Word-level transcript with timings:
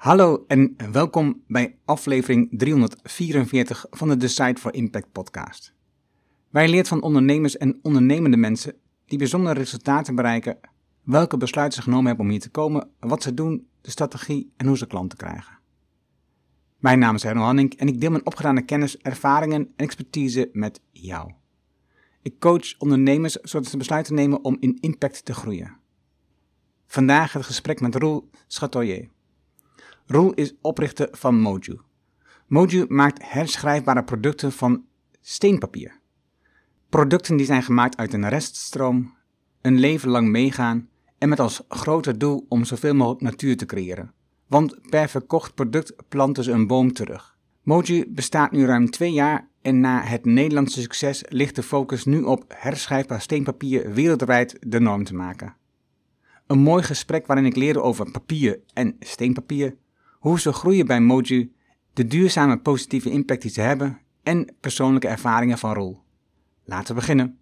Hallo 0.00 0.44
en 0.46 0.76
welkom 0.92 1.42
bij 1.46 1.76
aflevering 1.84 2.48
344 2.50 3.86
van 3.90 4.08
de 4.08 4.16
Decide 4.16 4.60
for 4.60 4.74
Impact 4.74 5.12
podcast. 5.12 5.74
Wij 6.50 6.68
leert 6.68 6.88
van 6.88 7.02
ondernemers 7.02 7.56
en 7.56 7.78
ondernemende 7.82 8.36
mensen 8.36 8.74
die 9.06 9.18
bijzondere 9.18 9.58
resultaten 9.58 10.14
bereiken, 10.14 10.58
welke 11.02 11.36
besluiten 11.36 11.76
ze 11.76 11.82
genomen 11.82 12.06
hebben 12.06 12.24
om 12.24 12.30
hier 12.30 12.40
te 12.40 12.50
komen, 12.50 12.90
wat 13.00 13.22
ze 13.22 13.34
doen, 13.34 13.68
de 13.80 13.90
strategie 13.90 14.52
en 14.56 14.66
hoe 14.66 14.76
ze 14.76 14.86
klanten 14.86 15.18
krijgen. 15.18 15.58
Mijn 16.78 16.98
naam 16.98 17.14
is 17.14 17.22
Herno 17.22 17.42
Hanning 17.42 17.74
en 17.74 17.88
ik 17.88 18.00
deel 18.00 18.10
mijn 18.10 18.26
opgedane 18.26 18.62
kennis, 18.62 18.98
ervaringen 18.98 19.60
en 19.60 19.72
expertise 19.76 20.50
met 20.52 20.80
jou. 20.90 21.32
Ik 22.22 22.38
coach 22.38 22.78
ondernemers 22.78 23.34
zodat 23.34 23.68
ze 23.68 23.76
besluiten 23.76 24.14
nemen 24.14 24.44
om 24.44 24.56
in 24.60 24.78
impact 24.80 25.24
te 25.24 25.34
groeien. 25.34 25.76
Vandaag 26.86 27.32
het 27.32 27.44
gesprek 27.44 27.80
met 27.80 27.94
Roel 27.94 28.30
Chatelier. 28.48 29.08
Roel 30.10 30.32
is 30.34 30.54
oprichter 30.60 31.08
van 31.12 31.40
Moju. 31.40 31.80
Moju 32.46 32.84
maakt 32.88 33.22
herschrijfbare 33.22 34.04
producten 34.04 34.52
van 34.52 34.84
steenpapier. 35.20 36.00
Producten 36.88 37.36
die 37.36 37.46
zijn 37.46 37.62
gemaakt 37.62 37.96
uit 37.96 38.12
een 38.12 38.28
reststroom, 38.28 39.14
een 39.60 39.78
leven 39.78 40.08
lang 40.08 40.28
meegaan 40.28 40.88
en 41.18 41.28
met 41.28 41.40
als 41.40 41.62
groter 41.68 42.18
doel 42.18 42.46
om 42.48 42.64
zoveel 42.64 42.94
mogelijk 42.94 43.22
natuur 43.22 43.56
te 43.56 43.66
creëren. 43.66 44.12
Want 44.46 44.88
per 44.88 45.08
verkocht 45.08 45.54
product 45.54 45.94
planten 46.08 46.44
ze 46.44 46.52
een 46.52 46.66
boom 46.66 46.92
terug. 46.92 47.36
Moju 47.62 48.04
bestaat 48.08 48.52
nu 48.52 48.66
ruim 48.66 48.90
twee 48.90 49.12
jaar 49.12 49.48
en 49.62 49.80
na 49.80 50.02
het 50.02 50.24
Nederlandse 50.24 50.80
succes 50.80 51.24
ligt 51.28 51.56
de 51.56 51.62
focus 51.62 52.04
nu 52.04 52.22
op 52.22 52.44
herschrijfbaar 52.48 53.20
steenpapier 53.20 53.92
wereldwijd 53.92 54.56
de 54.60 54.80
norm 54.80 55.04
te 55.04 55.14
maken. 55.14 55.56
Een 56.46 56.58
mooi 56.58 56.82
gesprek 56.82 57.26
waarin 57.26 57.46
ik 57.46 57.56
leerde 57.56 57.82
over 57.82 58.10
papier 58.10 58.60
en 58.72 58.96
steenpapier, 58.98 59.76
hoe 60.20 60.40
ze 60.40 60.52
groeien 60.52 60.86
bij 60.86 61.00
Moju, 61.00 61.52
de 61.92 62.06
duurzame 62.06 62.58
positieve 62.58 63.10
impact 63.10 63.42
die 63.42 63.50
ze 63.50 63.60
hebben 63.60 63.98
en 64.22 64.54
persoonlijke 64.60 65.08
ervaringen 65.08 65.58
van 65.58 65.74
Roel. 65.74 66.02
Laten 66.64 66.94
we 66.94 67.00
beginnen. 67.00 67.38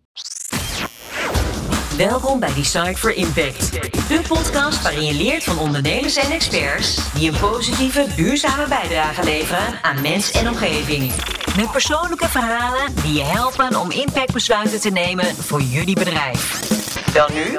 Welkom 1.97 2.41
bij 2.41 2.55
Decide 2.55 2.97
for 2.97 3.15
Impact, 3.15 3.73
de 4.09 4.21
podcast 4.29 4.83
waarin 4.83 5.05
je 5.05 5.15
leert 5.15 5.45
van 5.45 5.59
ondernemers 5.59 6.17
en 6.17 6.31
experts 6.31 7.13
die 7.15 7.31
een 7.31 7.41
positieve, 7.41 8.07
duurzame 8.17 8.69
bijdrage 8.69 9.25
leveren 9.25 9.83
aan 9.83 10.03
mens 10.03 10.31
en 10.31 10.49
omgeving. 10.49 11.13
Met 11.57 11.71
persoonlijke 11.71 12.29
verhalen 12.29 12.95
die 13.03 13.13
je 13.13 13.25
helpen 13.25 13.81
om 13.81 13.91
impactbesluiten 13.91 14.81
te 14.81 14.91
nemen 14.91 15.25
voor 15.25 15.61
jullie 15.61 15.95
bedrijf. 15.95 16.69
Dan 17.13 17.35
nu, 17.35 17.59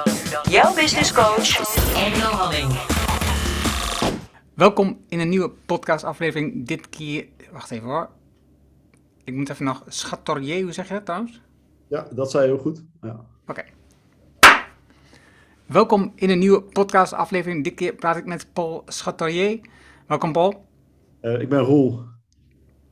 jouw 0.49 0.73
business 0.73 1.13
coach, 1.13 1.59
Engel 1.95 2.31
Halling. 2.31 2.98
Welkom 4.59 5.05
in 5.07 5.19
een 5.19 5.29
nieuwe 5.29 5.51
podcastaflevering. 5.65 6.67
Dit 6.67 6.89
keer, 6.89 7.27
wacht 7.51 7.71
even 7.71 7.87
hoor. 7.87 8.09
Ik 9.23 9.33
moet 9.33 9.49
even 9.49 9.65
nog 9.65 9.83
Chatorier, 9.87 10.63
hoe 10.63 10.71
zeg 10.71 10.87
je 10.87 10.93
dat 10.93 11.05
trouwens? 11.05 11.41
Ja, 11.87 12.07
dat 12.11 12.31
zei 12.31 12.43
je 12.43 12.49
heel 12.49 12.61
goed. 12.61 12.83
Ja. 13.01 13.25
Oké. 13.47 13.63
Welkom 15.65 16.11
in 16.15 16.29
een 16.29 16.39
nieuwe 16.39 16.61
podcastaflevering. 16.61 17.63
Dit 17.63 17.73
keer 17.73 17.93
praat 17.93 18.17
ik 18.17 18.25
met 18.25 18.53
Paul 18.53 18.81
Chatorier. 18.85 19.59
Welkom 20.07 20.31
Paul. 20.31 20.65
Uh, 21.21 21.41
ik 21.41 21.49
ben 21.49 21.59
Roel. 21.59 22.01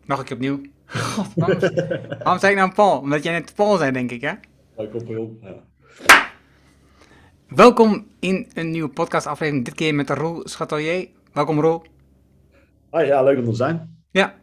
Nog 0.06 0.20
een 0.20 0.26
keer 0.26 0.36
opnieuw. 0.36 0.62
God, 0.86 1.28
waarom, 1.36 1.60
waarom 2.24 2.40
zei 2.40 2.52
ik 2.52 2.58
nou 2.58 2.74
Paul? 2.74 3.00
Omdat 3.00 3.24
jij 3.24 3.34
net 3.34 3.56
Paul 3.56 3.78
zei, 3.78 3.92
denk 3.92 4.12
ik, 4.12 4.22
hè? 4.22 4.34
Ja, 4.78 4.84
ik 4.84 4.94
op 4.94 5.08
heel. 5.08 5.38
Ja. 5.42 5.64
Welkom 7.48 8.08
in 8.20 8.48
een 8.54 8.72
nieuwe 8.72 8.90
podcastaflevering. 8.90 9.66
Dit 9.66 9.76
keer 9.76 9.96
met 9.96 10.10
Roel 10.10 10.42
Chatorier. 10.44 11.16
Welkom 11.38 11.60
Roel. 11.60 11.84
Ah, 12.90 13.06
ja, 13.06 13.24
leuk 13.24 13.38
om 13.38 13.46
te 13.46 13.56
zijn. 13.56 13.98
Ja. 14.12 14.36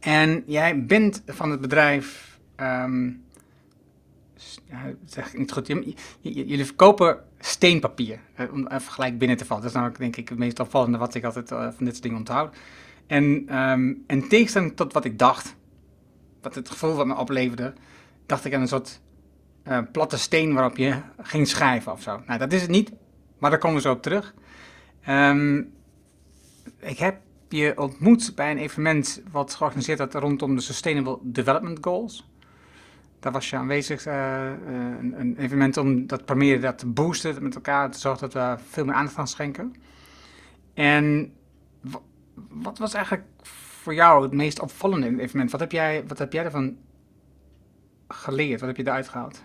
En 0.00 0.42
jij 0.46 0.86
bent 0.86 1.22
van 1.26 1.50
het 1.50 1.60
bedrijf. 1.60 2.38
Um, 2.56 3.24
ja, 4.64 4.82
zeg 5.04 5.32
ik 5.32 5.38
niet 5.38 5.52
goed. 5.52 5.66
Jullie 6.20 6.64
verkopen 6.64 7.18
steenpapier. 7.38 8.18
Om 8.52 8.66
even 8.66 8.92
gelijk 8.92 9.18
binnen 9.18 9.36
te 9.36 9.44
vallen. 9.44 9.62
Dat 9.62 9.70
is 9.70 9.76
namelijk, 9.76 10.00
denk 10.00 10.16
ik, 10.16 10.28
het 10.28 10.38
meest 10.38 10.60
opvallende 10.60 10.98
wat 10.98 11.14
ik 11.14 11.24
altijd 11.24 11.50
uh, 11.50 11.58
van 11.58 11.84
dit 11.84 11.88
soort 11.88 12.02
dingen 12.02 12.18
onthoud. 12.18 12.56
En 13.06 13.56
um, 13.58 14.04
in 14.06 14.28
tegenstelling 14.28 14.76
tot 14.76 14.92
wat 14.92 15.04
ik 15.04 15.18
dacht, 15.18 15.56
wat 16.42 16.54
het 16.54 16.70
gevoel 16.70 16.94
wat 16.94 17.06
me 17.06 17.16
opleverde, 17.16 17.72
dacht 18.26 18.44
ik 18.44 18.54
aan 18.54 18.60
een 18.60 18.68
soort 18.68 19.00
uh, 19.68 19.78
platte 19.92 20.18
steen 20.18 20.54
waarop 20.54 20.76
je 20.76 21.00
ging 21.18 21.48
schrijven 21.48 21.92
of 21.92 22.02
zo. 22.02 22.22
Nou, 22.26 22.38
dat 22.38 22.52
is 22.52 22.60
het 22.60 22.70
niet, 22.70 22.92
maar 23.38 23.50
daar 23.50 23.58
komen 23.58 23.76
we 23.76 23.82
zo 23.82 23.92
op 23.92 24.02
terug. 24.02 24.34
Um, 25.08 25.72
ik 26.78 26.98
heb 26.98 27.20
je 27.48 27.78
ontmoet 27.78 28.32
bij 28.34 28.50
een 28.50 28.58
evenement 28.58 29.22
wat 29.30 29.54
georganiseerd 29.54 29.98
werd 29.98 30.14
rondom 30.14 30.54
de 30.54 30.60
Sustainable 30.60 31.18
Development 31.22 31.78
Goals. 31.80 32.30
Daar 33.20 33.32
was 33.32 33.50
je 33.50 33.56
aanwezig, 33.56 34.06
uh, 34.06 34.50
een, 34.66 35.20
een, 35.20 35.36
evenement 35.36 35.76
om 35.76 36.06
dat 36.06 36.24
proberen 36.24 36.60
dat 36.60 36.78
te 36.78 36.86
boosten 36.86 37.42
met 37.42 37.54
elkaar, 37.54 37.90
te 37.90 37.98
zorgen 37.98 38.30
dat 38.30 38.32
we 38.32 38.64
veel 38.68 38.84
meer 38.84 38.94
aandacht 38.94 39.16
aan 39.16 39.28
schenken. 39.28 39.74
En 40.74 41.32
wat 42.48 42.78
was 42.78 42.94
eigenlijk 42.94 43.26
voor 43.42 43.94
jou 43.94 44.22
het 44.22 44.32
meest 44.32 44.60
opvallende 44.60 45.06
in 45.06 45.12
het 45.12 45.22
evenement? 45.22 45.50
Wat 45.50 45.60
heb 45.60 45.72
jij, 45.72 46.04
wat 46.06 46.18
heb 46.18 46.32
jij 46.32 46.44
ervan 46.44 46.76
geleerd? 48.08 48.60
Wat 48.60 48.68
heb 48.68 48.76
je 48.76 48.86
eruit 48.86 49.08
gehaald? 49.08 49.42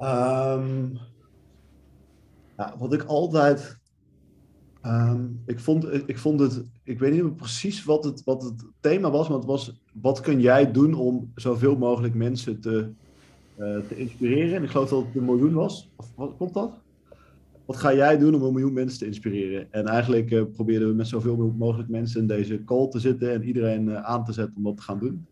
Um, 0.00 0.98
ja, 2.56 2.74
wat 2.78 2.92
ik 2.92 3.02
altijd. 3.02 3.78
Um, 4.86 5.42
ik, 5.46 5.60
vond, 5.60 6.08
ik 6.08 6.18
vond 6.18 6.40
het. 6.40 6.64
Ik 6.82 6.98
weet 6.98 7.12
niet 7.12 7.22
meer 7.22 7.32
precies 7.32 7.84
wat 7.84 8.04
het, 8.04 8.24
wat 8.24 8.42
het 8.42 8.64
thema 8.80 9.10
was, 9.10 9.28
maar 9.28 9.36
het 9.36 9.46
was. 9.46 9.80
Wat 9.92 10.20
kun 10.20 10.40
jij 10.40 10.72
doen 10.72 10.94
om 10.94 11.32
zoveel 11.34 11.76
mogelijk 11.76 12.14
mensen 12.14 12.60
te, 12.60 12.88
uh, 13.58 13.78
te 13.88 13.96
inspireren? 13.96 14.56
En 14.56 14.62
ik 14.62 14.70
geloof 14.70 14.88
dat 14.88 15.04
het 15.04 15.16
een 15.16 15.24
miljoen 15.24 15.52
was. 15.52 15.90
Of 15.96 16.12
wat 16.14 16.36
komt 16.36 16.54
dat? 16.54 16.72
Wat 17.64 17.76
ga 17.76 17.94
jij 17.94 18.18
doen 18.18 18.34
om 18.34 18.42
een 18.42 18.52
miljoen 18.52 18.72
mensen 18.72 18.98
te 18.98 19.06
inspireren? 19.06 19.72
En 19.72 19.86
eigenlijk 19.86 20.30
uh, 20.30 20.42
probeerden 20.52 20.88
we 20.88 20.94
met 20.94 21.08
zoveel 21.08 21.54
mogelijk 21.58 21.88
mensen 21.88 22.20
in 22.20 22.26
deze 22.26 22.64
call 22.64 22.88
te 22.88 22.98
zitten 22.98 23.32
en 23.32 23.44
iedereen 23.44 23.88
uh, 23.88 24.02
aan 24.02 24.24
te 24.24 24.32
zetten 24.32 24.56
om 24.56 24.62
dat 24.62 24.76
te 24.76 24.82
gaan 24.82 24.98
doen. 24.98 25.26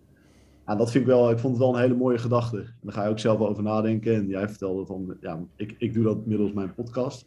Ja, 0.67 0.75
dat 0.75 0.91
vind 0.91 1.05
ik 1.05 1.11
wel, 1.11 1.31
ik 1.31 1.39
vond 1.39 1.55
het 1.55 1.63
wel 1.63 1.75
een 1.75 1.81
hele 1.81 1.95
mooie 1.95 2.19
gedachte. 2.19 2.59
En 2.59 2.79
daar 2.81 2.93
ga 2.93 3.05
je 3.05 3.11
ook 3.11 3.19
zelf 3.19 3.41
over 3.41 3.63
nadenken. 3.63 4.15
En 4.15 4.27
jij 4.27 4.49
vertelde 4.49 4.87
van, 4.87 5.17
ja, 5.21 5.41
ik, 5.57 5.75
ik 5.79 5.95
doe 5.95 6.05
dat 6.05 6.27
middels 6.27 6.53
mijn 6.53 6.75
podcast. 6.75 7.27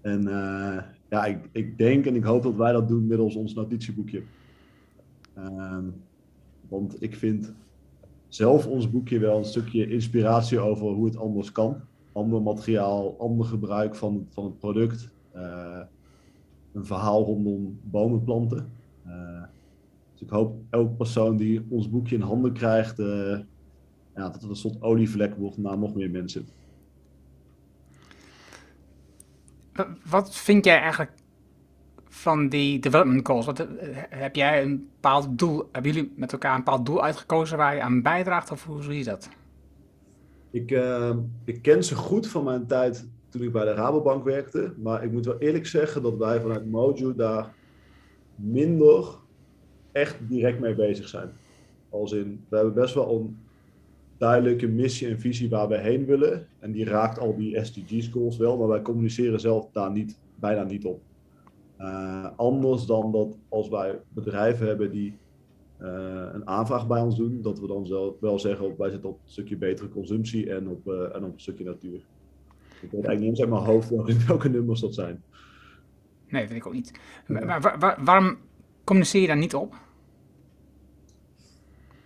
En 0.00 0.20
uh, 0.22 0.78
ja, 1.08 1.24
ik, 1.24 1.48
ik 1.52 1.78
denk 1.78 2.06
en 2.06 2.16
ik 2.16 2.24
hoop 2.24 2.42
dat 2.42 2.54
wij 2.54 2.72
dat 2.72 2.88
doen 2.88 3.06
middels 3.06 3.36
ons 3.36 3.54
notitieboekje. 3.54 4.22
Uh, 5.38 5.78
want 6.68 7.02
ik 7.02 7.14
vind 7.14 7.52
zelf 8.28 8.66
ons 8.66 8.90
boekje 8.90 9.18
wel 9.18 9.38
een 9.38 9.44
stukje 9.44 9.88
inspiratie 9.88 10.58
over 10.58 10.86
hoe 10.86 11.04
het 11.04 11.16
anders 11.16 11.52
kan. 11.52 11.76
Ander 12.12 12.42
materiaal, 12.42 13.18
ander 13.18 13.46
gebruik 13.46 13.94
van, 13.94 14.26
van 14.28 14.44
het 14.44 14.58
product. 14.58 15.10
Uh, 15.36 15.80
een 16.72 16.84
verhaal 16.84 17.24
rondom 17.24 17.78
bomen 17.82 18.24
planten. 18.24 18.66
Dus 20.12 20.22
ik 20.22 20.30
hoop 20.30 20.62
elke 20.70 20.94
persoon 20.94 21.36
die 21.36 21.66
ons 21.68 21.90
boekje 21.90 22.14
in 22.14 22.20
handen 22.20 22.52
krijgt, 22.52 22.98
uh, 22.98 23.38
ja, 24.14 24.22
dat 24.28 24.34
het 24.34 24.42
een 24.42 24.56
soort 24.56 24.82
olievlek 24.82 25.34
wordt 25.34 25.56
naar 25.58 25.78
nog 25.78 25.94
meer 25.94 26.10
mensen. 26.10 26.46
Wat 30.04 30.36
vind 30.36 30.64
jij 30.64 30.78
eigenlijk 30.80 31.12
van 32.08 32.48
die 32.48 32.78
development 32.78 33.26
goals? 33.26 33.46
Wat, 33.46 33.66
heb 34.08 34.36
jij 34.36 34.62
een 34.62 34.88
bepaald 34.94 35.38
doel, 35.38 35.68
hebben 35.72 35.92
jullie 35.92 36.12
met 36.16 36.32
elkaar 36.32 36.52
een 36.52 36.64
bepaald 36.64 36.86
doel 36.86 37.02
uitgekozen 37.02 37.56
waar 37.56 37.74
je 37.74 37.82
aan 37.82 38.02
bijdraagt 38.02 38.50
of 38.50 38.64
hoe 38.64 38.82
zie 38.82 38.98
je 38.98 39.04
dat? 39.04 39.28
Ik, 40.50 40.70
uh, 40.70 41.16
ik 41.44 41.62
ken 41.62 41.84
ze 41.84 41.94
goed 41.94 42.26
van 42.26 42.44
mijn 42.44 42.66
tijd 42.66 43.08
toen 43.28 43.42
ik 43.42 43.52
bij 43.52 43.64
de 43.64 43.74
Rabobank 43.74 44.24
werkte, 44.24 44.74
maar 44.76 45.04
ik 45.04 45.12
moet 45.12 45.24
wel 45.24 45.38
eerlijk 45.38 45.66
zeggen 45.66 46.02
dat 46.02 46.16
wij 46.16 46.40
vanuit 46.40 46.70
Mojo 46.70 47.14
daar 47.14 47.54
minder 48.34 49.18
echt 49.92 50.16
direct 50.28 50.60
mee 50.60 50.74
bezig 50.74 51.08
zijn. 51.08 51.30
Als 51.88 52.12
in, 52.12 52.44
we 52.48 52.56
hebben 52.56 52.74
best 52.74 52.94
wel 52.94 53.14
een 53.14 53.36
duidelijke 54.16 54.66
missie 54.66 55.08
en 55.08 55.20
visie 55.20 55.48
waar 55.48 55.68
we 55.68 55.78
heen 55.78 56.04
willen. 56.04 56.46
En 56.58 56.72
die 56.72 56.84
raakt 56.84 57.18
al 57.18 57.36
die 57.36 57.64
SDG's 57.64 58.08
goals 58.08 58.36
wel, 58.36 58.58
maar 58.58 58.68
wij 58.68 58.82
communiceren 58.82 59.40
zelf 59.40 59.70
daar 59.72 59.90
niet, 59.90 60.18
bijna 60.34 60.62
niet 60.62 60.84
op. 60.84 61.00
Uh, 61.80 62.26
anders 62.36 62.86
dan 62.86 63.12
dat 63.12 63.36
als 63.48 63.68
wij 63.68 63.98
bedrijven 64.08 64.66
hebben 64.66 64.90
die 64.90 65.16
uh, 65.80 66.26
een 66.32 66.48
aanvraag 66.48 66.86
bij 66.86 67.00
ons 67.00 67.16
doen, 67.16 67.42
dat 67.42 67.60
we 67.60 67.66
dan 67.66 67.86
zelf 67.86 68.20
wel 68.20 68.38
zeggen, 68.38 68.74
wij 68.78 68.90
zitten 68.90 69.08
op 69.08 69.18
een 69.24 69.30
stukje 69.30 69.56
betere 69.56 69.88
consumptie 69.88 70.50
en 70.50 70.68
op, 70.68 70.86
uh, 70.86 71.14
en 71.14 71.24
op 71.24 71.32
een 71.32 71.40
stukje 71.40 71.64
natuur. 71.64 72.00
Ik 72.82 72.90
weet 72.90 73.04
eigenlijk 73.04 73.20
niet 73.20 73.40
uit 73.40 73.50
mijn 73.50 73.62
hoofd 73.62 73.90
welke 74.26 74.48
nummers 74.48 74.80
dat 74.80 74.94
zijn. 74.94 75.22
Nee, 76.28 76.40
dat 76.40 76.50
weet 76.50 76.58
ik 76.58 76.66
ook 76.66 76.72
niet. 76.72 77.00
Maar, 77.26 77.60
waar, 77.60 77.78
waar, 77.78 78.04
waarom 78.04 78.36
communiceer 78.84 79.20
je 79.20 79.26
daar 79.26 79.36
niet 79.36 79.54
op? 79.54 79.74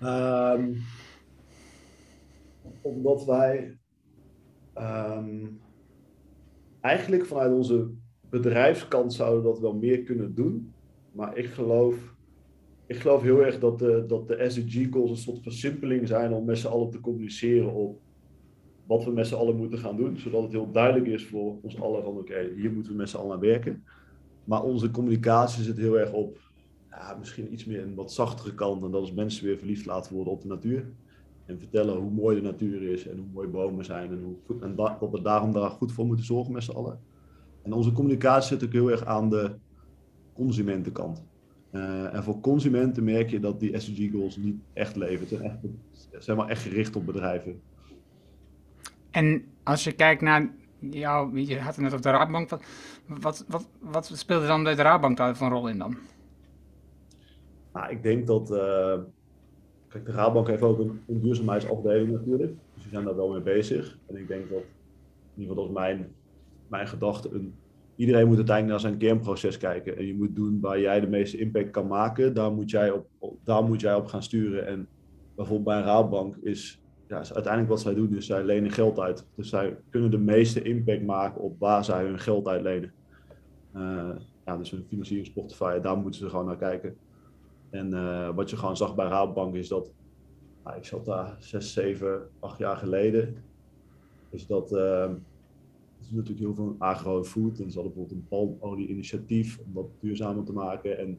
Um, 0.02 0.82
omdat 2.82 3.24
wij 3.24 3.78
um, 4.78 5.60
eigenlijk 6.80 7.26
vanuit 7.26 7.52
onze 7.52 7.90
bedrijfskant 8.30 9.12
zouden 9.12 9.44
dat 9.44 9.60
wel 9.60 9.74
meer 9.74 10.02
kunnen 10.02 10.34
doen. 10.34 10.72
Maar 11.12 11.36
ik 11.36 11.46
geloof, 11.46 12.14
ik 12.86 12.96
geloof 12.96 13.22
heel 13.22 13.44
erg 13.44 13.58
dat 13.58 13.78
de, 13.78 14.04
dat 14.06 14.28
de 14.28 14.44
SDG 14.48 14.86
goals 14.90 15.10
een 15.10 15.16
soort 15.16 15.42
versimpeling 15.42 16.08
zijn 16.08 16.32
om 16.32 16.44
met 16.44 16.58
z'n 16.58 16.66
allen 16.66 16.90
te 16.90 17.00
communiceren 17.00 17.72
op 17.72 18.00
wat 18.86 19.04
we 19.04 19.10
met 19.10 19.26
z'n 19.26 19.34
allen 19.34 19.56
moeten 19.56 19.78
gaan 19.78 19.96
doen. 19.96 20.18
Zodat 20.18 20.42
het 20.42 20.52
heel 20.52 20.70
duidelijk 20.70 21.06
is 21.06 21.26
voor 21.26 21.58
ons 21.62 21.80
allen 21.80 22.02
van 22.02 22.16
oké, 22.16 22.50
hier 22.56 22.72
moeten 22.72 22.92
we 22.92 22.98
met 22.98 23.10
z'n 23.10 23.16
allen 23.16 23.34
aan 23.34 23.40
werken. 23.40 23.84
Maar 24.44 24.62
onze 24.62 24.90
communicatie 24.90 25.62
zit 25.62 25.76
heel 25.76 25.98
erg 25.98 26.12
op 26.12 26.45
ja, 26.98 27.16
misschien 27.18 27.52
iets 27.52 27.64
meer 27.64 27.82
een 27.82 27.94
wat 27.94 28.12
zachtere 28.12 28.54
kant. 28.54 28.82
En 28.82 28.90
dat 28.90 29.02
is 29.02 29.12
mensen 29.12 29.44
weer 29.44 29.58
verliefd 29.58 29.86
laten 29.86 30.14
worden 30.14 30.32
op 30.32 30.42
de 30.42 30.48
natuur. 30.48 30.86
En 31.46 31.58
vertellen 31.58 31.96
hoe 31.96 32.10
mooi 32.10 32.36
de 32.36 32.42
natuur 32.42 32.82
is 32.82 33.06
en 33.08 33.16
hoe 33.16 33.26
mooi 33.32 33.48
bomen 33.48 33.84
zijn. 33.84 34.10
En, 34.10 34.22
hoe 34.22 34.60
en 34.60 34.74
dat 34.74 35.10
we 35.10 35.22
daarom 35.22 35.52
daar 35.52 35.70
goed 35.70 35.92
voor 35.92 36.06
moeten 36.06 36.24
zorgen 36.24 36.52
met 36.52 36.62
z'n 36.62 36.70
allen. 36.70 37.00
En 37.62 37.72
onze 37.72 37.92
communicatie 37.92 38.48
zit 38.48 38.64
ook 38.64 38.72
heel 38.72 38.90
erg 38.90 39.04
aan 39.04 39.30
de 39.30 39.54
consumentenkant. 40.32 41.24
Uh, 41.72 42.14
en 42.14 42.22
voor 42.22 42.40
consumenten 42.40 43.04
merk 43.04 43.30
je 43.30 43.40
dat 43.40 43.60
die 43.60 43.78
SDG 43.80 44.10
goals 44.10 44.36
niet 44.36 44.56
echt 44.72 44.96
leven. 44.96 45.26
Ze 45.92 46.16
zijn 46.18 46.36
maar 46.36 46.48
echt 46.48 46.62
gericht 46.62 46.96
op 46.96 47.06
bedrijven. 47.06 47.60
En 49.10 49.44
als 49.62 49.84
je 49.84 49.92
kijkt 49.92 50.22
naar 50.22 50.50
jou, 50.78 51.40
je 51.40 51.60
had 51.60 51.74
het 51.74 51.84
net 51.84 51.92
op 51.92 52.02
de 52.02 52.10
Raadbank. 52.10 52.50
Wat, 53.06 53.44
wat, 53.48 53.68
wat, 53.80 54.10
speelde 54.14 54.46
dan 54.46 54.62
bij 54.62 54.74
de 54.74 54.82
Raadbank 54.82 55.16
daar 55.16 55.36
rol 55.38 55.68
in 55.68 55.78
dan? 55.78 55.96
Nou, 57.76 57.90
ik 57.90 58.02
denk 58.02 58.26
dat. 58.26 58.50
Uh, 58.50 58.98
kijk, 59.88 60.04
de 60.04 60.12
Raadbank 60.12 60.46
heeft 60.46 60.62
ook 60.62 60.78
een, 60.78 61.00
duurzaamheidsafdeling 61.06 62.12
natuurlijk. 62.12 62.52
Dus 62.74 62.82
die 62.82 62.92
zijn 62.92 63.04
daar 63.04 63.16
wel 63.16 63.30
mee 63.30 63.40
bezig. 63.40 63.98
En 64.06 64.16
ik 64.16 64.28
denk 64.28 64.50
dat, 64.50 64.58
in 65.34 65.42
ieder 65.42 65.48
geval 65.48 65.54
dat 65.54 65.66
is 65.66 65.72
mijn, 65.72 66.12
mijn 66.68 66.88
gedachte, 66.88 67.28
een, 67.32 67.54
iedereen 67.96 68.26
moet 68.26 68.36
uiteindelijk 68.36 68.82
naar 68.82 68.90
zijn 68.90 69.00
kernproces 69.00 69.58
kijken. 69.58 69.96
En 69.96 70.06
je 70.06 70.14
moet 70.14 70.36
doen 70.36 70.60
waar 70.60 70.80
jij 70.80 71.00
de 71.00 71.06
meeste 71.06 71.38
impact 71.38 71.70
kan 71.70 71.86
maken. 71.86 72.34
Daar 72.34 72.52
moet 72.52 72.70
jij 72.70 72.90
op, 72.90 73.06
daar 73.44 73.64
moet 73.64 73.80
jij 73.80 73.94
op 73.94 74.06
gaan 74.06 74.22
sturen. 74.22 74.66
En 74.66 74.88
bijvoorbeeld 75.34 75.68
bij 75.68 75.76
een 75.76 75.84
Raadbank 75.84 76.36
is, 76.36 76.82
ja, 77.08 77.20
is 77.20 77.34
uiteindelijk 77.34 77.72
wat 77.72 77.82
zij 77.82 77.94
doen, 77.94 78.16
is 78.16 78.26
zij 78.26 78.44
lenen 78.44 78.70
geld 78.70 78.98
uit. 78.98 79.26
Dus 79.34 79.48
zij 79.48 79.76
kunnen 79.90 80.10
de 80.10 80.18
meeste 80.18 80.62
impact 80.62 81.02
maken 81.02 81.40
op 81.40 81.58
waar 81.58 81.84
zij 81.84 82.04
hun 82.04 82.18
geld 82.18 82.48
uitlenen. 82.48 82.92
Uh, 83.76 84.10
ja, 84.46 84.56
dus 84.56 84.70
hun 84.70 84.84
financieringsportefeuille, 84.88 85.80
daar 85.80 85.96
moeten 85.96 86.20
ze 86.20 86.28
gewoon 86.28 86.46
naar 86.46 86.56
kijken. 86.56 86.96
En 87.76 87.92
uh, 87.92 88.34
wat 88.34 88.50
je 88.50 88.56
gewoon 88.56 88.76
zag 88.76 88.94
bij 88.94 89.06
Rabobank 89.06 89.54
is 89.54 89.68
dat, 89.68 89.92
nou, 90.64 90.76
ik 90.76 90.84
zat 90.84 91.04
daar 91.04 91.36
zes, 91.38 91.72
zeven, 91.72 92.28
acht 92.40 92.58
jaar 92.58 92.76
geleden, 92.76 93.36
is 94.30 94.46
dat, 94.46 94.72
uh, 94.72 95.10
is 96.00 96.10
natuurlijk 96.10 96.38
heel 96.38 96.54
veel 96.54 96.74
agro-food. 96.78 97.58
En 97.58 97.70
ze 97.70 97.78
hadden 97.80 97.94
bijvoorbeeld 97.94 98.10
een 98.10 98.28
palmolie-initiatief 98.28 99.58
om 99.58 99.74
dat 99.74 99.86
duurzamer 100.00 100.44
te 100.44 100.52
maken. 100.52 100.98
En 100.98 101.18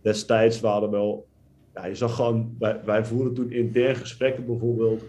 destijds 0.00 0.60
waren 0.60 0.82
er 0.82 0.90
wel, 0.90 1.26
ja, 1.74 1.86
je 1.86 1.94
zag 1.94 2.14
gewoon, 2.14 2.56
wij, 2.58 2.84
wij 2.84 3.04
voerden 3.04 3.34
toen 3.34 3.50
intern 3.50 3.96
gesprekken 3.96 4.46
bijvoorbeeld. 4.46 5.02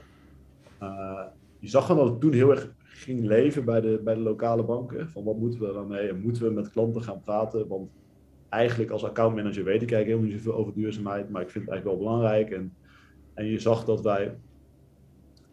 Uh, 0.82 1.24
je 1.60 1.68
zag 1.70 1.86
gewoon 1.86 2.02
dat 2.04 2.12
het 2.12 2.22
toen 2.22 2.34
heel 2.34 2.52
erg 2.52 2.74
ging 2.84 3.26
leven 3.26 3.66
bij 3.66 3.82
de, 3.82 4.02
bij 4.04 4.14
de 4.14 4.20
lokale 4.20 4.64
banken. 4.64 5.10
Van 5.10 5.24
wat 5.24 5.38
moeten 5.38 5.60
we 5.60 5.74
daarmee 5.74 6.10
en 6.10 6.22
moeten 6.22 6.44
we 6.44 6.50
met 6.50 6.70
klanten 6.70 7.02
gaan 7.02 7.22
praten? 7.22 7.68
Want 7.68 7.90
eigenlijk 8.54 8.92
als 8.92 9.04
accountmanager 9.04 9.64
weet 9.64 9.82
ik 9.82 9.92
eigenlijk 9.92 10.06
helemaal 10.06 10.30
niet 10.30 10.38
zoveel 10.38 10.60
over 10.60 10.74
duurzaamheid, 10.74 11.30
maar 11.30 11.42
ik 11.42 11.50
vind 11.50 11.66
het 11.66 11.74
eigenlijk 11.74 12.00
wel 12.00 12.08
belangrijk. 12.08 12.50
En, 12.50 12.74
en 13.34 13.46
je 13.46 13.60
zag 13.60 13.86
dat 13.86 14.02
wij 14.02 14.36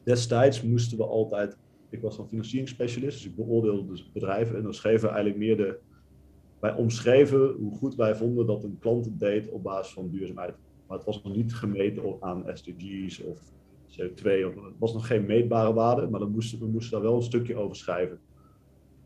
destijds 0.02 0.62
moesten 0.62 0.98
we 0.98 1.04
altijd, 1.04 1.56
ik 1.90 2.00
was 2.00 2.16
dan 2.16 2.28
financieringsspecialist, 2.28 3.16
dus 3.16 3.26
ik 3.26 3.36
beoordeelde 3.36 3.86
dus 3.86 4.12
bedrijven 4.12 4.56
en 4.56 4.62
dan 4.62 4.74
schreven 4.74 5.08
we 5.08 5.14
eigenlijk 5.14 5.38
meer 5.38 5.56
de, 5.56 5.78
wij 6.60 6.74
omschreven 6.74 7.52
hoe 7.58 7.76
goed 7.76 7.94
wij 7.94 8.14
vonden 8.14 8.46
dat 8.46 8.64
een 8.64 8.78
klant 8.78 9.04
het 9.04 9.18
deed 9.18 9.48
op 9.48 9.62
basis 9.62 9.92
van 9.92 10.10
duurzaamheid. 10.10 10.54
Maar 10.86 10.96
het 10.96 11.06
was 11.06 11.22
nog 11.22 11.36
niet 11.36 11.54
gemeten 11.54 12.16
aan 12.20 12.44
SDG's 12.54 13.22
of 13.22 13.38
CO2, 13.90 14.46
of, 14.46 14.54
het 14.54 14.78
was 14.78 14.92
nog 14.92 15.06
geen 15.06 15.26
meetbare 15.26 15.72
waarde, 15.72 16.08
maar 16.08 16.20
dan 16.20 16.30
moesten, 16.30 16.58
we 16.58 16.66
moesten 16.66 16.92
daar 16.92 17.08
wel 17.08 17.16
een 17.16 17.22
stukje 17.22 17.56
over 17.56 17.76
schrijven. 17.76 18.20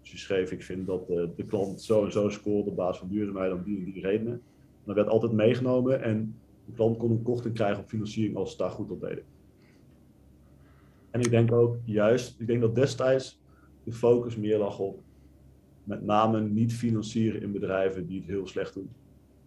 Dus 0.05 0.13
je 0.13 0.19
schreef, 0.19 0.53
ik 0.53 0.63
vind 0.63 0.87
dat 0.87 1.07
de, 1.07 1.31
de 1.37 1.45
klant 1.45 1.83
zo 1.83 2.05
en 2.05 2.13
zo 2.13 2.29
scoort 2.29 2.67
op 2.67 2.77
basis 2.77 2.99
van 2.99 3.09
duurzaamheid 3.09 3.53
om 3.53 3.63
die 3.63 3.79
en 3.79 3.85
die 3.85 4.03
redenen. 4.03 4.33
En 4.33 4.85
dat 4.85 4.95
werd 4.95 5.09
altijd 5.09 5.33
meegenomen 5.33 6.03
en 6.03 6.35
de 6.67 6.73
klant 6.73 6.97
kon 6.97 7.11
een 7.11 7.23
korting 7.23 7.55
krijgen 7.55 7.83
op 7.83 7.89
financiering 7.89 8.37
als 8.37 8.51
ze 8.51 8.57
daar 8.57 8.71
goed 8.71 8.91
op 8.91 9.01
deden. 9.01 9.25
En 11.11 11.21
ik 11.21 11.31
denk 11.31 11.53
ook 11.53 11.77
juist, 11.85 12.41
ik 12.41 12.47
denk 12.47 12.61
dat 12.61 12.75
destijds 12.75 13.41
de 13.85 13.93
focus 13.93 14.37
meer 14.37 14.59
lag 14.59 14.79
op 14.79 15.01
met 15.85 16.03
name 16.03 16.41
niet 16.41 16.73
financieren 16.75 17.43
in 17.43 17.53
bedrijven 17.53 18.07
die 18.07 18.19
het 18.19 18.29
heel 18.29 18.47
slecht 18.47 18.75
doen. 18.75 18.91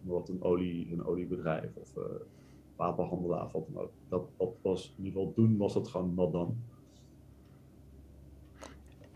Wat 0.02 0.28
een, 0.28 0.42
olie, 0.42 0.92
een 0.92 1.04
oliebedrijf 1.04 1.70
of 1.74 1.96
uh, 1.96 2.04
wapenhandelaar 2.76 3.44
of 3.44 3.52
wat 3.52 3.66
dan 3.72 3.82
ook. 3.82 3.90
Dat, 4.08 4.28
dat 4.36 4.54
was 4.62 4.94
in 4.96 5.04
ieder 5.04 5.20
geval 5.20 5.34
toen 5.34 5.56
was 5.56 5.74
dat 5.74 5.88
gewoon 5.88 6.14
not 6.14 6.32
dan. 6.32 6.56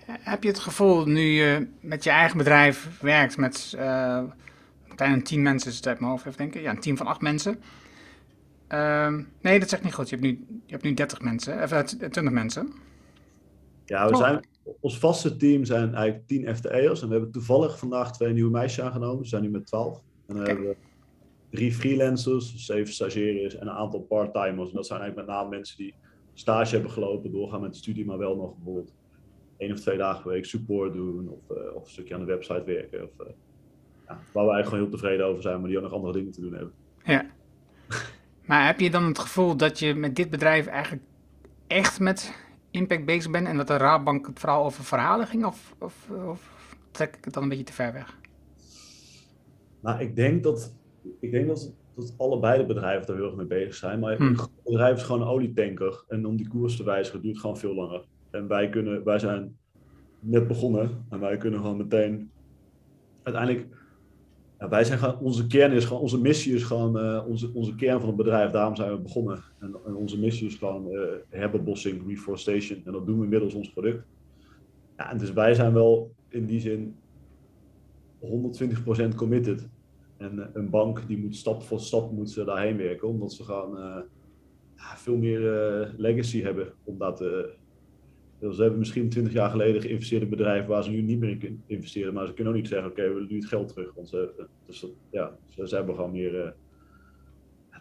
Heb 0.06 0.42
je 0.42 0.48
het 0.48 0.58
gevoel, 0.58 1.06
nu 1.06 1.20
je 1.20 1.68
met 1.80 2.04
je 2.04 2.10
eigen 2.10 2.38
bedrijf 2.38 3.00
werkt 3.00 3.36
met 3.36 3.72
uh, 3.76 4.22
een 4.96 5.22
tien 5.22 5.42
mensen, 5.42 5.70
is 5.70 5.76
het 5.76 5.86
uit 5.86 5.98
mijn 5.98 6.10
hoofd 6.10 6.26
even 6.26 6.38
denken. 6.38 6.60
Ja, 6.60 6.70
een 6.70 6.80
team 6.80 6.96
van 6.96 7.06
acht 7.06 7.20
mensen. 7.20 7.62
Uh, 8.68 9.14
nee, 9.40 9.60
dat 9.60 9.68
zegt 9.68 9.82
niet 9.82 9.94
goed. 9.94 10.08
Je 10.08 10.16
hebt 10.16 10.26
nu, 10.26 10.46
je 10.66 10.72
hebt 10.72 10.82
nu 10.82 10.94
30 10.94 11.20
mensen, 11.20 11.62
of 11.62 11.82
20 11.82 12.30
mensen. 12.30 12.72
Ja, 13.84 14.08
we 14.08 14.16
zijn, 14.16 14.46
ons 14.80 14.98
vaste 14.98 15.36
team 15.36 15.64
zijn 15.64 15.94
eigenlijk 15.94 16.26
10 16.26 16.56
FTE'ers. 16.56 17.02
En 17.02 17.06
we 17.06 17.12
hebben 17.12 17.32
toevallig 17.32 17.78
vandaag 17.78 18.12
twee 18.12 18.32
nieuwe 18.32 18.50
meisjes 18.50 18.84
aangenomen. 18.84 19.22
We 19.22 19.28
zijn 19.28 19.42
nu 19.42 19.50
met 19.50 19.66
12. 19.66 20.02
En 20.26 20.36
dan 20.36 20.46
hebben 20.46 20.66
we 20.66 20.76
drie 21.50 21.72
freelancers, 21.72 22.54
zeven 22.56 22.92
stagiaires 22.92 23.54
en 23.56 23.66
een 23.66 23.74
aantal 23.74 24.00
part-timers. 24.00 24.68
En 24.68 24.74
dat 24.74 24.86
zijn 24.86 25.00
eigenlijk 25.00 25.28
met 25.28 25.36
name 25.36 25.50
mensen 25.50 25.76
die 25.76 25.94
stage 26.34 26.74
hebben 26.74 26.90
gelopen, 26.90 27.32
doorgaan 27.32 27.60
met 27.60 27.72
de 27.72 27.78
studie, 27.78 28.04
maar 28.04 28.18
wel 28.18 28.36
nog 28.36 28.54
bijvoorbeeld 28.54 28.92
één 29.62 29.72
of 29.72 29.80
twee 29.80 29.96
dagen 29.96 30.22
per 30.22 30.32
week 30.32 30.44
support 30.44 30.92
doen 30.92 31.28
of, 31.28 31.56
uh, 31.56 31.74
of 31.74 31.84
een 31.84 31.90
stukje 31.90 32.14
aan 32.14 32.20
de 32.20 32.26
website 32.26 32.64
werken. 32.64 33.02
Of, 33.02 33.26
uh, 33.26 33.32
ja, 34.06 34.20
waar 34.32 34.44
we 34.46 34.52
eigenlijk 34.52 34.68
gewoon 34.68 34.82
heel 34.82 34.90
tevreden 34.90 35.26
over 35.26 35.42
zijn, 35.42 35.60
maar 35.60 35.68
die 35.68 35.78
ook 35.78 35.84
nog 35.84 35.92
andere 35.92 36.12
dingen 36.12 36.32
te 36.32 36.40
doen 36.40 36.52
hebben. 36.52 36.72
Ja. 37.04 37.26
maar 38.48 38.66
heb 38.66 38.80
je 38.80 38.90
dan 38.90 39.04
het 39.04 39.18
gevoel 39.18 39.56
dat 39.56 39.78
je 39.78 39.94
met 39.94 40.16
dit 40.16 40.30
bedrijf 40.30 40.66
eigenlijk 40.66 41.02
echt 41.66 42.00
met 42.00 42.34
impact 42.70 43.04
bezig 43.04 43.30
bent 43.30 43.46
en 43.46 43.56
dat 43.56 43.66
de 43.66 43.76
Raadbank 43.76 44.26
het 44.26 44.38
vooral 44.38 44.64
over 44.64 44.84
verhalen 44.84 45.26
ging? 45.26 45.44
Of, 45.44 45.74
of, 45.78 46.10
of 46.10 46.76
trek 46.90 47.16
ik 47.16 47.24
het 47.24 47.34
dan 47.34 47.42
een 47.42 47.48
beetje 47.48 47.64
te 47.64 47.72
ver 47.72 47.92
weg? 47.92 48.18
Nou, 49.80 50.00
ik 50.00 50.16
denk 50.16 50.42
dat, 50.42 50.74
ik 51.20 51.30
denk 51.30 51.46
dat, 51.46 51.72
dat 51.94 52.14
allebei 52.16 52.58
de 52.58 52.66
bedrijven 52.66 53.08
er 53.08 53.14
heel 53.14 53.26
erg 53.26 53.36
mee 53.36 53.46
bezig 53.46 53.74
zijn. 53.74 53.98
Maar 53.98 54.16
hmm. 54.16 54.26
een 54.26 54.48
bedrijf 54.64 54.96
is 54.96 55.02
gewoon 55.02 55.20
een 55.20 55.28
olietanker. 55.28 56.04
En 56.08 56.26
om 56.26 56.36
die 56.36 56.48
koers 56.48 56.76
te 56.76 56.84
wijzigen 56.84 57.22
duurt 57.22 57.38
gewoon 57.38 57.58
veel 57.58 57.74
langer. 57.74 58.04
En 58.32 58.48
wij, 58.48 58.68
kunnen, 58.68 59.04
wij 59.04 59.18
zijn 59.18 59.56
net 60.20 60.48
begonnen 60.48 61.04
en 61.10 61.20
wij 61.20 61.36
kunnen 61.36 61.60
gewoon 61.60 61.76
meteen 61.76 62.30
uiteindelijk. 63.22 63.80
Wij 64.58 64.84
zijn 64.84 64.98
gewoon, 64.98 65.18
onze 65.18 65.46
kern 65.46 65.72
is 65.72 65.84
gewoon, 65.84 66.02
onze 66.02 66.20
missie 66.20 66.54
is 66.54 66.62
gewoon 66.62 66.96
uh, 66.96 67.26
onze, 67.26 67.50
onze 67.54 67.74
kern 67.74 67.98
van 67.98 68.08
het 68.08 68.16
bedrijf. 68.16 68.50
Daarom 68.50 68.76
zijn 68.76 68.90
we 68.90 68.98
begonnen. 68.98 69.42
En, 69.58 69.94
onze 69.94 70.18
missie 70.18 70.46
is 70.46 70.54
gewoon 70.54 70.92
uh, 70.92 71.00
herbebossing, 71.28 72.06
reforestation. 72.08 72.82
En 72.84 72.92
dat 72.92 73.06
doen 73.06 73.20
we 73.20 73.26
middels 73.26 73.54
ons 73.54 73.72
product. 73.72 74.04
Ja, 74.96 75.10
en 75.10 75.18
dus 75.18 75.32
wij 75.32 75.54
zijn 75.54 75.72
wel 75.72 76.14
in 76.28 76.46
die 76.46 76.60
zin 76.60 76.96
120% 78.20 79.14
committed. 79.16 79.68
En 80.16 80.38
uh, 80.38 80.44
een 80.52 80.70
bank 80.70 81.06
die 81.06 81.18
moet 81.18 81.36
stap 81.36 81.62
voor 81.62 81.80
stap 81.80 82.12
moet 82.12 82.30
ze 82.30 82.44
daarheen 82.44 82.76
werken, 82.76 83.08
omdat 83.08 83.32
ze 83.32 83.44
gewoon 83.44 84.04
veel 84.76 85.16
meer 85.16 85.40
legacy 85.96 86.42
hebben 86.42 86.72
om 86.84 86.98
dat 86.98 87.16
te 87.16 87.54
ze 88.50 88.62
hebben 88.62 88.78
misschien 88.78 89.08
20 89.08 89.32
jaar 89.32 89.50
geleden 89.50 89.82
geïnvesteerd 89.82 90.22
in 90.22 90.28
bedrijven 90.28 90.68
waar 90.68 90.84
ze 90.84 90.90
nu 90.90 91.02
niet 91.02 91.18
meer 91.18 91.30
in 91.30 91.38
kunnen 91.38 91.62
investeren. 91.66 92.14
Maar 92.14 92.26
ze 92.26 92.32
kunnen 92.32 92.52
ook 92.52 92.58
niet 92.58 92.68
zeggen, 92.68 92.90
oké, 92.90 93.02
we 93.02 93.12
willen 93.12 93.28
nu 93.28 93.36
het 93.36 93.46
geld 93.46 93.68
terug. 93.68 93.94
Want 93.94 94.08
ze, 94.08 94.46
dus 94.66 94.86
ja, 95.10 95.36
ze, 95.48 95.68
ze, 95.68 95.74
hebben 95.74 95.94
gewoon 95.94 96.10
meer 96.12 96.44
uh, 96.44 96.50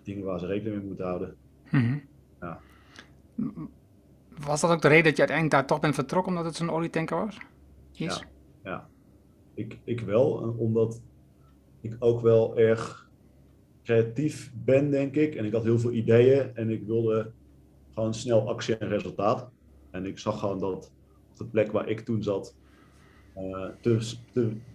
dingen 0.03 0.24
waar 0.24 0.39
ze 0.39 0.46
rekening 0.46 0.75
mee 0.75 0.86
moeten 0.86 1.06
houden. 1.06 1.36
Mm 1.72 2.10
ja. 2.41 2.60
Was 4.46 4.62
dat 4.62 4.72
ook 4.72 4.82
de 4.82 4.88
reden 4.88 5.03
dat 5.03 5.13
je 5.13 5.20
uiteindelijk 5.20 5.58
daar 5.58 5.68
toch 5.68 5.80
bent 5.80 5.96
vertrokken, 5.96 6.32
omdat 6.32 6.46
het 6.46 6.56
zo'n 6.56 6.70
olietanker 6.70 7.18
was? 7.25 7.38
Is? 7.91 8.18
Ja, 8.18 8.22
ja. 8.63 8.89
Ik, 9.53 9.80
ik 9.84 10.00
wel, 10.00 10.41
eh, 10.41 10.60
omdat 10.60 11.01
ik 11.82 11.96
ook 12.00 12.22
wel 12.22 12.58
erg 12.58 13.10
creatief 13.84 14.51
ben, 14.56 14.91
denk 14.91 15.15
ik. 15.15 15.36
En 15.36 15.46
ik 15.46 15.53
had 15.53 15.63
heel 15.63 15.80
veel 15.80 15.91
ideeën 15.91 16.56
en 16.56 16.70
ik 16.70 16.84
wilde 16.84 17.32
gewoon 17.94 18.13
snel 18.13 18.50
actie 18.50 18.77
en 18.77 18.88
resultaat. 18.88 19.50
En 19.91 20.05
ik 20.05 20.19
zag 20.19 20.39
gewoon 20.39 20.60
dat 20.60 20.91
op 21.31 21.38
de 21.38 21.45
plek 21.45 21.71
waar 21.71 21.89
ik 21.89 22.00
toen 22.00 22.24
zat, 22.24 22.55
uh, 23.38 23.67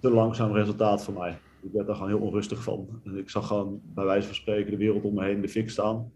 te, 0.01 0.11
langzaam 0.11 0.53
resultaat 0.53 1.05
voor 1.05 1.15
mij. 1.15 1.39
Ik 1.63 1.73
werd 1.73 1.87
daar 1.87 1.97
gewoon 1.97 2.11
heel 2.11 2.21
onrustig 2.21 2.63
van. 2.63 2.89
En 3.05 3.19
ik 3.19 3.31
zag 3.31 3.47
gewoon 3.47 3.81
bij 3.95 4.05
wijze 4.05 4.27
van 4.27 4.37
spreken 4.37 4.71
de 4.71 4.77
wereld 4.77 5.05
om 5.05 5.15
me 5.15 5.25
heen 5.25 5.41
de 5.41 5.49
fik 5.49 5.71
staan. 5.71 6.13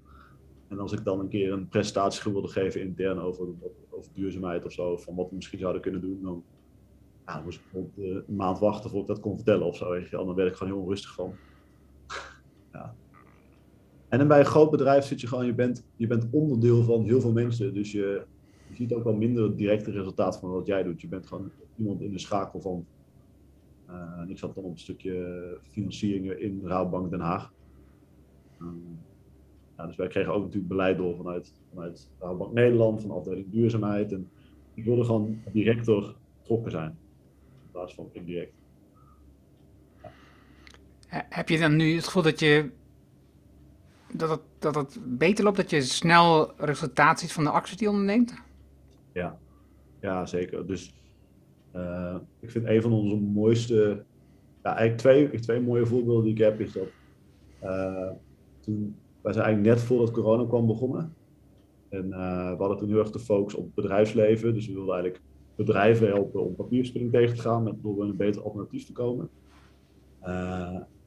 En 0.68 0.78
als 0.78 0.92
ik 0.92 1.04
dan 1.04 1.20
een 1.20 1.28
keer 1.28 1.52
een 1.52 1.68
presentatie 1.68 2.32
wilde 2.32 2.48
geven 2.48 2.80
intern 2.80 3.18
over, 3.18 3.46
over 3.90 4.10
duurzaamheid 4.14 4.64
of 4.64 4.72
zo, 4.72 4.96
van 4.96 5.14
wat 5.14 5.28
we 5.28 5.34
misschien 5.34 5.58
zouden 5.58 5.82
kunnen 5.82 6.00
doen, 6.00 6.22
dan 6.22 6.44
ja, 7.26 7.40
moest 7.40 7.58
ik 7.58 7.64
bijvoorbeeld 7.72 8.28
een 8.28 8.36
maand 8.36 8.58
wachten 8.58 8.90
voordat 8.90 9.08
ik 9.08 9.14
dat 9.14 9.24
kon 9.24 9.36
vertellen 9.36 9.66
of 9.66 9.76
zo. 9.76 9.90
Weet 9.90 10.08
je. 10.08 10.16
Dan 10.16 10.34
werd 10.34 10.50
ik 10.50 10.56
gewoon 10.56 10.72
heel 10.72 10.82
onrustig 10.82 11.14
van. 11.14 11.34
ja. 12.72 12.94
En 14.08 14.18
dan 14.18 14.28
bij 14.28 14.38
een 14.38 14.44
groot 14.44 14.70
bedrijf 14.70 15.04
zit 15.04 15.20
je 15.20 15.26
gewoon, 15.26 15.46
je 15.46 15.54
bent, 15.54 15.86
je 15.96 16.06
bent 16.06 16.28
onderdeel 16.30 16.82
van 16.82 17.04
heel 17.04 17.20
veel 17.20 17.32
mensen. 17.32 17.74
Dus 17.74 17.92
je, 17.92 18.22
je 18.70 18.76
ziet 18.76 18.92
ook 18.92 19.04
wel 19.04 19.14
minder 19.14 19.44
het 19.44 19.56
directe 19.56 19.90
resultaat 19.90 20.38
van 20.38 20.50
wat 20.50 20.66
jij 20.66 20.82
doet. 20.82 21.00
Je 21.00 21.08
bent 21.08 21.26
gewoon 21.26 21.50
iemand 21.76 22.00
in 22.00 22.12
de 22.12 22.18
schakel 22.18 22.60
van. 22.60 22.86
Uh, 23.90 24.22
ik 24.28 24.38
zat 24.38 24.54
dan 24.54 24.64
op 24.64 24.70
een 24.70 24.78
stukje 24.78 25.58
financieringen 25.62 26.40
in 26.40 26.60
Rabobank 26.64 27.10
Den 27.10 27.20
Haag. 27.20 27.52
Um, 28.60 28.98
ja, 29.76 29.86
dus 29.86 29.96
wij 29.96 30.08
kregen 30.08 30.32
ook 30.32 30.42
natuurlijk 30.42 30.68
beleid 30.68 30.96
door 30.96 31.16
vanuit, 31.16 31.52
vanuit 31.68 32.10
Rabobank 32.18 32.52
Nederland, 32.52 33.00
van 33.00 33.10
afdeling 33.10 33.50
duurzaamheid. 33.50 34.12
En 34.12 34.30
ik 34.74 34.84
wilde 34.84 35.04
gewoon 35.04 35.42
directer 35.52 36.14
betrokken 36.38 36.70
zijn. 36.70 36.98
In 37.62 37.70
plaats 37.70 37.94
van 37.94 38.08
indirect. 38.12 38.52
Heb 41.08 41.48
je 41.48 41.58
dan 41.58 41.76
nu 41.76 41.94
het 41.94 42.04
gevoel 42.04 42.22
dat 42.22 42.40
je 42.40 42.70
dat 44.12 44.30
het, 44.30 44.40
dat 44.58 44.74
het 44.74 44.98
beter 45.18 45.44
loopt, 45.44 45.56
dat 45.56 45.70
je 45.70 45.82
snel 45.82 46.52
resultaat 46.56 47.20
ziet 47.20 47.32
van 47.32 47.44
de 47.44 47.50
acties 47.50 47.76
die 47.76 47.86
je 47.86 47.92
onderneemt? 47.92 48.34
Ja, 49.12 49.38
ja 50.00 50.26
zeker. 50.26 50.66
Dus 50.66 50.94
uh, 51.76 52.16
ik 52.40 52.50
vind 52.50 52.66
een 52.66 52.82
van 52.82 52.92
onze 52.92 53.16
mooiste, 53.16 54.04
ja, 54.62 54.76
eigenlijk 54.76 54.98
twee, 54.98 55.40
twee 55.40 55.60
mooie 55.60 55.86
voorbeelden 55.86 56.24
die 56.24 56.32
ik 56.32 56.38
heb, 56.38 56.60
is 56.60 56.72
dat 56.72 56.88
uh, 57.62 58.10
toen, 58.60 58.96
wij 59.20 59.32
zijn 59.32 59.44
eigenlijk 59.44 59.76
net 59.76 59.86
voordat 59.86 60.10
corona 60.10 60.44
kwam 60.44 60.66
begonnen. 60.66 61.14
En 61.88 62.06
uh, 62.06 62.50
we 62.50 62.56
hadden 62.56 62.78
toen 62.78 62.88
heel 62.88 62.98
erg 62.98 63.10
de 63.10 63.18
focus 63.18 63.54
op 63.54 63.64
het 63.64 63.74
bedrijfsleven. 63.74 64.54
Dus 64.54 64.66
we 64.66 64.72
wilden 64.72 64.94
eigenlijk 64.94 65.24
bedrijven 65.56 66.06
helpen 66.06 66.44
om 66.44 66.54
papierspilling 66.54 67.12
tegen 67.12 67.36
te 67.36 67.42
gaan, 67.42 67.62
met, 67.62 67.82
door 67.82 68.02
een 68.02 68.16
beter 68.16 68.42
alternatief 68.42 68.86
te 68.86 68.92
komen. 68.92 69.28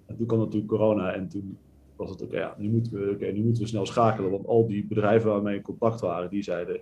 en 0.05 0.15
toen 0.17 0.25
kwam 0.25 0.39
natuurlijk 0.39 0.67
corona 0.67 1.13
en 1.13 1.27
toen 1.27 1.57
was 1.95 2.10
het 2.10 2.22
oké, 2.22 2.38
ja, 2.38 2.55
nu, 2.57 2.69
moeten 2.69 2.91
we, 2.91 3.31
nu 3.33 3.43
moeten 3.43 3.62
we 3.63 3.69
snel 3.69 3.86
schakelen. 3.86 4.31
Want 4.31 4.45
al 4.45 4.67
die 4.67 4.86
bedrijven 4.86 5.29
waarmee 5.29 5.51
we 5.51 5.60
in 5.60 5.65
contact 5.65 6.01
waren, 6.01 6.29
die 6.29 6.43
zeiden, 6.43 6.81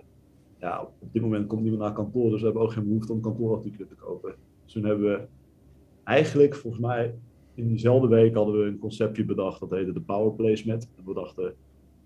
ja, 0.62 0.88
op 0.98 1.12
dit 1.12 1.22
moment 1.22 1.46
komt 1.46 1.62
niemand 1.62 1.82
naar 1.82 1.92
kantoor, 1.92 2.30
dus 2.30 2.38
we 2.38 2.44
hebben 2.44 2.62
ook 2.62 2.72
geen 2.72 2.84
behoefte 2.84 3.12
om 3.12 3.20
kantoorartikelen 3.20 3.88
te 3.88 3.94
kopen. 3.94 4.34
Dus 4.64 4.72
toen 4.72 4.84
hebben 4.84 5.06
we 5.06 5.20
eigenlijk, 6.04 6.54
volgens 6.54 6.82
mij, 6.82 7.14
in 7.54 7.68
diezelfde 7.68 8.08
week 8.08 8.34
hadden 8.34 8.58
we 8.58 8.64
een 8.64 8.78
conceptje 8.78 9.24
bedacht, 9.24 9.60
dat 9.60 9.70
heette 9.70 9.92
de 9.92 10.00
Power 10.00 10.32
Placement. 10.32 10.90
En 10.96 11.04
we 11.04 11.14
dachten, 11.14 11.54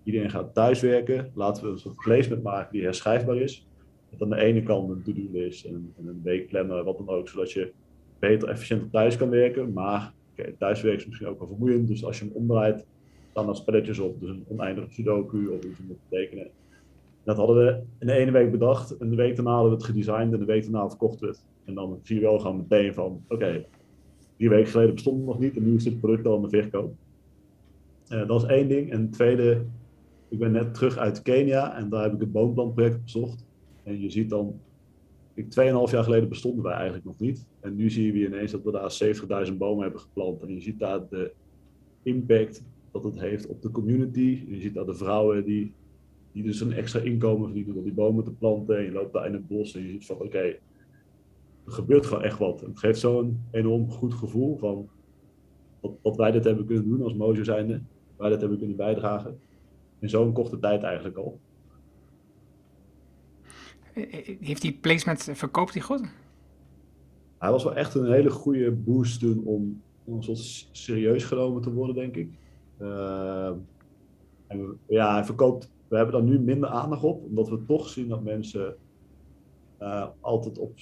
iedereen 0.03 0.29
gaat 0.29 0.53
thuiswerken, 0.53 1.31
laten 1.33 1.63
we 1.63 1.69
een 1.69 1.79
soort 1.79 1.95
placement 1.95 2.43
maken 2.43 2.71
die 2.71 2.83
herschrijfbaar 2.83 3.37
is. 3.37 3.67
Met 4.09 4.21
aan 4.21 4.29
de 4.29 4.41
ene 4.41 4.63
kant 4.63 4.89
een 4.89 5.03
to-do-list 5.03 5.65
en, 5.65 5.93
en, 5.97 6.07
een 6.07 6.21
weekplanner, 6.23 6.83
wat 6.83 6.97
dan 6.97 7.09
ook, 7.09 7.29
zodat 7.29 7.51
je 7.51 7.71
beter, 8.19 8.49
efficiënter 8.49 8.89
thuis 8.89 9.17
kan 9.17 9.29
werken. 9.29 9.73
Maar 9.73 10.13
okay, 10.31 10.55
thuiswerken 10.59 10.99
is 10.99 11.07
misschien 11.07 11.27
ook 11.27 11.39
wel 11.39 11.47
vermoeiend, 11.47 11.87
dus 11.87 12.05
als 12.05 12.19
je 12.19 12.25
hem 12.25 12.33
omdraait, 12.33 12.85
staan 13.29 13.49
er 13.49 13.55
spelletjes 13.55 13.99
op. 13.99 14.19
Dus 14.19 14.29
een 14.29 14.45
oneindige 14.47 14.91
sudoku 14.91 15.47
of 15.47 15.63
iets 15.63 15.79
om 15.79 15.87
te 15.87 15.95
tekenen. 16.09 16.47
Dat 17.27 17.37
hadden 17.37 17.55
we 17.55 17.81
in 17.99 18.07
de 18.07 18.13
ene 18.13 18.31
week 18.31 18.51
bedacht. 18.51 18.97
En 18.97 19.09
de 19.09 19.15
week 19.15 19.35
daarna 19.35 19.51
hadden 19.51 19.71
we 19.71 19.77
het 19.77 19.85
gedesigned. 19.85 20.33
En 20.33 20.39
de 20.39 20.45
week 20.45 20.63
daarna 20.63 20.89
verkochten 20.89 21.27
we 21.27 21.33
het. 21.33 21.45
En 21.65 21.73
dan 21.73 21.99
zie 22.03 22.15
je 22.15 22.21
wel 22.21 22.39
gewoon 22.39 22.57
meteen 22.57 22.93
van... 22.93 23.23
Oké, 23.27 23.65
drie 24.37 24.49
weken 24.49 24.71
geleden 24.71 24.93
bestond 24.93 25.17
het 25.17 25.25
nog 25.25 25.39
niet. 25.39 25.55
En 25.55 25.63
nu 25.63 25.75
is 25.75 25.83
dit 25.83 25.99
product 25.99 26.25
al 26.25 26.35
in 26.35 26.41
de 26.41 26.49
verkoop. 26.49 26.93
Uh, 28.09 28.27
dat 28.27 28.43
is 28.43 28.49
één 28.49 28.67
ding. 28.67 28.91
En 28.91 29.01
het 29.01 29.11
tweede... 29.11 29.65
Ik 30.29 30.39
ben 30.39 30.51
net 30.51 30.73
terug 30.73 30.97
uit 30.97 31.21
Kenia. 31.21 31.77
En 31.77 31.89
daar 31.89 32.03
heb 32.03 32.13
ik 32.13 32.19
het 32.19 32.31
boomplantproject 32.31 33.03
bezocht. 33.03 33.45
En 33.83 34.01
je 34.01 34.09
ziet 34.09 34.29
dan... 34.29 34.59
Tweeënhalf 35.49 35.91
jaar 35.91 36.03
geleden 36.03 36.29
bestonden 36.29 36.63
wij 36.63 36.73
eigenlijk 36.73 37.05
nog 37.05 37.19
niet. 37.19 37.47
En 37.59 37.75
nu 37.75 37.89
zie 37.89 38.13
je 38.13 38.25
ineens 38.25 38.51
dat 38.51 38.63
we 38.63 38.71
daar 38.71 39.47
70.000 39.47 39.57
bomen 39.57 39.83
hebben 39.83 40.01
geplant. 40.01 40.41
En 40.41 40.53
je 40.53 40.61
ziet 40.61 40.79
daar 40.79 41.07
de 41.09 41.31
impact 42.03 42.63
dat 42.91 43.03
het 43.03 43.19
heeft 43.19 43.47
op 43.47 43.61
de 43.61 43.71
community. 43.71 44.45
Je 44.47 44.59
ziet 44.59 44.73
daar 44.73 44.85
de 44.85 44.95
vrouwen 44.95 45.45
die, 45.45 45.73
die 46.37 46.45
dus 46.45 46.61
een 46.61 46.73
extra 46.73 46.99
inkomen 46.99 47.45
verdienen 47.45 47.73
door 47.73 47.83
die 47.83 47.93
bomen 47.93 48.23
te 48.23 48.31
planten. 48.31 48.77
En 48.77 48.83
je 48.83 48.91
loopt 48.91 49.13
daar 49.13 49.25
in 49.25 49.33
het 49.33 49.47
bos 49.47 49.75
en 49.75 49.81
je 49.81 49.89
ziet 49.89 50.05
van 50.05 50.15
oké, 50.15 50.37
er 50.37 50.59
gebeurt 51.65 52.05
gewoon 52.05 52.23
echt 52.23 52.39
wat. 52.39 52.61
het 52.61 52.79
geeft 52.79 52.99
zo'n 52.99 53.41
enorm 53.51 53.91
goed 53.91 54.13
gevoel 54.13 54.57
van 54.57 54.89
wat, 56.01 56.17
wij 56.17 56.31
dit 56.31 56.43
hebben 56.43 56.65
kunnen 56.65 56.89
doen 56.89 57.03
als 57.03 57.13
Mojo 57.13 57.43
zijnde. 57.43 57.81
Wij 58.17 58.29
dit 58.29 58.39
hebben 58.39 58.57
kunnen 58.57 58.75
bijdragen. 58.75 59.39
In 59.99 60.09
zo'n 60.09 60.33
korte 60.33 60.59
tijd 60.59 60.83
eigenlijk 60.83 61.17
al. 61.17 61.39
Heeft 64.39 64.61
die 64.61 64.77
placement, 64.81 65.29
verkoopt 65.33 65.73
die 65.73 65.81
goed? 65.81 66.01
Hij 67.37 67.51
was 67.51 67.63
wel 67.63 67.75
echt 67.75 67.95
een 67.95 68.11
hele 68.11 68.29
goede 68.29 68.71
boost 68.71 69.19
toen 69.19 69.41
om, 69.43 69.81
om 70.03 70.19
serieus 70.71 71.23
genomen 71.23 71.61
te 71.61 71.73
worden, 71.73 71.95
denk 71.95 72.15
ik. 72.15 72.29
Uh, 72.81 73.51
en 74.47 74.79
ja, 74.87 75.13
hij 75.13 75.23
verkoopt. 75.23 75.71
We 75.87 75.95
hebben 75.95 76.13
daar 76.13 76.23
nu 76.23 76.39
minder 76.39 76.69
aandacht 76.69 77.03
op, 77.03 77.23
omdat 77.23 77.49
we 77.49 77.65
toch 77.65 77.89
zien 77.89 78.07
dat 78.07 78.23
mensen 78.23 78.75
uh, 79.81 80.07
altijd 80.19 80.57
op. 80.57 80.73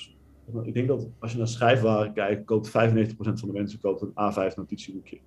Ik 0.64 0.74
denk 0.74 0.88
dat 0.88 1.10
als 1.20 1.32
je 1.32 1.38
naar 1.38 1.48
schrijfwaren 1.48 2.14
kijkt, 2.14 2.46
koopt 2.46 2.68
95% 2.68 2.72
van 2.72 3.48
de 3.48 3.52
mensen 3.52 3.80
koopt 3.80 4.02
een 4.02 4.12
A5 4.34 4.56
notitieboekje. 4.56 5.20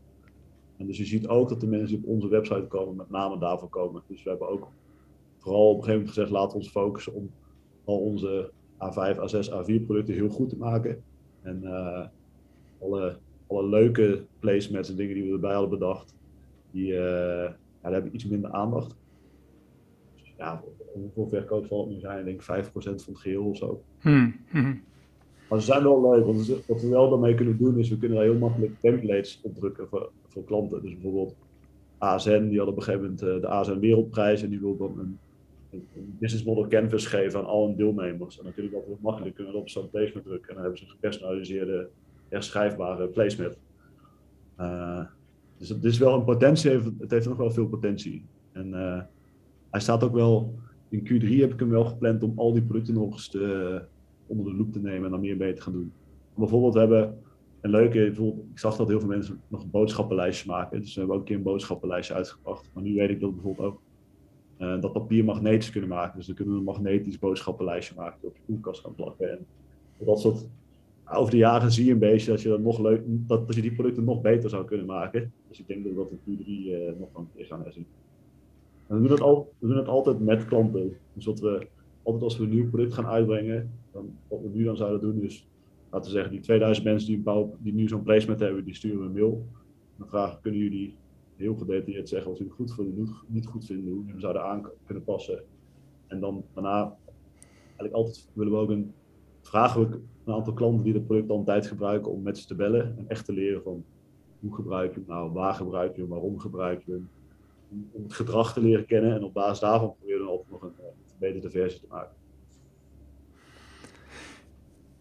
En 0.76 0.86
dus 0.86 0.98
je 0.98 1.04
ziet 1.04 1.28
ook 1.28 1.48
dat 1.48 1.60
de 1.60 1.66
mensen 1.66 1.88
die 1.88 1.98
op 1.98 2.14
onze 2.14 2.28
website 2.28 2.66
komen, 2.68 2.96
met 2.96 3.10
name 3.10 3.38
daarvoor 3.38 3.68
komen. 3.68 4.02
Dus 4.06 4.22
we 4.22 4.30
hebben 4.30 4.48
ook 4.48 4.68
vooral 5.36 5.70
op 5.70 5.76
een 5.76 5.84
gegeven 5.84 5.92
moment 5.92 6.08
gezegd: 6.08 6.30
laten 6.30 6.50
we 6.50 6.56
ons 6.56 6.68
focussen 6.68 7.14
om 7.14 7.30
al 7.84 7.98
onze 7.98 8.50
A5, 8.84 9.16
A6, 9.16 9.50
A4 9.50 9.86
producten 9.86 10.14
heel 10.14 10.28
goed 10.28 10.48
te 10.48 10.56
maken. 10.56 11.02
En 11.42 11.60
uh, 11.62 12.06
alle, 12.80 13.18
alle 13.46 13.68
leuke 13.68 14.24
placements 14.38 14.90
en 14.90 14.96
dingen 14.96 15.14
die 15.14 15.24
we 15.24 15.32
erbij 15.32 15.52
hadden 15.52 15.78
bedacht, 15.78 16.14
die, 16.70 16.92
uh, 16.92 17.50
ja, 17.82 17.92
hebben 17.92 18.14
iets 18.14 18.26
minder 18.26 18.50
aandacht. 18.50 18.96
Dus 20.16 20.34
ja, 20.36 20.62
hoeveel 20.92 21.28
verkoop 21.28 21.66
zal 21.66 21.80
het 21.80 21.90
nu 21.90 22.00
zijn? 22.00 22.18
Ik 22.18 22.24
denk 22.24 22.66
5% 22.66 22.68
van 22.72 22.92
het 22.92 23.18
geheel 23.18 23.44
of 23.44 23.56
zo. 23.56 23.82
Hmm, 24.00 24.36
hmm. 24.50 24.82
Maar 25.48 25.60
ze 25.60 25.66
zijn 25.66 25.82
wel 25.82 26.10
leuk, 26.10 26.24
want 26.24 26.66
wat 26.66 26.80
we 26.80 26.88
wel 26.88 27.10
daarmee 27.10 27.34
kunnen 27.34 27.58
doen 27.58 27.78
is 27.78 27.88
we 27.88 27.98
kunnen 27.98 28.16
daar 28.16 28.26
heel 28.26 28.38
makkelijk 28.38 28.80
templates 28.80 29.40
opdrukken 29.42 29.88
voor, 29.88 30.10
voor 30.26 30.44
klanten. 30.44 30.82
Dus 30.82 30.92
bijvoorbeeld 30.92 31.36
ASN, 31.98 32.48
die 32.48 32.58
had 32.58 32.68
op 32.68 32.76
een 32.76 32.82
gegeven 32.82 33.04
moment 33.04 33.22
uh, 33.22 33.40
de 33.40 33.46
ASN 33.46 33.78
Wereldprijs 33.78 34.42
en 34.42 34.50
die 34.50 34.60
wil 34.60 34.76
dan 34.76 34.98
een, 34.98 35.18
een, 35.70 36.16
business 36.18 36.44
model 36.44 36.68
canvas 36.68 37.06
geven 37.06 37.38
aan 37.38 37.46
al 37.46 37.66
hun 37.66 37.76
deelnemers. 37.76 38.38
En 38.38 38.44
dan 38.44 38.54
kun 38.54 38.64
je 38.64 38.70
dat 38.70 38.84
heel 38.84 38.98
makkelijk 39.00 39.34
kunnen 39.34 39.52
we 39.52 39.58
op 39.58 39.68
zo'n 39.68 39.90
placement 39.90 40.26
drukken 40.26 40.48
en 40.48 40.54
dan 40.54 40.62
hebben 40.62 40.78
ze 40.78 40.84
een 40.84 40.90
gepersonaliseerde, 40.90 41.88
herschrijfbare 42.28 43.08
placement. 43.08 43.58
Uh, 44.60 45.04
dus 45.58 45.68
het 45.68 45.84
is 45.84 45.98
wel 45.98 46.14
een 46.14 46.24
potentie, 46.24 46.70
het 46.98 47.10
heeft 47.10 47.28
nog 47.28 47.36
wel 47.36 47.50
veel 47.50 47.68
potentie. 47.68 48.24
En 48.52 48.68
uh, 48.68 49.00
hij 49.70 49.80
staat 49.80 50.04
ook 50.04 50.14
wel, 50.14 50.54
in 50.88 51.00
Q3 51.00 51.28
heb 51.40 51.52
ik 51.52 51.60
hem 51.60 51.68
wel 51.68 51.84
gepland 51.84 52.22
om 52.22 52.32
al 52.36 52.52
die 52.52 52.62
producten 52.62 52.94
nog 52.94 53.12
eens 53.12 53.28
te, 53.28 53.82
onder 54.26 54.46
de 54.46 54.56
loep 54.56 54.72
te 54.72 54.80
nemen 54.80 55.04
en 55.04 55.10
dan 55.10 55.20
meer 55.20 55.36
mee 55.36 55.52
te 55.52 55.62
gaan 55.62 55.72
doen. 55.72 55.92
Bijvoorbeeld, 56.34 56.74
we 56.74 56.80
hebben 56.80 57.18
een 57.60 57.70
leuke, 57.70 58.06
ik 58.50 58.58
zag 58.58 58.76
dat 58.76 58.88
heel 58.88 59.00
veel 59.00 59.08
mensen 59.08 59.40
nog 59.48 59.62
een 59.62 59.70
boodschappenlijstje 59.70 60.50
maken. 60.50 60.80
Dus 60.80 60.94
we 60.94 60.98
hebben 60.98 61.16
ook 61.16 61.22
een 61.22 61.28
keer 61.28 61.36
een 61.36 61.42
boodschappenlijstje 61.42 62.14
uitgebracht. 62.14 62.70
Maar 62.72 62.82
nu 62.82 62.94
weet 62.94 63.10
ik 63.10 63.20
dat 63.20 63.34
bijvoorbeeld 63.34 63.66
ook 63.66 63.80
uh, 64.58 64.80
dat 64.80 64.92
papier 64.92 65.24
magnetisch 65.24 65.70
kunnen 65.70 65.90
maken. 65.90 66.16
Dus 66.16 66.26
dan 66.26 66.34
kunnen 66.34 66.54
we 66.54 66.60
een 66.60 66.66
magnetisch 66.66 67.18
boodschappenlijstje 67.18 67.94
maken 67.96 68.18
die 68.20 68.28
op 68.28 68.36
je 68.36 68.42
koelkast 68.46 68.80
gaan 68.80 68.94
plakken. 68.94 69.30
En 69.30 69.46
dat 69.98 70.20
soort 70.20 70.48
over 71.12 71.30
de 71.30 71.36
jaren 71.36 71.72
zie 71.72 71.84
je 71.84 71.92
een 71.92 71.98
beetje 71.98 72.30
dat 72.30 72.42
je, 72.42 72.48
dat 72.48 72.60
nog 72.60 72.78
leuk, 72.78 73.02
dat, 73.06 73.46
dat 73.46 73.56
je 73.56 73.62
die 73.62 73.72
producten 73.72 74.04
nog 74.04 74.20
beter 74.20 74.50
zou 74.50 74.64
kunnen 74.64 74.86
maken. 74.86 75.32
Dus 75.48 75.60
ik 75.60 75.66
denk 75.66 75.84
dat 75.84 75.92
we 75.92 75.98
dat 75.98 76.10
in 76.10 76.38
Q3 76.38 76.46
uh, 76.46 76.98
nog 76.98 77.08
gaan 77.36 77.62
herzien. 77.62 77.86
En 78.86 78.96
we 78.96 79.02
doen, 79.02 79.10
het 79.10 79.20
al, 79.20 79.52
we 79.58 79.68
doen 79.68 79.76
het 79.76 79.88
altijd 79.88 80.20
met 80.20 80.44
klanten. 80.44 80.96
Dus 81.12 81.24
wat 81.24 81.40
we 81.40 81.66
altijd 82.02 82.24
als 82.24 82.38
we 82.38 82.44
een 82.44 82.50
nieuw 82.50 82.68
product 82.68 82.94
gaan 82.94 83.06
uitbrengen, 83.06 83.70
dan, 83.92 84.10
wat 84.28 84.40
we 84.40 84.48
nu 84.52 84.64
dan 84.64 84.76
zouden 84.76 85.00
doen 85.00 85.22
is, 85.22 85.48
laten 85.90 86.10
we 86.10 86.16
zeggen, 86.16 86.32
die 86.32 86.40
2000 86.40 86.86
mensen 86.86 87.08
die, 87.08 87.18
bouw, 87.18 87.56
die 87.58 87.72
nu 87.72 87.88
zo'n 87.88 88.02
placement 88.02 88.40
hebben, 88.40 88.64
die 88.64 88.74
sturen 88.74 88.98
we 88.98 89.04
een 89.04 89.12
mail. 89.12 89.46
Dan 89.96 90.08
vragen, 90.08 90.40
kunnen 90.40 90.60
jullie 90.60 90.96
heel 91.36 91.54
gedetailleerd 91.54 92.08
zeggen 92.08 92.28
wat 92.28 92.38
jullie 92.38 92.52
goed 92.52 92.74
vinden, 92.74 93.08
niet 93.26 93.46
goed 93.46 93.64
vinden, 93.64 93.92
hoe 93.92 94.04
jullie 94.04 94.20
zouden 94.20 94.42
aan 94.42 94.70
kunnen 94.84 95.04
passen. 95.04 95.42
En 96.06 96.20
dan 96.20 96.44
daarna, 96.54 96.96
eigenlijk 97.66 97.94
altijd 97.94 98.28
willen 98.32 98.52
we 98.52 98.58
ook 98.58 98.70
een, 98.70 98.92
vragen 99.48 99.90
we 99.90 100.00
een 100.24 100.34
aantal 100.34 100.52
klanten 100.52 100.84
die 100.84 100.94
het 100.94 101.06
product 101.06 101.30
al 101.30 101.38
een 101.38 101.44
tijd 101.44 101.66
gebruiken 101.66 102.12
om 102.12 102.22
met 102.22 102.38
ze 102.38 102.46
te 102.46 102.54
bellen 102.54 102.94
en 102.98 103.04
echt 103.08 103.24
te 103.24 103.32
leren 103.32 103.62
van 103.62 103.84
hoe 104.40 104.54
gebruik 104.54 104.94
je 104.94 105.00
hem 105.00 105.08
nou, 105.08 105.32
waar 105.32 105.54
gebruik 105.54 105.94
je 105.94 106.00
hem, 106.00 106.10
waarom 106.10 106.38
gebruik 106.38 106.82
je 106.86 106.92
hem. 106.92 107.08
Om 107.92 108.02
het 108.02 108.12
gedrag 108.12 108.52
te 108.52 108.60
leren 108.60 108.86
kennen 108.86 109.14
en 109.14 109.24
op 109.24 109.34
basis 109.34 109.60
daarvan 109.60 109.94
proberen 109.98 110.24
we 110.24 110.30
altijd 110.30 110.50
nog 110.50 110.62
een, 110.62 110.72
verbeterde 111.04 111.50
versie 111.50 111.80
te 111.80 111.86
maken. 111.88 112.16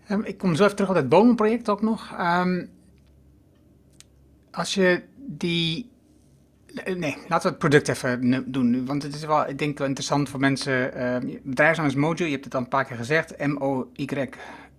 Um, 0.09 0.23
ik 0.23 0.37
kom 0.37 0.55
zo 0.55 0.63
even 0.63 0.75
terug 0.75 0.91
op 0.91 0.95
het 0.95 1.09
bomenproject 1.09 1.69
ook 1.69 1.81
nog. 1.81 2.15
Um, 2.19 2.69
als 4.51 4.73
je 4.73 5.03
die. 5.17 5.89
Nee, 6.73 7.15
laten 7.27 7.41
we 7.41 7.47
het 7.47 7.57
product 7.57 7.87
even 7.87 8.51
doen. 8.51 8.85
Want 8.85 9.03
het 9.03 9.15
is 9.15 9.25
wel, 9.25 9.47
ik 9.47 9.57
denk 9.57 9.77
wel 9.77 9.87
interessant 9.87 10.29
voor 10.29 10.39
mensen. 10.39 10.97
Uh, 10.97 11.39
bedrijfsnaam 11.43 11.87
is 11.87 11.95
Mojo, 11.95 12.25
je 12.25 12.31
hebt 12.31 12.45
het 12.45 12.55
al 12.55 12.61
een 12.61 12.67
paar 12.67 12.85
keer 12.85 12.97
gezegd. 12.97 13.47
M-O-Y 13.47 14.29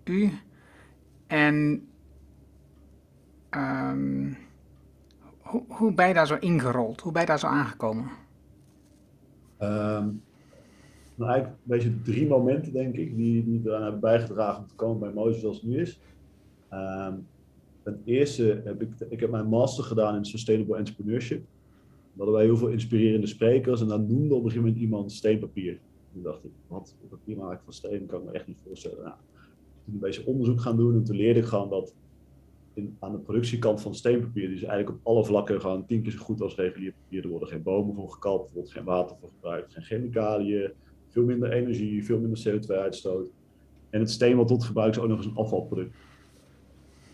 u. 0.05 0.33
En 1.27 1.87
um, 3.51 4.37
hoe, 5.41 5.63
hoe 5.69 5.95
ben 5.95 6.09
je 6.09 6.15
daar 6.15 6.27
zo 6.27 6.37
ingerold? 6.41 7.01
Hoe 7.01 7.13
ben 7.13 7.21
je 7.21 7.27
daar 7.27 7.39
zo 7.39 7.47
aangekomen? 7.47 8.11
Um, 9.61 10.23
eigenlijk 11.19 11.47
een 11.47 11.57
beetje 11.65 12.03
drie 12.03 12.27
momenten, 12.27 12.73
denk 12.73 12.97
ik, 12.97 13.17
die, 13.17 13.45
die 13.45 13.63
eraan 13.65 13.83
hebben 13.83 14.01
bijgedragen 14.01 14.63
om 14.63 14.69
te 14.69 14.75
komen 14.75 14.99
bij 14.99 15.13
Mozes 15.13 15.41
zoals 15.41 15.57
het 15.57 15.67
nu 15.67 15.81
is. 15.81 16.01
Um, 16.73 17.27
ten 17.83 18.03
eerste 18.05 18.63
heb 18.65 18.83
ik, 18.83 18.89
ik 19.09 19.21
heb 19.21 19.31
mijn 19.31 19.49
master 19.49 19.85
gedaan 19.85 20.17
in 20.17 20.25
Sustainable 20.25 20.77
Entrepreneurship. 20.77 21.45
Hadden 22.19 22.37
wij 22.37 22.45
heel 22.45 22.57
veel 22.57 22.69
inspirerende 22.69 23.27
sprekers 23.27 23.81
en 23.81 23.89
dan 23.89 24.07
noemde 24.07 24.35
op 24.35 24.45
een 24.45 24.51
gegeven 24.51 24.67
moment 24.67 24.83
iemand 24.83 25.13
steenpapier. 25.13 25.79
Toen 26.13 26.23
dacht 26.23 26.45
ik, 26.45 26.51
wat 26.67 26.95
papier 27.09 27.37
maken 27.37 27.65
van 27.65 27.73
steen, 27.73 28.07
kan 28.07 28.21
ik 28.21 28.27
me 28.27 28.33
echt 28.33 28.47
niet 28.47 28.61
voorstellen. 28.67 29.05
Nou, 29.05 29.15
toen 29.85 29.95
een 29.95 30.01
beetje 30.01 30.27
onderzoek 30.27 30.61
gaan 30.61 30.77
doen 30.77 30.95
en 30.95 31.05
toen 31.05 31.17
leerde 31.17 31.41
ik 31.41 31.47
gewoon 31.47 31.69
dat 31.69 31.95
in, 32.79 32.97
aan 32.99 33.13
de 33.13 33.19
productiekant 33.19 33.81
van 33.81 33.95
steenpapier, 33.95 34.47
die 34.47 34.57
is 34.57 34.63
eigenlijk 34.63 34.99
op 34.99 35.07
alle 35.07 35.25
vlakken 35.25 35.61
gewoon 35.61 35.87
tien 35.87 36.03
keer 36.03 36.13
zo 36.13 36.19
goed 36.19 36.41
als 36.41 36.55
regulier 36.55 36.93
papier. 37.03 37.23
Er 37.23 37.29
worden 37.29 37.49
geen 37.49 37.63
bomen 37.63 37.95
voor 37.95 38.11
gekapt, 38.11 38.49
er 38.49 38.55
wordt 38.55 38.73
geen 38.73 38.85
water 38.85 39.17
voor 39.21 39.29
gebruikt, 39.29 39.73
geen 39.73 39.83
chemicaliën, 39.83 40.71
veel 41.09 41.25
minder 41.25 41.53
energie, 41.53 42.05
veel 42.05 42.19
minder 42.19 42.49
CO2-uitstoot. 42.49 43.31
En 43.91 44.01
het 44.01 44.11
steen 44.11 44.37
wat 44.37 44.49
tot 44.49 44.65
gebruikt 44.65 44.97
is 44.97 45.03
ook 45.03 45.09
nog 45.09 45.17
eens 45.17 45.27
een 45.27 45.37
afvalproduct. 45.37 45.95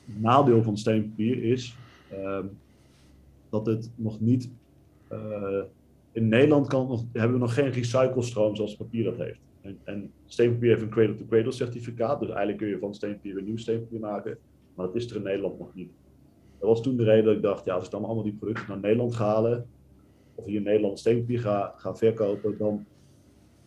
Het 0.04 0.20
nadeel 0.20 0.62
van 0.62 0.76
steenpapier 0.76 1.42
is 1.42 1.76
uh, 2.12 2.44
dat 3.50 3.66
het 3.66 3.90
nog 3.96 4.20
niet. 4.20 4.50
Uh, 5.14 5.62
in 6.12 6.28
Nederland 6.28 6.68
kan 6.68 7.09
hebben 7.12 7.33
we 7.33 7.38
nog 7.38 7.54
geen 7.54 7.71
recyclestroom 7.71 8.56
zoals 8.56 8.76
papier 8.76 9.04
dat 9.04 9.16
heeft. 9.16 9.40
En, 9.61 9.78
en 9.85 10.12
steenpapier 10.26 10.71
heeft 10.71 10.83
een 10.83 10.88
cradle-to-cradle 10.88 11.52
certificaat, 11.52 12.21
dus 12.21 12.28
eigenlijk 12.28 12.59
kun 12.59 12.68
je 12.68 12.78
van 12.78 12.94
steenpapier 12.94 13.35
weer 13.35 13.44
nieuw 13.44 13.56
steenpapier 13.56 14.00
maken. 14.00 14.38
Maar 14.75 14.87
dat 14.87 14.94
is 14.94 15.11
er 15.11 15.16
in 15.16 15.23
Nederland 15.23 15.59
nog 15.59 15.75
niet. 15.75 15.90
Dat 16.59 16.68
was 16.68 16.83
toen 16.83 16.97
de 16.97 17.04
reden 17.04 17.25
dat 17.25 17.35
ik 17.35 17.42
dacht, 17.42 17.64
ja, 17.64 17.75
als 17.75 17.85
ik 17.85 17.90
dan 17.90 18.04
allemaal 18.04 18.23
die 18.23 18.35
producten 18.35 18.66
naar 18.68 18.80
Nederland 18.80 19.14
halen, 19.14 19.66
of 20.35 20.44
hier 20.44 20.56
in 20.56 20.62
Nederland 20.62 20.99
steenpapier 20.99 21.40
ga 21.40 21.94
verkopen, 21.94 22.59
dan 22.59 22.85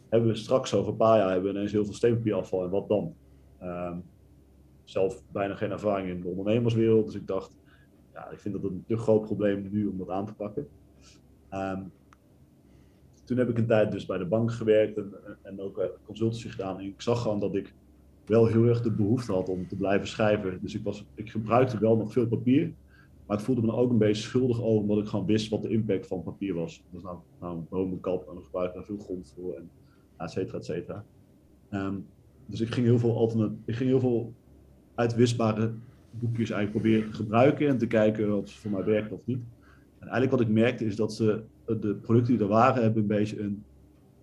hebben 0.10 0.30
we 0.30 0.36
straks 0.36 0.74
over 0.74 0.92
een 0.92 0.98
paar 0.98 1.18
jaar 1.18 1.32
hebben 1.32 1.52
we 1.52 1.56
ineens 1.56 1.72
heel 1.72 1.86
veel 1.86 1.94
steenpapierafval. 1.94 2.64
En 2.64 2.70
wat 2.70 2.88
dan? 2.88 3.14
Um, 3.64 4.04
zelf 4.84 5.24
bijna 5.32 5.56
geen 5.56 5.72
ervaring 5.72 6.10
in 6.10 6.22
de 6.22 6.28
ondernemerswereld, 6.28 7.06
dus 7.06 7.16
ik 7.16 7.28
dacht, 7.28 7.58
ja, 8.14 8.30
ik 8.30 8.40
vind 8.40 8.54
dat 8.54 8.64
een 8.64 8.84
te 8.88 8.98
groot 8.98 9.26
probleem 9.26 9.68
nu 9.72 9.88
om 9.88 9.98
dat 9.98 10.10
aan 10.10 10.26
te 10.26 10.34
pakken. 10.34 10.68
Um, 11.54 11.92
toen 13.24 13.38
heb 13.38 13.50
ik 13.50 13.58
een 13.58 13.68
tijd 13.68 13.92
dus 13.92 14.06
bij 14.06 14.18
de 14.18 14.26
bank 14.26 14.52
gewerkt 14.52 14.98
en, 14.98 15.14
en 15.42 15.62
ook 15.62 16.00
consultancy 16.06 16.50
gedaan. 16.50 16.80
En 16.80 16.86
ik 16.86 17.02
zag 17.02 17.22
gewoon 17.22 17.40
dat 17.40 17.56
ik 17.56 17.74
wel 18.26 18.46
heel 18.46 18.66
erg 18.66 18.82
de 18.82 18.92
behoefte 18.92 19.32
had 19.32 19.50
om 19.50 19.68
te 19.68 19.76
blijven 19.76 20.08
schrijven. 20.08 20.60
Dus 20.62 20.76
ik, 20.76 20.84
was, 20.84 21.06
ik 21.16 21.30
gebruikte 21.30 21.80
wel 21.80 21.98
nog 21.98 22.12
veel 22.12 22.28
papier. 22.28 22.74
Maar 23.26 23.38
ik 23.38 23.44
voelde 23.44 23.62
me 23.62 23.72
ook 23.72 23.90
een 23.90 23.98
beetje 23.98 24.24
schuldig 24.24 24.62
over, 24.62 24.82
omdat 24.82 24.98
ik 24.98 25.08
gewoon 25.08 25.26
wist 25.26 25.50
wat 25.50 25.62
de 25.62 25.70
impact 25.70 26.08
van 26.08 26.24
papier 26.24 26.54
was. 26.54 26.84
Dus 26.92 27.04
nou, 27.04 27.18
nou 27.40 27.60
bomenkap 27.70 28.30
en 28.30 28.36
we 28.36 28.44
gebruiken 28.44 28.76
daar 28.76 28.86
veel 28.86 28.98
grond 28.98 29.34
voor, 29.36 29.54
en 29.54 29.70
et 30.18 30.32
cetera, 30.32 30.58
et 30.58 30.66
cetera. 30.66 31.04
Um, 31.72 32.06
dus 32.46 32.62
ik 32.62 32.68
ging 32.68 32.86
heel 32.86 33.00
veel 33.00 33.18
alternatief, 33.18 33.58
ik 33.66 33.76
ging 33.76 33.90
heel 33.90 34.00
veel 34.00 34.34
uitwisbare 34.96 35.74
boekjes 36.12 36.50
eigenlijk 36.50 36.72
proberen 36.72 37.12
te 37.12 37.16
gebruiken 37.16 37.68
en 37.68 37.78
te 37.78 37.88
kijken 37.88 38.38
of 38.38 38.52
voor 38.52 38.72
mij 38.72 38.84
werkt 38.84 39.12
of 39.12 39.22
niet. 39.26 39.40
En 40.08 40.14
eigenlijk 40.14 40.44
wat 40.44 40.50
ik 40.50 40.64
merkte 40.64 40.86
is 40.86 40.96
dat 40.96 41.14
ze, 41.14 41.44
de 41.66 41.96
producten 42.02 42.34
die 42.34 42.44
er 42.44 42.50
waren, 42.50 42.84
hebben 42.84 43.02
een 43.02 43.08
beetje 43.08 43.40
een 43.40 43.64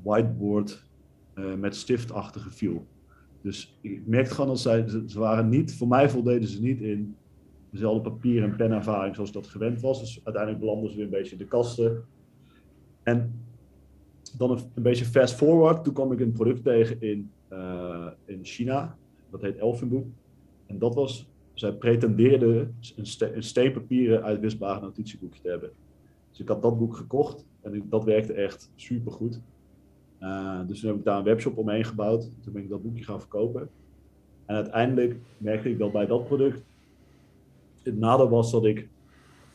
whiteboard 0.03 0.85
uh, 1.35 1.55
met 1.55 1.76
stiftachtige 1.76 2.50
feel. 2.50 2.87
Dus 3.41 3.79
ik 3.81 4.07
merkte 4.07 4.35
gewoon 4.35 4.50
dat 4.50 4.61
zij, 4.61 4.88
ze 5.07 5.19
waren 5.19 5.49
niet, 5.49 5.76
voor 5.76 5.88
mij 5.88 6.11
voldeden 6.11 6.49
ze 6.49 6.61
niet 6.61 6.81
in 6.81 7.17
dezelfde 7.71 8.11
papier- 8.11 8.43
en 8.43 8.57
penervaring 8.57 9.14
zoals 9.14 9.33
dat 9.33 9.47
gewend 9.47 9.81
was. 9.81 10.00
Dus 10.00 10.21
uiteindelijk 10.25 10.64
belanden 10.64 10.91
ze 10.91 10.97
weer 10.97 11.05
een 11.05 11.11
beetje 11.11 11.33
in 11.33 11.38
de 11.38 11.47
kasten. 11.47 12.05
En 13.03 13.44
dan 14.38 14.51
een, 14.51 14.83
beetje 14.83 15.05
fast 15.05 15.35
forward, 15.35 15.85
toen 15.85 15.94
kwam 15.94 16.12
ik 16.12 16.20
een 16.20 16.33
product 16.33 16.64
tegen 16.64 17.01
in, 17.01 17.31
uh, 17.53 18.07
in 18.25 18.38
China. 18.42 18.97
Dat 19.31 19.42
heet 19.42 19.57
Elfenboek. 19.57 20.07
En 20.66 20.79
dat 20.79 20.94
was, 20.94 21.29
zij 21.55 21.73
pretendeerden 21.73 22.77
een, 22.97 23.07
ste 23.07 23.35
een 23.35 23.43
steenpapieren 23.43 24.23
uitwisbare 24.23 24.81
notitieboekje 24.81 25.40
te 25.40 25.49
hebben. 25.49 25.71
Dus 26.31 26.40
ik 26.40 26.49
had 26.49 26.62
dat 26.62 26.79
boek 26.79 26.97
gekocht 26.97 27.47
en 27.61 27.87
dat 27.88 28.05
werkte 28.05 28.33
echt 28.33 28.71
super 28.75 29.12
goed. 29.12 29.40
Uh, 30.21 30.61
dus 30.67 30.81
toen 30.81 30.88
heb 30.88 30.99
ik 30.99 31.05
daar 31.05 31.19
een 31.19 31.25
webshop 31.25 31.57
omheen 31.57 31.85
gebouwd. 31.85 32.31
Toen 32.43 32.53
ben 32.53 32.62
ik 32.62 32.69
dat 32.69 32.83
boekje 32.83 33.05
gaan 33.05 33.21
verkopen. 33.21 33.69
En 34.47 34.55
uiteindelijk 34.55 35.17
merkte 35.38 35.71
ik 35.71 35.79
dat 35.79 35.93
bij 35.93 36.07
dat 36.07 36.27
product 36.27 36.64
het 37.83 37.99
nadeel 37.99 38.29
was 38.29 38.51
dat 38.51 38.64
ik 38.64 38.88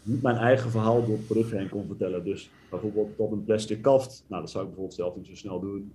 niet 0.04 0.22
mijn 0.22 0.36
eigen 0.36 0.72
verhaal 0.72 1.06
door 1.06 1.16
het 1.16 1.26
product 1.26 1.52
heen 1.52 1.70
kon 1.70 1.86
vertellen. 1.86 2.24
Dus 2.24 2.52
bijvoorbeeld 2.70 3.16
tot 3.16 3.32
een 3.32 3.44
plastic 3.44 3.82
kaft. 3.82 4.26
Nou, 4.28 4.42
dat 4.42 4.52
zou 4.52 4.64
ik 4.64 4.70
bijvoorbeeld 4.70 5.00
zelf 5.00 5.16
niet 5.16 5.28
zo 5.28 5.36
snel 5.36 5.60
doen. 5.60 5.94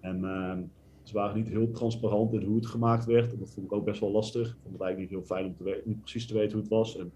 En 0.00 0.18
uh, 0.20 0.52
ze 1.06 1.14
waren 1.14 1.36
niet 1.36 1.48
heel 1.48 1.70
transparant 1.70 2.32
in 2.32 2.42
hoe 2.42 2.56
het 2.56 2.66
gemaakt 2.66 3.04
werd. 3.04 3.32
En 3.32 3.38
dat 3.38 3.50
vond 3.50 3.66
ik 3.66 3.72
ook 3.72 3.84
best 3.84 4.00
wel 4.00 4.10
lastig. 4.10 4.48
Ik 4.48 4.56
vond 4.62 4.72
het 4.72 4.82
eigenlijk 4.82 4.98
niet 4.98 5.18
heel 5.18 5.36
fijn 5.36 5.56
om 5.58 5.66
niet 5.84 6.00
precies 6.00 6.26
te 6.26 6.34
weten 6.34 6.52
hoe 6.52 6.60
het 6.60 6.70
was. 6.70 6.98
En 6.98 7.12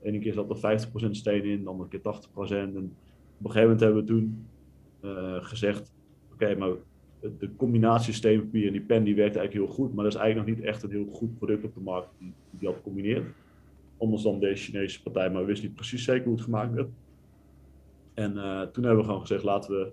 de 0.00 0.06
ene 0.08 0.18
keer 0.18 0.32
zat 0.32 0.62
er 0.62 0.88
50% 1.06 1.10
steen 1.10 1.44
in, 1.44 1.62
de 1.62 1.68
andere 1.68 1.88
keer 1.88 2.00
80%. 2.00 2.02
En 2.04 2.76
op 3.38 3.46
een 3.46 3.50
gegeven 3.50 3.62
moment 3.62 3.80
hebben 3.80 4.00
we 4.00 4.04
toen 4.04 4.46
uh, 5.04 5.44
gezegd, 5.44 5.92
oké, 6.32 6.54
maar 6.54 6.70
de 7.20 7.56
combinatie 7.56 8.14
steenpapier 8.14 8.66
en 8.66 8.72
die 8.72 8.80
pen 8.80 9.04
die 9.04 9.14
werkt 9.14 9.36
eigenlijk 9.36 9.66
heel 9.66 9.76
goed, 9.76 9.94
maar 9.94 10.04
dat 10.04 10.14
is 10.14 10.20
eigenlijk 10.20 10.48
nog 10.48 10.58
niet 10.58 10.66
echt 10.66 10.82
een 10.82 10.90
heel 10.90 11.08
goed 11.12 11.38
product 11.38 11.64
op 11.64 11.74
de 11.74 11.80
markt 11.80 12.08
die, 12.18 12.32
die 12.50 12.68
dat 12.68 12.82
combineert. 12.82 13.24
Anders 13.98 14.22
dan 14.22 14.40
deze 14.40 14.64
Chinese 14.64 15.02
partij, 15.02 15.30
maar 15.30 15.40
we 15.40 15.46
wisten 15.46 15.66
niet 15.66 15.76
precies 15.76 16.04
zeker 16.04 16.24
hoe 16.24 16.34
het 16.34 16.44
gemaakt 16.44 16.72
werd. 16.72 16.88
En 18.14 18.32
uh, 18.36 18.62
toen 18.62 18.84
hebben 18.84 19.00
we 19.00 19.04
gewoon 19.04 19.20
gezegd, 19.20 19.42
laten 19.42 19.92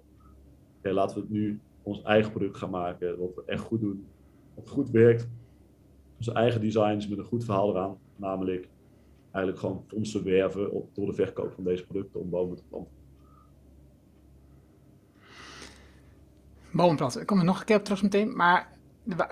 we, 0.82 0.94
laten 0.94 1.16
we 1.16 1.22
het 1.22 1.32
nu 1.32 1.60
ons 1.88 2.02
eigen 2.02 2.32
product 2.32 2.58
gaan 2.58 2.70
maken, 2.70 3.18
wat 3.18 3.36
we 3.36 3.44
echt 3.46 3.62
goed 3.62 3.80
doen, 3.80 4.06
wat 4.54 4.70
goed 4.70 4.90
werkt. 4.90 5.28
Onze 6.18 6.34
eigen 6.34 6.62
designs 6.62 7.08
met 7.08 7.18
een 7.18 7.26
goed 7.26 7.44
verhaal 7.44 7.70
eraan, 7.70 7.98
namelijk 8.16 8.70
eigenlijk 9.32 9.60
gewoon 9.60 9.84
fondsen 9.88 10.24
werven 10.24 10.72
op, 10.72 10.96
door 10.96 11.06
de 11.06 11.14
verkoop 11.14 11.54
van 11.54 11.64
deze 11.64 11.86
producten 11.86 12.20
om 12.20 12.30
bomen 12.30 12.56
te 12.56 12.64
planten. 12.70 12.96
bomenplanten. 16.78 17.22
Ik 17.22 17.28
kom 17.28 17.40
er 17.40 17.46
nog 17.46 17.60
een 17.60 17.66
keer 17.66 17.78
op 17.78 17.84
terug 17.84 18.04
meteen. 18.04 18.36
Maar 18.36 18.72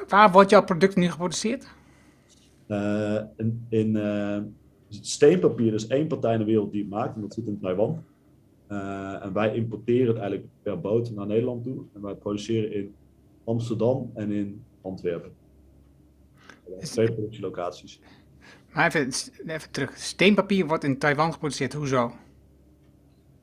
waar 0.07 0.31
wordt 0.31 0.49
jouw 0.49 0.63
product 0.63 0.95
nu 0.95 1.09
geproduceerd? 1.09 1.67
Uh, 2.67 3.21
in, 3.37 3.65
in 3.69 3.95
uh, 3.95 4.37
steenpapier 4.89 5.73
is 5.73 5.87
één 5.87 6.07
partij 6.07 6.33
in 6.33 6.39
de 6.39 6.45
wereld 6.45 6.71
die 6.71 6.81
het 6.81 6.89
maakt. 6.89 7.15
En 7.15 7.21
dat 7.21 7.33
zit 7.33 7.47
in 7.47 7.59
Taiwan. 7.59 8.03
Uh, 8.71 9.23
en 9.23 9.33
wij 9.33 9.55
importeren 9.55 10.07
het 10.07 10.17
eigenlijk 10.17 10.47
per 10.61 10.79
boot 10.79 11.11
naar 11.11 11.27
Nederland 11.27 11.63
toe. 11.63 11.83
En 11.93 12.01
wij 12.01 12.15
produceren 12.15 12.73
in 12.73 12.95
Amsterdam 13.43 14.11
en 14.13 14.31
in 14.31 14.63
Antwerpen. 14.81 15.31
Is... 16.79 16.89
Twee 16.89 17.13
productielocaties. 17.13 17.99
Maar 18.73 18.87
even, 18.87 19.09
even 19.45 19.71
terug. 19.71 19.97
Steenpapier 19.97 20.67
wordt 20.67 20.83
in 20.83 20.97
Taiwan 20.97 21.33
geproduceerd. 21.33 21.73
Hoezo? 21.73 22.11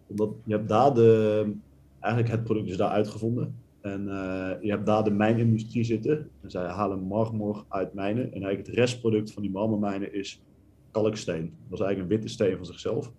Omdat 0.06 0.30
je 0.44 0.52
hebt 0.52 0.68
daar 0.68 0.94
de, 0.94 1.52
eigenlijk 2.00 2.34
het 2.34 2.44
product 2.44 2.68
is 2.68 2.76
daar 2.76 2.90
uitgevonden. 2.90 3.54
En 3.80 4.02
uh, 4.02 4.50
je 4.60 4.70
hebt 4.70 4.86
daar 4.86 5.04
de 5.04 5.10
mijnindustrie 5.10 5.84
zitten. 5.84 6.30
En 6.40 6.50
zij 6.50 6.64
halen 6.64 7.02
marmor 7.02 7.64
uit 7.68 7.94
mijnen. 7.94 8.24
En 8.24 8.30
eigenlijk 8.32 8.66
het 8.66 8.76
restproduct 8.76 9.32
van 9.32 9.42
die 9.42 9.50
marmermijnen 9.50 10.14
is 10.14 10.42
kalksteen. 10.90 11.54
Dat 11.68 11.78
is 11.78 11.84
eigenlijk 11.84 12.00
een 12.00 12.18
witte 12.18 12.28
steen 12.28 12.56
van 12.56 12.66
zichzelf. 12.66 13.12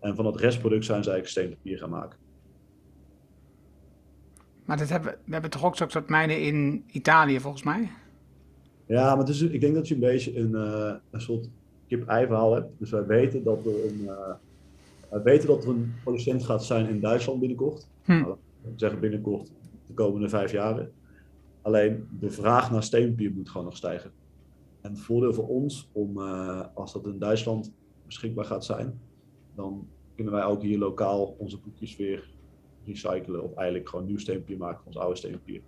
En 0.00 0.16
van 0.16 0.26
het 0.26 0.36
restproduct 0.36 0.84
zijn 0.84 1.04
ze 1.04 1.10
eigenlijk 1.10 1.40
steenpapier 1.40 1.78
gaan 1.78 1.90
maken. 1.90 2.18
Maar 4.64 4.76
dat 4.76 4.88
hebben, 4.88 5.16
we 5.24 5.32
hebben 5.32 5.50
toch 5.50 5.64
ook 5.64 5.76
zo'n 5.76 5.90
soort 5.90 6.08
mijnen 6.08 6.42
in 6.42 6.84
Italië 6.86 7.40
volgens 7.40 7.62
mij? 7.62 7.90
Ja, 8.86 9.14
maar 9.16 9.28
is, 9.28 9.42
ik 9.42 9.60
denk 9.60 9.74
dat 9.74 9.88
je 9.88 9.94
een 9.94 10.00
beetje 10.00 10.38
een, 10.38 10.50
uh, 10.50 10.94
een 11.10 11.20
soort 11.20 11.48
kip-ei 11.86 12.26
verhaal 12.26 12.54
hebt. 12.54 12.78
Dus 12.78 12.90
wij 12.90 13.06
weten 13.06 13.44
dat 13.44 13.66
er 13.66 13.86
een, 13.86 14.00
uh, 14.00 14.34
wij 15.10 15.22
weten 15.22 15.48
dat 15.48 15.64
er 15.64 15.70
een 15.70 15.94
producent 16.02 16.44
gaat 16.44 16.64
zijn 16.64 16.88
in 16.88 17.00
Duitsland 17.00 17.40
binnenkort. 17.40 17.88
Hm. 18.04 18.20
Nou, 18.20 18.36
zeggen 18.76 19.00
binnenkort 19.00 19.52
de 19.86 19.94
komende 19.94 20.28
vijf 20.28 20.52
jaren. 20.52 20.92
Alleen 21.62 22.08
de 22.20 22.30
vraag 22.30 22.70
naar 22.70 22.82
steenpapier 22.82 23.32
moet 23.32 23.48
gewoon 23.48 23.66
nog 23.66 23.76
stijgen. 23.76 24.10
En 24.80 24.90
het 24.90 25.00
voordeel 25.00 25.34
voor 25.34 25.48
ons, 25.48 25.88
om, 25.92 26.18
uh, 26.18 26.64
als 26.74 26.92
dat 26.92 27.06
in 27.06 27.18
Duitsland 27.18 27.72
beschikbaar 28.06 28.44
gaat 28.44 28.64
zijn, 28.64 29.00
dan 29.60 29.88
kunnen 30.14 30.32
wij 30.32 30.44
ook 30.44 30.62
hier 30.62 30.78
lokaal 30.78 31.34
onze 31.38 31.58
boekjes 31.58 31.96
weer 31.96 32.30
recyclen 32.84 33.42
of 33.42 33.54
eigenlijk 33.54 33.88
gewoon 33.88 34.06
nieuw 34.06 34.18
steenpapier 34.18 34.58
maken 34.58 34.76
van 34.76 34.86
ons 34.86 34.98
oude 34.98 35.16
steenpapier. 35.16 35.60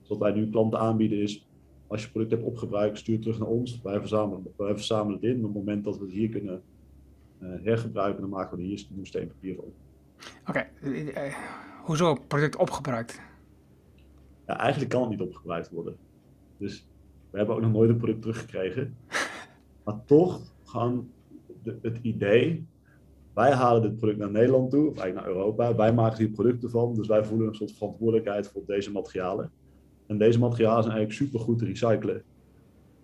Dus 0.00 0.08
wat 0.08 0.18
wij 0.18 0.32
nu 0.32 0.50
klanten 0.50 0.78
aanbieden 0.78 1.18
is, 1.18 1.46
als 1.86 2.02
je 2.02 2.10
product 2.10 2.30
hebt 2.30 2.44
opgebruikt, 2.44 2.98
stuur 2.98 3.14
het 3.14 3.22
terug 3.22 3.38
naar 3.38 3.48
ons. 3.48 3.80
Wij 3.82 3.98
verzamelen, 3.98 4.46
wij 4.56 4.74
verzamelen 4.74 5.14
het 5.14 5.24
in. 5.24 5.36
Op 5.36 5.42
het 5.42 5.54
moment 5.54 5.84
dat 5.84 5.98
we 5.98 6.04
het 6.04 6.12
hier 6.12 6.28
kunnen 6.28 6.62
uh, 7.38 7.48
hergebruiken, 7.62 8.20
dan 8.20 8.30
maken 8.30 8.56
we 8.56 8.62
er 8.62 8.68
hier 8.68 8.86
nieuw 8.90 9.04
steenpapier 9.04 9.54
van. 9.54 9.64
Oké, 10.48 10.68
okay. 10.82 11.28
uh, 11.28 11.34
hoezo 11.84 12.14
product 12.26 12.56
opgebruikt? 12.56 13.20
Ja, 14.46 14.58
eigenlijk 14.58 14.90
kan 14.90 15.00
het 15.00 15.10
niet 15.10 15.20
opgebruikt 15.20 15.70
worden. 15.70 15.96
Dus 16.56 16.86
we 17.30 17.36
hebben 17.36 17.54
ook 17.54 17.62
nog 17.62 17.72
nooit 17.72 17.90
een 17.90 17.96
product 17.96 18.20
teruggekregen. 18.20 18.96
Maar 19.84 20.04
toch 20.04 20.52
gewoon 20.64 21.10
de, 21.62 21.78
het 21.82 21.98
idee, 22.02 22.66
wij 23.34 23.52
halen 23.52 23.82
dit 23.82 23.96
product 23.96 24.18
naar 24.18 24.30
Nederland 24.30 24.70
toe, 24.70 24.88
of 24.88 24.98
eigenlijk 24.98 25.26
naar 25.26 25.36
Europa, 25.36 25.74
wij 25.74 25.92
maken 25.92 26.18
hier 26.18 26.30
producten 26.30 26.70
van, 26.70 26.94
dus 26.94 27.06
wij 27.06 27.24
voelen 27.24 27.48
een 27.48 27.54
soort 27.54 27.72
verantwoordelijkheid 27.72 28.48
voor 28.48 28.62
deze 28.66 28.92
materialen. 28.92 29.50
En 30.06 30.18
deze 30.18 30.38
materialen 30.38 30.82
zijn 30.82 30.96
eigenlijk 30.96 31.28
super 31.28 31.40
goed 31.40 31.58
te 31.58 31.64
recyclen. 31.64 32.22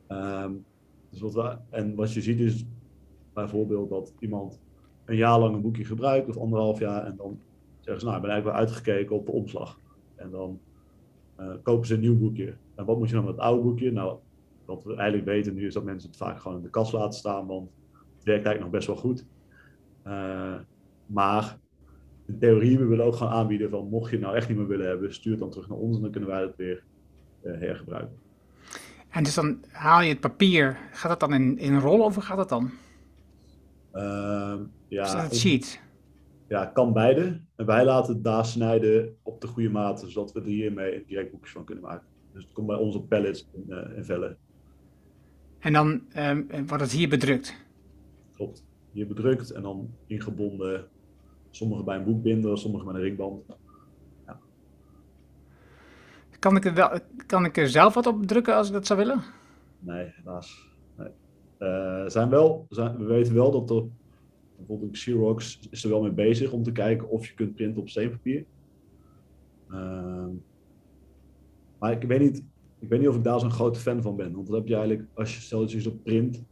Ehm, 0.06 0.52
dus 1.10 1.20
wat 1.20 1.58
en 1.70 1.94
wat 1.94 2.12
je 2.12 2.20
ziet 2.20 2.40
is 2.40 2.64
bijvoorbeeld 3.32 3.90
dat 3.90 4.14
iemand 4.18 4.60
een 5.04 5.16
jaar 5.16 5.38
lang 5.38 5.54
een 5.54 5.62
boekje 5.62 5.84
gebruikt, 5.84 6.28
of 6.28 6.36
anderhalf 6.36 6.78
jaar, 6.78 7.04
en 7.04 7.16
dan 7.16 7.38
zeggen 7.80 8.00
ze, 8.00 8.06
nou, 8.06 8.16
ik 8.16 8.22
ben 8.22 8.30
eigenlijk 8.30 8.44
wel 8.44 8.66
uitgekeken 8.66 9.16
op 9.16 9.26
de 9.26 9.32
omslag. 9.32 9.80
En 10.14 10.30
dan 10.30 10.60
uh, 11.40 11.52
kopen 11.62 11.86
ze 11.86 11.94
een 11.94 12.00
nieuw 12.00 12.18
boekje. 12.18 12.54
En 12.74 12.84
wat 12.84 12.98
moet 12.98 13.08
je 13.08 13.14
dan 13.14 13.24
met 13.24 13.34
het 13.34 13.42
oude 13.42 13.62
boekje? 13.62 13.92
Nou, 13.92 14.18
wat 14.64 14.84
we 14.84 14.94
eigenlijk 14.94 15.28
weten 15.28 15.54
nu 15.54 15.66
is 15.66 15.74
dat 15.74 15.84
mensen 15.84 16.08
het 16.08 16.18
vaak 16.18 16.40
gewoon 16.40 16.56
in 16.56 16.62
de 16.62 16.70
kast 16.70 16.92
laten 16.92 17.18
staan, 17.18 17.46
want 17.46 17.70
het 17.92 18.24
werkt 18.24 18.46
eigenlijk 18.46 18.60
nog 18.60 18.70
best 18.70 18.86
wel 18.86 18.96
goed. 18.96 19.26
Uh, 20.08 20.54
maar 21.06 21.58
in 22.26 22.38
theorie, 22.38 22.78
we 22.78 22.84
willen 22.84 23.04
ook 23.04 23.14
gaan 23.14 23.28
aanbieden 23.28 23.70
van 23.70 23.88
mocht 23.88 24.10
je 24.10 24.16
het 24.16 24.24
nou 24.24 24.36
echt 24.36 24.48
niet 24.48 24.58
meer 24.58 24.66
willen 24.66 24.86
hebben, 24.86 25.14
stuur 25.14 25.30
het 25.30 25.40
dan 25.40 25.50
terug 25.50 25.68
naar 25.68 25.78
ons 25.78 25.96
en 25.96 26.02
dan 26.02 26.10
kunnen 26.10 26.30
wij 26.30 26.40
het 26.40 26.56
weer 26.56 26.84
uh, 27.42 27.58
hergebruiken. 27.58 28.16
En 29.08 29.22
dus 29.22 29.34
dan 29.34 29.64
haal 29.70 30.00
je 30.00 30.08
het 30.08 30.20
papier, 30.20 30.78
gaat 30.92 31.10
dat 31.10 31.20
dan 31.20 31.40
in, 31.40 31.58
in 31.58 31.78
rollen 31.78 32.04
of 32.04 32.14
gaat 32.14 32.36
dat 32.36 32.48
dan? 32.48 32.70
Uh, 33.94 34.54
ja, 34.88 35.22
het 35.22 35.36
sheet? 35.36 35.80
Ja, 36.48 36.66
kan 36.66 36.92
beide. 36.92 37.40
En 37.56 37.66
wij 37.66 37.84
laten 37.84 38.14
het 38.14 38.24
daar 38.24 38.46
snijden 38.46 39.16
op 39.22 39.40
de 39.40 39.46
goede 39.46 39.70
mate, 39.70 40.10
zodat 40.10 40.32
we 40.32 40.40
er 40.40 40.46
hiermee 40.46 41.04
direct 41.06 41.30
boekjes 41.30 41.52
van 41.52 41.64
kunnen 41.64 41.84
maken. 41.84 42.06
Dus 42.32 42.44
het 42.44 42.52
komt 42.52 42.66
bij 42.66 42.76
ons 42.76 42.94
op 42.94 43.08
pallets 43.08 43.48
en, 43.54 43.64
uh, 43.68 43.96
en 43.96 44.04
vellen. 44.04 44.36
En 45.58 45.72
dan 45.72 46.02
um, 46.16 46.66
wordt 46.66 46.82
het 46.82 46.92
hier 46.92 47.08
bedrukt? 47.08 47.66
Klopt. 48.34 48.64
Hier 48.98 49.06
bedrukt 49.06 49.50
en 49.50 49.62
dan 49.62 49.90
ingebonden. 50.06 50.86
Sommige 51.50 51.82
bij 51.82 51.96
een 51.96 52.04
boekbinder, 52.04 52.58
sommige 52.58 52.84
met 52.84 52.94
een 52.94 53.00
ringband. 53.00 53.44
Ja. 54.26 54.38
Kan, 56.38 56.56
ik 56.56 56.64
er 56.64 56.74
wel, 56.74 56.98
kan 57.26 57.44
ik 57.44 57.56
er 57.56 57.68
zelf 57.68 57.94
wat 57.94 58.06
op 58.06 58.26
drukken 58.26 58.56
als 58.56 58.66
ik 58.66 58.72
dat 58.72 58.86
zou 58.86 58.98
willen? 58.98 59.22
Nee, 59.78 60.12
helaas. 60.14 60.68
Nee. 60.96 61.08
Uh, 61.58 62.08
zijn 62.08 62.28
wel, 62.28 62.66
zijn, 62.68 62.98
we 62.98 63.04
weten 63.04 63.34
wel 63.34 63.50
dat 63.50 63.70
er 63.70 63.84
bijvoorbeeld 64.56 64.92
Xerox 64.92 65.60
is 65.70 65.84
er 65.84 65.90
wel 65.90 66.02
mee 66.02 66.12
bezig 66.12 66.52
om 66.52 66.62
te 66.62 66.72
kijken 66.72 67.08
of 67.08 67.26
je 67.26 67.34
kunt 67.34 67.54
printen 67.54 67.82
op 67.82 67.88
steenpapier. 67.88 68.44
Uh, 69.70 70.26
maar 71.78 71.92
ik 71.92 72.02
weet, 72.02 72.20
niet, 72.20 72.44
ik 72.78 72.88
weet 72.88 73.00
niet 73.00 73.08
of 73.08 73.16
ik 73.16 73.24
daar 73.24 73.40
zo'n 73.40 73.50
grote 73.50 73.80
fan 73.80 74.02
van 74.02 74.16
ben. 74.16 74.32
Want 74.34 74.46
dan 74.46 74.56
heb 74.56 74.66
je 74.66 74.76
eigenlijk, 74.76 75.08
als 75.14 75.34
je 75.34 75.40
stel 75.40 75.60
dat 75.60 75.70
je 75.70 75.76
iets 75.76 75.86
op 75.86 76.04
print 76.04 76.46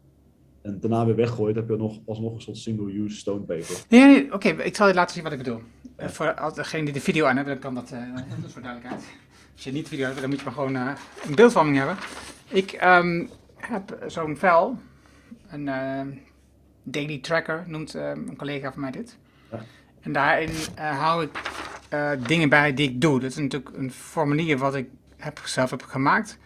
en 0.66 0.80
daarna 0.80 1.06
weer 1.06 1.16
weggooit, 1.16 1.56
heb 1.56 1.68
je 1.68 1.76
nog, 1.76 1.98
alsnog 2.06 2.34
een 2.34 2.40
soort 2.40 2.56
single-use 2.56 3.16
stone 3.16 3.40
paper. 3.40 3.84
Nee, 3.88 4.04
nee 4.04 4.24
oké, 4.24 4.34
okay, 4.34 4.66
ik 4.66 4.76
zal 4.76 4.88
je 4.88 4.94
laten 4.94 5.14
zien 5.14 5.22
wat 5.22 5.32
ik 5.32 5.38
bedoel. 5.38 5.62
Uh, 5.98 6.08
voor 6.08 6.52
degene 6.54 6.84
die 6.84 6.92
de 6.92 7.00
video 7.00 7.26
aan 7.26 7.36
hebben, 7.36 7.60
dan 7.60 7.62
kan 7.62 7.74
dat, 7.74 7.92
uh, 7.92 8.14
dat 8.14 8.46
is 8.46 8.52
voor 8.52 8.62
duidelijkheid. 8.62 9.04
Als 9.54 9.64
je 9.64 9.72
niet 9.72 9.82
de 9.82 9.88
video 9.88 10.06
hebt, 10.06 10.20
dan 10.20 10.28
moet 10.28 10.38
je 10.38 10.44
maar 10.44 10.54
gewoon 10.54 10.74
uh, 10.74 10.90
een 11.28 11.34
beeldvorming 11.34 11.76
hebben. 11.76 11.96
Ik 12.48 12.80
um, 12.84 13.28
heb 13.56 13.98
zo'n 14.06 14.36
vel, 14.36 14.78
een 15.48 15.70
daily 16.82 17.18
tracker 17.18 17.64
noemt 17.66 17.94
een 17.94 18.36
collega 18.36 18.72
van 18.72 18.80
mij 18.80 18.90
dit. 18.90 19.18
Ja. 19.50 19.64
En 20.00 20.12
daarin 20.12 20.50
hou 20.76 21.24
ik 21.24 21.30
dingen 22.26 22.48
bij 22.48 22.74
die 22.74 22.90
ik 22.90 23.00
doe. 23.00 23.20
Dat 23.20 23.30
is 23.30 23.36
natuurlijk 23.36 23.76
een 23.76 23.90
formulier 23.90 24.58
wat 24.58 24.74
ik 24.74 24.88
heb, 25.16 25.40
zelf 25.44 25.70
heb 25.70 25.82
gemaakt. 25.82 26.38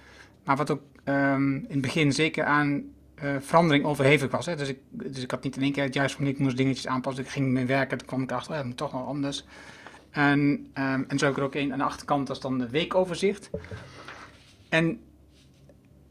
Maar 0.45 0.57
wat 0.57 0.71
ook 0.71 0.83
um, 1.05 1.55
in 1.55 1.67
het 1.69 1.81
begin 1.81 2.13
zeker 2.13 2.45
aan 2.45 2.83
uh, 3.25 3.37
verandering 3.41 3.85
overhevig 3.85 4.31
was. 4.31 4.47
Hè. 4.47 4.57
Dus, 4.57 4.69
ik, 4.69 4.79
dus 4.91 5.23
ik 5.23 5.31
had 5.31 5.43
niet 5.43 5.57
in 5.57 5.63
één 5.63 5.73
keer 5.73 5.85
het 5.85 5.95
juiste 5.95 6.19
moment, 6.19 6.39
ik 6.39 6.45
moest 6.45 6.57
dingetjes 6.57 6.87
aanpassen. 6.87 7.25
Ik 7.25 7.31
ging 7.31 7.49
mee 7.49 7.67
werken, 7.67 7.99
toen 7.99 8.07
kwam 8.07 8.23
ik 8.23 8.33
achter, 8.33 8.55
het 8.55 8.67
moet 8.67 8.77
toch 8.77 8.93
wel 8.93 9.07
anders. 9.07 9.45
En, 10.11 10.39
um, 10.75 11.05
en 11.09 11.19
zo 11.19 11.25
heb 11.25 11.35
ik 11.35 11.37
er 11.37 11.45
ook 11.45 11.55
een 11.55 11.73
aan 11.73 11.79
de 11.79 11.85
achterkant, 11.85 12.27
dat 12.27 12.37
is 12.37 12.43
dan 12.43 12.59
de 12.59 12.69
weekoverzicht. 12.69 13.51
En 14.69 15.01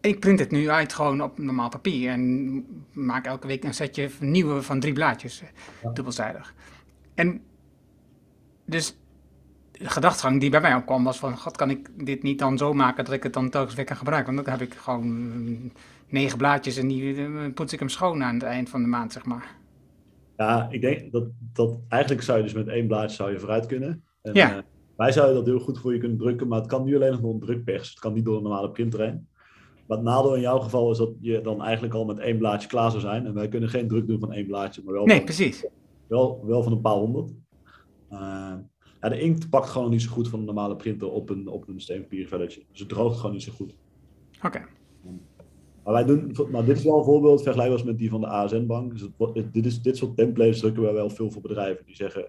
ik 0.01 0.19
print 0.19 0.39
het 0.39 0.51
nu 0.51 0.69
uit 0.69 0.93
gewoon 0.93 1.21
op 1.21 1.37
normaal 1.37 1.69
papier. 1.69 2.11
En 2.11 2.65
maak 2.91 3.25
elke 3.25 3.47
week 3.47 3.63
een 3.63 3.73
setje 3.73 4.09
nieuwe 4.19 4.61
van 4.61 4.79
drie 4.79 4.93
blaadjes, 4.93 5.43
ja. 5.83 5.91
dubbelzijdig. 5.91 6.53
En 7.15 7.41
dus 8.65 8.97
de 9.71 9.89
gedachtegang 9.89 10.39
die 10.39 10.49
bij 10.49 10.61
mij 10.61 10.75
opkwam 10.75 11.03
was 11.03 11.19
van, 11.19 11.37
god, 11.37 11.57
kan 11.57 11.69
ik 11.69 11.89
dit 12.05 12.23
niet 12.23 12.39
dan 12.39 12.57
zo 12.57 12.73
maken 12.73 13.05
dat 13.05 13.13
ik 13.13 13.23
het 13.23 13.33
dan 13.33 13.49
telkens 13.49 13.75
weer 13.75 13.85
kan 13.85 13.97
gebruiken? 13.97 14.33
Want 14.33 14.45
dan 14.45 14.57
heb 14.57 14.67
ik 14.67 14.73
gewoon 14.77 15.71
negen 16.09 16.37
blaadjes 16.37 16.77
en 16.77 16.87
die 16.87 17.51
poets 17.51 17.73
ik 17.73 17.79
hem 17.79 17.89
schoon 17.89 18.23
aan 18.23 18.33
het 18.33 18.43
eind 18.43 18.69
van 18.69 18.81
de 18.81 18.87
maand, 18.87 19.13
zeg 19.13 19.25
maar. 19.25 19.57
Ja, 20.37 20.67
ik 20.71 20.81
denk 20.81 21.11
dat, 21.11 21.27
dat 21.53 21.79
eigenlijk 21.87 22.23
zou 22.23 22.37
je 22.37 22.43
dus 22.43 22.53
met 22.53 22.67
één 22.67 22.87
blaadje 22.87 23.15
zou 23.15 23.31
je 23.31 23.39
vooruit 23.39 23.65
kunnen. 23.65 24.03
En, 24.21 24.33
ja. 24.33 24.55
Uh, 24.55 24.61
wij 24.95 25.11
zouden 25.11 25.35
dat 25.35 25.45
heel 25.45 25.59
goed 25.59 25.79
voor 25.79 25.93
je 25.93 25.99
kunnen 25.99 26.17
drukken, 26.17 26.47
maar 26.47 26.59
het 26.59 26.67
kan 26.67 26.83
nu 26.83 26.95
alleen 26.95 27.11
nog 27.11 27.21
door 27.21 27.33
een 27.33 27.39
drukpers. 27.39 27.89
Het 27.89 27.99
kan 27.99 28.13
niet 28.13 28.25
door 28.25 28.37
een 28.37 28.43
normale 28.43 28.71
printer 28.71 29.01
heen. 29.01 29.27
Maar 29.87 29.97
het 29.97 30.05
nadeel 30.05 30.35
in 30.35 30.41
jouw 30.41 30.59
geval 30.59 30.91
is 30.91 30.97
dat 30.97 31.11
je 31.19 31.41
dan 31.41 31.63
eigenlijk 31.63 31.93
al 31.93 32.05
met 32.05 32.19
één 32.19 32.37
blaadje 32.37 32.67
klaar 32.67 32.89
zou 32.89 33.01
zijn. 33.01 33.25
En 33.25 33.33
wij 33.33 33.47
kunnen 33.47 33.69
geen 33.69 33.87
druk 33.87 34.07
doen 34.07 34.19
van 34.19 34.33
één 34.33 34.47
blaadje, 34.47 34.81
maar 34.85 34.93
wel, 34.93 35.05
nee, 35.05 35.15
van, 35.15 35.25
precies. 35.25 35.65
Wel, 36.07 36.45
wel 36.45 36.63
van 36.63 36.71
een 36.71 36.81
paar 36.81 36.93
honderd. 36.93 37.31
Uh, 38.11 38.53
ja, 39.01 39.09
de 39.09 39.19
inkt 39.19 39.49
pakt 39.49 39.69
gewoon 39.69 39.89
niet 39.89 40.01
zo 40.01 40.11
goed 40.11 40.29
van 40.29 40.39
een 40.39 40.45
normale 40.45 40.75
printer 40.75 41.11
op 41.11 41.29
een, 41.29 41.47
op 41.47 41.67
een 41.67 41.81
steenpapiervelletje. 41.81 42.63
Dus 42.71 42.79
het 42.79 42.89
droogt 42.89 43.17
gewoon 43.17 43.31
niet 43.31 43.43
zo 43.43 43.51
goed. 43.51 43.75
Oké. 44.37 44.47
Okay. 44.47 44.65
Maar 45.89 46.05
wij 46.05 46.15
doen, 46.15 46.35
nou, 46.51 46.65
dit 46.65 46.77
is 46.77 46.83
wel 46.83 46.97
een 46.97 47.03
voorbeeld 47.03 47.43
vergelijkbaar 47.43 47.85
met 47.85 47.97
die 47.97 48.09
van 48.09 48.21
de 48.21 48.27
ASN-bank. 48.27 48.91
Dus 48.91 49.01
het, 49.01 49.53
dit, 49.53 49.65
is, 49.65 49.81
dit 49.81 49.97
soort 49.97 50.17
templates 50.17 50.59
drukken 50.59 50.83
wij 50.83 50.93
wel 50.93 51.09
veel 51.09 51.31
voor 51.31 51.41
bedrijven 51.41 51.85
die 51.85 51.95
zeggen: 51.95 52.25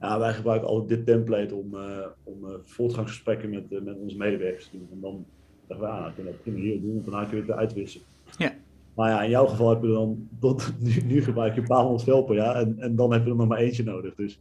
ja, 0.00 0.18
wij 0.18 0.34
gebruiken 0.34 0.68
altijd 0.68 0.88
dit 0.88 1.06
template 1.06 1.54
om, 1.54 1.74
uh, 1.74 2.06
om 2.22 2.44
uh, 2.44 2.50
voortgangsgesprekken 2.64 3.50
met, 3.50 3.64
uh, 3.70 3.82
met 3.82 3.96
onze 3.96 4.16
medewerkers 4.16 4.68
te 4.68 4.78
doen. 4.78 4.88
En 4.92 5.00
dan 5.00 5.24
zeggen 5.68 5.86
we: 5.86 5.92
ah, 5.92 6.14
kunnen 6.14 6.32
we 6.32 6.50
dat 6.50 6.62
hier 6.62 6.80
doen, 6.80 6.92
want 6.92 7.04
daarna 7.04 7.24
kun 7.24 7.36
je 7.36 7.42
het 7.42 7.52
uitwisselen. 7.52 8.06
Ja. 8.38 8.52
Maar 8.94 9.10
ja, 9.10 9.22
in 9.22 9.30
jouw 9.30 9.46
geval 9.46 9.70
heb 9.70 9.82
je 9.82 9.88
dan 9.88 10.28
tot 10.40 10.72
nu, 10.78 11.02
nu 11.06 11.22
gebruik 11.22 11.54
je 11.54 11.60
een 11.60 11.66
paar 11.66 11.82
honderd 11.82 12.04
vel 12.04 12.22
per 12.22 12.34
jaar 12.36 12.54
en, 12.54 12.78
en 12.78 12.96
dan 12.96 13.12
heb 13.12 13.24
je 13.24 13.30
er 13.30 13.36
nog 13.36 13.48
maar 13.48 13.58
eentje 13.58 13.84
nodig. 13.84 14.14
Dus. 14.14 14.40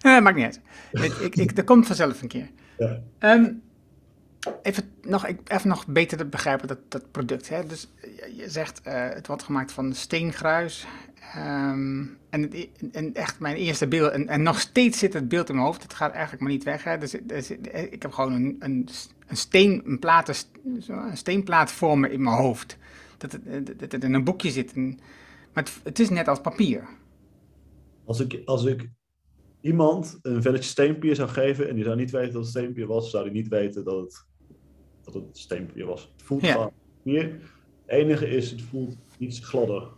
Nee, 0.00 0.20
maakt 0.20 0.36
niet 0.36 0.44
uit. 0.44 0.60
ik, 0.92 1.12
ik, 1.12 1.36
ik, 1.36 1.56
dat 1.56 1.64
komt 1.64 1.86
vanzelf 1.86 2.22
een 2.22 2.28
keer. 2.28 2.50
Ja. 2.78 3.02
Um, 3.34 3.62
even, 4.62 4.90
nog, 5.02 5.26
even 5.44 5.68
nog 5.68 5.86
beter 5.86 6.18
te 6.18 6.24
begrijpen 6.24 6.68
dat, 6.68 6.78
dat 6.88 7.10
product. 7.10 7.48
Hè? 7.48 7.66
Dus 7.66 7.88
je 8.36 8.50
zegt, 8.50 8.80
uh, 8.86 9.08
het 9.08 9.26
wordt 9.26 9.42
gemaakt 9.42 9.72
van 9.72 9.94
steengruis. 9.94 10.86
Um, 11.36 12.18
en, 12.30 12.52
en 12.92 13.14
echt 13.14 13.40
mijn 13.40 13.56
eerste 13.56 13.88
beeld, 13.88 14.12
en, 14.12 14.28
en 14.28 14.42
nog 14.42 14.60
steeds 14.60 14.98
zit 14.98 15.12
het 15.12 15.28
beeld 15.28 15.48
in 15.48 15.54
mijn 15.54 15.66
hoofd. 15.66 15.82
Het 15.82 15.94
gaat 15.94 16.12
eigenlijk 16.12 16.42
maar 16.42 16.52
niet 16.52 16.64
weg. 16.64 16.84
Hè? 16.84 16.98
Dus, 16.98 17.14
ik 17.90 18.02
heb 18.02 18.12
gewoon 18.12 18.32
een, 18.32 18.56
een, 18.58 18.88
een, 19.26 19.36
steen, 19.36 19.82
een, 19.84 19.98
platen, 19.98 20.34
een 20.86 21.16
steenplaat 21.16 21.72
vormen 21.72 22.10
in 22.10 22.22
mijn 22.22 22.36
hoofd. 22.36 22.76
Dat 23.16 23.32
het, 23.32 23.92
het 23.92 24.04
in 24.04 24.14
een 24.14 24.24
boekje 24.24 24.50
zit. 24.50 24.76
Maar 24.76 24.94
het, 25.52 25.72
het 25.84 25.98
is 25.98 26.08
net 26.08 26.28
als 26.28 26.40
papier. 26.40 26.88
Als 28.04 28.20
ik, 28.20 28.42
als 28.44 28.64
ik 28.64 28.88
iemand 29.60 30.18
een 30.22 30.42
velletje 30.42 30.70
steenpier 30.70 31.14
zou 31.14 31.28
geven 31.28 31.68
en 31.68 31.74
die 31.74 31.84
zou 31.84 31.96
niet 31.96 32.10
weten 32.10 32.32
dat 32.32 32.42
het 32.42 32.50
steenpier 32.50 32.86
was, 32.86 33.10
zou 33.10 33.24
hij 33.24 33.32
niet 33.32 33.48
weten 33.48 33.84
dat 33.84 34.00
het, 34.00 34.26
dat 35.12 35.22
het 35.26 35.38
steenpier 35.38 35.86
was. 35.86 36.12
Het 36.16 36.22
voelt 36.22 36.46
gewoon 36.46 36.70
papier. 37.02 37.22
Het 37.22 37.40
enige 37.86 38.28
is, 38.28 38.50
het 38.50 38.62
voelt 38.62 38.96
iets 39.18 39.38
gladder. 39.38 39.88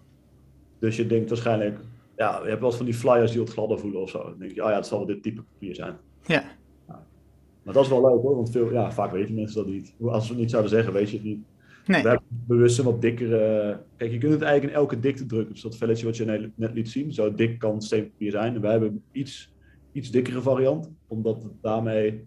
Dus 0.79 0.97
je 0.97 1.07
denkt 1.07 1.29
waarschijnlijk, 1.29 1.79
ja, 2.17 2.41
je 2.43 2.49
hebt 2.49 2.61
wel 2.61 2.69
eens 2.69 2.77
van 2.77 2.87
die 2.87 2.95
flyers 2.95 3.31
die 3.31 3.41
wat 3.41 3.51
gladder 3.51 3.79
voelen 3.79 4.01
of 4.01 4.11
zo. 4.11 4.23
Dan 4.23 4.39
denk 4.39 4.53
je, 4.55 4.63
oh 4.65 4.69
ja, 4.69 4.77
het 4.77 4.87
zal 4.87 4.99
wel 4.99 5.07
dit 5.07 5.23
type 5.23 5.43
papier 5.43 5.75
zijn. 5.75 5.97
Ja. 6.27 6.45
Maar 7.63 7.75
dat 7.75 7.85
is 7.85 7.91
wel 7.91 8.11
leuk 8.11 8.23
hoor, 8.23 8.37
want 8.37 8.51
veel, 8.51 8.73
ja, 8.73 8.93
vaak 8.93 9.13
weten 9.13 9.35
mensen 9.35 9.65
dat 9.65 9.73
niet. 9.73 9.95
Als 10.01 10.25
we 10.25 10.33
het 10.33 10.41
niet 10.41 10.51
zouden 10.51 10.71
zeggen, 10.71 10.93
weet 10.93 11.11
je 11.11 11.17
het 11.17 11.25
niet. 11.27 11.39
Nee. 11.87 12.03
We 12.03 12.09
hebben 12.09 12.27
bewust 12.47 12.79
een 12.79 12.85
wat 12.85 13.01
dikkere... 13.01 13.81
Kijk, 13.97 14.13
je 14.13 14.19
kunt 14.19 14.33
het 14.33 14.43
eigenlijk 14.43 14.73
in 14.73 14.79
elke 14.79 15.01
dikte 15.01 15.27
drukken. 15.27 15.53
Dus 15.53 15.63
dat 15.63 15.77
velletje 15.77 16.07
wat 16.07 16.17
je 16.17 16.25
net- 16.25 16.51
net 16.55 16.73
liet 16.73 16.89
zien, 16.89 17.13
zo 17.13 17.35
dik 17.35 17.59
kan 17.59 17.83
steenpapier 17.83 18.31
zijn. 18.31 18.55
En 18.55 18.61
wij 18.61 18.71
hebben 18.71 18.89
een 18.89 19.03
iets, 19.13 19.53
iets 19.93 20.11
dikkere 20.11 20.41
variant, 20.41 20.91
omdat 21.07 21.43
het 21.43 21.53
daarmee... 21.61 22.25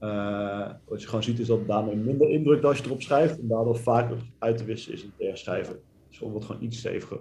eh, 0.00 0.70
wat 0.88 1.00
je 1.00 1.06
gewoon 1.06 1.22
ziet 1.22 1.38
is 1.38 1.46
dat 1.46 1.66
daarmee 1.66 1.96
minder 1.96 2.30
indruk 2.30 2.62
als 2.62 2.78
je 2.78 2.84
erop 2.84 3.02
schrijft. 3.02 3.38
En 3.38 3.48
daardoor 3.48 3.76
vaker 3.76 4.16
uit 4.38 4.56
te 4.56 4.64
wissen 4.64 4.92
is 4.92 5.02
in 5.02 5.12
het 5.16 5.26
herschrijven. 5.26 5.80
Dus 6.08 6.18
het 6.18 6.30
wordt 6.30 6.46
gewoon 6.46 6.62
iets 6.62 6.78
steviger. 6.78 7.18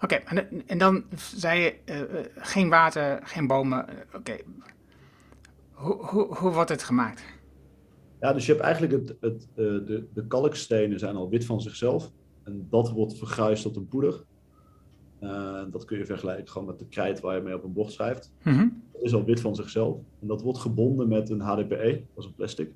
Oké, 0.00 0.14
en, 0.14 0.66
en 0.66 0.78
dan 0.78 1.04
zei 1.34 1.60
je 1.60 1.74
eh, 1.84 2.00
eh, 2.00 2.26
geen 2.34 2.68
water, 2.68 3.20
geen 3.22 3.46
bomen. 3.46 3.86
Oké. 4.14 4.36
Hoe, 5.72 6.06
hoe, 6.06 6.34
hoe 6.36 6.52
wordt 6.52 6.70
het 6.70 6.82
gemaakt? 6.82 7.24
Ja, 8.20 8.32
dus 8.32 8.46
je 8.46 8.52
hebt 8.52 8.64
eigenlijk 8.64 8.92
het, 8.92 9.16
het, 9.20 9.48
de, 9.54 10.06
de 10.14 10.26
kalkstenen 10.26 10.98
zijn 10.98 11.16
al 11.16 11.28
wit 11.28 11.44
van 11.44 11.60
zichzelf. 11.60 12.10
En 12.44 12.66
dat 12.70 12.90
wordt 12.90 13.18
vergruist 13.18 13.62
tot 13.62 13.76
een 13.76 13.88
poeder. 13.88 14.24
Eh, 15.22 15.62
dat 15.70 15.84
kun 15.84 15.98
je 15.98 16.06
vergelijken 16.06 16.48
gewoon 16.48 16.66
met 16.66 16.78
de 16.78 16.86
krijt 16.86 17.20
waar 17.20 17.36
je 17.36 17.42
mee 17.42 17.54
op 17.54 17.64
een 17.64 17.72
bocht 17.72 17.92
schrijft. 17.92 18.32
Mhm. 18.42 18.68
Dat 18.92 19.02
is 19.02 19.14
al 19.14 19.24
wit 19.24 19.40
van 19.40 19.54
zichzelf. 19.54 19.98
En 20.20 20.26
dat 20.26 20.42
wordt 20.42 20.58
gebonden 20.58 21.08
met 21.08 21.30
een 21.30 21.40
HDPE, 21.40 22.02
dat 22.14 22.24
is 22.24 22.24
een 22.24 22.34
plastic. 22.34 22.70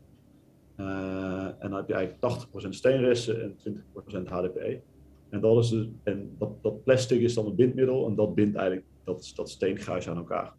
Eh, 0.76 1.44
en 1.44 1.70
dan 1.70 1.74
heb 1.74 1.88
je 1.88 1.94
eigenlijk 1.94 2.20
80% 2.20 2.74
steenresten 2.74 3.42
en 3.42 3.56
20% 3.56 4.28
HDPE. 4.28 4.80
En, 5.28 5.40
dat, 5.40 5.64
is 5.64 5.68
dus, 5.68 5.88
en 6.02 6.30
dat, 6.38 6.62
dat 6.62 6.84
plastic 6.84 7.20
is 7.20 7.34
dan 7.34 7.46
een 7.46 7.54
bindmiddel 7.54 8.06
en 8.06 8.14
dat 8.14 8.34
bindt 8.34 8.56
eigenlijk 8.56 8.86
dat, 9.04 9.32
dat 9.34 9.50
steengruis 9.50 10.08
aan 10.08 10.16
elkaar. 10.16 10.52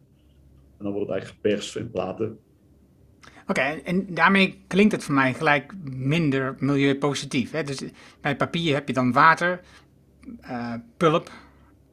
En 0.78 0.84
dan 0.84 0.92
wordt 0.92 1.08
het 1.08 1.18
eigenlijk 1.18 1.40
geperst 1.42 1.76
in 1.76 1.90
platen. 1.90 2.38
Oké, 3.46 3.60
en 3.60 4.14
daarmee 4.14 4.64
klinkt 4.66 4.92
het 4.92 5.04
voor 5.04 5.14
mij 5.14 5.34
gelijk 5.34 5.74
minder 5.84 6.56
milieupositief. 6.58 7.50
Hè? 7.50 7.62
Dus 7.62 7.82
bij 8.20 8.36
papier 8.36 8.74
heb 8.74 8.88
je 8.88 8.94
dan 8.94 9.12
water, 9.12 9.60
uh, 10.42 10.74
pulp. 10.96 11.30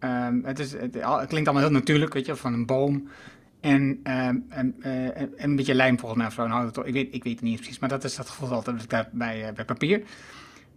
Um, 0.06 0.46
het, 0.46 0.60
is, 0.60 0.72
het, 0.72 0.92
klinkt 1.28 1.48
allemaal 1.48 1.64
heel 1.64 1.72
natuurlijk, 1.72 2.14
weet 2.14 2.26
je, 2.26 2.36
van 2.36 2.54
een 2.54 2.66
boom. 2.66 3.08
En, 3.60 3.82
um, 3.82 4.46
en, 4.50 4.76
uh, 4.80 5.22
en, 5.22 5.34
een 5.36 5.56
beetje 5.56 5.74
lijm 5.74 6.00
volgens 6.00 6.20
mij 6.20 6.28
of 6.28 6.34
zo. 6.34 6.48
Nou, 6.48 6.72
ik, 6.84 6.94
weet, 6.94 7.14
ik 7.14 7.24
weet 7.24 7.34
het 7.34 7.42
niet 7.42 7.56
precies, 7.56 7.80
maar 7.80 7.90
dat 7.90 8.04
is 8.04 8.16
dat 8.16 8.30
gevoel 8.30 8.52
altijd 8.52 8.88
bij, 9.12 9.48
uh, 9.48 9.54
bij 9.54 9.66
papier. 9.66 10.04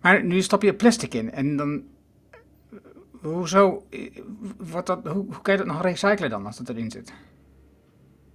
Maar 0.01 0.25
nu 0.25 0.43
stop 0.43 0.62
je 0.62 0.75
plastic 0.75 1.14
in 1.14 1.33
en 1.33 1.57
dan... 1.57 1.83
Hoezo, 3.21 3.87
wat 4.57 4.87
dat, 4.87 5.07
hoe, 5.07 5.25
hoe 5.25 5.43
kan 5.43 5.53
je 5.53 5.59
dat 5.59 5.69
nog 5.69 5.83
recyclen 5.83 6.31
dan 6.31 6.47
als 6.47 6.57
dat 6.57 6.69
erin 6.69 6.91
zit? 6.91 7.12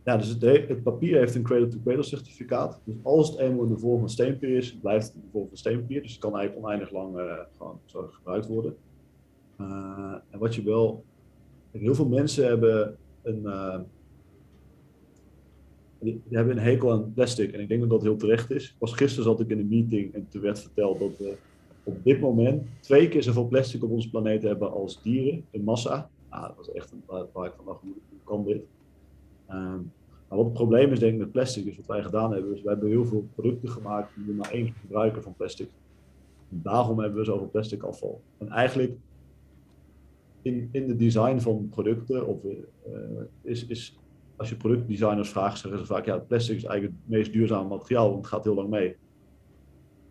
Ja, 0.03 0.17
dus 0.17 0.27
het, 0.27 0.84
papier 0.84 1.17
heeft 1.17 1.36
een 1.36 1.43
cradle-to-cradle 1.43 2.03
certificaat. 2.03 2.79
Dus 2.84 2.95
als 3.01 3.29
het 3.29 3.39
eenmaal 3.39 3.63
in 3.63 3.69
de 3.69 3.77
vorm 3.77 3.99
van 3.99 4.10
steenpapier 4.10 4.58
is, 4.58 4.77
blijft 4.77 5.06
het 5.06 5.15
in 5.15 5.21
de 5.21 5.27
vorm 5.32 5.47
van 5.47 5.58
steenpapier. 5.58 6.01
Dus 6.01 6.12
het 6.12 6.19
kan 6.19 6.38
eigenlijk 6.38 6.65
oneindig 6.65 6.91
lang 6.91 7.38
gewoon 7.58 7.79
gebruikt 8.12 8.47
worden. 8.47 8.75
Uh, 9.63 10.15
en 10.30 10.39
wat 10.39 10.56
je 10.56 10.63
wel... 10.63 11.04
Heel 11.71 11.95
veel 11.95 12.08
mensen 12.08 12.47
hebben 12.47 12.97
een... 13.21 13.41
Uh, 13.43 13.80
die, 15.99 16.21
hebben 16.30 16.58
een 16.58 16.63
hekel 16.63 16.91
aan 16.91 17.13
plastic. 17.13 17.52
En 17.52 17.60
ik 17.60 17.67
denk 17.67 17.82
dat 17.82 17.89
dat 17.89 18.02
heel 18.02 18.15
terecht 18.15 18.52
is. 18.52 18.76
Pas 18.78 18.93
gisteren 18.93 19.23
zat 19.23 19.39
ik 19.39 19.49
in 19.49 19.60
een 19.60 19.67
meeting 19.67 20.13
en 20.13 20.28
toen 20.30 20.41
werd 20.41 20.60
verteld 20.60 20.99
dat 20.99 21.17
we 21.17 21.36
op 21.84 22.04
dit 22.04 22.19
moment 22.19 22.63
twee 22.80 23.10
keer 23.10 23.23
zoveel 23.23 23.47
plastic 23.47 23.84
op 23.84 23.91
onze 23.91 24.10
planeet 24.10 24.43
hebben 24.43 24.71
als 24.71 25.02
dieren 25.02 25.45
in 25.52 25.63
massa. 25.63 26.10
Nou, 26.30 26.47
dat 26.47 26.56
was 26.56 26.71
echt 26.71 26.91
een 26.91 27.04
waar 27.08 27.45
ik 27.45 27.54
van 27.56 27.65
dacht, 27.65 27.82
hoe 27.82 27.93
kan 28.23 28.43
dit? 28.43 28.62
Um, 29.49 29.91
maar 30.28 30.38
wat 30.38 30.52
het 30.52 30.54
probleem 30.54 30.91
is, 30.91 30.99
denk 30.99 31.13
ik, 31.13 31.19
met 31.19 31.32
plastic, 31.32 31.65
is 31.65 31.78
wat 31.78 31.86
wij 31.86 32.04
gedaan 32.04 32.34
hebben, 32.34 32.56
is 32.56 32.62
wij 32.62 32.71
hebben 32.73 32.89
heel 32.89 33.06
veel 33.06 33.28
producten 33.36 33.69
gemaakt 33.69 34.15
die 34.15 34.26
we 34.26 34.34
maar 34.34 34.52
één 34.52 34.73
gebruiken 34.82 35.23
van 35.23 35.34
plastic. 35.34 35.69
Daarom 36.49 36.99
hebben 36.99 37.19
we 37.19 37.26
zoveel 37.26 37.49
plastic 37.49 37.84
afval. 37.84 38.21
En 38.38 38.49
eigenlijk 38.49 38.91
in, 40.43 40.69
in 40.71 40.88
de 40.88 40.95
design 40.95 41.38
van 41.39 41.69
producten, 41.69 42.27
of, 42.27 42.43
uh, 42.43 42.53
is, 43.41 43.65
is 43.65 43.97
als 44.36 44.49
je 44.49 44.56
productdesigners 44.56 45.29
vraagt, 45.29 45.60
zeggen 45.60 45.79
ze 45.79 45.86
vaak, 45.86 46.06
ja, 46.06 46.17
plastic 46.17 46.56
is 46.56 46.63
eigenlijk 46.63 46.99
het 47.01 47.12
meest 47.12 47.34
duurzame 47.34 47.69
materiaal, 47.69 48.06
want 48.10 48.17
het 48.17 48.27
gaat 48.27 48.43
heel 48.43 48.56
lang 48.56 48.69
mee. 48.69 48.95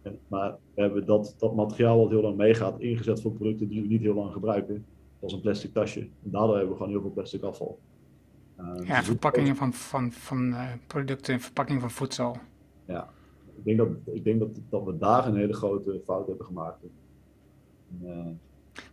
En, 0.03 0.19
maar 0.29 0.57
we 0.75 0.83
hebben 0.83 1.07
dat, 1.07 1.35
dat 1.39 1.55
materiaal 1.55 1.99
wat 1.99 2.11
heel 2.11 2.23
lang 2.23 2.37
meegaat 2.37 2.81
ingezet 2.81 3.21
voor 3.21 3.33
producten 3.33 3.69
die 3.69 3.83
we 3.83 3.89
niet 3.89 4.01
heel 4.01 4.15
lang 4.15 4.33
gebruiken, 4.33 4.85
als 5.21 5.33
een 5.33 5.41
plastic 5.41 5.73
tasje. 5.73 6.01
En 6.01 6.31
daardoor 6.31 6.57
hebben 6.57 6.71
we 6.71 6.77
gewoon 6.77 6.93
heel 6.93 7.01
veel 7.01 7.11
plastic 7.11 7.43
afval. 7.43 7.79
Uh, 8.61 8.87
ja, 8.87 9.03
verpakkingen 9.03 9.57
van, 9.57 9.73
van, 9.73 10.13
van 10.13 10.49
uh, 10.49 10.73
producten, 10.87 11.41
verpakkingen 11.41 11.81
van 11.81 11.91
voedsel. 11.91 12.37
Ja, 12.87 13.09
ik 13.57 13.65
denk, 13.65 13.79
dat, 13.79 13.89
ik 14.15 14.25
denk 14.25 14.41
dat, 14.41 14.61
dat 14.69 14.85
we 14.85 14.99
daar 14.99 15.27
een 15.27 15.37
hele 15.37 15.55
grote 15.55 16.01
fout 16.05 16.27
hebben 16.27 16.47
gemaakt. 16.47 16.85
Uh, 18.03 18.27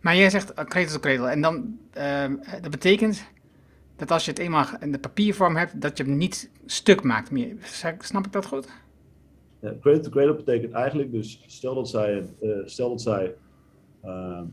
maar 0.00 0.16
jij 0.16 0.30
zegt 0.30 0.54
kredel 0.64 0.92
to 0.92 1.00
kredel. 1.00 1.28
En 1.28 1.40
dan, 1.40 1.78
ehm, 1.90 2.36
dat 2.60 2.70
betekent 2.70 3.24
dat 3.96 4.10
als 4.10 4.24
je 4.24 4.30
het 4.30 4.40
eenmaal 4.40 4.66
in 4.80 4.92
de 4.92 4.98
papiervorm 4.98 5.56
hebt, 5.56 5.80
dat 5.80 5.96
je 5.98 6.04
hem 6.04 6.16
niet 6.16 6.50
stuk 6.66 7.02
maakt 7.02 7.30
meer. 7.30 7.56
Snap 7.98 8.26
ik 8.26 8.32
dat 8.32 8.46
goed? 8.46 8.68
Ja, 9.60 9.74
cradle 9.80 10.00
to 10.00 10.10
cradle 10.10 10.34
betekent 10.34 10.72
eigenlijk 10.72 11.12
dus, 11.12 11.44
stel 11.46 11.74
dat 11.74 11.88
zij, 11.88 12.24
stel 12.64 12.88
dat 12.88 13.02
zij 13.02 13.34
ehm, 14.02 14.44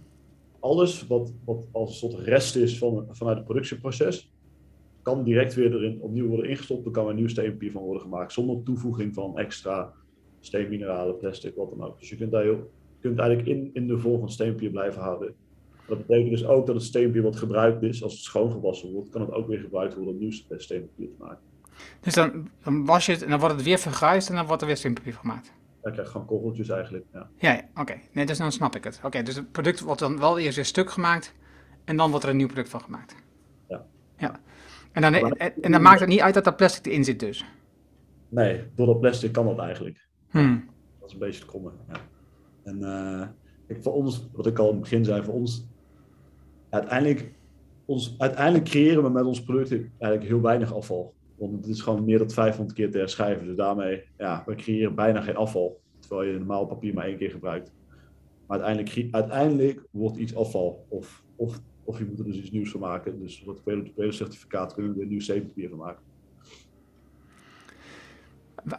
alles 0.59 1.07
wat, 1.07 1.33
wat 1.45 1.67
als 1.71 1.89
een 1.89 2.09
soort 2.09 2.25
rest 2.25 2.55
is 2.55 2.77
van, 2.77 3.05
vanuit 3.09 3.37
het 3.37 3.45
productieproces, 3.45 4.31
kan 5.01 5.23
direct 5.23 5.53
weer 5.53 5.73
erin 5.73 6.01
opnieuw 6.01 6.27
worden 6.27 6.49
ingestopt. 6.49 6.85
Er 6.85 6.91
kan 6.91 7.09
een 7.09 7.15
nieuw 7.15 7.27
steenpapier 7.27 7.71
van 7.71 7.81
worden 7.81 8.01
gemaakt 8.01 8.33
zonder 8.33 8.63
toevoeging 8.63 9.13
van 9.13 9.37
extra 9.37 9.93
steenmineralen, 10.39 11.17
plastic, 11.17 11.55
wat 11.55 11.69
dan 11.69 11.87
ook. 11.87 11.99
Dus 11.99 12.09
je 12.09 12.15
kunt, 12.15 12.31
daar 12.31 12.43
heel, 12.43 12.71
kunt 13.01 13.19
eigenlijk 13.19 13.49
in, 13.49 13.69
in 13.73 13.87
de 13.87 13.97
vol 13.97 14.19
van 14.19 14.29
steenpapier 14.31 14.69
blijven 14.69 15.01
houden. 15.01 15.33
Dat 15.87 15.97
betekent 15.97 16.29
dus 16.29 16.45
ook 16.45 16.65
dat 16.65 16.75
het 16.75 16.83
steenpapier 16.83 17.21
wat 17.21 17.35
gebruikt 17.35 17.83
is, 17.83 18.03
als 18.03 18.13
het 18.13 18.21
schoongewassen 18.21 18.91
wordt, 18.91 19.09
kan 19.09 19.21
het 19.21 19.31
ook 19.31 19.47
weer 19.47 19.59
gebruikt 19.59 19.95
worden 19.95 20.13
om 20.13 20.19
nieuw 20.19 20.31
steenpapier 20.31 21.07
te 21.07 21.15
maken. 21.19 21.43
Dus 22.01 22.13
dan, 22.13 22.49
dan 22.63 22.85
was 22.85 23.05
je 23.05 23.11
het 23.11 23.23
en 23.23 23.29
dan 23.29 23.39
wordt 23.39 23.55
het 23.55 23.63
weer 23.63 23.77
vergruist 23.77 24.29
en 24.29 24.35
dan 24.35 24.45
wordt 24.45 24.61
er 24.61 24.67
weer 24.67 24.77
steenpapier 24.77 25.13
gemaakt? 25.13 25.51
Dan 25.81 25.91
krijg 25.91 26.07
je 26.07 26.13
gewoon 26.13 26.27
korreltjes 26.27 26.69
eigenlijk, 26.69 27.05
ja. 27.13 27.29
Ja, 27.37 27.53
ja 27.53 27.81
oké. 27.81 27.99
Nee, 28.11 28.25
dus 28.25 28.37
dan 28.37 28.51
snap 28.51 28.75
ik 28.75 28.83
het. 28.83 28.99
Oké, 29.03 29.23
dus 29.23 29.35
het 29.35 29.51
product 29.51 29.79
wordt 29.79 29.99
dan 29.99 30.19
wel 30.19 30.39
eerst 30.39 30.55
weer 30.55 30.65
stuk 30.65 30.89
gemaakt 30.89 31.33
en 31.83 31.97
dan 31.97 32.09
wordt 32.09 32.25
er 32.25 32.31
een 32.31 32.37
nieuw 32.37 32.47
product 32.47 32.69
van 32.69 32.81
gemaakt. 32.81 33.15
Ja. 33.67 33.85
Ja. 34.17 34.39
En 34.91 35.01
dan, 35.01 35.13
en, 35.13 35.71
dan 35.71 35.81
maakt 35.81 35.99
het 35.99 36.09
niet 36.09 36.19
uit 36.19 36.33
dat 36.33 36.45
er 36.45 36.55
plastic 36.55 36.85
erin 36.85 37.03
zit 37.03 37.19
dus? 37.19 37.45
Nee, 38.29 38.63
door 38.75 38.85
dat 38.85 38.99
plastic 38.99 39.31
kan 39.31 39.45
dat 39.45 39.59
eigenlijk. 39.59 40.07
Hmm. 40.29 40.69
Dat 40.99 41.07
is 41.07 41.13
een 41.13 41.19
beetje 41.19 41.41
het 41.41 41.51
komen. 41.51 41.73
Ja. 41.87 41.99
En 42.67 42.79
uh, 42.79 43.27
ik, 43.67 43.83
voor 43.83 43.93
ons, 43.93 44.27
wat 44.31 44.47
ik 44.47 44.59
al 44.59 44.67
in 44.67 44.71
het 44.71 44.81
begin 44.81 45.05
zei, 45.05 45.23
voor 45.23 45.33
ons, 45.33 45.67
uiteindelijk, 46.69 47.33
ons, 47.85 48.15
uiteindelijk 48.17 48.65
creëren 48.65 49.03
we 49.03 49.09
met 49.09 49.25
ons 49.25 49.43
product 49.43 49.89
eigenlijk 49.99 50.31
heel 50.31 50.41
weinig 50.41 50.73
afval. 50.73 51.13
Want 51.35 51.55
het 51.55 51.67
is 51.67 51.81
gewoon 51.81 52.05
meer 52.05 52.17
dan 52.17 52.29
500 52.29 52.77
keer 52.77 52.91
te 52.91 52.97
herschrijven. 52.97 53.45
Dus 53.45 53.55
daarmee, 53.55 54.03
ja, 54.17 54.43
we 54.45 54.55
creëren 54.55 54.95
bijna 54.95 55.21
geen 55.21 55.35
afval. 55.35 55.79
Terwijl 55.99 56.29
je 56.31 56.37
normaal 56.37 56.65
papier 56.65 56.93
maar 56.93 57.05
één 57.05 57.17
keer 57.17 57.31
gebruikt. 57.31 57.71
Maar 58.47 58.61
uiteindelijk, 58.61 59.13
uiteindelijk 59.13 59.83
wordt 59.91 60.17
iets 60.17 60.35
afval. 60.35 60.85
Of, 60.89 61.23
of 61.35 61.61
of 61.87 61.97
je 61.97 62.05
moet 62.05 62.19
er 62.19 62.25
dus 62.25 62.37
iets 62.37 62.51
nieuws 62.51 62.71
van 62.71 62.79
maken. 62.79 63.19
Dus 63.19 63.43
wat 63.43 63.61
het 63.65 64.13
certificaat 64.13 64.73
kunnen 64.73 64.93
we 64.93 65.01
er 65.01 65.07
nieuw 65.07 65.19
zeepapier 65.19 65.69
van 65.69 65.77
maken. 65.77 66.03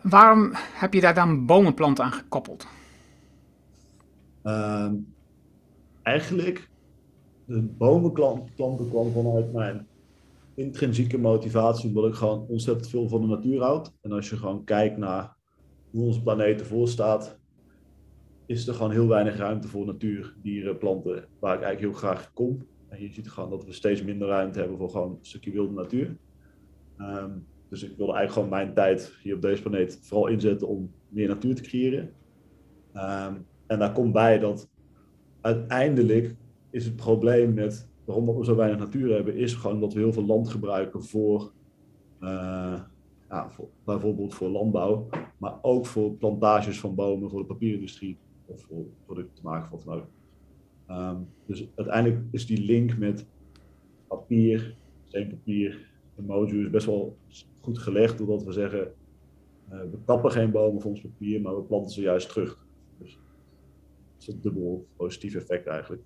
Waarom 0.02 0.50
heb 0.54 0.94
je 0.94 1.00
daar 1.00 1.14
dan 1.14 1.46
bomenplanten 1.46 2.04
aan 2.04 2.12
gekoppeld? 2.12 2.66
Uh, 4.48 4.92
eigenlijk, 6.02 6.70
de 7.44 7.62
bomenplanten 7.62 8.88
kwam 8.88 9.12
vanuit 9.12 9.52
mijn 9.52 9.86
intrinsieke 10.54 11.18
motivatie, 11.18 11.88
omdat 11.88 12.06
ik 12.06 12.14
gewoon 12.14 12.46
ontzettend 12.46 12.88
veel 12.88 13.08
van 13.08 13.20
de 13.20 13.26
natuur 13.26 13.62
houd. 13.62 13.92
En 14.00 14.12
als 14.12 14.30
je 14.30 14.36
gewoon 14.36 14.64
kijkt 14.64 14.96
naar 14.96 15.36
hoe 15.90 16.04
onze 16.04 16.22
planeet 16.22 16.60
ervoor 16.60 16.88
staat, 16.88 17.38
is 18.46 18.66
er 18.66 18.74
gewoon 18.74 18.90
heel 18.90 19.08
weinig 19.08 19.36
ruimte 19.36 19.68
voor 19.68 19.86
natuur, 19.86 20.34
dieren, 20.42 20.78
planten, 20.78 21.24
waar 21.38 21.54
ik 21.54 21.62
eigenlijk 21.62 21.80
heel 21.80 21.92
graag 21.92 22.32
kom. 22.32 22.66
En 22.88 23.02
je 23.02 23.12
ziet 23.12 23.30
gewoon 23.30 23.50
dat 23.50 23.64
we 23.64 23.72
steeds 23.72 24.02
minder 24.02 24.28
ruimte 24.28 24.58
hebben 24.58 24.78
voor 24.78 24.90
gewoon 24.90 25.10
een 25.10 25.18
stukje 25.20 25.50
wilde 25.50 25.72
natuur. 25.72 26.16
Um, 26.98 27.46
dus 27.68 27.82
ik 27.82 27.96
wilde 27.96 28.12
eigenlijk 28.12 28.32
gewoon 28.32 28.48
mijn 28.48 28.74
tijd 28.74 29.12
hier 29.22 29.34
op 29.34 29.42
deze 29.42 29.62
planeet 29.62 29.98
vooral 30.02 30.26
inzetten 30.26 30.68
om 30.68 30.90
meer 31.08 31.28
natuur 31.28 31.54
te 31.54 31.62
creëren. 31.62 32.12
Um, 32.94 33.46
en 33.68 33.78
daar 33.78 33.92
komt 33.92 34.12
bij 34.12 34.38
dat 34.38 34.68
uiteindelijk 35.40 36.34
is 36.70 36.84
het 36.84 36.96
probleem 36.96 37.54
met 37.54 37.88
waarom 38.04 38.36
we 38.36 38.44
zo 38.44 38.56
weinig 38.56 38.78
natuur 38.78 39.14
hebben, 39.14 39.36
is 39.36 39.54
gewoon 39.54 39.80
dat 39.80 39.92
we 39.92 40.00
heel 40.00 40.12
veel 40.12 40.26
land 40.26 40.48
gebruiken 40.48 41.04
voor, 41.04 41.52
uh, 42.20 42.80
ja, 43.28 43.50
voor, 43.50 43.68
bijvoorbeeld 43.84 44.34
voor 44.34 44.48
landbouw, 44.48 45.08
maar 45.38 45.58
ook 45.62 45.86
voor 45.86 46.12
plantages 46.12 46.80
van 46.80 46.94
bomen, 46.94 47.30
voor 47.30 47.40
de 47.40 47.46
papierindustrie 47.46 48.18
of 48.46 48.62
voor 48.62 48.84
producten 49.04 49.34
te 49.34 49.42
maken, 49.42 49.70
wat 49.70 49.82
dan 49.84 49.94
ook. 49.94 50.06
Um, 50.90 51.28
dus 51.46 51.68
uiteindelijk 51.74 52.22
is 52.30 52.46
die 52.46 52.64
link 52.64 52.98
met 52.98 53.26
papier, 54.06 54.76
steenpapier, 55.04 55.90
emoji 56.18 56.60
is 56.64 56.70
best 56.70 56.86
wel 56.86 57.16
goed 57.60 57.78
gelegd, 57.78 58.18
doordat 58.18 58.44
we 58.44 58.52
zeggen, 58.52 58.92
uh, 59.72 59.80
we 59.80 59.98
kappen 60.04 60.30
geen 60.30 60.50
bomen 60.50 60.80
van 60.80 60.90
ons 60.90 61.00
papier, 61.00 61.40
maar 61.40 61.56
we 61.56 61.62
planten 61.62 61.90
ze 61.90 62.00
juist 62.00 62.28
terug. 62.28 62.66
Dat 64.28 64.36
is 64.36 64.44
een 64.44 64.52
dubbel 64.52 64.86
positief 64.96 65.34
effect 65.34 65.66
eigenlijk. 65.66 66.02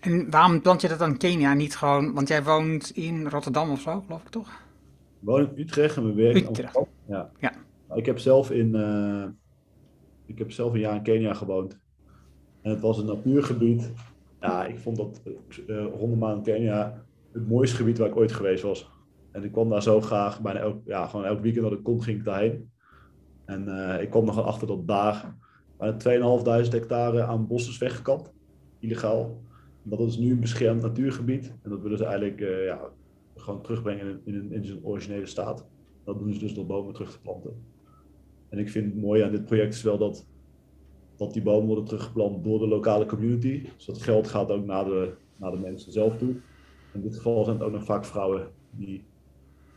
En 0.00 0.30
waarom 0.30 0.62
plant 0.62 0.80
je 0.80 0.88
dat 0.88 0.98
dan 0.98 1.16
Kenia 1.16 1.54
niet 1.54 1.76
gewoon, 1.76 2.14
want 2.14 2.28
jij 2.28 2.44
woont 2.44 2.90
in 2.90 3.28
Rotterdam 3.28 3.70
of 3.70 3.80
zo, 3.80 4.00
geloof 4.00 4.22
ik 4.22 4.28
toch? 4.28 4.48
Ik 5.20 5.26
woon 5.28 5.40
in 5.40 5.58
Utrecht 5.58 5.96
en 5.96 6.06
we 6.06 6.12
werken 6.12 6.40
in 6.40 6.46
Amsterdam. 6.46 6.86
Ja. 7.08 7.30
ja. 7.40 7.52
Ik 7.94 8.06
heb 8.06 8.18
zelf 8.18 8.50
in, 8.50 8.76
uh, 8.76 9.24
ik 10.26 10.38
heb 10.38 10.50
zelf 10.50 10.72
een 10.72 10.80
jaar 10.80 10.94
in 10.94 11.02
Kenia 11.02 11.34
gewoond. 11.34 11.78
En 12.62 12.70
het 12.70 12.80
was 12.80 12.98
een 12.98 13.06
natuurgebied. 13.06 13.92
Ja, 14.40 14.64
ik 14.66 14.78
vond 14.78 14.96
dat 14.96 15.20
uh, 15.24 15.78
eh, 15.78 15.92
Hondenmaan 15.92 16.42
Kenia 16.42 17.04
het 17.32 17.48
mooiste 17.48 17.76
gebied 17.76 17.98
waar 17.98 18.08
ik 18.08 18.16
ooit 18.16 18.32
geweest 18.32 18.62
was. 18.62 18.90
En 19.32 19.44
ik 19.44 19.52
kwam 19.52 19.68
daar 19.68 19.82
zo 19.82 20.00
graag, 20.00 20.40
bijna 20.40 20.60
elk, 20.60 20.80
ja, 20.84 21.06
gewoon 21.06 21.24
elk 21.24 21.40
weekend 21.40 21.64
dat 21.64 21.72
ik 21.72 21.82
kon, 21.82 22.02
ging 22.02 22.18
ik 22.18 22.24
daarheen. 22.24 22.70
En 23.44 23.68
uh, 23.68 24.02
ik 24.02 24.10
kwam 24.10 24.24
nog 24.24 24.42
achter 24.42 24.66
dat 24.66 24.86
daar 24.86 25.34
bijna 25.76 26.64
2.500 26.64 26.70
hectare 26.70 27.22
aan 27.22 27.46
bos 27.46 27.68
is 27.68 27.78
weggekapt, 27.78 28.32
illegaal. 28.78 29.40
Dat 29.82 30.00
is 30.00 30.16
nu 30.16 30.30
een 30.30 30.40
beschermd 30.40 30.82
natuurgebied. 30.82 31.52
En 31.62 31.70
dat 31.70 31.82
willen 31.82 31.98
ze 31.98 32.04
eigenlijk 32.04 32.40
uh, 32.40 32.64
ja, 32.64 32.90
gewoon 33.34 33.62
terugbrengen 33.62 34.20
in, 34.24 34.34
in, 34.34 34.52
in, 34.52 34.64
zijn 34.64 34.84
originele 34.84 35.26
staat. 35.26 35.66
Dat 36.04 36.18
doen 36.18 36.32
ze 36.32 36.38
dus 36.38 36.54
door 36.54 36.66
bomen 36.66 36.94
terug 36.94 37.12
te 37.12 37.20
planten. 37.20 37.64
En 38.48 38.58
ik 38.58 38.70
vind 38.70 38.92
het 38.92 39.02
mooi 39.02 39.22
aan 39.22 39.30
dit 39.30 39.44
project 39.44 39.74
is 39.74 39.82
wel 39.82 39.98
dat 39.98 40.26
dat 41.16 41.32
die 41.32 41.42
bomen 41.42 41.66
worden 41.66 41.84
teruggeplant 41.84 42.44
door 42.44 42.58
de 42.58 42.68
lokale 42.68 43.06
community. 43.06 43.62
Dus 43.76 43.84
dat 43.84 44.02
geld 44.02 44.28
gaat 44.28 44.50
ook 44.50 44.66
naar 44.66 44.84
de, 44.84 45.12
naar 45.36 45.50
de 45.50 45.58
mensen 45.58 45.92
zelf 45.92 46.16
toe. 46.16 46.34
In 46.92 47.02
dit 47.02 47.16
geval 47.16 47.44
zijn 47.44 47.56
het 47.56 47.66
ook 47.66 47.72
nog 47.72 47.84
vaak 47.84 48.04
vrouwen 48.04 48.48
die 48.70 49.04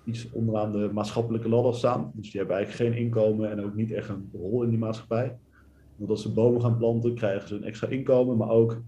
iets 0.05 0.31
onderaan 0.31 0.71
de 0.71 0.89
maatschappelijke 0.93 1.49
ladder 1.49 1.75
staan. 1.75 2.11
Dus 2.13 2.31
die 2.31 2.39
hebben 2.39 2.57
eigenlijk 2.57 2.93
geen 2.93 3.03
inkomen 3.03 3.51
en 3.51 3.63
ook 3.63 3.75
niet 3.75 3.91
echt 3.91 4.09
een 4.09 4.29
rol 4.33 4.63
in 4.63 4.69
die 4.69 4.77
maatschappij. 4.77 5.37
Omdat 5.99 6.19
ze 6.19 6.33
bomen 6.33 6.61
gaan 6.61 6.77
planten, 6.77 7.15
krijgen 7.15 7.47
ze 7.47 7.55
een 7.55 7.63
extra 7.63 7.87
inkomen. 7.87 8.37
Maar 8.37 8.49
ook, 8.49 8.81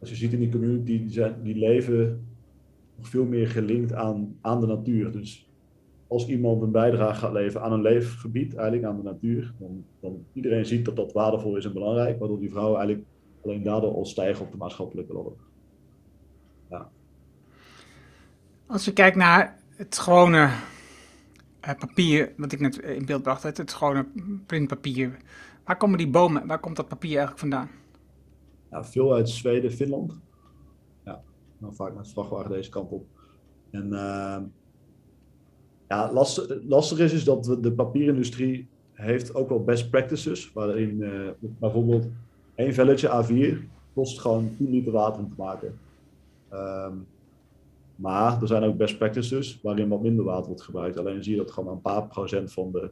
als 0.00 0.08
je 0.08 0.16
ziet 0.16 0.32
in 0.32 0.38
die 0.38 0.50
community, 0.50 0.84
die, 0.84 1.10
zijn, 1.10 1.42
die 1.42 1.56
leven 1.56 2.26
nog 2.96 3.08
veel 3.08 3.24
meer 3.24 3.48
gelinkt 3.48 3.92
aan, 3.92 4.36
aan 4.40 4.60
de 4.60 4.66
natuur. 4.66 5.12
Dus 5.12 5.50
als 6.06 6.28
iemand 6.28 6.62
een 6.62 6.70
bijdrage 6.70 7.18
gaat 7.18 7.32
leveren 7.32 7.66
aan 7.66 7.72
een 7.72 7.82
leefgebied, 7.82 8.54
eigenlijk 8.54 8.86
aan 8.86 8.96
de 8.96 9.02
natuur, 9.02 9.54
dan, 9.58 9.84
dan 10.00 10.24
iedereen 10.32 10.66
ziet 10.66 10.84
dat 10.84 10.96
dat 10.96 11.12
waardevol 11.12 11.56
is 11.56 11.64
en 11.64 11.72
belangrijk, 11.72 12.18
waardoor 12.18 12.40
die 12.40 12.50
vrouwen 12.50 12.78
eigenlijk 12.78 13.08
alleen 13.44 13.62
daardoor 13.62 13.94
al 13.94 14.04
stijgen 14.04 14.44
op 14.44 14.50
de 14.50 14.56
maatschappelijke 14.56 15.12
ladder. 15.12 15.32
Ja. 16.70 16.90
Als 18.66 18.84
je 18.84 18.92
kijkt 18.92 19.16
naar 19.16 19.58
het 19.76 19.98
gewone 19.98 20.48
uh, 21.66 21.74
papier, 21.78 22.32
wat 22.36 22.52
ik 22.52 22.60
net 22.60 22.78
in 22.78 23.06
beeld 23.06 23.22
bracht, 23.22 23.42
het 23.42 23.72
gewone 23.72 24.06
printpapier, 24.46 25.16
waar 25.66 25.76
komen 25.76 25.98
die 25.98 26.10
bomen, 26.10 26.46
waar 26.46 26.60
komt 26.60 26.76
dat 26.76 26.88
papier 26.88 27.10
eigenlijk 27.10 27.38
vandaan? 27.38 27.68
Ja, 28.70 28.84
veel 28.84 29.14
uit 29.14 29.28
Zweden, 29.28 29.72
Finland. 29.72 30.20
Ja, 31.04 31.22
dan 31.58 31.74
vaak 31.74 31.94
met 31.94 32.08
vrachtwagen 32.08 32.50
deze 32.50 32.70
kant 32.70 32.90
op. 32.90 33.06
En 33.70 33.86
uh, 33.86 34.38
ja, 35.88 36.12
lastig, 36.12 36.58
lastig 36.68 36.98
is, 36.98 37.12
is 37.12 37.24
dat 37.24 37.58
de 37.60 37.72
papierindustrie 37.72 38.68
heeft 38.92 39.34
ook 39.34 39.48
wel 39.48 39.64
best 39.64 39.90
practices, 39.90 40.52
waarin 40.52 41.00
uh, 41.00 41.30
bijvoorbeeld 41.40 42.06
één 42.54 42.74
velletje 42.74 43.24
A4 43.24 43.64
kost 43.94 44.20
gewoon 44.20 44.56
10 44.56 44.70
liter 44.70 44.92
water 44.92 45.22
om 45.22 45.28
te 45.28 45.42
maken. 45.42 45.78
Um, 46.52 47.06
maar 47.96 48.40
er 48.40 48.46
zijn 48.46 48.62
ook 48.62 48.76
best 48.76 48.98
practices 48.98 49.60
waarin 49.62 49.88
wat 49.88 50.02
minder 50.02 50.24
water 50.24 50.46
wordt 50.46 50.62
gebruikt. 50.62 50.98
Alleen 50.98 51.24
zie 51.24 51.32
je 51.32 51.38
dat 51.38 51.50
gewoon 51.50 51.72
een 51.72 51.80
paar 51.80 52.06
procent 52.06 52.52
van 52.52 52.72
de 52.72 52.90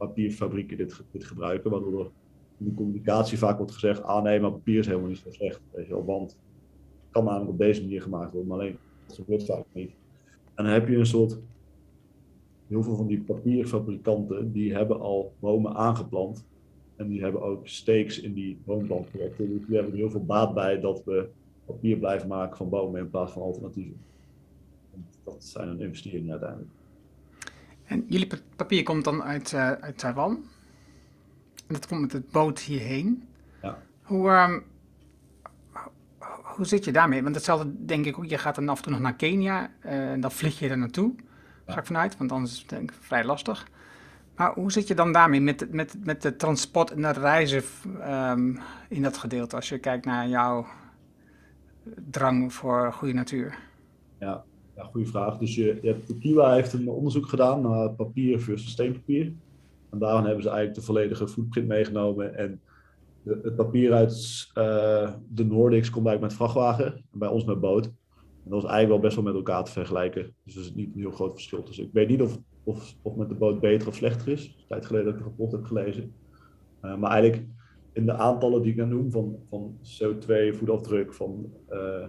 papierfabrieken 0.00 0.76
dit, 0.76 1.02
dit 1.10 1.24
gebruiken, 1.24 1.70
waardoor 1.70 2.10
in 2.58 2.64
de 2.64 2.74
communicatie 2.74 3.38
vaak 3.38 3.56
wordt 3.56 3.72
gezegd, 3.72 4.02
ah 4.02 4.22
nee, 4.22 4.40
maar 4.40 4.50
papier 4.50 4.78
is 4.78 4.86
helemaal 4.86 5.08
niet 5.08 5.18
zo 5.18 5.30
slecht. 5.30 5.60
Weet 5.70 5.86
je 5.86 5.92
wel, 5.92 6.04
want 6.04 6.30
het 6.30 7.10
kan 7.10 7.24
namelijk 7.24 7.50
op 7.50 7.58
deze 7.58 7.82
manier 7.82 8.02
gemaakt 8.02 8.32
worden, 8.32 8.48
maar 8.48 8.58
alleen 8.58 8.76
dat 9.06 9.16
gebeurt 9.16 9.44
vaak 9.44 9.64
niet. 9.72 9.90
En 10.54 10.64
dan 10.64 10.72
heb 10.72 10.88
je 10.88 10.96
een 10.96 11.06
soort 11.06 11.38
heel 12.66 12.82
veel 12.82 12.96
van 12.96 13.06
die 13.06 13.20
papierfabrikanten, 13.20 14.52
die 14.52 14.74
hebben 14.74 15.00
al 15.00 15.32
bomen 15.38 15.74
aangeplant. 15.74 16.44
En 16.96 17.08
die 17.08 17.22
hebben 17.22 17.42
ook 17.42 17.68
stakes 17.68 18.20
in 18.20 18.32
die 18.32 18.58
boomplantprojecten. 18.64 19.48
Dus 19.48 19.66
die 19.66 19.74
hebben 19.74 19.92
er 19.92 19.98
heel 19.98 20.10
veel 20.10 20.24
baat 20.24 20.54
bij 20.54 20.80
dat 20.80 21.04
we 21.04 21.28
papier 21.64 21.98
blijven 21.98 22.28
maken 22.28 22.56
van 22.56 22.68
bomen 22.68 23.00
in 23.00 23.10
plaats 23.10 23.32
van 23.32 23.42
alternatieven. 23.42 23.96
En 24.94 25.04
dat 25.24 25.44
zijn 25.44 25.68
een 25.68 25.80
investeringen 25.80 26.30
uiteindelijk. 26.30 26.70
En 27.90 28.04
jullie 28.08 28.28
papier 28.56 28.82
komt 28.82 29.04
dan 29.04 29.22
uit, 29.22 29.52
uh, 29.52 29.70
uit 29.70 29.98
Taiwan. 29.98 30.44
En 31.66 31.74
dat 31.74 31.86
komt 31.86 32.00
met 32.00 32.12
het 32.12 32.30
boot 32.30 32.58
hierheen. 32.58 33.28
Ja. 33.62 33.78
Hoe, 34.02 34.30
um, 34.30 34.62
hoe 36.42 36.66
zit 36.66 36.84
je 36.84 36.92
daarmee? 36.92 37.22
Want 37.22 37.34
hetzelfde 37.34 37.84
denk 37.84 38.04
ik 38.04 38.18
ook, 38.18 38.24
je 38.24 38.38
gaat 38.38 38.54
dan 38.54 38.68
af 38.68 38.76
en 38.76 38.82
toe 38.82 38.92
nog 38.92 39.00
naar 39.00 39.14
Kenia. 39.14 39.70
Uh, 39.84 40.10
en 40.10 40.20
dan 40.20 40.32
vlieg 40.32 40.58
je 40.58 40.68
er 40.68 40.78
naartoe. 40.78 41.14
Ga 41.66 41.78
ik 41.78 41.86
vanuit, 41.86 42.16
want 42.16 42.32
anders 42.32 42.52
is 42.52 42.58
het 42.58 42.68
denk 42.68 42.90
ik 42.90 42.96
vrij 43.00 43.24
lastig. 43.24 43.68
Maar 44.36 44.52
hoe 44.52 44.72
zit 44.72 44.88
je 44.88 44.94
dan 44.94 45.12
daarmee 45.12 45.40
met, 45.40 45.72
met, 45.72 45.94
met 46.04 46.22
de 46.22 46.36
transport 46.36 46.90
en 46.90 47.04
het 47.04 47.16
reizen 47.16 47.62
um, 48.08 48.58
in 48.88 49.02
dat 49.02 49.16
gedeelte, 49.16 49.56
als 49.56 49.68
je 49.68 49.78
kijkt 49.78 50.04
naar 50.04 50.28
jouw 50.28 50.66
drang 52.10 52.52
voor 52.52 52.92
goede 52.92 53.14
natuur? 53.14 53.58
Ja, 54.18 54.44
ja 54.80 54.86
goede 54.86 55.06
vraag. 55.06 55.38
Dus 55.38 55.54
je, 55.54 55.78
je 55.82 55.88
hebt, 55.88 56.18
Kiwa 56.18 56.54
heeft 56.54 56.72
een 56.72 56.88
onderzoek 56.88 57.26
gedaan 57.26 57.62
naar 57.62 57.90
papier 57.90 58.40
versus 58.40 58.70
steenpapier. 58.70 59.32
En 59.90 59.98
daarin 59.98 60.24
hebben 60.24 60.42
ze 60.42 60.48
eigenlijk 60.48 60.78
de 60.78 60.86
volledige 60.86 61.28
footprint 61.28 61.68
meegenomen. 61.68 62.34
En 62.34 62.60
de, 63.22 63.40
het 63.42 63.56
papier 63.56 63.92
uit 63.92 64.12
uh, 64.58 65.12
de 65.28 65.44
Nordics 65.44 65.90
komt 65.90 66.06
eigenlijk 66.06 66.20
met 66.20 66.32
vrachtwagen, 66.32 67.04
bij 67.12 67.28
ons 67.28 67.44
met 67.44 67.60
boot. 67.60 67.84
En 68.44 68.50
dat 68.50 68.62
is 68.62 68.68
eigenlijk 68.68 68.88
wel 68.88 68.98
best 68.98 69.14
wel 69.14 69.24
met 69.24 69.34
elkaar 69.34 69.64
te 69.64 69.72
vergelijken. 69.72 70.34
Dus 70.44 70.54
er 70.54 70.60
is 70.60 70.74
niet 70.74 70.94
een 70.94 71.00
heel 71.00 71.10
groot 71.10 71.32
verschil 71.32 71.62
tussen. 71.62 71.84
Ik 71.84 71.92
weet 71.92 72.08
niet 72.08 72.22
of, 72.22 72.38
of, 72.64 72.94
of 73.02 73.16
met 73.16 73.28
de 73.28 73.34
boot 73.34 73.60
beter 73.60 73.88
of 73.88 73.94
slechter 73.94 74.28
is. 74.28 74.46
Een 74.46 74.64
tijd 74.68 74.86
geleden 74.86 75.06
dat 75.06 75.14
ik 75.14 75.20
een 75.20 75.26
rapport 75.26 75.52
heb 75.52 75.64
gelezen. 75.64 76.12
Uh, 76.82 76.96
maar 76.96 77.10
eigenlijk 77.10 77.48
in 77.92 78.06
de 78.06 78.12
aantallen 78.12 78.62
die 78.62 78.70
ik 78.70 78.76
dan 78.76 78.88
noem 78.88 79.10
van, 79.10 79.36
van 79.48 79.76
CO2, 79.78 80.56
voetafdruk, 80.56 81.14
van 81.14 81.52
uh, 81.70 82.06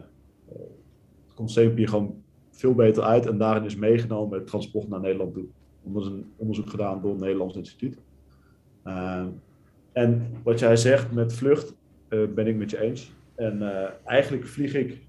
gewoon 1.28 2.21
veel 2.62 2.76
beter 2.76 3.04
uit. 3.04 3.26
En 3.26 3.38
daarin 3.38 3.64
is 3.64 3.76
meegenomen 3.76 4.38
het 4.38 4.48
transport 4.48 4.88
naar 4.88 5.00
Nederland 5.00 5.34
toe. 5.34 5.46
Er 5.94 6.02
is 6.02 6.06
een 6.06 6.32
onderzoek 6.36 6.70
gedaan 6.70 7.02
door 7.02 7.12
het 7.12 7.20
Nederlands 7.20 7.56
Instituut. 7.56 7.98
Uh, 8.86 9.26
en 9.92 10.28
wat 10.44 10.60
jij 10.60 10.76
zegt 10.76 11.12
met 11.12 11.34
vlucht, 11.34 11.76
ben 12.08 12.48
ik 12.48 12.56
met 12.56 12.70
je 12.70 12.82
eens. 12.82 13.14
En 13.36 13.62
eigenlijk 14.04 14.48
vlieg 14.48 14.74
ik 14.74 15.02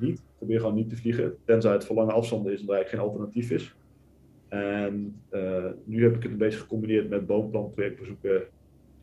niet 0.00 0.22
probeer 0.40 0.60
gewoon 0.60 0.74
niet 0.74 0.88
te 0.88 0.96
vliegen, 0.96 1.34
tenzij 1.44 1.72
het 1.72 1.84
voor 1.84 1.96
lange 1.96 2.12
afstanden 2.12 2.52
is 2.52 2.60
en 2.60 2.68
er 2.68 2.74
eigenlijk 2.74 3.02
geen 3.02 3.12
alternatief 3.12 3.50
is. 3.50 3.74
En 4.48 5.20
uh, 5.32 5.66
nu 5.84 6.02
heb 6.02 6.16
ik 6.16 6.22
het 6.22 6.32
een 6.32 6.38
beetje 6.38 6.58
gecombineerd 6.58 7.08
met 7.08 7.26
boomplantprojectbezoeken, 7.26 8.42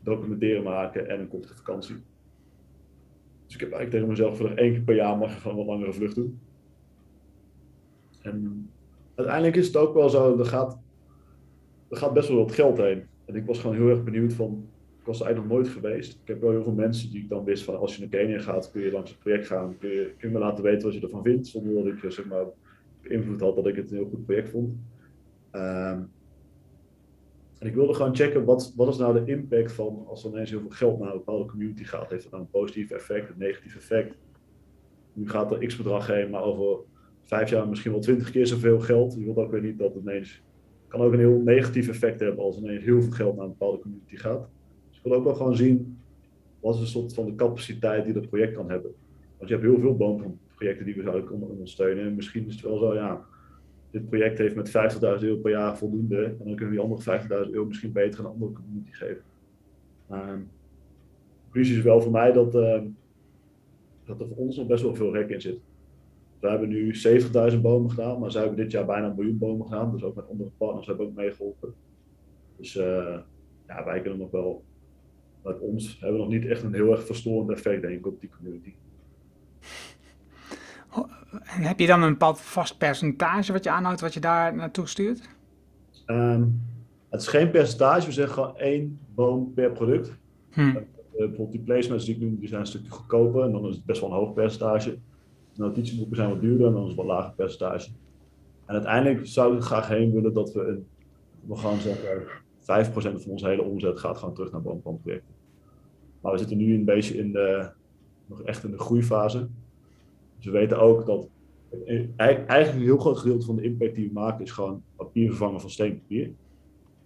documenteren 0.00 0.62
maken 0.62 1.08
en 1.08 1.20
een 1.20 1.28
korte 1.28 1.56
vakantie. 1.56 1.96
Dus 3.46 3.54
ik 3.54 3.60
heb 3.60 3.72
eigenlijk 3.72 3.90
tegen 3.90 4.08
mezelf 4.08 4.36
voor 4.36 4.50
één 4.50 4.72
keer 4.72 4.82
per 4.82 4.94
jaar 4.94 5.16
mag 5.16 5.32
ik 5.32 5.38
gewoon 5.38 5.56
wat 5.56 5.66
langere 5.66 5.92
vlucht 5.92 6.14
doen. 6.14 6.40
En 8.28 8.70
uiteindelijk 9.14 9.56
is 9.56 9.66
het 9.66 9.76
ook 9.76 9.94
wel 9.94 10.08
zo, 10.08 10.38
er 10.38 10.44
gaat, 10.44 10.78
er 11.88 11.96
gaat 11.96 12.12
best 12.12 12.28
wel 12.28 12.38
wat 12.38 12.52
geld 12.52 12.78
heen. 12.78 13.02
En 13.24 13.34
ik 13.34 13.46
was 13.46 13.58
gewoon 13.58 13.76
heel 13.76 13.88
erg 13.88 14.04
benieuwd 14.04 14.32
van, 14.32 14.68
was 15.04 15.20
er 15.20 15.26
eigenlijk 15.26 15.54
nog 15.54 15.62
nooit 15.62 15.74
geweest. 15.76 16.18
Ik 16.22 16.28
heb 16.28 16.40
wel 16.40 16.50
heel 16.50 16.62
veel 16.62 16.72
mensen 16.72 17.10
die 17.10 17.22
ik 17.22 17.28
dan 17.28 17.44
wist 17.44 17.64
van 17.64 17.78
als 17.78 17.94
je 17.94 18.00
naar 18.00 18.10
Kenia 18.10 18.40
gaat, 18.40 18.70
kun 18.70 18.82
je 18.82 18.92
langs 18.92 19.10
het 19.10 19.18
project 19.18 19.46
gaan, 19.46 19.78
kun 19.78 19.88
je, 19.88 20.14
kun 20.18 20.28
je 20.28 20.34
me 20.34 20.40
laten 20.40 20.64
weten 20.64 20.86
wat 20.86 20.94
je 20.94 21.00
ervan 21.00 21.22
vindt, 21.22 21.46
zonder 21.46 21.74
dat 21.74 21.86
ik 21.86 22.12
zeg 22.12 22.26
maar 22.26 22.44
invloed 23.02 23.40
had 23.40 23.56
dat 23.56 23.66
ik 23.66 23.76
het 23.76 23.90
een 23.90 23.96
heel 23.96 24.08
goed 24.08 24.24
project 24.24 24.48
vond. 24.48 24.72
Um, 25.52 26.10
en 27.58 27.66
ik 27.66 27.74
wilde 27.74 27.94
gewoon 27.94 28.16
checken, 28.16 28.44
wat, 28.44 28.72
wat 28.76 28.88
is 28.88 28.96
nou 28.96 29.24
de 29.24 29.32
impact 29.32 29.72
van 29.72 30.04
als 30.06 30.24
er 30.24 30.30
ineens 30.30 30.50
heel 30.50 30.60
veel 30.60 30.70
geld 30.70 30.98
naar 30.98 31.10
een 31.10 31.16
bepaalde 31.16 31.46
community 31.46 31.84
gaat? 31.84 32.10
Heeft 32.10 32.22
dat 32.22 32.32
nou 32.32 32.42
een 32.42 32.50
positief 32.50 32.90
effect, 32.90 33.28
een 33.28 33.38
negatief 33.38 33.76
effect? 33.76 34.14
Nu 35.12 35.28
gaat 35.28 35.52
er 35.52 35.66
x 35.66 35.76
bedrag 35.76 36.06
heen, 36.06 36.30
maar 36.30 36.42
over 36.42 36.78
vijf 37.28 37.50
jaar 37.50 37.68
misschien 37.68 37.92
wel 37.92 38.00
twintig 38.00 38.30
keer 38.30 38.46
zoveel 38.46 38.80
geld. 38.80 39.14
Je 39.14 39.24
wilt 39.24 39.36
ook 39.36 39.50
weer 39.50 39.62
niet 39.62 39.78
dat 39.78 39.94
het 39.94 40.02
ineens... 40.02 40.42
kan 40.88 41.00
ook 41.00 41.12
een 41.12 41.18
heel 41.18 41.40
negatief 41.44 41.88
effect 41.88 42.20
hebben 42.20 42.44
als 42.44 42.58
ineens 42.58 42.84
heel 42.84 43.02
veel 43.02 43.12
geld 43.12 43.36
naar 43.36 43.44
een 43.44 43.56
bepaalde 43.58 43.78
community 43.78 44.16
gaat 44.16 44.48
ik 44.98 45.04
wil 45.04 45.12
ook 45.12 45.24
wel 45.24 45.34
gewoon 45.34 45.56
zien 45.56 45.98
wat 46.60 46.74
is 46.74 46.80
een 46.80 46.86
soort 46.86 47.14
van 47.14 47.24
de 47.24 47.34
capaciteit 47.34 48.04
die 48.04 48.12
dat 48.14 48.28
project 48.28 48.54
kan 48.54 48.70
hebben. 48.70 48.94
Want 49.36 49.50
je 49.50 49.56
hebt 49.56 49.66
heel 49.66 49.80
veel 49.80 49.96
boomprojecten 49.96 50.84
die 50.84 50.94
we 50.94 51.02
zouden 51.02 51.24
kunnen 51.24 51.48
ondersteunen. 51.48 52.04
En 52.04 52.14
misschien 52.14 52.46
is 52.46 52.54
het 52.54 52.64
wel 52.64 52.78
zo, 52.78 52.94
ja, 52.94 53.24
dit 53.90 54.08
project 54.08 54.38
heeft 54.38 54.54
met 54.54 54.68
50.000 54.68 55.00
euro 55.00 55.36
per 55.36 55.50
jaar 55.50 55.78
voldoende. 55.78 56.24
En 56.24 56.36
dan 56.38 56.56
kunnen 56.56 56.64
we 56.64 56.70
die 56.70 56.80
andere 56.80 57.44
50.000 57.46 57.50
euro 57.50 57.64
misschien 57.64 57.92
beter 57.92 58.18
aan 58.18 58.24
een 58.24 58.32
andere 58.32 58.52
community 58.52 58.92
geven. 58.92 59.22
Um, 60.12 60.48
de 61.28 61.44
conclusie 61.44 61.76
is 61.76 61.82
wel 61.82 62.00
voor 62.00 62.12
mij 62.12 62.32
dat, 62.32 62.54
uh, 62.54 62.82
dat 64.04 64.20
er 64.20 64.26
voor 64.26 64.36
ons 64.36 64.56
nog 64.56 64.66
best 64.66 64.82
wel 64.82 64.94
veel 64.94 65.12
rek 65.12 65.30
in 65.30 65.40
zit. 65.40 65.60
We 66.40 66.48
hebben 66.48 66.68
nu 66.68 66.94
70.000 67.52 67.60
bomen 67.60 67.90
gedaan, 67.90 68.18
maar 68.18 68.30
zij 68.30 68.40
hebben 68.40 68.60
dit 68.60 68.70
jaar 68.70 68.84
bijna 68.84 69.06
een 69.06 69.14
miljoen 69.16 69.38
bomen 69.38 69.66
gedaan. 69.66 69.92
Dus 69.92 70.02
ook 70.02 70.14
met 70.14 70.28
andere 70.28 70.50
partners 70.56 70.86
hebben 70.86 71.06
ook 71.06 71.14
meegeholpen. 71.14 71.74
Dus 72.56 72.74
uh, 72.74 73.18
ja, 73.66 73.84
wij 73.84 74.00
kunnen 74.00 74.18
nog 74.18 74.30
wel 74.30 74.64
met 75.48 75.60
ons 75.60 75.96
hebben 76.00 76.18
we 76.18 76.24
nog 76.24 76.32
niet 76.32 76.46
echt 76.46 76.62
een 76.62 76.74
heel 76.74 76.90
erg 76.90 77.06
verstorend 77.06 77.50
effect, 77.50 77.82
denk 77.82 77.98
ik, 77.98 78.06
op 78.06 78.20
die 78.20 78.30
community. 78.36 78.74
En 81.42 81.62
heb 81.62 81.78
je 81.78 81.86
dan 81.86 82.02
een 82.02 82.12
bepaald 82.12 82.40
vast 82.40 82.78
percentage 82.78 83.52
wat 83.52 83.64
je 83.64 83.70
aanhoudt, 83.70 84.00
wat 84.00 84.14
je 84.14 84.20
daar 84.20 84.54
naartoe 84.54 84.86
stuurt? 84.86 85.28
Um, 86.06 86.60
het 87.08 87.20
is 87.20 87.26
geen 87.26 87.50
percentage, 87.50 88.06
we 88.06 88.12
zeggen 88.12 88.34
gewoon 88.34 88.56
één 88.56 88.98
boom 89.14 89.52
per 89.54 89.72
product. 89.72 90.18
Hmm. 90.50 90.68
Uh, 90.68 90.74
bijvoorbeeld 91.12 91.52
die 91.52 91.60
placements 91.60 92.04
die 92.04 92.14
ik 92.14 92.20
noem, 92.20 92.38
die 92.38 92.48
zijn 92.48 92.60
een 92.60 92.66
stukje 92.66 92.90
goedkoper 92.90 93.42
en 93.42 93.52
dan 93.52 93.68
is 93.68 93.74
het 93.74 93.84
best 93.84 94.00
wel 94.00 94.10
een 94.10 94.16
hoog 94.16 94.32
percentage. 94.32 94.98
Notitieboeken 95.58 96.16
zijn 96.16 96.28
wat 96.28 96.40
duurder 96.40 96.66
en 96.66 96.72
dan 96.72 96.88
is 96.88 96.94
wat 96.94 97.06
lager 97.06 97.32
percentage. 97.32 97.90
En 98.66 98.74
uiteindelijk 98.74 99.26
zou 99.26 99.56
ik 99.56 99.62
graag 99.62 99.88
heen 99.88 100.12
willen 100.12 100.32
dat 100.32 100.52
we 100.52 100.60
een, 100.60 100.86
we 101.46 101.56
gaan 101.56 101.78
zeggen, 101.78 102.22
5% 102.60 102.64
van 102.92 103.30
onze 103.30 103.46
hele 103.46 103.62
omzet 103.62 103.98
gaat 103.98 104.18
gewoon 104.18 104.34
terug 104.34 104.52
naar 104.52 104.62
boomplantprojecten. 104.62 105.34
Maar 106.20 106.32
we 106.32 106.38
zitten 106.38 106.56
nu 106.56 106.74
een 106.74 106.84
beetje 106.84 107.18
in 107.18 107.32
de, 107.32 107.70
nog 108.26 108.42
echt 108.42 108.64
in 108.64 108.70
de 108.70 108.78
groeifase. 108.78 109.48
Dus 110.36 110.46
we 110.46 110.50
weten 110.50 110.80
ook 110.80 111.06
dat 111.06 111.28
eigenlijk 112.16 112.78
een 112.78 112.82
heel 112.82 112.98
groot 112.98 113.18
gedeelte 113.18 113.46
van 113.46 113.56
de 113.56 113.62
impact 113.62 113.94
die 113.94 114.06
we 114.06 114.12
maken 114.12 114.44
is 114.44 114.50
gewoon 114.50 114.82
papier 114.96 115.28
vervangen 115.28 115.60
van 115.60 115.70
steenpapier. 115.70 116.26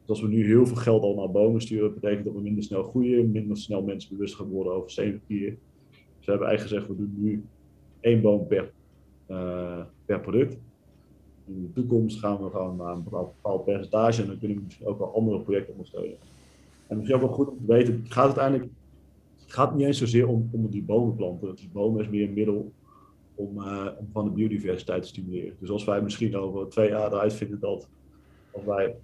Dus 0.00 0.08
als 0.08 0.20
we 0.20 0.28
nu 0.28 0.46
heel 0.46 0.66
veel 0.66 0.76
geld 0.76 1.02
al 1.02 1.14
naar 1.14 1.30
bomen 1.30 1.60
sturen, 1.60 1.94
betekent 1.94 2.24
dat 2.24 2.34
we 2.34 2.40
minder 2.40 2.62
snel 2.62 2.82
groeien, 2.82 3.30
minder 3.30 3.56
snel 3.56 3.82
mensen 3.82 4.16
bewust 4.16 4.34
gaan 4.34 4.48
worden 4.48 4.72
over 4.72 4.90
zeewier. 4.90 5.56
Dus 5.90 6.26
we 6.26 6.30
hebben 6.30 6.48
eigenlijk 6.48 6.76
gezegd, 6.76 6.86
we 6.86 6.96
doen 6.96 7.14
nu 7.16 7.44
één 8.02 8.20
boom 8.20 8.46
per, 8.46 8.72
uh, 9.28 9.80
per 10.04 10.20
product. 10.20 10.56
In 11.46 11.62
de 11.62 11.72
toekomst 11.72 12.18
gaan 12.18 12.42
we 12.42 12.50
gewoon 12.50 12.76
naar 12.76 12.94
een 12.94 13.04
bepaald 13.04 13.64
percentage 13.64 14.22
en 14.22 14.26
dan 14.28 14.38
kunnen 14.38 14.56
we 14.56 14.62
misschien 14.64 14.86
ook 14.86 14.98
wel 14.98 15.14
andere 15.14 15.40
projecten 15.40 15.72
ondersteunen. 15.72 16.16
En 16.86 16.96
misschien 16.96 17.16
ook 17.16 17.26
wel 17.26 17.34
goed 17.34 17.48
om 17.48 17.58
te 17.66 17.72
weten, 17.72 18.00
het 18.02 18.12
gaat 18.12 18.24
uiteindelijk 18.24 18.70
gaat 19.52 19.74
niet 19.74 19.86
eens 19.86 19.98
zozeer 19.98 20.28
om, 20.28 20.48
om 20.52 20.70
die 20.70 20.82
bomen 20.82 21.16
planten. 21.16 21.54
Die 21.54 21.68
bomen 21.72 22.02
is 22.02 22.08
meer 22.08 22.28
een 22.28 22.34
middel 22.34 22.72
om, 23.34 23.58
uh, 23.58 23.86
om 23.98 24.08
van 24.12 24.24
de 24.24 24.30
biodiversiteit 24.30 25.02
te 25.02 25.08
stimuleren. 25.08 25.56
Dus 25.58 25.70
als 25.70 25.84
wij 25.84 26.02
misschien 26.02 26.36
over 26.36 26.68
twee 26.68 26.88
jaar 26.88 27.12
eruit 27.12 27.32
vinden 27.32 27.60
dat 27.60 27.88
als 28.50 28.64
wij 28.64 28.94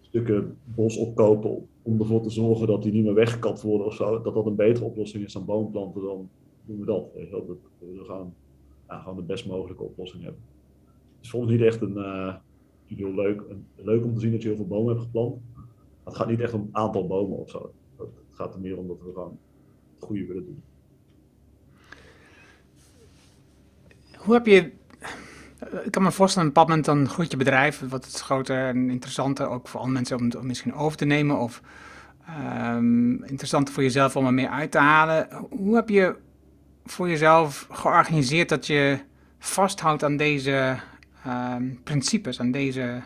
stukken 0.00 0.56
bos 0.64 0.96
opkopen 0.96 1.66
om 1.82 2.00
ervoor 2.00 2.22
te 2.22 2.30
zorgen 2.30 2.66
dat 2.66 2.82
die 2.82 2.92
niet 2.92 3.04
meer 3.04 3.14
weggekapt 3.14 3.62
worden 3.62 3.86
of 3.86 3.94
zo, 3.94 4.22
dat 4.22 4.34
dat 4.34 4.46
een 4.46 4.54
betere 4.54 4.84
oplossing 4.84 5.24
is 5.24 5.32
dan 5.32 5.44
boomplanten, 5.44 6.02
dan 6.02 6.28
doen 6.68 6.80
we 6.80 6.86
dat. 6.86 7.30
Dat 7.30 7.46
we 7.46 7.56
ja, 8.88 8.98
gewoon 9.00 9.16
de 9.16 9.22
best 9.22 9.46
mogelijke 9.46 9.82
oplossing 9.82 10.22
hebben. 10.22 10.42
Het 11.16 11.24
is 11.24 11.30
volgens 11.30 11.52
niet 11.52 11.62
echt 11.62 11.80
een, 11.80 11.96
uh, 11.96 12.34
heel 12.84 13.14
leuk, 13.14 13.42
leuk 13.74 14.04
om 14.04 14.14
te 14.14 14.20
zien 14.20 14.32
dat 14.32 14.42
je 14.42 14.48
heel 14.48 14.56
veel 14.56 14.66
bomen 14.66 14.88
hebt 14.88 15.04
geplant. 15.04 15.40
Het 16.04 16.16
gaat 16.16 16.28
niet 16.28 16.40
echt 16.40 16.52
om 16.52 16.60
een 16.60 16.76
aantal 16.76 17.06
bomen 17.06 17.38
of 17.38 17.50
zo. 17.50 17.72
Het 17.96 18.08
gaat 18.30 18.54
er 18.54 18.60
meer 18.60 18.76
om 18.76 18.86
dat 18.86 19.02
we 19.02 19.12
gewoon 19.12 19.38
het 19.94 20.04
goede 20.04 20.26
willen 20.26 20.44
doen. 20.44 20.62
Hoe 24.16 24.34
heb 24.34 24.46
je 24.46 24.72
ik 25.84 25.90
kan 25.90 26.02
me 26.02 26.12
voorstellen, 26.12 26.48
een 26.48 26.54
bepaald 26.54 26.68
moment 26.68 26.86
dan 26.86 27.08
groeit 27.08 27.30
je 27.30 27.36
bedrijf, 27.36 27.88
wat 27.88 28.04
het 28.04 28.20
groter 28.20 28.68
en 28.68 28.90
interessanter, 28.90 29.48
ook 29.48 29.68
voor 29.68 29.80
alle 29.80 29.90
mensen 29.90 30.16
om 30.18 30.24
het 30.24 30.42
misschien 30.42 30.74
over 30.74 30.98
te 30.98 31.04
nemen 31.04 31.38
of 31.38 31.62
um, 32.70 33.24
interessanter 33.24 33.74
voor 33.74 33.82
jezelf 33.82 34.16
om 34.16 34.26
er 34.26 34.34
meer 34.34 34.48
uit 34.48 34.70
te 34.70 34.78
halen. 34.78 35.28
Hoe 35.50 35.74
heb 35.74 35.88
je 35.88 36.16
voor 36.90 37.08
jezelf 37.08 37.68
georganiseerd 37.70 38.48
dat 38.48 38.66
je 38.66 38.98
vasthoudt 39.38 40.02
aan 40.02 40.16
deze 40.16 40.76
um, 41.26 41.82
principes, 41.82 42.40
aan 42.40 42.50
deze 42.50 43.02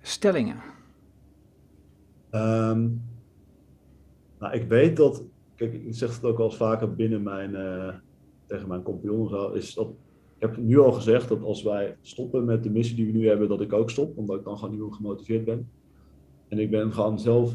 stellingen? 0.00 0.56
Um, 2.30 3.02
nou, 4.38 4.54
ik 4.54 4.68
weet 4.68 4.96
dat, 4.96 5.22
kijk, 5.56 5.72
ik 5.72 5.94
zeg 5.94 6.14
het 6.14 6.24
ook 6.24 6.38
eens 6.38 6.56
vaker 6.56 6.94
binnen 6.94 7.22
mijn, 7.22 7.50
uh, 7.50 7.94
tegen 8.46 8.68
mijn 8.68 8.82
compagnon, 8.82 9.56
is 9.56 9.74
dat 9.74 9.88
ik 10.38 10.48
heb 10.48 10.56
nu 10.56 10.78
al 10.78 10.92
gezegd 10.92 11.28
dat 11.28 11.42
als 11.42 11.62
wij 11.62 11.96
stoppen 12.02 12.44
met 12.44 12.62
de 12.62 12.70
missie 12.70 12.96
die 12.96 13.06
we 13.06 13.18
nu 13.18 13.28
hebben, 13.28 13.48
dat 13.48 13.60
ik 13.60 13.72
ook 13.72 13.90
stop, 13.90 14.16
omdat 14.16 14.38
ik 14.38 14.44
dan 14.44 14.58
gewoon 14.58 14.78
meer 14.78 14.92
gemotiveerd 14.92 15.44
ben. 15.44 15.70
En 16.48 16.58
ik 16.58 16.70
ben 16.70 16.92
gewoon 16.92 17.18
zelf 17.18 17.52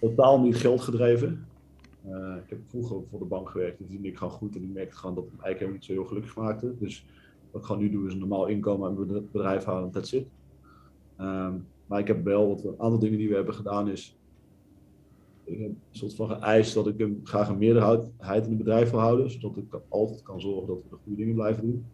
totaal 0.00 0.40
niet 0.40 0.56
geld 0.56 0.80
gedreven. 0.80 1.46
Uh, 2.08 2.36
ik 2.44 2.50
heb 2.50 2.58
vroeger 2.66 3.02
voor 3.10 3.18
de 3.18 3.24
bank 3.24 3.50
gewerkt, 3.50 3.78
die 3.88 4.00
ik 4.00 4.16
gewoon 4.16 4.32
goed 4.32 4.56
en 4.56 4.62
ik 4.62 4.72
merkte 4.72 4.96
gewoon 4.96 5.14
dat 5.14 5.24
het 5.30 5.40
eigenlijk 5.40 5.74
niet 5.74 5.84
zo 5.84 5.92
heel 5.92 6.04
gelukkig 6.04 6.36
maakte. 6.36 6.74
Dus 6.78 7.06
wat 7.50 7.60
ik 7.60 7.66
gewoon 7.66 7.82
nu 7.82 7.90
doe 7.90 8.06
is 8.06 8.12
een 8.12 8.18
normaal 8.18 8.46
inkomen 8.46 8.90
en 8.90 9.14
het 9.14 9.32
bedrijf 9.32 9.64
houden, 9.64 9.92
dat 9.92 10.08
zit. 10.08 10.26
Um, 11.20 11.66
maar 11.86 11.98
ik 11.98 12.06
heb 12.06 12.24
wel, 12.24 12.48
wat 12.48 12.64
een 12.64 12.80
aantal 12.80 12.98
dingen 12.98 13.18
die 13.18 13.28
we 13.28 13.34
hebben 13.34 13.54
gedaan 13.54 13.88
is, 13.88 14.16
ik 15.44 15.58
heb 15.58 15.68
een 15.68 15.78
soort 15.90 16.14
van 16.14 16.28
geëist 16.28 16.74
dat 16.74 16.86
ik 16.86 16.98
hem 16.98 17.20
graag 17.24 17.48
een 17.48 17.58
meerderheid 17.58 18.44
in 18.44 18.48
het 18.48 18.58
bedrijf 18.58 18.90
wil 18.90 19.00
houden, 19.00 19.30
zodat 19.30 19.56
ik 19.56 19.80
altijd 19.88 20.22
kan 20.22 20.40
zorgen 20.40 20.66
dat 20.66 20.76
we 20.76 20.88
de 20.90 20.96
goede 21.02 21.18
dingen 21.18 21.34
blijven 21.34 21.62
doen. 21.62 21.84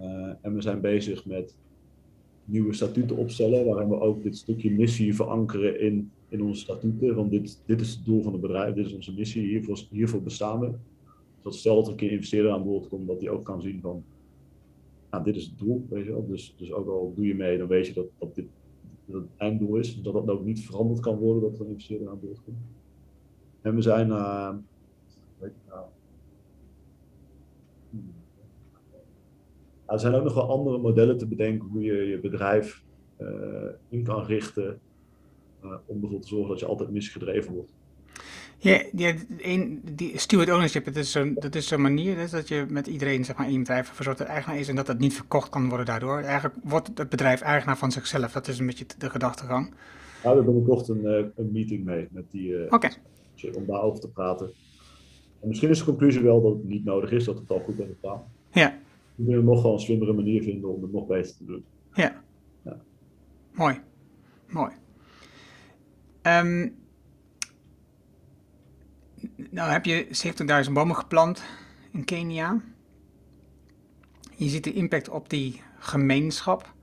Uh, 0.00 0.32
en 0.40 0.54
we 0.54 0.60
zijn 0.60 0.80
bezig 0.80 1.26
met 1.26 1.56
nieuwe 2.44 2.72
statuten 2.72 3.16
opstellen, 3.16 3.64
waarin 3.64 3.88
we 3.88 4.00
ook 4.00 4.22
dit 4.22 4.36
stukje 4.36 4.70
missie 4.70 5.14
verankeren 5.14 5.80
in, 5.80 6.10
in 6.32 6.42
onze 6.42 6.60
statuten. 6.60 7.14
Want 7.14 7.30
dit, 7.30 7.62
dit 7.66 7.80
is 7.80 7.94
het 7.94 8.04
doel 8.04 8.22
van 8.22 8.32
het 8.32 8.40
bedrijf, 8.40 8.74
dit 8.74 8.86
is 8.86 8.94
onze 8.94 9.12
missie, 9.12 9.46
hiervoor, 9.46 9.78
hiervoor 9.90 10.22
bestaan 10.22 10.60
we. 10.60 10.72
Dus 11.42 11.58
stel 11.58 11.74
dat 11.74 11.84
er 11.84 11.90
een 11.90 11.96
keer 11.96 12.10
investeerder 12.10 12.52
aan 12.52 12.64
boord 12.64 12.88
komt, 12.88 13.06
dat 13.06 13.20
hij 13.20 13.30
ook 13.30 13.44
kan 13.44 13.62
zien 13.62 13.80
van, 13.80 14.04
nou, 15.10 15.24
dit 15.24 15.36
is 15.36 15.44
het 15.44 15.58
doel, 15.58 15.86
weet 15.88 16.04
je 16.04 16.10
wel. 16.10 16.26
Dus, 16.26 16.54
dus 16.58 16.72
ook 16.72 16.88
al 16.88 17.12
doe 17.16 17.26
je 17.26 17.34
mee, 17.34 17.58
dan 17.58 17.66
weet 17.66 17.86
je 17.86 17.92
dat, 17.92 18.06
dat 18.18 18.34
dit 18.34 18.46
dat 19.04 19.22
het 19.22 19.30
einddoel 19.36 19.76
is. 19.76 20.02
Dat 20.02 20.12
dat 20.12 20.28
ook 20.28 20.44
niet 20.44 20.64
veranderd 20.64 21.00
kan 21.00 21.16
worden 21.16 21.42
dat 21.42 21.54
er 21.54 21.60
een 21.60 21.70
investeerder 21.70 22.08
aan 22.08 22.20
boord 22.20 22.42
komt. 22.44 22.56
En 23.60 23.74
we 23.74 23.82
zijn, 23.82 24.08
uh, 24.08 24.54
weet 25.38 25.52
je 25.54 25.70
nou, 25.70 25.84
er 29.86 30.00
zijn 30.00 30.14
ook 30.14 30.24
nog 30.24 30.34
wel 30.34 30.50
andere 30.50 30.78
modellen 30.78 31.18
te 31.18 31.26
bedenken 31.26 31.68
hoe 31.68 31.82
je 31.82 31.94
je 31.94 32.20
bedrijf 32.20 32.84
uh, 33.20 33.68
in 33.88 34.02
kan 34.02 34.24
richten 34.24 34.80
om 35.86 36.02
ervoor 36.02 36.20
te 36.20 36.28
zorgen 36.28 36.48
dat 36.48 36.60
je 36.60 36.66
altijd 36.66 36.90
misgedreven 36.90 37.52
wordt. 37.52 37.72
Ja, 38.58 38.82
ja 38.92 39.14
een, 39.38 39.82
die 39.94 40.18
steward 40.18 40.50
ownership, 40.50 40.84
dat 40.84 40.96
is 40.96 41.10
zo'n 41.10 41.36
zo 41.50 41.78
manier 41.78 42.16
dus 42.16 42.30
dat 42.30 42.48
je 42.48 42.66
met 42.68 42.86
iedereen 42.86 43.24
zeg 43.24 43.36
maar, 43.36 43.46
in 43.46 43.52
je 43.52 43.58
bedrijf 43.58 43.98
een 43.98 44.04
soort 44.04 44.20
eigenaar 44.20 44.58
is 44.58 44.68
en 44.68 44.76
dat 44.76 44.86
dat 44.86 44.98
niet 44.98 45.14
verkocht 45.14 45.48
kan 45.48 45.68
worden 45.68 45.86
daardoor. 45.86 46.18
Eigenlijk 46.18 46.54
wordt 46.64 46.90
het 46.94 47.08
bedrijf 47.08 47.40
eigenaar 47.40 47.78
van 47.78 47.92
zichzelf. 47.92 48.32
Dat 48.32 48.48
is 48.48 48.58
een 48.58 48.66
beetje 48.66 48.86
de 48.98 49.10
gedachtegang. 49.10 49.68
Nou, 49.68 49.76
we 50.20 50.28
hebben 50.28 50.44
binnenkort 50.44 50.88
een, 50.88 51.04
uh, 51.04 51.26
een 51.36 51.52
meeting 51.52 51.84
mee 51.84 52.08
met 52.10 52.24
die, 52.30 52.48
uh, 52.48 52.72
okay. 52.72 52.92
om 53.54 53.66
daarover 53.66 54.00
te 54.00 54.08
praten. 54.08 54.50
En 55.40 55.48
misschien 55.48 55.68
is 55.68 55.78
de 55.78 55.84
conclusie 55.84 56.22
wel 56.22 56.42
dat 56.42 56.52
het 56.52 56.64
niet 56.64 56.84
nodig 56.84 57.10
is, 57.12 57.24
dat 57.24 57.38
het 57.38 57.50
al 57.50 57.60
goed 57.60 57.78
is 57.78 57.86
gedaan. 58.00 58.22
Ja. 58.52 58.78
We 59.14 59.24
willen 59.24 59.44
nog 59.44 59.62
wel 59.62 59.72
een 59.72 59.80
slimmere 59.80 60.12
manier 60.12 60.42
vinden 60.42 60.74
om 60.74 60.82
het 60.82 60.92
nog 60.92 61.06
beter 61.06 61.36
te 61.36 61.44
doen. 61.44 61.64
Ja. 61.94 62.22
ja. 62.62 62.80
Mooi. 63.52 63.80
Mooi. 64.48 64.72
Um, 66.22 66.76
nou 69.50 69.70
heb 69.70 69.84
je 69.84 70.06
70.000 70.66 70.72
bomen 70.72 70.96
geplant 70.96 71.42
in 71.92 72.04
Kenia. 72.04 72.60
Je 74.36 74.48
ziet 74.48 74.64
de 74.64 74.72
impact 74.72 75.08
op 75.08 75.30
die 75.30 75.62
gemeenschap. 75.78 76.74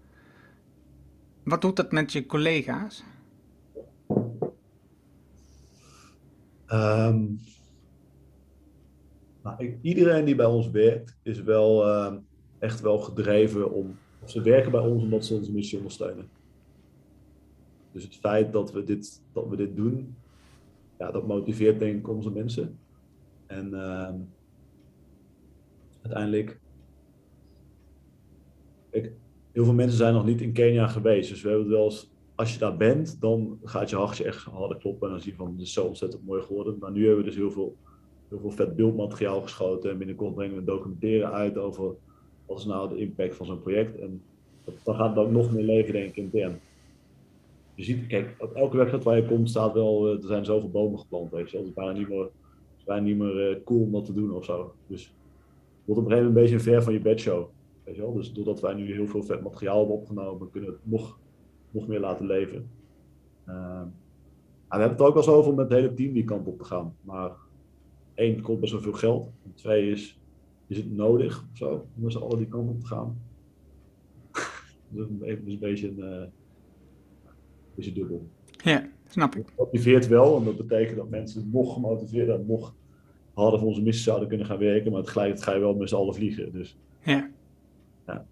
Wat 1.44 1.62
doet 1.62 1.76
dat 1.76 1.92
met 1.92 2.12
je 2.12 2.26
collega's? 2.26 3.04
Um, 6.68 7.40
nou, 9.44 9.56
ik, 9.58 9.78
iedereen 9.82 10.26
die 10.26 10.36
bij 10.36 10.46
ons 10.46 10.70
werkt, 10.70 11.18
is 11.24 11.42
wel 11.42 11.88
uh, 11.88 12.14
echt 12.60 12.82
wel 12.82 13.00
gedreven 13.00 13.72
om. 13.72 13.98
Ze 14.26 14.42
werken 14.42 14.72
bij 14.72 14.82
ons 14.82 15.04
omdat 15.04 15.26
ze 15.26 15.34
onze 15.34 15.52
missie 15.52 15.78
ondersteunen. 15.78 16.30
Dus 17.92 18.04
het 18.04 18.16
feit 18.16 18.54
dat 18.54 18.72
we 18.72 18.84
dit, 18.84 19.22
dat 19.34 19.48
we 19.48 19.56
dit 19.56 19.76
doen, 19.76 20.16
ja, 20.98 21.12
dat 21.12 21.28
motiveert 21.28 21.80
denk 21.80 22.00
ik 22.00 22.10
onze 22.10 22.32
mensen. 22.32 22.80
En 23.46 23.70
uh, 23.74 24.10
uiteindelijk, 26.02 26.60
ik, 28.90 29.12
heel 29.52 29.64
veel 29.64 29.74
mensen 29.74 29.98
zijn 29.98 30.14
nog 30.14 30.26
niet 30.26 30.42
in 30.42 30.54
Kenia 30.54 30.88
geweest. 30.88 31.30
Dus 31.30 31.42
we 31.42 31.50
hebben 31.50 31.68
het 31.68 31.76
wel 31.76 31.86
eens, 31.86 32.10
als 32.36 32.54
je 32.54 32.60
daar 32.60 32.78
bent, 32.78 33.22
dan 33.22 33.60
gaat 33.64 33.90
je 33.90 33.96
hartje 33.96 34.24
echt 34.24 34.44
harder 34.44 34.78
kloppen. 34.78 35.08
En 35.08 35.14
dan 35.14 35.24
zie 35.24 35.32
je 35.32 35.38
van, 35.38 35.52
het 35.52 35.62
is 35.62 35.74
zo 35.74 35.86
ontzettend 35.86 36.26
mooi 36.26 36.42
geworden. 36.42 36.78
Maar 36.80 36.92
nu 36.92 37.06
hebben 37.06 37.24
we 37.24 37.30
dus 37.30 37.40
heel 37.40 37.52
veel, 37.52 37.76
heel 38.30 38.40
veel 38.40 38.52
vet 38.52 38.76
beeldmateriaal 38.76 39.42
geschoten. 39.42 39.92
En 39.92 39.98
binnenkort 39.98 40.36
brengen 40.36 40.56
we 40.56 40.64
documentaire 40.64 41.32
uit 41.32 41.58
over 41.58 41.96
wat 42.46 42.60
is 42.60 42.66
nou 42.66 42.90
de 42.90 42.98
impact 42.98 43.36
van 43.36 43.46
zo'n 43.46 43.62
project. 43.62 44.00
En 44.00 44.22
dan 44.84 44.96
gaat 44.96 45.10
het 45.10 45.26
ook 45.26 45.32
nog 45.32 45.54
meer 45.54 45.64
leven 45.64 45.94
denk 45.94 46.10
ik 46.10 46.16
intern 46.16 46.60
je 47.80 47.86
ziet, 47.86 48.08
kijk, 48.08 48.36
op 48.40 48.54
elke 48.54 48.78
website 48.78 49.04
waar 49.04 49.16
je 49.16 49.26
komt 49.26 49.50
staat 49.50 49.74
wel, 49.74 50.08
uh, 50.08 50.22
er 50.22 50.28
zijn 50.28 50.46
zoveel 50.46 50.70
bomen 50.70 51.00
geplant, 51.00 51.32
weet 51.32 51.50
je 51.50 51.58
wel. 51.58 51.62
Het 51.66 51.70
is 51.70 51.84
bijna 51.84 52.00
niet 52.00 52.10
meer, 52.10 52.30
is 52.78 52.84
bijna 52.84 53.04
niet 53.04 53.18
meer 53.18 53.50
uh, 53.50 53.64
cool 53.64 53.82
om 53.82 53.92
dat 53.92 54.06
te 54.06 54.14
doen 54.14 54.32
of 54.32 54.46
zo. 54.46 54.74
Dus 54.88 55.04
het 55.04 55.86
wordt 55.86 56.02
op 56.02 56.08
een 56.08 56.12
gegeven 56.12 56.34
moment 56.34 56.52
een 56.52 56.58
beetje 56.58 56.72
ver 56.72 56.84
van 56.84 56.94
je 56.94 57.00
bedshow, 57.00 57.48
weet 57.84 57.96
je 57.96 58.02
wel. 58.02 58.14
Dus 58.14 58.34
doordat 58.34 58.62
wij 58.62 58.74
nu 58.74 58.94
heel 58.94 59.08
veel 59.08 59.24
vet 59.24 59.44
materiaal 59.44 59.78
hebben 59.78 59.96
opgenomen, 59.96 60.50
kunnen 60.50 60.70
we 60.70 60.76
het 60.76 60.92
nog, 60.92 61.20
nog 61.72 61.88
meer 61.88 62.00
laten 62.00 62.26
leven. 62.26 62.70
Uh, 63.48 63.82
we 64.68 64.76
hebben 64.76 64.98
het 64.98 65.02
ook 65.02 65.14
wel 65.14 65.24
zo 65.24 65.36
over 65.36 65.50
om 65.50 65.56
met 65.58 65.70
het 65.70 65.80
hele 65.80 65.94
team 65.94 66.14
die 66.14 66.24
kant 66.24 66.48
op 66.48 66.58
te 66.58 66.66
gaan. 66.66 66.96
Maar 67.02 67.32
één, 68.14 68.36
het 68.36 68.42
kost 68.42 68.60
best 68.60 68.72
wel 68.72 68.82
veel 68.82 68.94
geld. 68.94 69.30
Twee 69.54 69.92
is, 69.92 70.20
is 70.68 70.78
het 70.78 70.92
nodig 70.96 71.46
om 71.62 71.82
met 71.94 72.12
z'n 72.12 72.18
allen 72.18 72.38
die 72.38 72.48
kant 72.48 72.70
op 72.70 72.80
te 72.80 72.86
gaan? 72.86 73.22
dus 74.90 75.08
even 75.22 75.50
een 75.50 75.60
beetje 75.60 75.88
een 75.98 76.32
is 77.80 77.86
het 77.86 77.96
dubbel. 77.96 78.30
Ja, 78.64 78.90
snap 79.08 79.36
ik. 79.36 79.46
Het 79.46 79.58
motiveert 79.58 80.08
wel, 80.08 80.38
en 80.38 80.44
dat 80.44 80.58
betekent 80.58 80.98
dat 80.98 81.10
mensen 81.10 81.50
nog 81.52 81.74
gemotiveerder 81.74 82.36
en 82.36 82.46
nog 82.46 82.74
harder 83.34 83.60
voor 83.60 83.68
onze 83.68 83.82
missie 83.82 84.04
zouden 84.04 84.28
kunnen 84.28 84.46
gaan 84.46 84.58
werken, 84.58 84.92
maar 84.92 85.04
tegelijkertijd 85.04 85.48
ga 85.48 85.54
je 85.54 85.60
wel 85.60 85.76
met 85.76 85.90
z'n 85.90 85.96
allen 85.96 86.14
vliegen. 86.14 86.52
Dus. 86.52 86.78
Ja. 87.04 87.30
ja. 88.06 88.26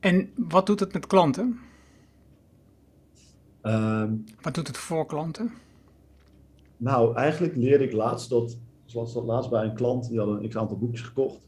En 0.00 0.30
wat 0.36 0.66
doet 0.66 0.80
het 0.80 0.92
met 0.92 1.06
klanten? 1.06 1.58
Um, 3.62 4.24
wat 4.40 4.54
doet 4.54 4.66
het 4.66 4.76
voor 4.76 5.06
klanten? 5.06 5.50
Nou, 6.76 7.16
eigenlijk 7.16 7.56
leerde 7.56 7.84
ik 7.84 7.92
laatst 7.92 8.30
dat, 8.30 8.58
zoals 8.84 9.14
dat 9.14 9.24
laatst 9.24 9.50
bij 9.50 9.64
een 9.64 9.74
klant, 9.74 10.08
die 10.08 10.18
had 10.18 10.28
een 10.28 10.48
x 10.48 10.56
aantal 10.56 10.78
boekjes 10.78 11.00
gekocht. 11.00 11.40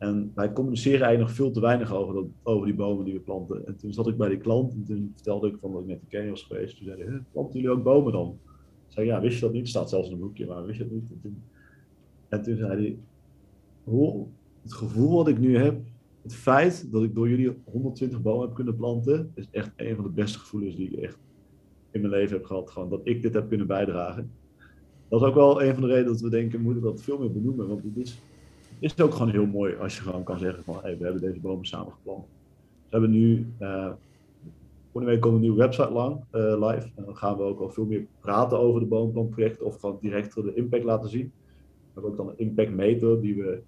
En 0.00 0.32
wij 0.34 0.52
communiceren 0.52 1.00
eigenlijk 1.00 1.28
nog 1.28 1.36
veel 1.36 1.50
te 1.50 1.60
weinig 1.60 1.92
over, 1.92 2.24
over 2.42 2.66
die 2.66 2.74
bomen 2.74 3.04
die 3.04 3.14
we 3.14 3.20
planten. 3.20 3.66
En 3.66 3.76
toen 3.76 3.92
zat 3.92 4.08
ik 4.08 4.16
bij 4.16 4.28
die 4.28 4.38
klant 4.38 4.72
en 4.72 4.84
toen 4.84 5.12
vertelde 5.14 5.48
ik 5.48 5.56
van 5.60 5.72
dat 5.72 5.80
ik 5.80 5.86
net 5.86 6.00
in 6.00 6.08
Kenia 6.08 6.30
was 6.30 6.42
geweest. 6.42 6.76
Toen 6.76 6.86
zei 6.86 7.04
hij, 7.04 7.22
planten 7.32 7.60
jullie 7.60 7.76
ook 7.76 7.82
bomen 7.82 8.12
dan? 8.12 8.38
Ik 8.86 8.92
zei, 8.92 9.06
ja, 9.06 9.20
wist 9.20 9.34
je 9.34 9.40
dat 9.40 9.52
niet? 9.52 9.60
Het 9.60 9.70
staat 9.70 9.88
zelfs 9.88 10.06
in 10.06 10.14
een 10.14 10.20
boekje, 10.20 10.46
maar 10.46 10.64
wist 10.64 10.78
je 10.78 10.84
dat 10.84 10.92
niet? 10.92 11.10
En 11.10 11.20
toen, 11.22 11.42
en 12.28 12.42
toen 12.42 12.56
zei 12.56 12.70
hij, 12.70 12.98
hoe, 13.84 14.26
het 14.62 14.72
gevoel 14.72 15.16
wat 15.16 15.28
ik 15.28 15.38
nu 15.38 15.56
heb, 15.56 15.80
het 16.22 16.34
feit 16.34 16.92
dat 16.92 17.02
ik 17.02 17.14
door 17.14 17.28
jullie 17.28 17.56
120 17.64 18.22
bomen 18.22 18.46
heb 18.46 18.54
kunnen 18.54 18.76
planten, 18.76 19.32
is 19.34 19.48
echt 19.50 19.72
een 19.76 19.94
van 19.94 20.04
de 20.04 20.10
beste 20.10 20.38
gevoelens 20.38 20.76
die 20.76 20.90
ik 20.90 20.98
echt 20.98 21.18
in 21.90 22.00
mijn 22.00 22.12
leven 22.12 22.36
heb 22.36 22.44
gehad. 22.44 22.70
Gewoon 22.70 22.90
dat 22.90 23.00
ik 23.04 23.22
dit 23.22 23.34
heb 23.34 23.48
kunnen 23.48 23.66
bijdragen. 23.66 24.30
Dat 25.08 25.20
is 25.20 25.26
ook 25.26 25.34
wel 25.34 25.62
een 25.62 25.72
van 25.72 25.82
de 25.82 25.88
redenen 25.88 26.12
dat 26.12 26.20
we 26.20 26.30
denken, 26.30 26.58
we 26.58 26.64
moeten 26.64 26.82
dat 26.82 27.02
veel 27.02 27.18
meer 27.18 27.32
benoemen. 27.32 27.68
Want 27.68 27.82
het 27.82 27.96
is, 27.96 28.20
het 28.80 28.98
is 28.98 29.04
ook 29.04 29.12
gewoon 29.14 29.30
heel 29.30 29.46
mooi 29.46 29.76
als 29.76 29.96
je 29.96 30.02
gewoon 30.02 30.22
kan 30.22 30.38
zeggen 30.38 30.64
van, 30.64 30.78
hey, 30.82 30.98
we 30.98 31.04
hebben 31.04 31.22
deze 31.22 31.40
bomen 31.40 31.66
samen 31.66 31.92
geplant. 31.92 32.24
We 32.24 32.88
hebben 32.88 33.10
nu, 33.10 33.52
uh, 33.60 33.92
volgende 34.90 35.12
week 35.12 35.20
komt 35.20 35.34
een 35.34 35.40
nieuwe 35.40 35.56
website 35.56 35.90
lang, 35.90 36.20
uh, 36.32 36.68
live. 36.68 36.90
En 36.94 37.04
dan 37.04 37.16
gaan 37.16 37.36
we 37.36 37.42
ook 37.42 37.60
al 37.60 37.70
veel 37.70 37.84
meer 37.84 38.06
praten 38.20 38.58
over 38.58 38.80
de 38.80 38.86
boomplantproject 38.86 39.62
of 39.62 39.80
gewoon 39.80 39.98
direct 40.00 40.34
de 40.34 40.54
impact 40.54 40.84
laten 40.84 41.08
zien. 41.08 41.32
We 41.34 42.00
hebben 42.00 42.10
ook 42.10 42.16
dan 42.16 42.28
een 42.28 42.38
impact 42.38 42.70
meter 42.70 43.20
die 43.20 43.34
we 43.34 43.62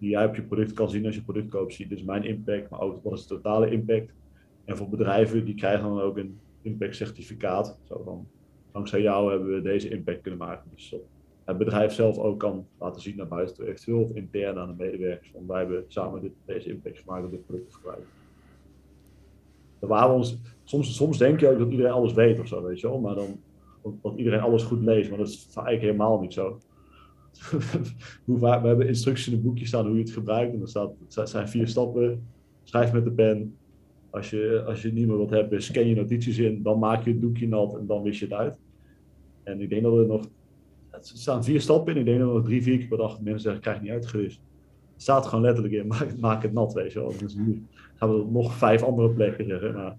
die 0.00 0.10
jij 0.10 0.26
op 0.26 0.34
je 0.34 0.42
product 0.42 0.72
kan 0.72 0.90
zien 0.90 1.06
als 1.06 1.14
je 1.14 1.22
product 1.22 1.48
koopt. 1.48 1.74
Zie 1.74 1.88
dus 1.88 2.02
mijn 2.02 2.24
impact, 2.24 2.70
maar 2.70 2.80
ook 2.80 3.02
wat 3.02 3.12
is 3.12 3.26
de 3.26 3.34
totale 3.34 3.70
impact. 3.70 4.12
En 4.64 4.76
voor 4.76 4.88
bedrijven, 4.88 5.44
die 5.44 5.54
krijgen 5.54 5.88
dan 5.88 6.00
ook 6.00 6.16
een 6.16 6.38
impact 6.62 6.96
certificaat. 6.96 7.78
Zo 7.82 8.02
van, 8.04 8.26
dankzij 8.72 9.02
jou 9.02 9.30
hebben 9.30 9.54
we 9.54 9.62
deze 9.62 9.88
impact 9.88 10.20
kunnen 10.20 10.40
maken. 10.40 10.70
Dus 10.74 10.94
het 11.50 11.58
bedrijf 11.58 11.92
zelf 11.92 12.18
ook 12.18 12.38
kan 12.38 12.66
laten 12.78 13.02
zien 13.02 13.16
naar 13.16 13.28
buiten, 13.28 13.66
eventueel 13.66 14.02
of 14.02 14.10
intern 14.10 14.58
aan 14.58 14.68
de 14.76 14.84
medewerkers. 14.84 15.32
Want 15.32 15.46
wij 15.46 15.58
hebben 15.58 15.84
samen 15.88 16.20
dit, 16.20 16.32
deze 16.44 16.68
impact 16.68 16.98
gemaakt 16.98 17.24
op 17.24 17.30
dit 17.30 17.46
product 17.46 17.78
ons, 20.14 20.38
soms, 20.64 20.96
soms 20.96 21.18
denk 21.18 21.40
je 21.40 21.48
ook 21.48 21.58
dat 21.58 21.70
iedereen 21.70 21.92
alles 21.92 22.12
weet 22.12 22.40
of 22.40 22.46
zo, 22.46 22.62
weet 22.62 22.80
je 22.80 22.88
wel. 22.88 23.00
Maar 23.00 23.14
dan, 23.14 23.40
dat 24.02 24.14
iedereen 24.16 24.40
alles 24.40 24.62
goed 24.62 24.82
leest, 24.82 25.08
maar 25.08 25.18
dat 25.18 25.28
is 25.28 25.46
eigenlijk 25.54 25.80
helemaal 25.80 26.20
niet 26.20 26.32
zo. 26.32 26.58
we 28.24 28.48
hebben 28.48 28.88
instructies 28.88 29.26
in 29.26 29.32
het 29.32 29.42
boekje 29.42 29.66
staan 29.66 29.86
hoe 29.86 29.94
je 29.94 30.02
het 30.02 30.10
gebruikt. 30.10 30.52
En 30.52 30.58
dan 30.58 30.68
staat, 30.68 31.30
zijn 31.30 31.48
vier 31.48 31.68
stappen. 31.68 32.26
Schrijf 32.62 32.92
met 32.92 33.04
de 33.04 33.12
pen. 33.12 33.56
Als 34.10 34.30
je, 34.30 34.62
als 34.66 34.82
je 34.82 34.92
niet 34.92 35.06
meer 35.06 35.16
wat 35.16 35.30
hebt, 35.30 35.62
scan 35.62 35.86
je 35.86 35.94
notities 35.94 36.38
in. 36.38 36.62
Dan 36.62 36.78
maak 36.78 37.04
je 37.04 37.10
het 37.10 37.20
doekje 37.20 37.48
nat 37.48 37.74
en 37.74 37.86
dan 37.86 38.02
wist 38.02 38.18
je 38.18 38.24
het 38.24 38.34
uit. 38.34 38.58
En 39.42 39.60
ik 39.60 39.68
denk 39.68 39.82
dat 39.82 39.96
er 39.96 40.06
nog... 40.06 40.26
Er 41.08 41.18
staan 41.18 41.44
vier 41.44 41.60
stappen 41.60 41.92
in. 41.92 42.00
Ik 42.00 42.06
denk 42.06 42.18
dat 42.18 42.32
nog 42.32 42.44
drie, 42.44 42.62
vier 42.62 42.78
keer 42.78 42.88
per 42.88 42.98
dag 42.98 43.20
mensen 43.20 43.40
zeggen, 43.40 43.60
krijg 43.60 43.80
niet 43.80 43.90
uitgewist. 43.90 44.40
Het 44.92 45.02
staat 45.02 45.26
gewoon 45.26 45.44
letterlijk 45.44 45.74
in, 45.74 45.86
maak, 45.96 46.18
maak 46.18 46.42
het 46.42 46.52
nat, 46.52 46.72
weet 46.72 46.92
je 46.92 46.98
wel. 46.98 47.14
Dus 47.18 47.34
nu 47.34 47.66
gaan 47.94 48.14
we 48.14 48.24
nog 48.30 48.54
vijf 48.54 48.82
andere 48.82 49.10
plekken 49.10 49.46
zeggen. 49.46 49.74
Maar 49.74 49.96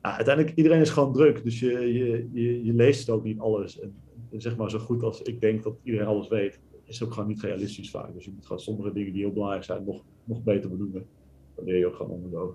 uiteindelijk, 0.00 0.56
iedereen 0.56 0.80
is 0.80 0.90
gewoon 0.90 1.12
druk. 1.12 1.44
Dus 1.44 1.60
je, 1.60 1.92
je, 1.92 2.64
je, 2.64 2.74
leest 2.74 3.10
ook 3.10 3.24
niet 3.24 3.38
alles. 3.38 3.80
En, 3.80 3.94
zeg 4.36 4.56
maar 4.56 4.70
zo 4.70 4.78
goed 4.78 5.02
als 5.02 5.22
ik 5.22 5.40
denk 5.40 5.62
dat 5.62 5.74
iedereen 5.82 6.06
alles 6.06 6.28
weet, 6.28 6.60
is 6.84 7.02
ook 7.02 7.12
gewoon 7.12 7.28
niet 7.28 7.40
realistisch 7.40 7.90
vaak. 7.90 8.14
Dus 8.14 8.24
je 8.24 8.30
moet 8.34 8.46
gewoon 8.46 8.62
sommige 8.62 8.92
dingen 8.92 9.12
die 9.12 9.22
heel 9.22 9.32
belangrijk 9.32 9.64
zijn 9.64 9.84
nog, 9.84 10.02
nog 10.24 10.42
beter 10.42 10.70
benoemen. 10.70 11.06
Dan 11.54 11.64
leer 11.64 11.78
je 11.78 11.86
ook 11.86 11.96
gewoon 11.96 12.12
onder 12.12 12.54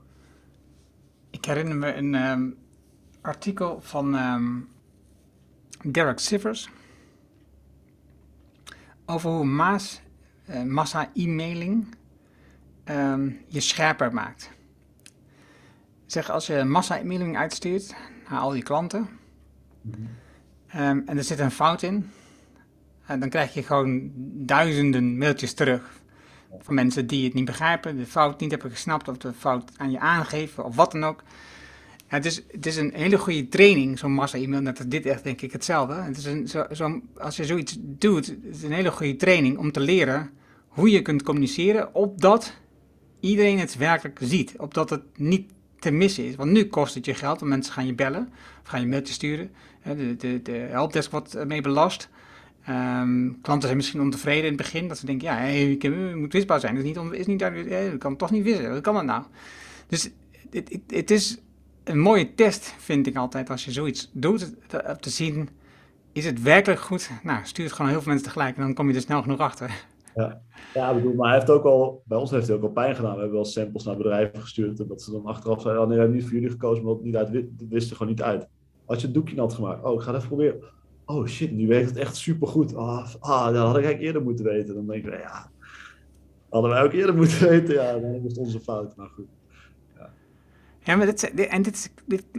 Ik 1.30 1.46
herinner 1.46 1.76
me 1.76 1.94
een 1.94 2.16
um, 2.16 2.56
artikel 3.22 3.82
van 3.82 4.16
um, 4.16 4.68
Derek 5.92 6.20
Sivers 6.20 6.70
over 9.10 9.30
hoe 9.30 9.46
maas, 9.46 10.02
uh, 10.50 10.64
massa-e-mailing 10.64 11.96
um, 12.86 13.40
je 13.48 13.60
scherper 13.60 14.14
maakt. 14.14 14.52
Zeg, 16.06 16.30
als 16.30 16.48
je 16.48 16.64
massa-e-mailing 16.64 17.38
uitstuurt 17.38 17.96
naar 18.30 18.40
al 18.40 18.54
je 18.54 18.64
klanten. 18.64 19.10
Um, 20.76 21.04
en 21.06 21.18
er 21.18 21.24
zit 21.24 21.40
een 21.40 21.52
fout 21.52 21.82
in. 21.82 22.10
En 23.06 23.20
dan 23.20 23.30
krijg 23.30 23.54
je 23.54 23.64
gewoon 23.64 24.12
duizenden 24.46 25.18
mailtjes 25.18 25.54
terug 25.54 26.00
van 26.60 26.74
mensen 26.74 27.08
die 27.08 27.24
het 27.24 27.34
niet 27.34 27.46
begrijpen, 27.46 27.98
de 27.98 28.06
fout 28.06 28.40
niet 28.40 28.52
hebben 28.52 28.72
gesnapt 28.72 29.08
of 29.08 29.18
de 29.18 29.34
fout 29.34 29.72
aan 29.78 29.92
je 29.92 30.00
aangeven 30.00 30.66
of 30.66 30.76
wat 30.76 30.92
dan 30.92 31.04
ook. 31.04 31.24
Het, 32.10 32.26
is, 32.26 32.44
het 32.52 32.66
is 32.66 32.78
een 32.78 32.92
hele 32.94 33.18
goede 33.18 33.48
training, 33.48 34.00
zo'n 34.00 34.14
massa-e-mail. 34.14 34.62
Net 34.62 34.78
als 34.78 34.88
dit 34.88 35.06
echt, 35.06 35.24
denk 35.24 35.42
ik, 35.42 35.52
hetzelfde. 35.52 35.94
Het 35.94 36.18
is 36.18 36.26
een, 36.26 36.48
zo, 36.48 36.66
zo, 36.72 37.02
als 37.18 37.36
je 37.36 37.46
zoiets 37.46 37.78
doet, 37.80 38.26
het 38.26 38.56
is 38.56 38.64
een 38.64 38.72
hele 38.72 38.92
goede 38.92 39.16
training 39.16 39.58
om 39.58 39.72
te 39.72 39.80
leren 39.80 40.30
hoe 40.68 40.90
je 40.90 41.02
kunt 41.02 41.24
communiceren, 41.24 41.96
opdat 41.96 42.54
iedereen 43.20 43.60
het 43.60 43.78
werkelijk 43.78 44.20
ziet. 44.22 44.54
Opdat 44.58 44.90
het 44.90 45.02
niet 45.16 45.52
te 45.80 45.92
missen 45.92 46.26
is. 46.26 46.36
Want 46.36 46.52
nu 46.52 46.66
kost 46.66 46.96
het 46.96 47.06
je 47.06 47.14
geld, 47.14 47.40
want 47.40 47.52
mensen 47.52 47.74
gaan 47.74 47.86
je 47.86 47.94
bellen 47.94 48.30
of 48.62 48.68
gaan 48.68 48.82
je 48.82 48.88
mailtje 48.88 49.14
sturen. 49.14 49.52
De, 49.84 50.16
de, 50.16 50.42
de 50.42 50.52
helpdesk 50.52 51.12
wordt 51.12 51.46
mee 51.46 51.62
belast. 51.62 52.10
Um, 52.70 53.38
klanten 53.42 53.68
zijn 53.68 53.78
misschien 53.78 54.02
ontevreden 54.02 54.44
in 54.44 54.54
het 54.54 54.58
begin, 54.58 54.88
dat 54.88 54.98
ze 54.98 55.06
denken, 55.06 55.28
ja, 55.28 55.36
hey, 55.36 55.76
je 55.80 56.14
moet 56.16 56.34
wisbaar 56.34 56.60
zijn. 56.60 56.76
Dat 56.76 56.84
is 56.84 56.96
niet, 56.96 57.12
is 57.12 57.26
niet 57.26 57.42
hey, 57.42 57.96
kan 57.98 58.16
toch 58.16 58.32
niet 58.32 58.44
wissen. 58.44 58.72
Hoe 58.72 58.82
kan 58.82 58.94
dat 58.94 59.04
nou? 59.04 59.24
Dus 59.88 60.10
het, 60.88 61.12
is 61.12 61.38
een 61.90 62.00
mooie 62.00 62.34
test, 62.34 62.76
vind 62.78 63.08
ik 63.08 63.16
altijd, 63.16 63.50
als 63.50 63.66
je 63.66 63.72
zoiets 63.72 64.10
doet, 64.14 64.56
om 64.88 64.98
te 65.00 65.10
zien, 65.10 65.50
is 66.12 66.26
het 66.26 66.42
werkelijk 66.42 66.82
goed? 66.82 67.10
Nou, 67.24 67.46
stuur 67.46 67.66
het 67.66 67.74
gewoon 67.74 67.92
heel 67.92 68.02
veel 68.02 68.12
mensen 68.12 68.28
tegelijk 68.28 68.56
en 68.56 68.62
dan 68.62 68.74
kom 68.74 68.90
je 68.90 68.96
er 68.96 69.02
snel 69.02 69.22
genoeg 69.22 69.40
achter. 69.40 69.86
Ja, 70.16 70.42
ja 70.74 70.94
bedoel, 70.94 71.14
maar 71.14 71.30
hij 71.30 71.38
heeft 71.38 71.50
ook 71.50 71.64
al, 71.64 72.02
bij 72.06 72.18
ons 72.18 72.32
heeft 72.32 72.48
hij 72.48 72.56
ook 72.56 72.64
al 72.64 72.70
pijn 72.70 72.96
gedaan. 72.96 73.14
We 73.14 73.20
hebben 73.20 73.36
wel 73.36 73.46
samples 73.46 73.84
naar 73.84 73.98
bedrijven 73.98 74.42
gestuurd 74.42 74.80
en 74.80 74.88
dat 74.88 75.02
ze 75.02 75.12
dan 75.12 75.26
achteraf 75.26 75.62
zeiden, 75.62 75.82
oh 75.82 75.88
nee, 75.88 75.98
we 75.98 76.02
hebben 76.04 76.20
niet 76.20 76.30
voor 76.30 76.38
jullie 76.40 76.52
gekozen, 76.52 76.84
maar 76.84 76.96
niet 77.02 77.16
uit, 77.16 77.46
wist 77.70 77.90
er 77.90 77.96
gewoon 77.96 78.12
niet 78.12 78.22
uit. 78.22 78.48
Als 78.86 79.00
je 79.00 79.06
het 79.06 79.16
doekje 79.16 79.36
nat 79.36 79.54
gemaakt, 79.54 79.84
oh, 79.84 79.94
ik 79.94 80.00
ga 80.00 80.08
het 80.08 80.16
even 80.16 80.28
proberen. 80.28 80.64
Oh 81.06 81.26
shit, 81.26 81.52
nu 81.52 81.68
weet 81.68 81.86
het 81.86 81.98
echt 81.98 82.16
supergoed. 82.16 82.76
Ah, 82.76 83.14
ah, 83.20 83.46
dat 83.46 83.56
had 83.56 83.78
ik 83.78 83.84
eigenlijk 83.84 84.02
eerder 84.02 84.22
moeten 84.22 84.46
weten. 84.46 84.76
Dan 84.76 84.88
denk 84.88 85.06
ik, 85.06 85.14
ja, 85.14 85.52
hadden 86.50 86.72
wij 86.72 86.84
ook 86.84 86.92
eerder 86.92 87.16
moeten 87.16 87.48
weten. 87.50 87.74
Ja, 87.74 88.00
dan 88.00 88.14
is 88.14 88.24
het 88.24 88.38
onze 88.38 88.60
fout. 88.60 88.96
Maar 88.96 89.10
goed. 89.10 89.28
Ja, 90.80 90.96
maar 90.96 91.06
dit, 91.06 91.34
en 91.34 91.62
dit, 91.62 91.92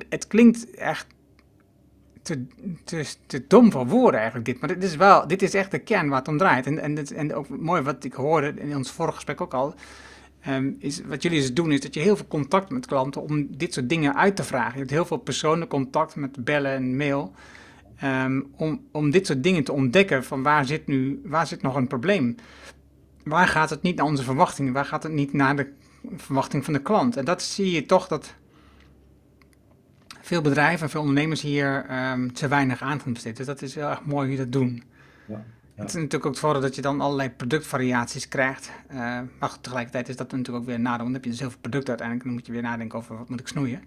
het 0.08 0.26
klinkt 0.26 0.70
echt 0.70 1.06
te, 2.22 2.46
te, 2.84 3.04
te 3.26 3.44
dom 3.46 3.72
voor 3.72 3.86
woorden 3.86 4.20
eigenlijk 4.20 4.48
dit. 4.48 4.60
Maar 4.60 4.68
dit 4.68 4.82
is 4.82 4.96
wel, 4.96 5.26
dit 5.26 5.42
is 5.42 5.54
echt 5.54 5.70
de 5.70 5.78
kern 5.78 6.08
waar 6.08 6.18
het 6.18 6.28
om 6.28 6.38
draait. 6.38 6.66
En, 6.66 6.78
en, 6.78 6.94
dit, 6.94 7.12
en 7.12 7.34
ook 7.34 7.48
mooi 7.48 7.82
wat 7.82 8.04
ik 8.04 8.12
hoorde 8.12 8.54
in 8.56 8.76
ons 8.76 8.90
vorige 8.90 9.14
gesprek 9.14 9.40
ook 9.40 9.54
al. 9.54 9.74
Um, 10.48 10.76
is, 10.78 11.02
wat 11.04 11.22
jullie 11.22 11.40
dus 11.40 11.54
doen 11.54 11.72
is 11.72 11.80
dat 11.80 11.94
je 11.94 12.00
heel 12.00 12.16
veel 12.16 12.26
contact 12.26 12.70
met 12.70 12.86
klanten 12.86 13.22
om 13.22 13.56
dit 13.56 13.74
soort 13.74 13.88
dingen 13.88 14.16
uit 14.16 14.36
te 14.36 14.44
vragen. 14.44 14.72
Je 14.72 14.78
hebt 14.78 14.90
heel 14.90 15.04
veel 15.04 15.16
persoonlijk 15.16 15.70
contact 15.70 16.16
met 16.16 16.44
bellen 16.44 16.72
en 16.72 16.96
mail. 16.96 17.32
Um, 18.04 18.50
om, 18.56 18.84
om 18.92 19.10
dit 19.10 19.26
soort 19.26 19.42
dingen 19.42 19.64
te 19.64 19.72
ontdekken 19.72 20.24
van 20.24 20.42
waar 20.42 20.66
zit 20.66 20.86
nu, 20.86 21.20
waar 21.24 21.46
zit 21.46 21.62
nog 21.62 21.74
een 21.76 21.86
probleem? 21.86 22.34
Waar 23.24 23.46
gaat 23.46 23.70
het 23.70 23.82
niet 23.82 23.96
naar 23.96 24.06
onze 24.06 24.22
verwachtingen? 24.22 24.72
Waar 24.72 24.84
gaat 24.84 25.02
het 25.02 25.12
niet 25.12 25.32
naar 25.32 25.56
de 25.56 25.72
verwachting 26.16 26.64
van 26.64 26.72
de 26.72 26.82
klant? 26.82 27.16
En 27.16 27.24
dat 27.24 27.42
zie 27.42 27.70
je 27.70 27.86
toch 27.86 28.08
dat 28.08 28.34
veel 30.20 30.42
bedrijven 30.42 30.82
en 30.82 30.90
veel 30.90 31.00
ondernemers 31.00 31.42
hier 31.42 31.86
um, 32.12 32.32
te 32.32 32.48
weinig 32.48 32.82
aandacht 32.82 33.12
besteden. 33.12 33.36
Dus 33.36 33.46
dat 33.46 33.62
is 33.62 33.74
heel 33.74 33.88
erg 33.88 34.04
mooi 34.04 34.26
hoe 34.26 34.36
je 34.36 34.42
dat 34.42 34.52
doen. 34.52 34.82
Ja. 35.28 35.44
Het 35.80 35.88
is 35.88 35.94
natuurlijk 35.94 36.24
ook 36.24 36.30
het 36.30 36.40
voordeel 36.40 36.62
dat 36.62 36.74
je 36.74 36.82
dan 36.82 37.00
allerlei 37.00 37.30
productvariaties 37.30 38.28
krijgt. 38.28 38.72
Uh, 38.90 38.96
maar 39.38 39.60
tegelijkertijd 39.60 40.08
is 40.08 40.16
dat 40.16 40.30
natuurlijk 40.30 40.58
ook 40.58 40.64
weer 40.64 40.74
een 40.74 40.82
nadeel. 40.82 41.04
Dan 41.04 41.14
heb 41.14 41.24
je 41.24 41.30
dus 41.30 41.40
heel 41.40 41.50
veel 41.50 41.60
producten 41.60 41.88
uiteindelijk. 41.88 42.26
Dan 42.26 42.36
moet 42.36 42.46
je 42.46 42.52
weer 42.52 42.62
nadenken 42.62 42.98
over 42.98 43.18
wat 43.18 43.28
moet 43.28 43.40
ik 43.40 43.48
snoeien. 43.48 43.80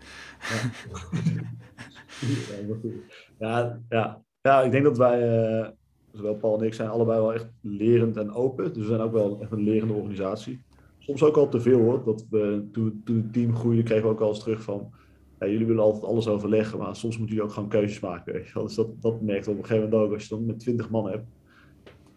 Ja, 3.39 3.79
ja, 3.89 4.21
ja. 4.41 4.61
ik 4.61 4.71
denk 4.71 4.83
dat 4.83 4.97
wij, 4.97 5.47
uh, 5.61 5.67
zowel 6.11 6.35
Paul 6.35 6.59
en 6.59 6.65
ik, 6.65 6.73
zijn 6.73 6.89
allebei 6.89 7.19
wel 7.19 7.33
echt 7.33 7.47
lerend 7.61 8.17
en 8.17 8.33
open. 8.33 8.73
Dus 8.73 8.81
we 8.81 8.87
zijn 8.87 9.01
ook 9.01 9.13
wel 9.13 9.41
echt 9.41 9.51
een 9.51 9.63
lerende 9.63 9.93
organisatie. 9.93 10.63
Soms 11.05 11.23
ook 11.23 11.37
al 11.37 11.49
te 11.49 11.61
veel 11.61 11.79
hoor. 11.79 12.03
Dat 12.03 12.25
we, 12.29 12.67
toen, 12.71 13.01
toen 13.05 13.15
het 13.15 13.33
team 13.33 13.55
groeide, 13.55 13.83
kregen 13.83 14.03
we 14.03 14.09
ook 14.09 14.21
al 14.21 14.29
eens 14.29 14.39
terug 14.39 14.61
van... 14.61 14.91
Ja, 15.39 15.47
jullie 15.47 15.67
willen 15.67 15.83
altijd 15.83 16.03
alles 16.03 16.27
overleggen, 16.27 16.79
maar 16.79 16.95
soms 16.95 17.17
moeten 17.17 17.35
jullie 17.35 17.49
ook 17.49 17.55
gewoon 17.55 17.69
keuzes 17.69 17.99
maken. 17.99 18.33
Weet 18.33 18.47
je 18.47 18.59
Dus 18.59 18.75
dat, 18.75 19.01
dat 19.01 19.21
merkt 19.21 19.47
op 19.47 19.57
een 19.57 19.65
gegeven 19.65 19.89
moment 19.89 20.01
ook. 20.07 20.13
Als 20.13 20.23
je 20.23 20.35
dan 20.35 20.45
met 20.45 20.59
twintig 20.59 20.89
man 20.89 21.09
hebt, 21.09 21.25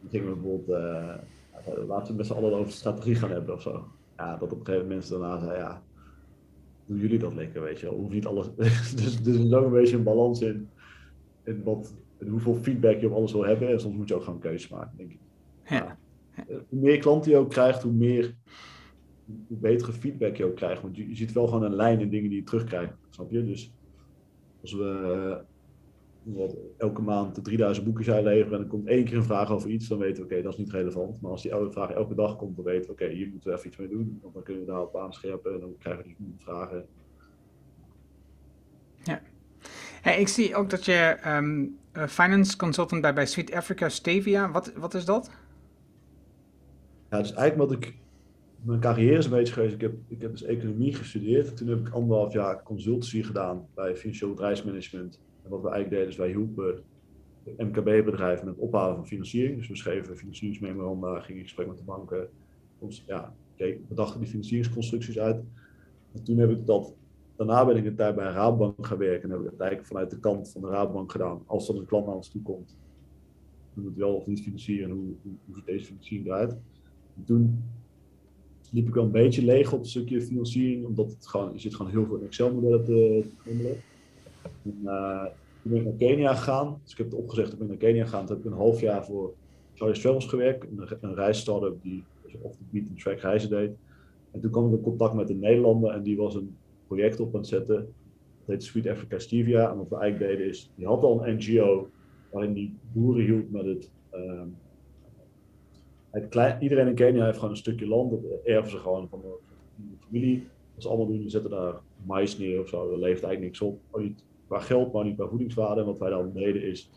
dan 0.01 0.11
gingen 0.11 0.28
we 0.28 0.34
bijvoorbeeld, 0.34 0.80
uh, 0.80 1.87
laten 1.87 2.12
we 2.12 2.16
met 2.16 2.26
z'n 2.26 2.32
allen 2.32 2.53
over 2.53 2.72
strategie 2.72 3.14
gaan 3.14 3.30
hebben 3.30 3.55
of 3.55 3.62
zo. 3.62 3.87
Ja, 4.16 4.37
dat 4.37 4.53
op 4.53 4.59
een 4.59 4.66
gegeven 4.66 4.89
moment 4.89 5.09
daarna 5.09 5.39
zei, 5.39 5.59
ja, 5.59 5.82
doen 6.87 6.99
jullie 6.99 7.18
dat 7.18 7.34
lekker, 7.34 7.62
weet 7.62 7.80
je 7.80 7.87
wel. 7.87 7.95
Hoeft 7.95 8.12
niet 8.12 8.26
alles, 8.26 8.47
dus, 8.57 8.95
dus 9.22 9.37
er 9.37 9.45
is 9.45 9.53
ook 9.53 9.64
een 9.64 9.72
beetje 9.72 9.97
een 9.97 10.03
balans 10.03 10.41
in, 10.41 10.68
in, 11.45 11.62
wat, 11.62 11.95
in 12.18 12.28
hoeveel 12.28 12.55
feedback 12.55 13.01
je 13.01 13.07
op 13.07 13.14
alles 13.14 13.32
wil 13.32 13.45
hebben. 13.45 13.68
En 13.68 13.80
soms 13.80 13.97
moet 13.97 14.09
je 14.09 14.14
ook 14.14 14.24
gewoon 14.24 14.41
keuzes 14.41 14.70
maken, 14.70 14.97
denk 14.97 15.11
ik. 15.11 15.18
Ja. 15.68 15.99
Hoe 16.47 16.80
meer 16.80 16.99
klanten 16.99 17.30
je 17.30 17.37
ook 17.37 17.51
krijgt, 17.51 17.82
hoe 17.82 17.93
meer, 17.93 18.34
hoe 19.49 19.59
betere 19.59 19.93
feedback 19.93 20.37
je 20.37 20.45
ook 20.45 20.57
krijgt. 20.57 20.83
Want 20.83 20.97
je, 20.97 21.09
je 21.09 21.16
ziet 21.16 21.33
wel 21.33 21.47
gewoon 21.47 21.62
een 21.62 21.74
lijn 21.74 22.01
in 22.01 22.11
dingen 22.11 22.29
die 22.29 22.39
je 22.39 22.45
terugkrijgt, 22.45 22.93
snap 23.11 23.31
je? 23.31 23.45
Dus 23.45 23.72
als 24.61 24.72
we 24.72 25.45
elke 26.77 27.03
maand 27.03 27.45
3000 27.45 27.87
boeken 27.87 28.05
zou 28.05 28.22
leveren 28.22 28.59
en 28.59 28.64
er 28.64 28.70
komt 28.70 28.87
één 28.87 29.05
keer 29.05 29.16
een 29.16 29.24
vraag 29.24 29.51
over 29.51 29.70
iets, 29.70 29.89
dan 29.89 29.99
weten 29.99 30.16
we, 30.16 30.35
oké, 30.35 30.43
dat 30.43 30.53
is 30.53 30.59
niet 30.59 30.70
relevant. 30.70 31.20
Maar 31.20 31.31
als 31.31 31.43
die 31.43 31.55
oude 31.55 31.72
vraag 31.72 31.91
elke 31.91 32.14
dag 32.14 32.37
komt, 32.37 32.57
dan 32.57 32.64
weten 32.64 32.87
we, 32.87 32.93
oké, 32.93 33.09
hier 33.09 33.29
moeten 33.29 33.51
we 33.51 33.57
even 33.57 33.68
iets 33.68 33.77
mee 33.77 33.89
doen. 33.89 34.18
Want 34.22 34.35
dan 34.35 34.43
kunnen 34.43 34.62
we 34.62 34.68
daarop 34.68 34.97
aanscherpen 34.97 35.53
en 35.53 35.61
dan 35.61 35.74
krijgen 35.79 36.03
we 36.03 36.14
die 36.18 36.35
vragen. 36.39 36.87
Ja. 39.03 39.20
Hey, 40.03 40.20
ik 40.20 40.29
zie 40.29 40.55
ook 40.55 40.70
dat 40.70 40.85
je 40.85 41.18
um, 41.27 41.79
finance 42.09 42.57
consultant 42.57 43.01
bij, 43.01 43.14
bij 43.14 43.27
Sweet 43.27 43.53
Africa 43.53 43.89
Stevia, 43.89 44.51
wat, 44.51 44.72
wat 44.72 44.95
is 44.95 45.05
dat? 45.05 45.31
Ja, 47.11 47.18
dus 47.18 47.33
eigenlijk 47.33 47.70
wat 47.70 47.83
ik 47.83 47.95
mijn 48.67 48.81
carrière 48.81 49.19
is 49.19 49.25
een 49.25 49.31
beetje 49.31 49.53
geweest. 49.53 49.75
Ik 49.75 49.81
heb, 49.81 49.95
ik 50.09 50.21
heb 50.21 50.31
dus 50.31 50.43
economie 50.43 50.95
gestudeerd. 50.95 51.57
Toen 51.57 51.69
heb 51.69 51.79
ik 51.79 51.95
anderhalf 51.95 52.33
jaar 52.33 52.62
consultancy 52.62 53.23
gedaan 53.23 53.67
bij 53.75 53.97
financieel 53.97 54.31
bedrijfsmanagement. 54.31 55.21
En 55.43 55.51
wat 55.51 55.62
we 55.62 55.69
eigenlijk 55.69 55.91
deden 55.91 56.09
is 56.09 56.17
wij 56.17 56.29
hielpen 56.29 56.83
MKB-bedrijven 57.57 58.47
met 58.47 58.57
ophalen 58.57 58.97
van 58.97 59.07
financiering. 59.07 59.57
Dus 59.57 59.69
we 59.69 59.77
schreven 59.77 60.17
financieringsmemoranda, 60.17 61.21
gingen 61.21 61.41
in 61.41 61.47
gesprek 61.47 61.67
met 61.67 61.77
de 61.77 61.85
banken. 61.85 62.29
Ons, 62.79 63.05
ja, 63.07 63.35
we 63.57 63.81
dachten 63.89 64.21
die 64.21 64.29
financieringsconstructies 64.29 65.19
uit. 65.19 65.45
En 66.12 66.23
toen 66.23 66.39
heb 66.39 66.51
ik 66.51 66.67
dat, 66.67 66.95
daarna 67.37 67.67
ben 67.67 67.77
ik 67.77 67.85
een 67.85 67.97
tijd 67.97 68.14
bij 68.14 68.27
een 68.27 68.33
Raadbank 68.33 68.87
gaan 68.87 68.99
werken. 68.99 69.23
En 69.23 69.31
heb 69.31 69.45
ik 69.45 69.51
het 69.51 69.61
eigenlijk 69.61 69.89
vanuit 69.89 70.11
de 70.11 70.19
kant 70.19 70.51
van 70.51 70.61
de 70.61 70.69
Raadbank 70.69 71.12
gedaan. 71.12 71.43
Als 71.47 71.69
er 71.69 71.77
een 71.77 71.87
klant 71.87 72.07
naar 72.07 72.14
ons 72.14 72.29
toe 72.29 72.43
komt, 72.43 72.77
dan 73.75 73.85
moet 73.85 73.97
wel 73.97 74.14
of 74.14 74.27
niet 74.27 74.43
financieren 74.43 74.91
en 74.91 74.97
hoe, 74.97 75.14
hoe, 75.23 75.33
hoe 75.45 75.55
ziet 75.55 75.67
deze 75.67 75.85
financiering 75.85 76.27
eruit. 76.27 76.57
En 77.17 77.25
toen 77.25 77.62
liep 78.73 78.89
ik 78.89 78.95
wel 78.95 79.05
een 79.05 79.11
beetje 79.11 79.45
leeg 79.45 79.73
op 79.73 79.79
het 79.79 79.89
stukje 79.89 80.23
financiering, 80.23 80.85
omdat 80.85 81.11
het 81.11 81.27
gewoon, 81.27 81.53
je 81.53 81.59
zit 81.59 81.75
gewoon 81.75 81.93
heel 81.93 82.07
veel 82.07 82.21
Excel-modellen 82.21 82.85
te. 82.85 83.25
En, 84.62 84.81
uh, 84.85 85.25
toen 85.62 85.73
ben 85.73 85.81
ik 85.81 85.85
naar 85.85 86.09
Kenia 86.09 86.35
gegaan. 86.35 86.81
Dus 86.83 86.93
ik 86.93 86.99
heb 86.99 87.11
het 87.11 87.19
opgezegd, 87.19 87.53
ik 87.53 87.59
ben 87.59 87.69
naar 87.69 87.77
Kenia 87.77 88.05
gegaan. 88.05 88.27
Toen 88.27 88.37
heb 88.37 88.45
ik 88.45 88.51
een 88.51 88.59
half 88.59 88.81
jaar 88.81 89.05
voor 89.05 89.35
Charlie's 89.75 90.01
Travels 90.01 90.27
gewerkt, 90.27 90.64
een, 90.64 90.89
een 91.01 91.14
reisstartup 91.14 91.83
die 91.83 92.05
dus 92.23 92.35
off 92.41 92.57
the 92.57 92.62
beaten 92.71 92.97
track 92.97 93.21
reizen 93.21 93.51
deed. 93.51 93.71
En 94.31 94.41
toen 94.41 94.51
kwam 94.51 94.67
ik 94.67 94.73
in 94.73 94.81
contact 94.81 95.14
met 95.14 95.31
een 95.31 95.39
Nederlander 95.39 95.91
en 95.91 96.03
die 96.03 96.17
was 96.17 96.35
een 96.35 96.57
project 96.87 97.21
op 97.21 97.35
aan 97.35 97.41
het 97.41 97.49
zetten. 97.49 97.77
Dat 97.77 97.87
heet 98.47 98.62
Sweet 98.62 98.89
Africa 98.89 99.19
Stevia. 99.19 99.71
En 99.71 99.77
wat 99.77 99.89
we 99.89 99.97
eigenlijk 99.97 100.33
deden 100.33 100.49
is, 100.49 100.71
die 100.75 100.87
had 100.87 101.03
al 101.03 101.27
een 101.27 101.37
NGO 101.37 101.89
waarin 102.31 102.53
die 102.53 102.75
boeren 102.93 103.25
hielp 103.25 103.51
met 103.51 103.64
het 103.64 103.91
um, 104.14 104.57
iedereen 106.61 106.89
in 106.89 106.95
Kenia 106.95 107.25
heeft 107.25 107.37
gewoon 107.37 107.51
een 107.51 107.57
stukje 107.57 107.87
land. 107.87 108.11
Dat 108.11 108.21
erven 108.45 108.71
ze 108.71 108.79
gewoon 108.79 109.09
van 109.09 109.21
de, 109.21 109.37
familie. 109.99 110.47
Dat 110.75 110.83
ze 110.83 110.89
allemaal 110.89 111.07
doen, 111.07 111.23
ze 111.23 111.31
zetten 111.31 111.51
daar 111.51 111.75
mais 112.07 112.39
neer 112.39 112.61
of 112.61 112.69
zo. 112.69 112.93
Er 112.93 112.99
leeft 112.99 113.23
eigenlijk 113.23 113.41
niks 113.41 113.61
op. 113.61 113.81
Niet 113.93 114.25
qua 114.47 114.59
geld, 114.59 114.93
maar 114.93 115.05
niet 115.05 115.17
qua 115.17 115.29
voedingswaarde. 115.29 115.81
En 115.81 115.87
wat 115.87 115.99
wij 115.99 116.11
dan 116.11 116.33
deden 116.33 116.62
is 116.62 116.91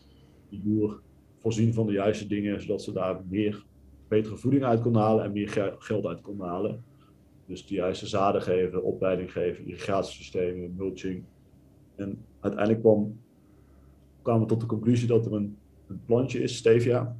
die 0.50 0.62
boer 0.64 1.02
voorzien 1.38 1.74
van 1.74 1.86
de 1.86 1.94
juiste 1.94 2.28
dingen, 2.28 2.62
zodat 2.62 2.82
ze 2.82 2.94
daar 2.94 3.22
meer 3.30 3.66
betere 4.08 4.38
voeding 4.38 4.64
uit 4.64 4.82
konden 4.82 5.02
halen 5.02 5.24
en 5.24 5.32
meer 5.32 5.76
geld 5.78 6.06
uit 6.06 6.22
konden 6.22 6.48
halen. 6.48 6.84
Dus 7.46 7.66
de 7.66 7.74
juiste 7.74 8.08
zaden 8.08 8.42
geven, 8.42 8.84
opleiding 8.84 9.32
geven, 9.32 9.66
irrigatiesystemen, 9.66 10.76
mulching. 10.78 11.24
En 11.96 12.26
uiteindelijk 12.40 12.82
kwam, 12.82 13.20
kwamen 14.22 14.42
we 14.42 14.48
tot 14.48 14.60
de 14.60 14.66
conclusie 14.66 15.08
dat 15.08 15.26
er 15.26 15.34
een, 15.34 15.58
een 15.88 16.02
plantje 16.06 16.42
is, 16.42 16.56
stevia, 16.56 17.18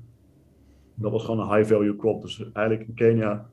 dat 1.02 1.12
was 1.12 1.24
gewoon 1.26 1.39
een 1.39 1.56
high 1.56 1.74
value 1.74 1.95
crop. 1.95 2.22
Dus 2.22 2.52
eigenlijk 2.54 2.88
in 2.88 2.93
Kenia 2.93 3.50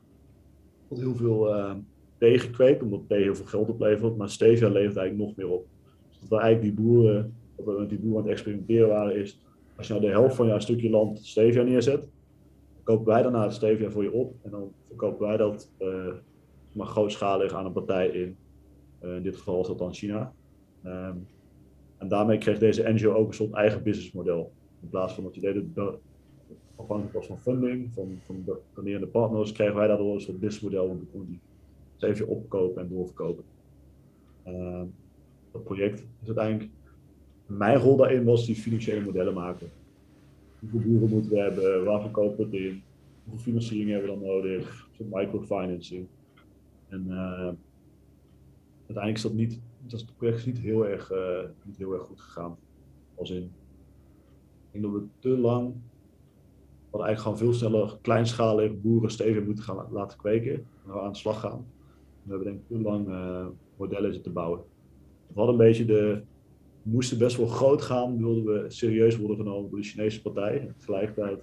wordt 0.88 1.04
heel 1.04 1.14
veel 1.14 1.54
uh, 1.56 1.72
thee 2.18 2.38
gekweekt, 2.38 2.82
omdat 2.82 3.08
thee 3.08 3.22
heel 3.22 3.34
veel 3.34 3.46
geld 3.46 3.68
oplevert. 3.68 4.16
Maar 4.16 4.30
stevia 4.30 4.68
levert 4.68 4.96
eigenlijk 4.96 5.28
nog 5.28 5.36
meer 5.36 5.48
op. 5.48 5.66
Dus 6.08 6.18
dat 6.20 6.28
we 6.28 6.38
eigenlijk 6.38 6.76
die 6.76 6.84
boeren, 6.84 7.34
dat 7.56 7.66
we 7.66 7.72
met 7.78 7.88
die 7.88 7.98
boeren 7.98 8.18
aan 8.18 8.22
het 8.22 8.32
experimenteren 8.32 8.88
waren, 8.88 9.16
is 9.16 9.40
als 9.76 9.86
je 9.86 9.92
nou 9.92 10.04
de 10.04 10.12
helft 10.12 10.36
van 10.36 10.46
jouw 10.46 10.58
stukje 10.58 10.90
land 10.90 11.18
stevia 11.26 11.62
neerzet, 11.62 12.08
kopen 12.82 13.06
wij 13.06 13.22
daarna 13.22 13.42
het 13.42 13.52
stevia 13.52 13.90
voor 13.90 14.02
je 14.02 14.12
op. 14.12 14.34
En 14.42 14.50
dan 14.50 14.72
verkopen 14.86 15.26
wij 15.26 15.36
dat 15.36 15.70
uh, 15.78 16.12
maar 16.72 16.86
grootschalig 16.86 17.52
aan 17.52 17.66
een 17.66 17.72
partij 17.72 18.08
in. 18.08 18.36
Uh, 19.02 19.16
in 19.16 19.22
dit 19.22 19.36
geval 19.36 19.56
was 19.56 19.66
dat 19.66 19.78
dan 19.78 19.94
China. 19.94 20.32
Um, 20.84 21.26
en 21.98 22.08
daarmee 22.08 22.38
kreeg 22.38 22.58
deze 22.58 22.92
NGO 22.92 23.12
ook 23.12 23.28
een 23.28 23.34
soort 23.34 23.52
eigen 23.52 23.82
businessmodel. 23.82 24.52
In 24.82 24.88
plaats 24.88 25.14
van 25.14 25.24
dat 25.24 25.34
je 25.34 25.40
de, 25.40 25.98
afhankelijk 26.76 27.14
was 27.14 27.26
van 27.26 27.40
funding, 27.40 27.92
van, 27.92 28.18
van 28.24 28.42
de 28.44 28.56
donerende 28.74 29.06
partners, 29.06 29.52
kregen 29.52 29.74
wij 29.74 29.86
daardoor 29.86 30.14
een 30.14 30.20
soort 30.20 30.40
businessmodel, 30.40 30.88
we 30.88 31.04
konden 31.12 31.28
die 31.28 32.08
even 32.08 32.28
opkopen 32.28 32.82
en 32.82 32.88
doorverkopen. 32.88 33.44
Uh, 34.46 34.82
dat 35.52 35.64
project 35.64 35.98
is 36.22 36.26
uiteindelijk, 36.26 36.70
mijn 37.46 37.78
rol 37.78 37.96
daarin 37.96 38.24
was 38.24 38.46
die 38.46 38.54
financiële 38.54 39.04
modellen 39.04 39.34
maken. 39.34 39.68
Hoeveel 40.60 40.80
boeren 40.80 41.08
moeten 41.08 41.30
we 41.30 41.38
hebben, 41.38 41.84
waar 41.84 42.00
verkopen 42.00 42.36
we 42.36 42.42
het 42.42 42.52
in, 42.52 42.82
hoeveel 43.24 43.42
financiering 43.42 43.90
hebben 43.90 44.08
we 44.10 44.14
dan 44.14 44.26
nodig, 44.26 44.88
microfinancing. 44.96 46.06
En 46.88 47.04
uh, 47.08 47.52
uiteindelijk 48.78 49.16
is 49.16 49.22
dat 49.22 49.32
niet, 49.32 49.60
dat 49.86 50.00
het 50.00 50.16
project 50.16 50.38
is 50.38 50.46
niet 50.46 50.58
heel 50.58 50.86
erg, 50.86 51.12
uh, 51.12 51.40
niet 51.62 51.76
heel 51.76 51.92
erg 51.92 52.02
goed 52.02 52.20
gegaan. 52.20 52.56
Als 53.14 53.30
in, 53.30 53.42
ik 53.42 53.50
denk 54.70 54.84
dat 54.84 54.92
we 54.92 55.06
te 55.18 55.28
lang 55.28 55.74
hadden 56.90 57.06
eigenlijk 57.06 57.20
gewoon 57.20 57.38
veel 57.38 57.68
sneller 57.68 57.98
kleinschalig 58.00 58.80
boeren 58.80 59.10
stevig 59.10 59.44
moeten 59.44 59.64
gaan 59.64 59.86
laten 59.90 60.18
kweken. 60.18 60.52
En 60.52 60.92
we 60.92 61.00
aan 61.00 61.12
de 61.12 61.18
slag 61.18 61.40
gaan. 61.40 61.66
We 62.22 62.30
hebben 62.30 62.48
denk 62.48 62.60
ik 62.60 62.68
heel 62.68 62.90
lang 62.90 63.08
uh, 63.08 63.46
modellen 63.76 64.14
zitten 64.14 64.32
bouwen. 64.32 64.60
We 65.26 65.34
hadden 65.34 65.54
een 65.54 65.66
beetje 65.66 65.84
de, 65.84 66.22
we 66.82 66.90
moesten 66.92 67.18
best 67.18 67.36
wel 67.36 67.46
groot 67.46 67.82
gaan, 67.82 68.18
wilden 68.18 68.44
we 68.44 68.70
serieus 68.70 69.16
worden 69.16 69.36
genomen 69.36 69.70
door 69.70 69.78
de 69.78 69.86
Chinese 69.86 70.22
partij. 70.22 70.60
En 70.60 70.74
tegelijkertijd, 70.78 71.42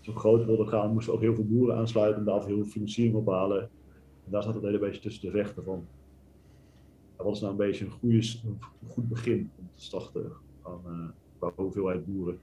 zo 0.00 0.12
groot 0.12 0.44
wilden 0.44 0.68
gaan, 0.68 0.92
moesten 0.92 1.12
we 1.12 1.18
ook 1.18 1.24
heel 1.24 1.34
veel 1.34 1.46
boeren 1.46 1.76
aansluiten 1.76 2.18
en 2.18 2.24
daar 2.24 2.44
heel 2.46 2.56
veel 2.56 2.64
financiering 2.64 3.14
ophalen. 3.14 3.62
En 4.24 4.30
daar 4.30 4.42
zat 4.42 4.54
het 4.54 4.62
hele 4.62 4.78
beetje 4.78 5.00
tussen 5.00 5.22
de 5.22 5.30
vechten 5.30 5.64
van. 5.64 5.86
wat 7.16 7.34
is 7.34 7.40
nou 7.40 7.52
een 7.52 7.58
beetje 7.58 7.84
een, 7.84 7.90
goede, 7.90 8.16
een 8.44 8.58
goed 8.88 9.08
begin 9.08 9.50
om 9.58 9.68
te 9.74 9.84
starten 9.84 10.32
aan, 10.62 10.80
uh, 10.86 11.08
qua 11.38 11.52
hoeveelheid 11.56 12.06
boeren. 12.06 12.38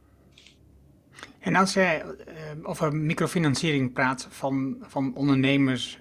En 1.41 1.55
als 1.55 1.73
jij 1.73 2.03
uh, 2.03 2.13
over 2.63 2.95
microfinanciering 2.95 3.93
praat 3.93 4.27
van, 4.29 4.77
van 4.81 5.15
ondernemers 5.15 5.99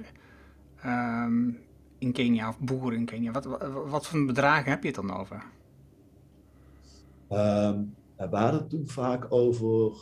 um, 0.84 1.59
in 1.99 2.12
Kenia 2.12 2.49
of 2.49 2.59
boeren 2.59 2.99
in 2.99 3.05
Kenia, 3.05 3.30
wat, 3.30 3.45
wat, 3.88 4.07
voor 4.07 4.24
bedragen 4.24 4.70
heb 4.70 4.82
je 4.82 4.86
het 4.88 4.97
dan 4.97 5.16
over? 5.16 5.43
Um, 7.30 7.95
we 8.16 8.36
hadden 8.36 8.61
het 8.61 8.70
toen 8.70 8.88
vaak 8.88 9.26
over 9.28 9.93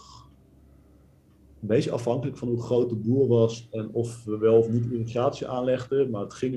een 1.60 1.68
beetje 1.68 1.90
afhankelijk 1.90 2.38
van 2.38 2.48
hoe 2.48 2.62
groot 2.62 2.88
de 2.88 2.96
boer 2.96 3.28
was 3.28 3.68
en 3.70 3.88
of 3.92 4.24
we 4.24 4.38
wel 4.38 4.58
of 4.58 4.68
niet 4.68 4.90
irrigatie 4.90 5.48
aanlegden. 5.48 6.10
Maar 6.10 6.20
het 6.20 6.34
ging, 6.34 6.52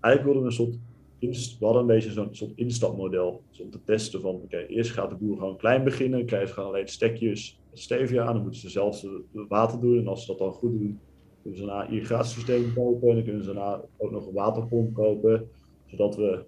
eigenlijk 0.00 0.24
wilden 0.24 0.42
we 0.42 0.48
een 0.48 0.52
soort, 0.52 0.78
we 1.18 1.56
hadden 1.60 1.80
een 1.80 1.86
beetje 1.86 2.12
zo'n 2.12 2.34
soort 2.34 2.52
instapmodel. 2.54 3.42
Dus 3.50 3.60
om 3.60 3.70
te 3.70 3.82
testen 3.84 4.20
van, 4.20 4.34
oké, 4.34 4.56
eerst 4.56 4.90
gaat 4.90 5.10
de 5.10 5.16
boer 5.16 5.36
gewoon 5.36 5.56
klein 5.56 5.84
beginnen, 5.84 6.26
krijgt 6.26 6.52
gewoon 6.52 6.68
alleen 6.68 6.88
stekjes 6.88 7.60
stevia 7.72 8.24
aan. 8.24 8.34
Dan 8.34 8.42
moeten 8.42 8.60
ze 8.60 8.68
zelf 8.68 9.04
water 9.32 9.80
doen. 9.80 9.98
En 9.98 10.08
als 10.08 10.20
ze 10.20 10.26
dat 10.26 10.38
dan 10.38 10.52
goed 10.52 10.72
doen, 10.72 11.00
kunnen 11.42 11.58
ze 11.58 11.64
een 11.64 11.90
irrigatiesysteem 11.90 12.74
kopen. 12.74 13.08
En 13.08 13.14
dan 13.14 13.24
kunnen 13.24 13.44
ze 13.44 13.52
daarna 13.52 13.80
ook 13.96 14.10
nog 14.10 14.26
een 14.26 14.34
waterpomp 14.34 14.94
kopen. 14.94 15.48
Zodat 15.86 16.16
we 16.16 16.44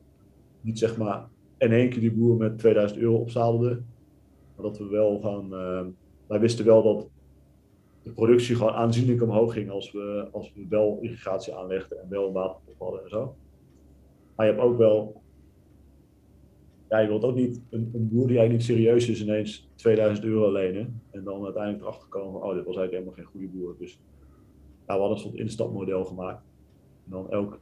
niet 0.60 0.78
zeg 0.78 0.96
maar 0.96 1.28
in 1.58 1.72
één 1.72 1.88
keer 1.88 2.00
die 2.00 2.12
boer 2.12 2.36
met 2.36 2.58
2000 2.58 3.00
euro 3.00 3.16
opzadelden. 3.16 3.86
Maar 4.54 4.66
dat 4.66 4.78
we 4.78 4.88
wel 4.88 5.20
gaan. 5.20 5.52
Uh, 5.52 5.86
wij 6.26 6.40
wisten 6.40 6.64
wel 6.64 6.82
dat 6.82 7.08
de 8.02 8.12
productie 8.12 8.56
gewoon 8.56 8.72
aanzienlijk 8.72 9.22
omhoog 9.22 9.52
ging 9.52 9.70
als 9.70 9.92
we, 9.92 10.28
als 10.32 10.52
we 10.54 10.66
wel 10.68 10.98
irrigatie 11.00 11.54
aanlegden 11.54 12.02
en 12.02 12.08
wel 12.08 12.26
een 12.26 12.32
waterpomp 12.32 12.78
hadden 12.78 13.02
en 13.02 13.08
zo. 13.08 13.36
Maar 14.38 14.46
je 14.46 14.52
hebt 14.52 14.64
ook 14.64 14.78
wel 14.78 15.22
ja, 16.88 16.98
je 16.98 17.08
wilt 17.08 17.24
ook 17.24 17.34
niet 17.34 17.60
een, 17.70 17.90
een, 17.94 18.08
boer 18.08 18.26
die 18.26 18.38
eigenlijk 18.38 18.52
niet 18.52 18.76
serieus 18.76 19.08
is 19.08 19.22
ineens 19.22 19.68
2000 19.74 20.26
euro 20.26 20.52
lenen. 20.52 21.02
En 21.10 21.24
dan 21.24 21.44
uiteindelijk 21.44 21.82
erachter 21.82 22.08
komen 22.08 22.32
van, 22.32 22.42
oh, 22.42 22.54
dit 22.54 22.64
was 22.64 22.76
eigenlijk 22.76 22.92
helemaal 22.92 23.14
geen 23.14 23.24
goede 23.24 23.46
boer. 23.46 23.74
Dus 23.78 24.00
ja, 24.86 24.94
we 24.94 25.00
hadden 25.00 25.10
een 25.10 25.18
soort 25.18 25.34
instapmodel 25.34 26.04
gemaakt. 26.04 26.42
En 27.04 27.10
dan 27.10 27.30
elk, 27.30 27.58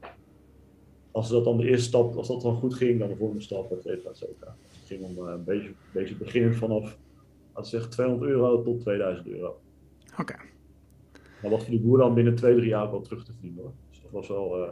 als 1.11 1.29
dat 1.29 1.45
dan 1.45 1.57
de 1.57 1.69
eerste 1.69 1.87
stap, 1.87 2.17
als 2.17 2.29
dat 2.29 2.43
dan 2.43 2.57
goed 2.57 2.75
ging, 2.75 2.99
dan 2.99 3.09
de 3.09 3.17
volgende 3.17 3.43
stap, 3.43 3.73
et 3.73 3.83
cetera, 3.83 4.11
et 4.11 4.17
cetera. 4.17 4.57
Dus 4.69 4.77
het 4.79 4.87
ging 4.87 5.03
om 5.03 5.27
uh, 5.27 5.33
een 5.33 5.45
beetje, 5.45 5.69
een 5.69 5.75
beetje 5.93 6.17
beginnen 6.17 6.55
vanaf, 6.55 6.99
als 7.53 7.71
zeg 7.71 7.89
200 7.89 8.31
euro 8.31 8.63
tot 8.63 8.81
2000 8.81 9.27
euro. 9.29 9.61
Oké. 10.11 10.21
Okay. 10.21 10.47
Maar 11.43 11.51
wat 11.51 11.63
voor 11.63 11.71
die 11.71 11.81
boer 11.81 11.99
dan 11.99 12.15
binnen 12.15 12.35
twee, 12.35 12.57
drie 12.57 12.69
jaar 12.69 12.91
wel 12.91 13.01
terug 13.01 13.25
te 13.25 13.33
verdienen 13.33 13.63
hoor. 13.63 13.73
Dus 13.91 14.01
dat 14.03 14.11
was 14.11 14.29
wel, 14.29 14.63
uh, 14.63 14.71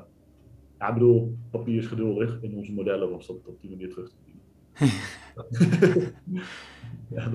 ja, 0.85 0.91
ik 0.91 0.95
bedoel, 0.95 1.37
papier 1.51 1.79
is 1.79 1.87
geduldig. 1.87 2.39
In 2.41 2.57
onze 2.57 2.73
modellen 2.73 3.11
was 3.11 3.27
dat 3.27 3.37
op 3.45 3.61
die 3.61 3.71
manier 3.71 3.91
terug 3.91 4.09
te 4.09 4.15
verdienen 4.15 4.45
ja, 7.09 7.31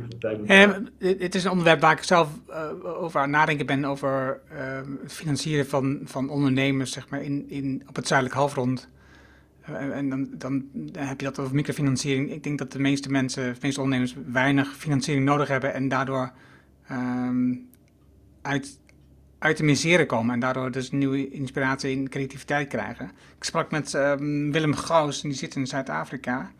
eh, 0.45 1.20
het 1.20 1.36
is 1.36 1.43
een 1.43 1.52
onderwerp 1.52 1.82
waar 1.82 1.97
ik 1.97 2.04
zelf 2.04 2.30
uh, 2.50 2.70
over 2.84 3.22
aan 3.22 3.30
nadenken 3.30 3.66
ben, 3.66 3.86
over 3.86 4.41
uh, 4.54 4.58
het 5.02 5.14
financieren 5.14 5.68
van, 5.68 6.00
van 6.04 6.30
ondernemers 6.30 6.91
zeg 6.91 7.10
maar, 7.10 7.22
in, 7.22 7.50
in, 7.50 7.84
op 7.88 7.95
het 7.95 8.08
zuidelijk 8.08 8.38
halfrond. 8.38 8.89
en 9.62 10.10
dan, 10.10 10.30
dan, 10.38 10.66
heb 10.97 11.20
je 11.20 11.26
dat 11.26 11.39
over 11.39 11.56
microfinanciering. 11.56 12.32
Ik 12.32 12.43
denk 12.43 12.58
dat 12.58 12.72
de 12.72 12.80
meeste 12.80 13.12
mensen, 13.12 13.54
de 13.54 13.60
meeste 13.62 13.82
ondernemers, 13.82 14.16
weinig 14.32 14.76
financiering 14.76 15.26
nodig 15.26 15.47
hebben 15.47 15.74
en 15.74 15.88
daardoor 15.88 16.32
ehm, 16.88 17.56
uit, 18.41 18.80
uit 19.40 19.58
de 19.58 19.64
misère 19.64 20.06
komen 20.06 20.34
en 20.34 20.40
daardoor 20.40 20.72
dus 20.72 20.92
nieuwe 20.92 21.30
inspiratie 21.30 21.98
en 21.98 22.10
creativiteit 22.10 22.68
krijgen. 22.68 23.12
Ik 23.38 23.44
sprak 23.44 23.72
met 23.72 23.94
um, 23.94 24.52
Willem 24.52 24.76
Gauws, 24.76 25.22
die 25.22 25.34
zit 25.34 25.56
in 25.56 25.68
Zuid-Afrika. 25.68 26.52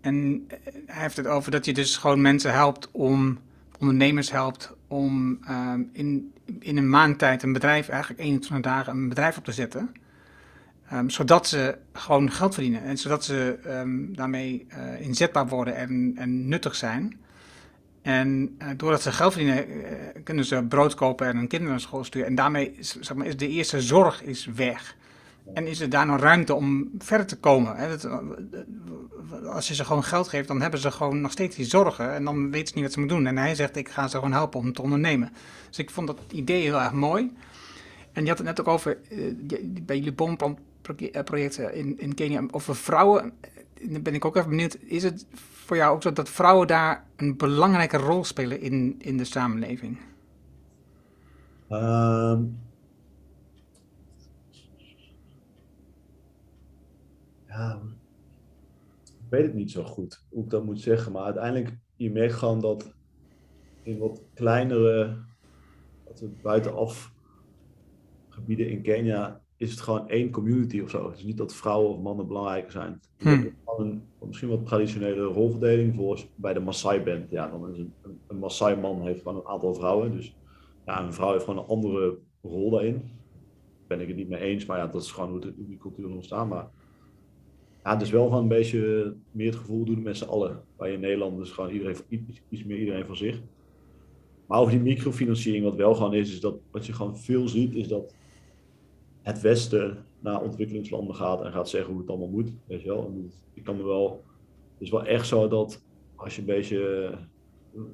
En 0.00 0.44
eh, 0.48 0.58
hij 0.86 1.02
heeft 1.02 1.16
het 1.16 1.26
over 1.26 1.50
dat 1.50 1.64
je 1.64 1.72
dus 1.72 1.96
gewoon 1.96 2.20
mensen 2.20 2.52
helpt 2.52 2.88
om, 2.90 3.38
ondernemers 3.78 4.30
helpt 4.30 4.76
om 4.88 5.38
um, 5.50 5.90
in, 5.92 6.32
in 6.60 6.76
een 6.76 6.90
maand 6.90 7.18
tijd 7.18 7.42
een 7.42 7.52
bedrijf, 7.52 7.88
eigenlijk 7.88 8.20
21 8.20 8.72
dagen, 8.72 8.92
een 8.92 9.08
bedrijf 9.08 9.36
op 9.36 9.44
te 9.44 9.52
zetten. 9.52 9.94
Um, 10.92 11.10
zodat 11.10 11.46
ze 11.48 11.78
gewoon 11.92 12.30
geld 12.30 12.54
verdienen 12.54 12.82
en 12.82 12.98
zodat 12.98 13.24
ze 13.24 13.58
daarmee 14.12 14.66
uh, 14.68 15.00
inzetbaar 15.00 15.48
worden 15.48 15.76
en, 15.76 16.12
en 16.16 16.48
nuttig 16.48 16.74
zijn. 16.74 17.23
En 18.04 18.56
uh, 18.58 18.68
doordat 18.76 19.02
ze 19.02 19.12
geld 19.12 19.32
verdienen, 19.32 19.70
uh, 19.70 19.82
kunnen 20.24 20.44
ze 20.44 20.64
brood 20.68 20.94
kopen 20.94 21.26
en 21.26 21.36
hun 21.36 21.48
kinderen 21.48 21.72
naar 21.72 21.82
school 21.82 22.04
sturen. 22.04 22.28
En 22.28 22.34
daarmee 22.34 22.74
is, 22.76 23.00
zeg 23.00 23.16
maar, 23.16 23.26
is 23.26 23.36
de 23.36 23.48
eerste 23.48 23.80
zorg 23.80 24.22
is 24.22 24.46
weg. 24.54 24.96
En 25.54 25.66
is 25.66 25.80
er 25.80 25.90
daar 25.90 26.06
nog 26.06 26.20
ruimte 26.20 26.54
om 26.54 26.90
verder 26.98 27.26
te 27.26 27.36
komen? 27.36 27.76
Hè? 27.76 27.88
Dat, 27.88 28.08
als 29.46 29.68
je 29.68 29.74
ze 29.74 29.84
gewoon 29.84 30.04
geld 30.04 30.28
geeft, 30.28 30.48
dan 30.48 30.60
hebben 30.60 30.80
ze 30.80 30.90
gewoon 30.90 31.20
nog 31.20 31.30
steeds 31.30 31.56
die 31.56 31.64
zorgen. 31.64 32.14
En 32.14 32.24
dan 32.24 32.50
weten 32.50 32.68
ze 32.68 32.74
niet 32.74 32.84
wat 32.84 32.92
ze 32.92 32.98
moeten 32.98 33.16
doen. 33.16 33.26
En 33.26 33.36
hij 33.36 33.54
zegt, 33.54 33.76
ik 33.76 33.88
ga 33.88 34.08
ze 34.08 34.16
gewoon 34.16 34.32
helpen 34.32 34.60
om 34.60 34.72
te 34.72 34.82
ondernemen. 34.82 35.32
Dus 35.68 35.78
ik 35.78 35.90
vond 35.90 36.06
dat 36.06 36.18
idee 36.30 36.62
heel 36.62 36.80
erg 36.80 36.92
mooi. 36.92 37.32
En 38.12 38.22
je 38.22 38.28
had 38.28 38.38
het 38.38 38.46
net 38.46 38.60
ook 38.60 38.68
over, 38.68 38.98
bij 39.82 39.96
jullie 39.96 40.12
bomprojecten 40.12 41.74
in, 41.74 42.00
in 42.00 42.14
Kenia, 42.14 42.42
over 42.50 42.76
vrouwen. 42.76 43.32
Dan 43.80 44.02
ben 44.02 44.14
ik 44.14 44.24
ook 44.24 44.36
even 44.36 44.50
benieuwd, 44.50 44.76
is 44.80 45.02
het 45.02 45.26
voor 45.64 45.76
jou 45.76 45.94
ook 45.94 46.02
zo 46.02 46.12
dat 46.12 46.28
vrouwen 46.28 46.66
daar 46.66 47.06
een 47.16 47.36
belangrijke 47.36 47.96
rol 47.96 48.24
spelen 48.24 48.60
in, 48.60 48.94
in 48.98 49.16
de 49.16 49.24
samenleving? 49.24 49.98
Um, 51.70 52.58
ja, 57.46 57.80
ik 59.04 59.30
weet 59.30 59.42
het 59.44 59.54
niet 59.54 59.70
zo 59.70 59.84
goed 59.84 60.24
hoe 60.30 60.44
ik 60.44 60.50
dat 60.50 60.64
moet 60.64 60.80
zeggen, 60.80 61.12
maar 61.12 61.24
uiteindelijk, 61.24 61.76
je 61.96 62.10
merkt 62.10 62.34
gewoon 62.34 62.60
dat 62.60 62.94
in 63.82 63.98
wat 63.98 64.22
kleinere, 64.34 65.24
dat 66.04 66.20
we 66.20 66.28
buitenaf 66.42 67.12
gebieden 68.28 68.70
in 68.70 68.82
Kenia, 68.82 69.43
is 69.64 69.70
het 69.70 69.80
gewoon 69.80 70.08
één 70.08 70.30
community 70.30 70.80
of 70.80 70.90
zo. 70.90 71.08
Het 71.08 71.18
is 71.18 71.24
niet 71.24 71.36
dat 71.36 71.54
vrouwen 71.54 71.90
of 71.90 72.00
mannen 72.00 72.26
belangrijker 72.26 72.72
zijn. 72.72 73.00
Hmm. 73.18 73.54
Een, 73.78 74.02
misschien 74.26 74.48
wat 74.48 74.66
traditionele 74.66 75.22
rolverdeling. 75.22 75.94
Voor 75.94 76.20
bij 76.34 76.52
de 76.52 76.60
Maasai 76.60 77.00
band, 77.00 77.30
ja, 77.30 77.48
dan 77.48 77.70
is 77.70 77.78
een, 77.78 77.92
een, 78.02 78.18
een 78.26 78.38
Maasai 78.38 78.76
man 78.76 79.02
heeft 79.02 79.22
gewoon 79.22 79.36
een 79.36 79.46
aantal 79.46 79.74
vrouwen. 79.74 80.12
Dus 80.12 80.36
ja, 80.86 81.02
een 81.04 81.12
vrouw 81.12 81.32
heeft 81.32 81.44
gewoon 81.44 81.58
een 81.58 81.68
andere 81.68 82.18
rol 82.42 82.70
daarin. 82.70 82.92
Daar 82.92 83.86
ben 83.86 84.00
ik 84.00 84.08
het 84.08 84.16
niet 84.16 84.28
mee 84.28 84.40
eens, 84.40 84.66
maar 84.66 84.78
ja, 84.78 84.86
dat 84.86 85.02
is 85.02 85.12
gewoon 85.12 85.30
hoe, 85.30 85.40
de, 85.40 85.52
hoe 85.56 85.66
die 85.66 85.78
cultuur 85.78 86.10
ontstaan. 86.10 86.48
Maar 86.48 86.68
ja, 87.84 87.96
dus 87.96 88.10
wel 88.10 88.28
van 88.28 88.38
een 88.38 88.48
beetje 88.48 89.14
meer 89.30 89.46
het 89.46 89.56
gevoel 89.56 89.84
doen 89.84 90.02
met 90.02 90.16
z'n 90.16 90.24
allen. 90.24 90.62
Bij 90.76 90.92
in 90.92 91.00
Nederland 91.00 91.40
is 91.40 91.50
gewoon 91.50 91.70
iedereen, 91.70 91.96
iets, 92.08 92.42
iets 92.48 92.64
meer 92.64 92.78
iedereen 92.78 93.06
van 93.06 93.16
zich. 93.16 93.40
Maar 94.46 94.58
over 94.58 94.72
die 94.72 94.82
microfinanciering, 94.82 95.64
wat 95.64 95.74
wel 95.74 95.94
gewoon 95.94 96.14
is, 96.14 96.32
is 96.32 96.40
dat 96.40 96.56
wat 96.70 96.86
je 96.86 96.92
gewoon 96.92 97.18
veel 97.18 97.48
ziet, 97.48 97.74
is 97.74 97.88
dat 97.88 98.14
het 99.24 99.40
Westen 99.40 100.04
naar 100.20 100.42
ontwikkelingslanden 100.42 101.14
gaat 101.14 101.44
en 101.44 101.52
gaat 101.52 101.68
zeggen 101.68 101.90
hoe 101.90 102.00
het 102.00 102.10
allemaal 102.10 102.28
moet. 102.28 102.52
Weet 102.66 102.80
je 102.80 102.88
wel? 102.88 103.06
En 103.06 103.32
ik 103.54 103.64
kan 103.64 103.76
me 103.76 103.84
wel. 103.84 104.24
Het 104.72 104.82
is 104.82 104.90
wel 104.90 105.04
echt 105.04 105.26
zo 105.26 105.48
dat 105.48 105.84
als 106.14 106.34
je 106.34 106.40
een 106.40 106.46
beetje. 106.46 107.10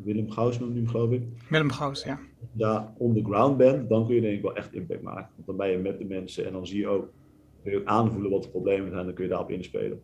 Willem 0.02 0.30
Gauws 0.30 0.58
noemt 0.58 0.74
nu, 0.74 0.88
geloof 0.88 1.10
ik. 1.10 1.22
Willem 1.48 1.70
Gauws, 1.70 2.04
ja. 2.04 2.18
Ja, 2.52 2.94
on 2.98 3.14
the 3.14 3.24
ground 3.24 3.56
bent, 3.56 3.88
dan 3.88 4.06
kun 4.06 4.14
je 4.14 4.20
denk 4.20 4.36
ik 4.36 4.42
wel 4.42 4.56
echt 4.56 4.74
impact 4.74 5.02
maken. 5.02 5.30
Want 5.34 5.46
dan 5.46 5.56
ben 5.56 5.68
je 5.68 5.78
met 5.78 5.98
de 5.98 6.04
mensen 6.04 6.46
en 6.46 6.52
dan 6.52 6.66
zie 6.66 6.78
je 6.78 6.88
ook, 6.88 7.12
kun 7.62 7.72
je 7.72 7.78
ook 7.78 7.86
aanvoelen 7.86 8.30
wat 8.30 8.42
de 8.42 8.48
problemen 8.48 8.90
zijn 8.90 9.04
dan 9.04 9.14
kun 9.14 9.24
je 9.24 9.30
daarop 9.30 9.50
inspelen. 9.50 10.02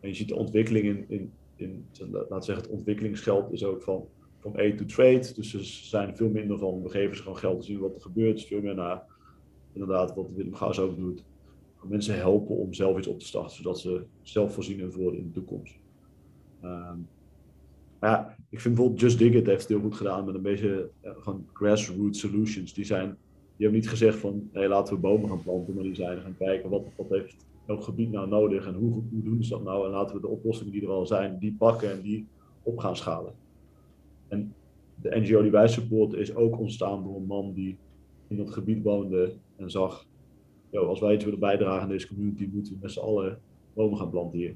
En 0.00 0.08
je 0.08 0.14
ziet 0.14 0.28
de 0.28 0.36
ontwikkeling 0.36 0.84
in, 0.84 1.04
in, 1.08 1.32
in 1.56 1.86
laten 2.10 2.42
zeggen, 2.42 2.64
het 2.64 2.72
ontwikkelingsgeld 2.72 3.52
is 3.52 3.64
ook 3.64 3.82
van, 3.82 4.04
van 4.38 4.56
aid 4.56 4.78
to 4.78 4.84
trade. 4.84 5.32
Dus 5.34 5.50
ze 5.50 5.64
zijn 5.64 6.16
veel 6.16 6.28
minder 6.28 6.58
van, 6.58 6.82
we 6.82 6.88
geven 6.88 7.16
ze 7.16 7.22
gewoon 7.22 7.38
geld 7.38 7.60
te 7.60 7.66
zien 7.66 7.78
wat 7.78 7.94
er 7.94 8.00
gebeurt. 8.00 8.36
Dus 8.36 8.46
veel 8.46 8.60
meer 8.60 8.74
naar 8.74 9.02
inderdaad, 9.80 10.14
wat 10.14 10.32
Willem 10.32 10.54
Gaas 10.54 10.78
ook 10.78 10.96
doet, 10.96 11.24
mensen 11.82 12.16
helpen 12.16 12.56
om 12.56 12.74
zelf 12.74 12.98
iets 12.98 13.06
op 13.06 13.18
te 13.18 13.26
starten, 13.26 13.56
zodat 13.56 13.78
ze 13.78 14.04
zelfvoorzienend 14.22 14.94
worden 14.94 15.20
in 15.20 15.26
de 15.26 15.32
toekomst. 15.32 15.78
Um, 16.64 17.08
ja, 18.00 18.36
ik 18.48 18.60
vind 18.60 18.74
bijvoorbeeld 18.74 19.00
Just 19.00 19.18
Dig 19.18 19.34
It 19.34 19.46
heeft 19.46 19.68
heel 19.68 19.80
goed 19.80 19.94
gedaan 19.94 20.24
met 20.24 20.34
een 20.34 20.42
beetje 20.42 20.90
uh, 21.02 21.10
gewoon 21.18 21.46
grassroots 21.52 22.20
solutions. 22.20 22.74
Die, 22.74 22.84
zijn, 22.84 23.06
die 23.06 23.66
hebben 23.66 23.80
niet 23.80 23.88
gezegd 23.88 24.18
van 24.18 24.48
hey, 24.52 24.68
laten 24.68 24.94
we 24.94 25.00
bomen 25.00 25.28
gaan 25.28 25.42
planten, 25.42 25.74
maar 25.74 25.82
die 25.82 25.94
zijn 25.94 26.20
gaan 26.20 26.36
kijken 26.38 26.70
wat, 26.70 26.82
wat 26.96 27.08
heeft 27.08 27.46
elk 27.66 27.82
gebied 27.82 28.10
nou 28.10 28.28
nodig 28.28 28.66
en 28.66 28.74
hoe, 28.74 28.92
hoe 28.92 29.22
doen 29.22 29.44
ze 29.44 29.50
dat 29.50 29.62
nou 29.62 29.84
en 29.84 29.90
laten 29.90 30.14
we 30.14 30.20
de 30.20 30.28
oplossingen 30.28 30.72
die 30.72 30.82
er 30.82 30.90
al 30.90 31.06
zijn, 31.06 31.38
die 31.38 31.54
pakken 31.58 31.90
en 31.90 32.00
die 32.00 32.26
op 32.62 32.78
gaan 32.78 32.96
schalen. 32.96 33.32
En 34.28 34.54
de 34.94 35.20
NGO 35.20 35.42
die 35.42 35.50
wij 35.50 35.68
supporten 35.68 36.18
is 36.18 36.34
ook 36.34 36.58
ontstaan 36.58 37.02
door 37.02 37.16
een 37.16 37.26
man 37.26 37.52
die 37.52 37.76
in 38.28 38.36
dat 38.36 38.50
gebied 38.50 38.82
woonde 38.82 39.32
en 39.58 39.70
zag, 39.70 40.06
yo, 40.70 40.86
als 40.86 41.00
wij 41.00 41.14
iets 41.14 41.24
willen 41.24 41.38
bijdragen 41.40 41.82
aan 41.82 41.88
deze 41.88 42.08
community, 42.08 42.48
moeten 42.52 42.72
we 42.72 42.78
met 42.82 42.92
z'n 42.92 43.00
allen 43.00 43.40
bomen 43.74 43.98
gaan 43.98 44.10
planten 44.10 44.38
hier. 44.38 44.54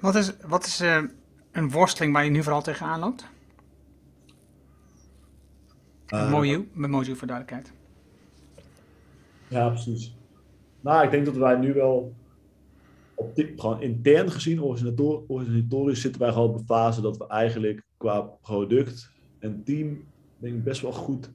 Wat 0.00 0.14
is, 0.14 0.36
wat 0.46 0.66
is 0.66 0.80
uh, 0.80 1.02
een 1.52 1.70
worsteling 1.70 2.12
waar 2.12 2.24
je 2.24 2.30
nu 2.30 2.42
vooral 2.42 2.62
tegenaan 2.62 3.00
loopt? 3.00 3.28
Uh, 6.08 6.30
Moju, 6.30 6.68
met 6.72 6.90
Moju 6.90 7.16
voor 7.16 7.26
duidelijkheid. 7.26 7.72
Ja, 9.48 9.68
precies. 9.68 10.16
Nou, 10.80 11.04
ik 11.04 11.10
denk 11.10 11.24
dat 11.24 11.36
wij 11.36 11.56
nu 11.56 11.72
wel 11.72 12.14
op 13.14 13.34
dit, 13.34 13.60
gewoon 13.60 13.82
intern 13.82 14.30
gezien, 14.30 14.60
organisatorisch, 15.26 16.00
zitten 16.00 16.20
wij 16.20 16.32
gewoon 16.32 16.48
op 16.48 16.58
een 16.58 16.64
fase 16.64 17.00
dat 17.00 17.16
we 17.16 17.26
eigenlijk 17.26 17.82
qua 17.96 18.20
product 18.20 19.10
en 19.38 19.62
team 19.64 20.04
denk 20.38 20.54
ik 20.54 20.64
best 20.64 20.80
wel 20.80 20.92
goed. 20.92 21.30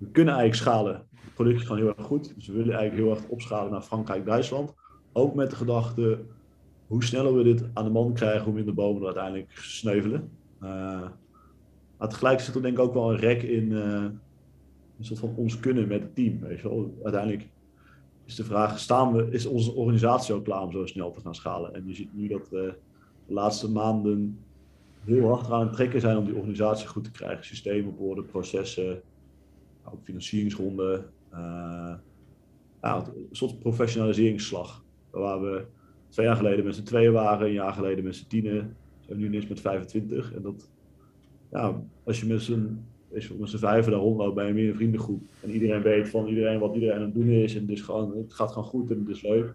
We 0.00 0.10
kunnen 0.10 0.34
eigenlijk 0.34 0.62
schalen. 0.62 0.94
Het 1.14 1.34
product 1.34 1.56
is 1.56 1.66
gewoon 1.66 1.78
heel 1.78 1.94
erg 1.96 2.06
goed. 2.06 2.34
Dus 2.34 2.46
we 2.46 2.52
willen 2.52 2.74
eigenlijk 2.74 3.06
heel 3.06 3.16
erg 3.16 3.28
opschalen 3.28 3.72
naar 3.72 3.82
Frankrijk, 3.82 4.26
Duitsland. 4.26 4.74
Ook 5.12 5.34
met 5.34 5.50
de 5.50 5.56
gedachte, 5.56 6.18
hoe 6.86 7.04
sneller 7.04 7.34
we 7.34 7.42
dit 7.42 7.64
aan 7.74 7.84
de 7.84 7.90
man 7.90 8.12
krijgen, 8.12 8.44
hoe 8.44 8.54
minder 8.54 8.74
bomen 8.74 9.00
er 9.00 9.06
uiteindelijk 9.06 9.50
sneuvelen. 9.52 10.30
Uh, 10.62 11.08
maar 11.98 12.08
tegelijk 12.08 12.40
zit 12.40 12.54
er 12.54 12.62
denk 12.62 12.78
ik 12.78 12.84
ook 12.84 12.94
wel 12.94 13.10
een 13.10 13.18
rek 13.18 13.42
in 13.42 13.70
uh, 13.70 14.04
een 14.98 15.04
soort 15.04 15.18
van 15.18 15.34
ons 15.36 15.60
kunnen 15.60 15.88
met 15.88 16.02
het 16.02 16.14
team. 16.14 16.40
Weet 16.40 16.60
je 16.60 16.68
wel. 16.68 16.94
Uiteindelijk 17.02 17.48
is 18.24 18.34
de 18.34 18.44
vraag, 18.44 18.78
staan 18.78 19.12
we, 19.12 19.30
is 19.30 19.46
onze 19.46 19.74
organisatie 19.74 20.34
ook 20.34 20.44
klaar 20.44 20.62
om 20.62 20.72
zo 20.72 20.86
snel 20.86 21.10
te 21.10 21.20
gaan 21.20 21.34
schalen? 21.34 21.74
En 21.74 21.86
je 21.86 21.94
ziet 21.94 22.14
nu 22.14 22.28
dat 22.28 22.48
we 22.48 22.74
de 23.26 23.32
laatste 23.32 23.70
maanden 23.70 24.38
heel 25.04 25.28
hard 25.28 25.50
aan 25.50 25.60
het 25.60 25.72
trekken 25.72 26.00
zijn 26.00 26.16
om 26.16 26.24
die 26.24 26.34
organisatie 26.34 26.88
goed 26.88 27.04
te 27.04 27.10
krijgen. 27.10 27.44
Systemen 27.44 27.90
op 27.90 28.00
orde, 28.00 28.22
processen, 28.22 29.02
ook 29.92 30.04
financieringsronden. 30.04 31.04
Uh, 31.32 31.94
ja, 32.82 33.06
een 33.06 33.26
soort 33.30 33.58
professionaliseringsslag. 33.58 34.84
Waar 35.10 35.40
we 35.40 35.64
twee 36.08 36.26
jaar 36.26 36.36
geleden 36.36 36.64
met 36.64 36.74
z'n 36.74 36.82
tweeën 36.82 37.12
waren, 37.12 37.46
een 37.46 37.52
jaar 37.52 37.72
geleden 37.72 38.04
met 38.04 38.16
z'n 38.16 38.26
tienen, 38.26 38.76
zijn 39.00 39.16
we 39.16 39.22
nu 39.22 39.26
ineens 39.26 39.46
met 39.46 39.60
25. 39.60 40.34
En 40.34 40.42
dat, 40.42 40.70
ja, 41.50 41.82
als 42.04 42.20
je 42.20 42.26
met 42.26 42.42
z'n 42.42 42.84
met 43.10 43.48
z'n 43.48 43.56
vijven 43.56 43.92
daar 43.92 44.00
rondloopt 44.00 44.34
bij 44.34 44.50
een 44.50 44.74
vriendengroep 44.74 45.22
en 45.42 45.50
iedereen 45.50 45.82
weet 45.82 46.08
van 46.08 46.26
iedereen 46.26 46.58
wat 46.58 46.74
iedereen 46.74 46.94
aan 46.96 47.02
het 47.02 47.14
doen 47.14 47.28
is 47.28 47.56
en 47.56 47.66
dus 47.66 47.80
gewoon, 47.80 48.16
het 48.16 48.32
gaat 48.32 48.52
gewoon 48.52 48.68
goed 48.68 48.90
en 48.90 48.98
het 48.98 49.08
is 49.08 49.22
leuk. 49.22 49.54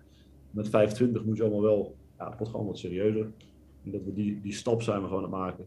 Met 0.51 0.69
25 0.69 1.25
moet 1.25 1.37
je 1.37 1.43
allemaal 1.43 1.61
wel, 1.61 1.95
ja, 2.17 2.25
het 2.25 2.37
wordt 2.37 2.51
gewoon 2.51 2.65
wat 2.65 2.77
serieuzer. 2.77 3.31
En 3.83 3.91
dat 3.91 4.03
we 4.03 4.13
die, 4.13 4.41
die 4.41 4.53
stap 4.53 4.81
zijn 4.81 5.01
we 5.01 5.07
gewoon 5.07 5.23
aan 5.23 5.31
het 5.31 5.39
maken. 5.39 5.65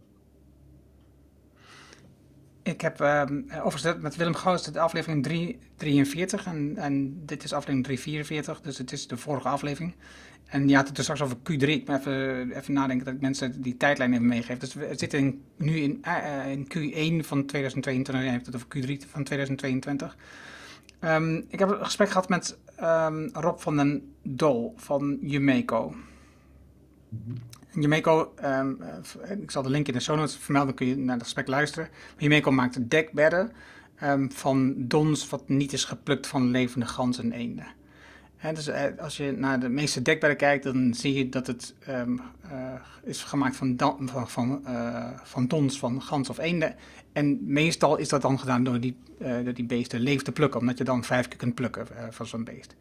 Ik 2.68 2.80
heb 2.80 3.00
uh, 3.00 3.22
overigens 3.62 4.02
met 4.02 4.16
Willem 4.16 4.34
Goos 4.34 4.62
de 4.62 4.80
aflevering 4.80 5.22
343 5.22 6.46
en, 6.46 6.76
en 6.76 7.22
dit 7.26 7.44
is 7.44 7.52
aflevering 7.52 7.84
344, 7.84 8.60
dus 8.60 8.78
het 8.78 8.92
is 8.92 9.06
de 9.06 9.16
vorige 9.16 9.48
aflevering. 9.48 9.94
En 10.46 10.68
je 10.68 10.76
had 10.76 10.86
het 10.86 10.96
dus 10.96 11.04
straks 11.04 11.22
over 11.22 11.36
Q3. 11.36 11.68
Ik 11.68 11.88
moet 11.88 11.98
even, 11.98 12.50
even 12.50 12.72
nadenken 12.72 13.04
dat 13.04 13.14
ik 13.14 13.20
mensen 13.20 13.62
die 13.62 13.76
tijdlijn 13.76 14.12
even 14.12 14.26
meegeef. 14.26 14.58
Dus 14.58 14.74
we 14.74 14.88
zitten 14.96 15.18
in, 15.18 15.42
nu 15.56 15.76
in, 15.76 16.04
uh, 16.06 16.50
in 16.50 16.64
Q1 16.64 17.26
van 17.26 17.46
2022 17.46 18.14
en 18.14 18.32
hebt 18.32 18.46
het 18.46 18.54
over 18.54 18.68
Q3 18.76 19.10
van 19.10 19.24
2022. 19.24 20.16
Um, 21.00 21.08
ehm, 21.08 21.42
ik 21.48 21.58
heb 21.58 21.70
een 21.70 21.84
gesprek 21.84 22.08
gehad 22.08 22.28
met 22.28 22.58
um, 22.82 23.28
Rob 23.32 23.58
van 23.58 23.76
den 23.76 24.14
Dol 24.22 24.74
van 24.76 25.18
Jumeco. 25.20 25.94
Mm 27.68 27.74
-hmm. 27.74 27.82
Jumeco, 27.82 28.34
um, 28.44 28.82
ik 29.40 29.50
zal 29.50 29.62
de 29.62 29.70
link 29.70 29.86
in 29.86 29.92
de 29.92 30.00
show 30.00 30.16
notes 30.16 30.36
vermelden, 30.36 30.74
kun 30.74 30.86
je 30.86 30.96
naar 30.96 31.14
het 31.14 31.24
gesprek 31.24 31.46
luisteren. 31.46 31.88
Jumeco 32.16 32.50
maakt 32.50 32.90
dekbedden 32.90 33.52
um, 34.02 34.32
van 34.32 34.74
dons 34.76 35.28
wat 35.28 35.48
niet 35.48 35.72
is 35.72 35.84
geplukt 35.84 36.26
van 36.26 36.50
levende 36.50 36.86
ganzen 36.86 37.24
en 37.24 37.32
eenden. 37.32 37.66
dus 38.54 38.70
als 38.98 39.16
je 39.16 39.32
naar 39.32 39.60
de 39.60 39.68
meeste 39.68 40.02
dekbedden 40.02 40.38
kijkt, 40.38 40.64
dan 40.64 40.94
zie 40.94 41.14
je 41.14 41.28
dat 41.28 41.46
het 41.46 41.74
um, 41.88 42.20
uh, 42.52 42.72
is 43.02 43.22
gemaakt 43.22 43.56
van, 43.56 43.74
van, 44.26 44.62
van, 45.22 45.46
dons 45.46 45.78
van 45.78 46.02
gans 46.02 46.30
of 46.30 46.38
eenden. 46.38 46.74
En 47.12 47.38
meestal 47.52 47.96
is 47.96 48.08
dat 48.08 48.22
dan 48.22 48.38
gedaan 48.38 48.64
door 48.64 48.80
die, 48.80 48.96
door 49.18 49.54
die 49.54 49.64
beesten 49.64 50.00
leef 50.00 50.22
te 50.22 50.32
plukken, 50.32 50.60
omdat 50.60 50.78
je 50.78 50.84
dan 50.84 51.04
vijf 51.04 51.28
keer 51.28 51.38
kunt 51.38 51.54
plukken 51.54 51.86
van 52.10 52.26
zo'n 52.26 52.44
beest. 52.44 52.74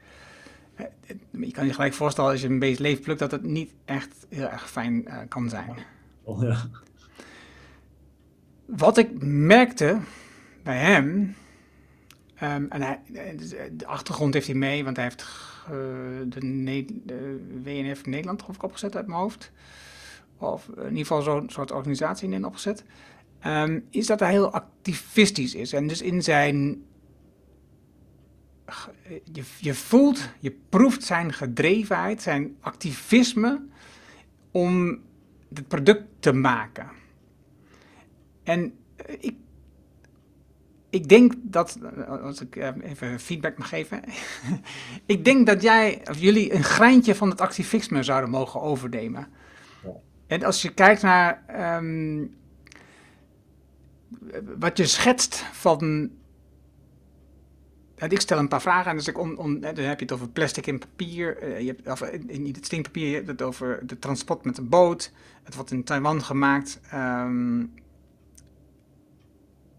Je 1.32 1.52
kan 1.52 1.66
je 1.66 1.74
gelijk 1.74 1.94
voorstellen 1.94 2.32
als 2.32 2.42
je 2.42 2.48
een 2.48 2.60
beest 2.60 2.80
leef 2.80 3.02
plukt, 3.02 3.20
dat 3.20 3.32
het 3.32 3.44
niet 3.44 3.74
echt 3.86 4.26
heel 4.30 4.50
erg 4.50 4.70
fijn 4.70 5.08
kan 5.28 5.50
zijn. 5.50 5.78
Oh, 6.24 6.42
ja. 6.42 6.70
Wat 8.66 8.98
ik 8.98 9.10
merkte 9.24 10.00
bij 10.64 10.78
hem, 10.78 11.36
um, 12.44 12.68
en 12.70 12.82
hij, 12.82 13.00
de 13.72 13.86
achtergrond 13.86 14.34
heeft 14.34 14.48
hij 14.48 14.56
mee, 14.56 14.84
want 14.84 14.96
hij 14.96 15.06
heeft 15.06 15.26
uh, 15.66 15.76
de, 16.26 16.46
ne 16.46 16.86
de, 17.06 17.46
WNF 17.64 18.06
Nederland 18.06 18.42
geloof 18.42 18.56
ik 18.56 18.64
opgezet 18.64 18.96
uit 18.96 19.08
mijn 19.08 19.20
hoofd. 19.20 19.52
Of 20.38 20.68
in 20.68 20.84
ieder 20.84 20.98
geval 20.98 21.22
zo'n 21.22 21.50
soort 21.50 21.72
organisatie 21.72 22.30
in 22.30 22.46
opgezet. 22.46 22.84
Um, 23.46 23.86
is 23.90 24.08
dat 24.08 24.20
hij 24.20 24.32
heel 24.32 24.52
activistisch 24.52 25.56
is. 25.56 25.74
En 25.74 25.88
dus 25.88 26.02
in 26.02 26.24
zijn. 26.24 26.86
Je, 29.34 29.44
je 29.60 29.74
voelt, 29.74 30.30
je 30.40 30.58
proeft 30.70 31.04
zijn 31.04 31.34
gedrevenheid, 31.34 32.22
zijn 32.22 32.56
activisme 32.60 33.62
om 34.52 35.02
het 35.54 35.68
product 35.68 36.04
te 36.20 36.34
maken. 36.34 36.90
En 38.44 38.74
ik 39.20 39.36
ik 40.90 41.10
denk 41.10 41.34
dat, 41.42 41.78
als 42.22 42.42
ik 42.42 42.56
eh, 42.56 42.70
even 42.84 43.20
feedback 43.20 43.58
mag 43.58 43.70
geven, 43.70 44.04
ik 45.06 45.26
denk 45.26 45.46
dat 45.46 45.62
jij 45.62 46.02
of 46.10 46.20
jullie 46.20 46.54
een 46.54 46.64
greintje 46.64 47.16
van 47.16 47.30
het 47.30 47.42
activisme 47.42 48.04
zouden 48.04 48.30
mogen 48.30 48.62
overnemen. 48.62 49.28
Ja. 49.84 49.90
En 50.28 50.44
als 50.44 50.62
je 50.62 50.74
kijkt 50.74 51.02
naar 51.02 51.44
um, 51.78 52.36
wat 54.58 54.78
je 54.78 54.86
schetst 54.86 55.44
van. 55.52 56.12
Ik 57.98 58.22
stel 58.22 58.38
een 58.38 58.48
paar 58.48 58.62
vragen 58.62 58.92
en 58.92 58.98
dus 58.98 59.08
ik 59.08 59.18
on, 59.18 59.36
dan 59.36 59.64
heb 59.64 59.78
je 59.78 60.06
het 60.06 60.12
over 60.12 60.30
plastic 60.30 60.68
en 60.68 60.80
papier. 60.80 61.44
Uh, 61.44 61.60
je 61.60 61.66
hebt, 61.68 61.88
of 61.88 62.12
niet 62.28 62.56
het 62.56 62.66
steenpapier, 62.66 63.08
je 63.08 63.16
hebt 63.16 63.28
het 63.28 63.42
over 63.42 63.88
de 63.88 64.00
transport 64.00 64.46
met 64.46 64.56
de 64.56 64.62
boot. 64.62 65.12
Het 65.44 65.56
wordt 65.56 65.72
in 65.72 65.84
Taiwan 65.84 66.24
gemaakt. 66.24 66.80
Um, 66.94 67.74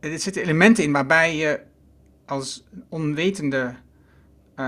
er 0.00 0.18
zitten 0.18 0.42
elementen 0.42 0.84
in 0.84 0.92
waarbij 0.92 1.36
je 1.36 1.60
als 2.26 2.64
onwetende 2.88 3.74
uh, 4.56 4.64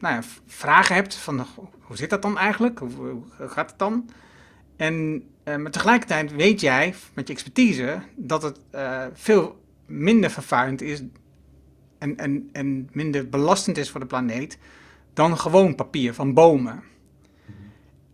nou 0.00 0.14
ja, 0.14 0.22
vragen 0.46 0.94
hebt 0.94 1.14
van 1.14 1.46
hoe 1.80 1.96
zit 1.96 2.10
dat 2.10 2.22
dan 2.22 2.38
eigenlijk? 2.38 2.78
Hoe, 2.78 3.22
gaat 3.38 3.70
het 3.70 3.78
dan? 3.78 4.10
En, 4.76 5.24
uh, 5.44 5.56
maar 5.56 5.70
tegelijkertijd 5.70 6.32
weet 6.32 6.60
jij 6.60 6.94
met 7.14 7.28
je 7.28 7.34
expertise 7.34 8.02
dat 8.16 8.42
het 8.42 8.58
veel 9.12 9.64
minder 9.86 10.30
vervuilend 10.30 10.82
is 10.82 11.02
en, 12.02 12.16
en, 12.16 12.48
en 12.52 12.88
minder 12.92 13.28
belastend 13.28 13.78
is 13.78 13.90
voor 13.90 14.00
de 14.00 14.06
planeet 14.06 14.58
dan 15.12 15.38
gewoon 15.38 15.74
papier 15.74 16.14
van 16.14 16.34
bomen. 16.34 16.82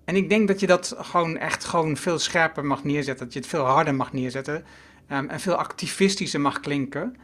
En 0.05 0.17
ik 0.17 0.29
denk 0.29 0.49
dat 0.49 0.61
je 0.61 0.67
dat 0.67 0.95
gewoon 0.99 1.37
echt 1.37 1.65
gewoon 1.65 1.97
veel 1.97 2.19
scherper 2.19 2.65
mag 2.65 2.85
neerzetten, 2.85 3.25
dat 3.25 3.35
je 3.35 3.41
het 3.41 3.49
veel 3.49 3.65
harder 3.65 3.95
mag 3.95 4.13
neerzetten. 4.13 4.65
Um, 5.13 5.29
en 5.29 5.41
veel 5.41 5.55
activistischer 5.55 6.41
mag 6.41 6.61
klinken. 6.61 7.17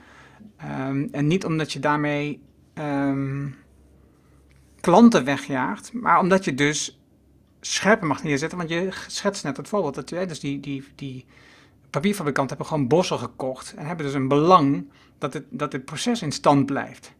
Um, 0.81 1.09
en 1.12 1.27
niet 1.27 1.45
omdat 1.45 1.73
je 1.73 1.81
daarmee 1.81 2.43
um, 2.75 3.57
klanten 4.81 5.25
wegjaagt, 5.25 5.93
maar 5.93 6.19
omdat 6.19 6.45
je 6.45 6.55
dus 6.55 7.01
scherper 7.61 8.07
mag 8.07 8.23
neerzetten. 8.23 8.59
Want 8.59 8.71
je 8.71 8.89
schetst 9.07 9.45
net 9.45 9.57
het 9.57 9.69
voorbeeld 9.69 9.95
dat 9.95 10.09
dus 10.09 10.41
die, 10.41 10.61
die, 10.61 10.85
die 10.95 11.25
papierfabrikanten 11.91 12.57
hebben 12.57 12.75
gewoon 12.75 12.89
bossen 12.89 13.19
gekocht 13.19 13.75
en 13.75 13.87
hebben 13.87 14.07
dus 14.07 14.15
een 14.15 14.29
belang 14.29 14.87
dat 15.19 15.35
het, 15.35 15.45
dat 15.51 15.73
het 15.73 15.85
proces 15.85 16.23
in 16.23 16.33
stand 16.33 16.67
blijft. 16.67 17.15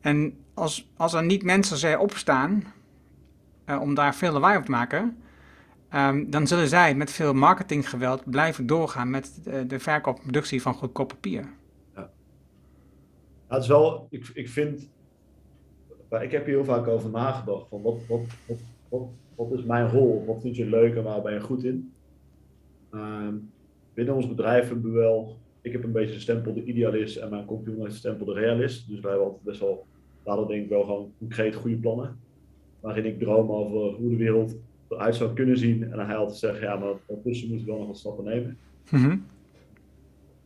En 0.00 0.36
als, 0.54 0.88
als 0.96 1.12
er 1.12 1.24
niet 1.24 1.42
mensen 1.42 1.76
zijn 1.76 1.98
opstaan 1.98 2.64
uh, 3.66 3.80
om 3.80 3.94
daar 3.94 4.14
veel 4.14 4.32
lawaai 4.32 4.58
op 4.58 4.64
te 4.64 4.70
maken, 4.70 5.16
Um, 5.94 6.30
dan 6.30 6.46
zullen 6.46 6.68
zij 6.68 6.94
met 6.94 7.10
veel 7.10 7.34
marketinggeweld 7.34 8.30
blijven 8.30 8.66
doorgaan 8.66 9.10
met 9.10 9.40
de, 9.44 9.66
de 9.66 9.78
verkoop 9.78 10.16
en 10.16 10.22
productie 10.22 10.62
van 10.62 10.74
goedkoop 10.74 11.08
papier. 11.08 11.48
Ja. 11.94 12.10
het 13.46 13.62
is 13.62 13.68
wel, 13.68 14.06
ik, 14.10 14.30
ik 14.34 14.48
vind, 14.48 14.90
ik 16.20 16.30
heb 16.30 16.44
hier 16.44 16.54
heel 16.54 16.64
vaak 16.64 16.86
over 16.86 17.10
nagedacht, 17.10 17.68
van 17.68 17.82
wat, 17.82 18.06
wat, 18.08 18.20
wat, 18.88 19.02
wat, 19.34 19.52
is 19.52 19.64
mijn 19.64 19.88
rol, 19.88 20.24
wat 20.26 20.40
vind 20.40 20.56
je 20.56 20.66
leuk 20.66 20.96
en 20.96 21.02
waar 21.02 21.22
ben 21.22 21.32
je 21.32 21.40
goed 21.40 21.64
in? 21.64 21.92
Um, 22.94 23.50
binnen 23.94 24.14
ons 24.14 24.28
bedrijf 24.28 24.68
hebben 24.68 24.92
we 24.92 24.98
wel, 24.98 25.36
ik 25.62 25.72
heb 25.72 25.84
een 25.84 25.92
beetje 25.92 26.14
de 26.14 26.20
stempel 26.20 26.54
de 26.54 26.64
idealist 26.64 27.16
en 27.16 27.30
mijn 27.30 27.44
compagnon 27.44 27.80
heeft 27.80 27.92
de 27.92 27.98
stempel 27.98 28.26
de 28.26 28.32
realist. 28.32 28.88
Dus 28.88 29.00
wij 29.00 29.10
hebben 29.10 29.28
altijd 29.28 29.44
best 29.44 29.60
wel, 29.60 29.86
daardoor 30.22 30.48
denk 30.48 30.62
ik 30.62 30.68
wel 30.68 30.84
gewoon 30.84 31.12
concreet 31.18 31.54
goede 31.54 31.76
plannen. 31.76 32.20
Waarin 32.80 33.04
ik 33.04 33.18
droom 33.18 33.50
over 33.50 33.94
hoe 33.94 34.10
de 34.10 34.16
wereld 34.16 34.56
eruit 34.88 35.14
zou 35.14 35.32
kunnen 35.32 35.58
zien. 35.58 35.82
En 35.82 35.96
dan 35.96 36.06
hij 36.06 36.16
altijd 36.16 36.38
zeggen, 36.38 36.62
ja, 36.62 36.76
maar 36.76 36.92
ondertussen 37.06 37.48
moeten 37.48 37.66
we 37.66 37.72
wel 37.72 37.80
nog 37.80 37.90
wat 37.90 37.98
stappen 37.98 38.24
nemen. 38.24 38.58
Mhm. 38.90 39.16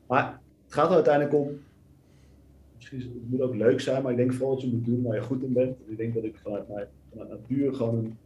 Maar 0.07 0.41
het 0.65 0.75
gaat 0.75 0.89
er 0.89 0.95
uiteindelijk 0.95 1.35
om, 1.35 1.59
misschien 2.77 2.99
het 2.99 3.31
moet 3.31 3.41
ook 3.41 3.55
leuk 3.55 3.81
zijn, 3.81 4.03
maar 4.03 4.11
ik 4.13 4.19
denk 4.19 4.33
vooral 4.33 4.55
dat 4.55 4.65
je 4.65 4.71
moet 4.71 4.85
doen 4.85 5.03
waar 5.03 5.15
je 5.15 5.23
goed 5.23 5.43
in 5.43 5.53
bent. 5.53 5.77
Ik 5.87 5.97
denk 5.97 6.15
dat 6.15 6.25
ik 6.25 6.39
vanuit 6.43 6.69
mijn 6.69 6.87
vanuit 7.11 7.31
natuur 7.31 7.75
gewoon 7.75 7.97
een 7.97 8.17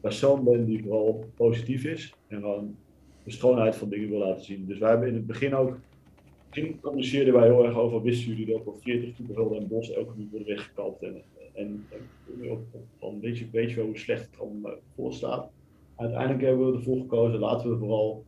persoon 0.00 0.44
ben 0.44 0.64
die 0.64 0.82
vooral 0.82 1.24
positief 1.34 1.84
is. 1.84 2.14
En 2.28 2.40
gewoon 2.40 2.76
de 3.24 3.30
schoonheid 3.30 3.76
van 3.76 3.88
dingen 3.88 4.08
wil 4.08 4.18
laten 4.18 4.44
zien. 4.44 4.66
Dus 4.66 4.78
wij 4.78 4.90
hebben 4.90 5.08
in 5.08 5.14
het 5.14 5.26
begin 5.26 5.54
ook, 5.54 5.78
begin 6.60 6.80
communiceerden 6.80 7.34
wij 7.34 7.44
heel 7.44 7.64
erg 7.64 7.76
over, 7.76 8.02
wisten 8.02 8.28
jullie 8.28 8.46
dat 8.46 8.66
op 8.66 8.82
40 8.82 9.14
toebevelden 9.14 9.58
en 9.58 9.68
bos 9.68 9.92
elke 9.92 10.12
minuut 10.16 10.30
worden 10.30 10.48
weggekapt. 10.48 11.02
En, 11.02 11.22
en, 11.54 11.86
weet, 13.20 13.38
je, 13.38 13.46
weet 13.50 13.74
wel 13.74 13.84
hoe 13.84 13.98
slecht 13.98 14.30
het 14.30 14.40
allemaal 14.40 14.74
voor 14.94 15.12
staat 15.12 15.50
uiteindelijk 15.96 16.42
hebben 16.42 16.70
we 16.70 16.76
ervoor 16.76 16.98
gekozen, 16.98 17.38
laten 17.38 17.70
we 17.70 17.78
vooral 17.78 18.24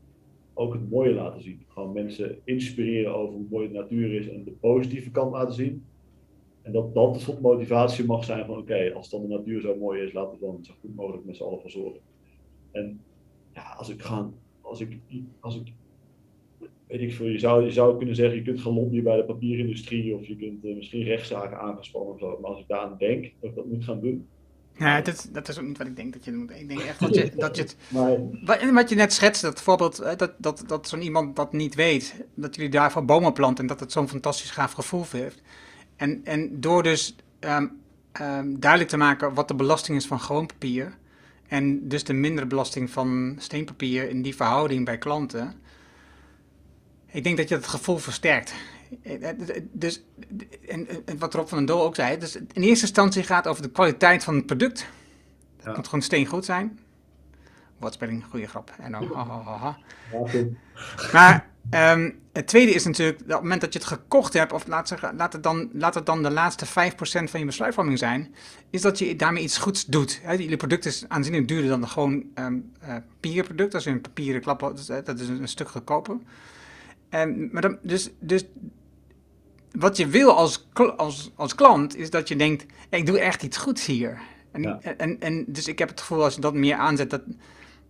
ook 0.55 0.72
het 0.72 0.91
mooie 0.91 1.14
laten 1.14 1.43
zien. 1.43 1.64
Gewoon 1.68 1.93
mensen 1.93 2.39
inspireren 2.45 3.14
over 3.14 3.35
hoe 3.35 3.47
mooi 3.51 3.68
de 3.68 3.74
natuur 3.74 4.14
is 4.14 4.29
en 4.29 4.45
de 4.45 4.51
positieve 4.51 5.11
kant 5.11 5.33
laten 5.33 5.55
zien. 5.55 5.85
En 6.62 6.72
dat 6.72 6.95
dat 6.95 7.14
een 7.14 7.20
soort 7.20 7.41
motivatie 7.41 8.05
mag 8.05 8.24
zijn 8.24 8.47
van 8.47 8.59
oké, 8.59 8.93
als 8.95 9.11
dan 9.11 9.22
de 9.22 9.29
natuur 9.29 9.61
zo 9.61 9.76
mooi 9.76 10.03
is, 10.03 10.12
laten 10.12 10.39
we 10.39 10.47
dan 10.47 10.64
zo 10.64 10.74
goed 10.81 10.97
mogelijk 10.97 11.24
met 11.24 11.37
z'n 11.37 11.43
allen 11.43 11.61
voor 11.61 11.70
zorgen. 11.70 12.01
En 12.70 13.01
ja, 13.55 13.74
als 13.79 13.89
ik 13.89 14.03
ga, 14.03 14.31
als 14.61 14.81
ik, 14.81 14.99
als 15.41 15.57
ik 15.57 15.72
weet 16.89 17.01
ik 17.01 17.14
veel, 17.14 17.26
je 17.26 17.39
zou, 17.39 17.64
je 17.64 17.70
zou 17.70 17.97
kunnen 17.97 18.14
zeggen, 18.14 18.36
je 18.36 18.43
kunt 18.43 18.61
gaan 18.61 18.72
lobbyen 18.72 19.05
bij 19.05 19.16
de 19.16 19.24
papierindustrie 19.24 20.14
of 20.14 20.26
je 20.26 20.36
kunt 20.36 20.64
uh, 20.64 20.76
misschien 20.76 21.03
rechtszaken 21.03 21.61
aangespannen 21.61 22.12
of 22.12 22.18
zo. 22.18 22.39
Maar 22.41 22.51
als 22.51 22.61
ik 22.61 22.68
daar 22.68 22.80
aan 22.80 22.97
denk 22.99 23.32
dat 23.41 23.51
ik 23.51 23.57
dat 23.57 23.66
moet 23.66 23.84
gaan 23.84 24.01
doen, 24.01 24.26
Nee, 24.78 25.03
dat, 25.03 25.28
dat 25.32 25.49
is 25.49 25.59
ook 25.59 25.66
niet 25.66 25.78
wat 25.78 25.86
ik 25.86 25.97
denk 25.97 26.12
dat 26.12 26.24
je 26.24 26.32
moet. 26.32 26.51
Ik 26.51 26.68
denk 26.68 26.80
echt 26.80 27.01
dat 27.01 27.14
je, 27.14 27.30
dat 27.36 27.57
je 27.57 27.62
het. 27.62 27.76
Wat, 28.45 28.70
wat 28.70 28.89
je 28.89 28.95
net 28.95 29.12
schetst, 29.12 29.43
dat 29.43 29.62
voorbeeld, 29.62 29.97
dat, 30.18 30.32
dat, 30.39 30.64
dat 30.66 30.89
zo'n 30.89 31.03
iemand 31.03 31.36
dat 31.36 31.53
niet 31.53 31.74
weet, 31.74 32.24
dat 32.34 32.55
jullie 32.55 32.70
daarvoor 32.70 33.05
bomen 33.05 33.32
planten 33.32 33.62
en 33.64 33.68
dat 33.68 33.80
het 33.80 33.93
zo'n 33.93 34.09
fantastisch 34.09 34.51
gaaf 34.51 34.72
gevoel 34.72 35.05
heeft. 35.11 35.43
En, 35.97 36.20
en 36.24 36.61
door 36.61 36.82
dus 36.82 37.16
um, 37.41 37.70
um, 38.20 38.61
duidelijk 38.61 38.91
te 38.91 38.97
maken 38.97 39.34
wat 39.34 39.49
de 39.49 39.55
belasting 39.55 39.97
is 39.97 40.07
van 40.07 40.20
gewoon 40.20 40.47
papier, 40.47 40.97
en 41.49 41.89
dus 41.89 42.05
de 42.05 42.12
mindere 42.12 42.47
belasting 42.47 42.91
van 42.91 43.36
steenpapier 43.39 44.09
in 44.09 44.22
die 44.22 44.34
verhouding 44.34 44.84
bij 44.84 44.99
klanten, 44.99 45.55
ik 47.18 47.24
denk 47.24 47.36
dat 47.36 47.48
je 47.48 47.54
het 47.54 47.66
gevoel 47.66 47.98
versterkt. 47.98 48.54
Eh, 49.02 49.30
eh, 49.30 49.62
dus, 49.72 50.02
en, 50.68 50.88
en 51.04 51.18
wat 51.18 51.34
Rob 51.34 51.48
van 51.48 51.58
den 51.58 51.66
Doel 51.66 51.82
ook 51.82 51.94
zei, 51.94 52.18
dus 52.18 52.36
in 52.36 52.62
eerste 52.62 52.86
instantie 52.86 53.22
gaat 53.22 53.44
het 53.44 53.46
over 53.46 53.62
de 53.62 53.70
kwaliteit 53.70 54.24
van 54.24 54.34
het 54.34 54.46
product. 54.46 54.86
Dat 55.62 55.76
moet 55.76 55.84
gewoon 55.84 56.02
steengoed 56.02 56.44
zijn. 56.44 56.78
Woordspeling, 57.78 58.24
goede 58.30 58.46
grap. 58.46 58.72
En 58.78 58.92
dan, 58.92 59.10
ha, 59.14 59.26
ha, 59.26 59.56
ha, 59.56 59.78
Maar 61.12 61.48
um, 61.94 62.20
het 62.32 62.46
tweede 62.46 62.72
is 62.72 62.84
natuurlijk, 62.84 63.20
op 63.20 63.28
het 63.28 63.42
moment 63.42 63.60
dat 63.60 63.72
je 63.72 63.78
het 63.78 63.88
gekocht 63.88 64.32
hebt, 64.32 64.52
of 64.52 64.66
laat, 64.66 64.88
zeggen, 64.88 65.16
laat, 65.16 65.32
het, 65.32 65.42
dan, 65.42 65.70
laat 65.72 65.94
het 65.94 66.06
dan 66.06 66.22
de 66.22 66.30
laatste 66.30 66.66
5% 66.66 66.70
van 67.30 67.40
je 67.40 67.46
besluitvorming 67.46 67.98
zijn, 67.98 68.34
is 68.70 68.80
dat 68.80 68.98
je 68.98 69.16
daarmee 69.16 69.42
iets 69.42 69.58
goeds 69.58 69.84
doet. 69.84 70.20
Hè, 70.22 70.32
jullie 70.32 70.56
product 70.56 70.84
is 70.84 71.04
aanzienlijk 71.08 71.48
duurder 71.48 71.70
dan 71.70 71.88
gewoon 71.88 72.24
um, 72.34 72.72
uh, 72.82 72.88
papierproduct. 72.88 73.74
Als 73.74 73.84
je 73.84 73.90
een 73.90 74.00
papieren 74.00 74.40
klap, 74.40 74.60
dat 74.60 75.20
is 75.20 75.28
een 75.28 75.48
stuk 75.48 75.68
goedkoper. 75.68 76.16
Maar 77.50 77.62
dan, 77.62 77.78
dus, 77.82 78.11
dus 78.18 78.44
wat 79.72 79.96
je 79.96 80.06
wil 80.06 80.36
als, 80.36 80.68
als, 80.96 81.30
als 81.34 81.54
klant 81.54 81.96
is 81.96 82.11
dat 82.11 82.28
je 82.28 82.36
denkt, 82.36 82.66
ik 82.90 83.06
doe 83.06 83.18
echt 83.18 83.42
iets 83.42 83.56
goeds 83.56 83.86
hier. 83.86 84.20
En, 84.50 84.82
en, 84.98 85.20
en 85.20 85.44
dus 85.46 85.68
ik 85.68 85.78
heb 85.78 85.88
het 85.88 86.00
gevoel 86.00 86.22
als 86.24 86.34
je 86.34 86.40
dat 86.40 86.54
meer 86.54 86.76
aanzet, 86.76 87.11
dat, 87.11 87.22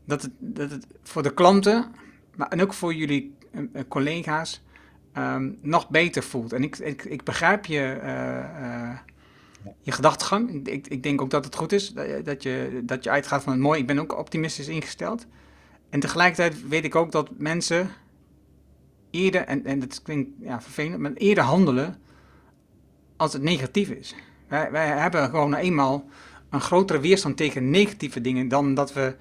dat, 0.05 0.23
het, 0.23 0.33
dat 0.39 0.71
het 0.71 0.87
voor 1.03 1.23
de 1.23 1.35
klanten, 1.35 1.93
maar 2.37 2.49
en 2.49 2.63
ook 2.63 2.75
voor 2.75 2.95
jullie 2.95 3.35
uh, 3.53 3.83
collega's, 3.89 4.63
um, 5.17 5.59
nog 5.61 5.89
beter 5.89 6.23
voelt. 6.23 6.53
En 6.53 6.63
ik, 6.63 6.79
ik, 6.79 7.05
ik 7.05 7.25
begrijp 7.25 7.65
je, 7.65 7.99
uh, 8.03 8.09
uh, 8.61 8.99
je 9.83 9.93
gedachtegang. 9.93 10.67
Ik, 10.67 10.87
ik 10.87 11.03
denk 11.03 11.21
ook 11.21 11.31
dat 11.31 11.45
het 11.45 11.55
goed 11.55 11.73
is 11.73 11.93
dat 12.25 12.43
je, 12.43 12.83
dat 12.85 13.05
je 13.05 13.11
uitgaat 13.11 13.43
van 13.43 13.53
het 13.53 13.63
mooi. 13.63 13.81
Ik 13.81 13.87
ben 13.87 13.99
ook 13.99 14.19
optimistisch 14.19 14.69
ingesteld. 14.69 15.27
En 15.91 16.01
tegelijkertijd 16.01 16.69
weet 16.69 16.85
ik 16.85 16.95
ook 16.95 17.13
dat 17.13 17.31
mensen 17.37 17.91
eerder, 19.19 19.41
en, 19.41 19.65
en 19.65 19.79
dat 19.79 20.03
klinkt 20.03 20.31
ja, 20.41 20.61
vervelend, 20.61 20.99
maar 20.99 21.13
eerder 21.13 21.45
handelen 21.45 21.97
als 23.17 23.33
het 23.33 23.43
negatief 23.43 23.91
is. 23.91 24.15
Wij, 24.49 24.71
wij 24.71 24.87
hebben 24.87 25.31
gewoon 25.31 25.55
eenmaal 25.55 26.05
een 26.51 26.61
grotere 26.61 27.01
weerstand 27.01 27.37
tegen 27.37 27.71
negatieve 27.71 28.21
dingen 28.21 28.49
dan 28.49 28.75
dat 28.75 28.93
we 28.93 29.17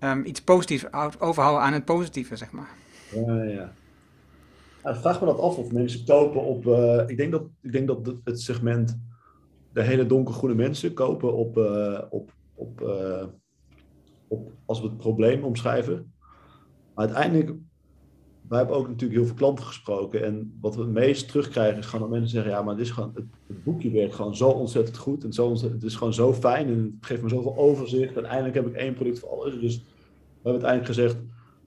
um, 0.00 0.24
iets 0.24 0.42
positiefs 0.42 0.84
overhouden 1.18 1.62
aan 1.62 1.72
het 1.72 1.84
positieve, 1.84 2.36
zeg 2.36 2.50
maar. 2.50 2.70
Ja, 3.14 3.42
ja. 3.42 3.72
Nou, 4.82 4.96
vraag 4.96 5.20
me 5.20 5.26
dat 5.26 5.38
af 5.38 5.56
of 5.56 5.72
mensen 5.72 6.04
kopen 6.04 6.42
op. 6.42 6.66
Uh, 6.66 7.02
ik, 7.06 7.16
denk 7.16 7.32
dat, 7.32 7.42
ik 7.60 7.72
denk 7.72 7.86
dat 7.86 8.14
het 8.24 8.40
segment 8.40 8.98
de 9.72 9.82
hele 9.82 10.06
donkergroene 10.06 10.54
mensen 10.54 10.94
kopen 10.94 11.34
op, 11.34 11.56
uh, 11.56 12.00
op, 12.10 12.32
op, 12.54 12.80
uh, 12.80 13.24
op, 14.28 14.50
als 14.66 14.80
we 14.80 14.86
het 14.86 14.96
probleem 14.96 15.44
omschrijven. 15.44 16.12
Maar 16.94 17.06
uiteindelijk 17.06 17.52
wij 18.48 18.58
hebben 18.58 18.76
ook 18.76 18.88
natuurlijk 18.88 19.18
heel 19.18 19.26
veel 19.26 19.36
klanten 19.36 19.64
gesproken. 19.64 20.24
En 20.24 20.58
wat 20.60 20.74
we 20.74 20.80
het 20.80 20.90
meest 20.90 21.28
terugkrijgen 21.28 21.78
is 21.78 21.86
gewoon 21.86 22.00
dat 22.00 22.10
mensen 22.10 22.30
zeggen: 22.30 22.52
ja, 22.52 22.62
maar 22.62 22.76
dit 22.76 22.84
is 22.84 22.90
gewoon, 22.90 23.12
het, 23.14 23.64
boekje 23.64 23.90
werkt 23.90 24.14
gewoon 24.14 24.36
zo 24.36 24.48
ontzettend 24.48 24.96
goed. 24.96 25.24
En 25.24 25.32
zo 25.32 25.52
het 25.52 25.82
is 25.82 25.94
gewoon 25.94 26.14
zo 26.14 26.32
fijn 26.32 26.66
en 26.66 26.98
het 26.98 27.06
geeft 27.06 27.22
me 27.22 27.28
zoveel 27.28 27.56
overzicht. 27.56 28.14
Uiteindelijk 28.14 28.54
heb 28.54 28.66
ik 28.66 28.74
één 28.74 28.94
product 28.94 29.18
voor 29.18 29.28
alles. 29.28 29.60
Dus 29.60 29.76
we 29.76 29.82
hebben 30.48 30.52
uiteindelijk 30.52 30.86
gezegd: 30.86 31.16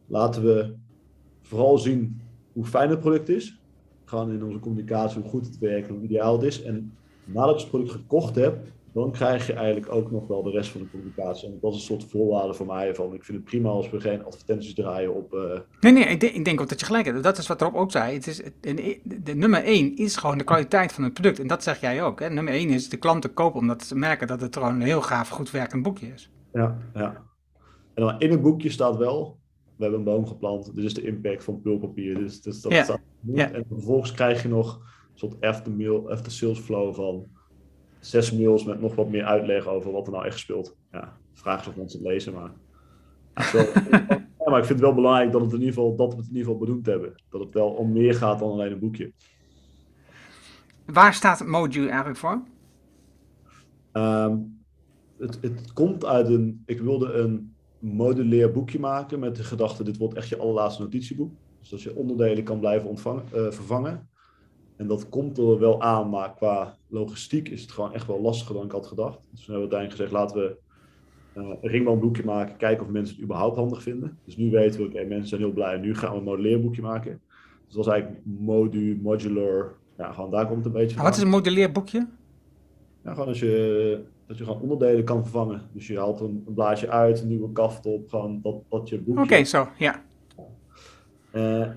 laten 0.07 0.43
we 0.43 0.75
vooral 1.41 1.77
zien 1.77 2.21
hoe 2.53 2.65
fijn 2.65 2.89
het 2.89 2.99
product 2.99 3.29
is. 3.29 3.59
Gewoon 4.05 4.31
in 4.31 4.43
onze 4.43 4.59
communicatie, 4.59 5.21
hoe 5.21 5.29
goed 5.29 5.45
het 5.45 5.59
werkt, 5.59 5.89
hoe 5.89 6.01
ideaal 6.01 6.33
het 6.33 6.43
is. 6.43 6.61
En 6.61 6.93
nadat 7.25 7.55
je 7.55 7.61
het 7.61 7.69
product 7.69 7.91
gekocht 7.91 8.35
hebt, 8.35 8.71
dan 9.01 9.11
krijg 9.11 9.47
je 9.47 9.53
eigenlijk 9.53 9.91
ook 9.91 10.11
nog 10.11 10.27
wel 10.27 10.43
de 10.43 10.49
rest 10.49 10.69
van 10.69 10.81
de 10.81 10.89
communicatie. 10.89 11.47
En 11.47 11.57
dat 11.61 11.71
is 11.71 11.77
een 11.77 11.83
soort 11.83 12.03
voorwaarde 12.03 12.53
voor 12.53 12.65
mij. 12.65 12.95
Van, 12.95 13.13
ik 13.13 13.23
vind 13.23 13.37
het 13.37 13.47
prima 13.47 13.69
als 13.69 13.89
we 13.89 13.99
geen 13.99 14.25
advertenties 14.25 14.73
draaien 14.73 15.15
op... 15.15 15.33
Uh... 15.33 15.59
Nee, 15.79 15.91
nee, 15.91 16.03
ik 16.03 16.19
denk, 16.19 16.33
ik 16.33 16.45
denk 16.45 16.61
ook 16.61 16.69
dat 16.69 16.79
je 16.79 16.85
gelijk 16.85 17.05
hebt. 17.05 17.23
Dat 17.23 17.37
is 17.37 17.47
wat 17.47 17.61
Rob 17.61 17.75
ook 17.75 17.91
zei. 17.91 18.13
Het 18.13 18.27
is, 18.27 18.41
de, 18.61 18.99
de, 19.23 19.35
nummer 19.35 19.63
één 19.63 19.95
is 19.95 20.15
gewoon 20.15 20.37
de 20.37 20.43
kwaliteit 20.43 20.93
van 20.93 21.03
het 21.03 21.13
product. 21.13 21.39
En 21.39 21.47
dat 21.47 21.63
zeg 21.63 21.81
jij 21.81 22.03
ook. 22.03 22.19
Hè? 22.19 22.29
Nummer 22.29 22.53
één 22.53 22.69
is 22.69 22.89
de 22.89 22.97
klanten 22.97 23.33
kopen 23.33 23.59
omdat 23.59 23.83
ze 23.83 23.95
merken 23.95 24.27
dat 24.27 24.41
het 24.41 24.57
gewoon 24.57 24.73
een 24.73 24.81
heel 24.81 25.01
gaaf, 25.01 25.29
goed 25.29 25.51
werkend 25.51 25.83
boekje 25.83 26.07
is. 26.07 26.31
Ja, 26.53 26.77
ja. 26.93 27.23
En 27.93 28.03
dan 28.03 28.19
in 28.19 28.31
het 28.31 28.41
boekje 28.41 28.69
staat 28.69 28.97
wel... 28.97 29.37
We 29.75 29.81
hebben 29.81 29.99
een 29.99 30.05
boom 30.05 30.27
geplant. 30.27 30.75
Dit 30.75 30.85
is 30.85 30.93
de 30.93 31.05
impact 31.05 31.43
van 31.43 31.61
pulpapier. 31.61 32.15
Dus, 32.17 32.41
dus 32.41 32.61
dat 32.61 32.71
ja. 32.71 32.83
staat 32.83 33.01
ja. 33.33 33.51
En 33.51 33.65
vervolgens 33.69 34.11
krijg 34.11 34.41
je 34.41 34.47
nog 34.47 34.75
een 34.75 35.19
soort 35.19 35.41
after, 35.41 35.71
mail, 35.71 36.11
after 36.11 36.31
sales 36.31 36.59
flow 36.59 36.93
van 36.93 37.27
zes 38.05 38.31
mails 38.31 38.65
met 38.65 38.81
nog 38.81 38.95
wat 38.95 39.09
meer 39.09 39.23
uitleg 39.23 39.67
over 39.67 39.91
wat 39.91 40.07
er 40.07 40.13
nou 40.13 40.25
echt 40.25 40.39
speelt. 40.39 40.77
Ja, 40.91 41.17
vraag 41.33 41.61
is 41.61 41.67
of 41.67 41.75
mensen 41.75 41.99
het 41.99 42.07
lezen, 42.07 42.33
maar... 42.33 42.51
ja, 44.39 44.49
maar 44.49 44.59
ik 44.59 44.65
vind 44.65 44.79
het 44.79 44.79
wel 44.79 44.93
belangrijk 44.93 45.31
dat, 45.31 45.41
het 45.41 45.51
in 45.51 45.59
ieder 45.59 45.73
geval, 45.73 45.95
dat 45.95 46.13
we 46.13 46.19
het 46.19 46.27
in 46.27 46.35
ieder 46.35 46.51
geval 46.51 46.65
bedoeld 46.65 46.85
hebben. 46.85 47.15
Dat 47.29 47.41
het 47.41 47.53
wel 47.53 47.69
om 47.69 47.91
meer 47.91 48.13
gaat 48.13 48.39
dan 48.39 48.51
alleen 48.51 48.71
een 48.71 48.79
boekje. 48.79 49.11
Waar 50.85 51.13
staat 51.13 51.45
Moju 51.45 51.87
eigenlijk 51.87 52.17
voor? 52.17 52.43
Ehm, 53.91 54.37
het, 55.17 55.37
het 55.41 55.73
komt 55.73 56.05
uit 56.05 56.29
een... 56.29 56.63
Ik 56.65 56.81
wilde 56.81 57.13
een 57.13 57.55
modulair 57.79 58.51
boekje 58.51 58.79
maken 58.79 59.19
met 59.19 59.35
de 59.35 59.43
gedachte... 59.43 59.83
dit 59.83 59.97
wordt 59.97 60.15
echt 60.15 60.29
je 60.29 60.37
allerlaatste 60.37 60.81
notitieboek. 60.81 61.31
Dus 61.59 61.69
dat 61.69 61.81
je 61.81 61.95
onderdelen 61.95 62.43
kan 62.43 62.59
blijven 62.59 62.89
ontvangen, 62.89 63.23
uh, 63.35 63.51
vervangen. 63.51 64.09
En 64.75 64.87
dat 64.87 65.09
komt 65.09 65.37
er 65.37 65.59
wel 65.59 65.81
aan, 65.81 66.09
maar 66.09 66.33
qua 66.33 66.77
logistiek 66.87 67.49
is 67.49 67.61
het 67.61 67.71
gewoon 67.71 67.93
echt 67.93 68.07
wel 68.07 68.21
lastiger 68.21 68.55
dan 68.55 68.65
ik 68.65 68.71
had 68.71 68.87
gedacht. 68.87 69.19
Dus 69.31 69.45
we 69.45 69.51
hebben 69.51 69.71
uiteindelijk 69.71 69.91
gezegd, 69.91 70.11
laten 70.11 70.37
we 70.41 70.57
uh, 71.37 71.47
een 71.61 71.69
ringbandboekje 71.69 72.23
maken, 72.23 72.57
kijken 72.57 72.85
of 72.85 72.91
mensen 72.91 73.15
het 73.15 73.23
überhaupt 73.23 73.55
handig 73.55 73.81
vinden. 73.81 74.17
Dus 74.25 74.37
nu 74.37 74.49
weten 74.49 74.79
we, 74.81 74.87
oké, 74.87 75.03
mensen 75.03 75.27
zijn 75.27 75.41
heel 75.41 75.51
blij, 75.51 75.77
nu 75.77 75.95
gaan 75.95 76.11
we 76.11 76.17
een 76.17 76.23
modelleerboekje 76.23 76.81
maken. 76.81 77.21
Dus 77.65 77.75
dat 77.75 77.85
was 77.85 77.93
eigenlijk 77.93 78.25
modu, 78.25 78.99
modular, 79.01 79.73
ja, 79.97 80.11
gewoon 80.11 80.31
daar 80.31 80.47
komt 80.47 80.57
het 80.57 80.65
een 80.65 80.79
beetje 80.81 80.95
van. 80.95 81.05
Wat 81.05 81.15
is 81.15 81.21
een 81.21 81.29
modelleerboekje? 81.29 82.07
Ja, 83.03 83.11
gewoon 83.13 83.27
als 83.27 83.39
je, 83.39 84.03
dat 84.27 84.37
je 84.37 84.43
gewoon 84.43 84.61
onderdelen 84.61 85.03
kan 85.03 85.21
vervangen. 85.21 85.61
Dus 85.71 85.87
je 85.87 85.97
haalt 85.97 86.19
een, 86.19 86.43
een 86.47 86.53
blaadje 86.53 86.89
uit, 86.89 87.21
een 87.21 87.27
nieuwe 87.27 87.51
kaft 87.51 87.85
op, 87.85 88.09
gewoon 88.09 88.39
dat, 88.41 88.55
dat 88.69 88.89
je 88.89 88.99
boekje... 88.99 89.23
Oké, 89.23 89.43
zo, 89.43 89.67
ja. 89.77 90.03
Uh, 91.33 91.67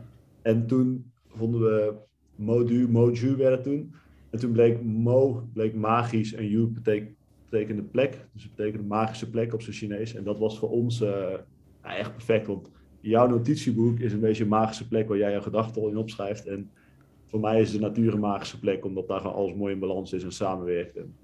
en 0.42 0.66
toen 0.66 1.12
vonden 1.28 1.60
we 1.60 1.94
Modu, 2.38 2.88
Moju 2.88 3.36
werd 3.36 3.62
toen. 3.62 3.94
En 4.30 4.38
toen 4.38 4.52
bleek 4.52 4.82
Mo 4.82 5.48
bleek 5.52 5.74
magisch 5.74 6.34
en 6.34 6.48
Yu 6.48 6.66
betek, 6.66 7.12
betekende 7.50 7.82
plek. 7.82 8.26
Dus 8.32 8.42
het 8.42 8.54
betekende 8.54 8.86
magische 8.86 9.30
plek 9.30 9.54
op 9.54 9.62
zijn 9.62 9.76
Chinees. 9.76 10.14
En 10.14 10.24
dat 10.24 10.38
was 10.38 10.58
voor 10.58 10.70
ons 10.70 11.00
uh, 11.00 11.32
echt 11.82 12.12
perfect. 12.12 12.46
Want 12.46 12.68
jouw 13.00 13.26
notitieboek 13.26 13.98
is 13.98 14.12
een 14.12 14.20
beetje 14.20 14.42
een 14.42 14.48
magische 14.48 14.88
plek 14.88 15.08
waar 15.08 15.18
jij 15.18 15.30
jouw 15.30 15.40
gedachten 15.40 15.82
al 15.82 15.88
in 15.88 15.96
opschrijft. 15.96 16.46
En 16.46 16.70
voor 17.24 17.40
mij 17.40 17.60
is 17.60 17.72
de 17.72 17.78
natuur 17.78 18.12
een 18.12 18.20
magische 18.20 18.58
plek, 18.58 18.84
omdat 18.84 19.08
daar 19.08 19.20
gewoon 19.20 19.36
alles 19.36 19.54
mooi 19.54 19.72
in 19.74 19.80
balans 19.80 20.12
is 20.12 20.22
en 20.22 20.32
samenwerkt. 20.32 20.96
En 20.96 21.14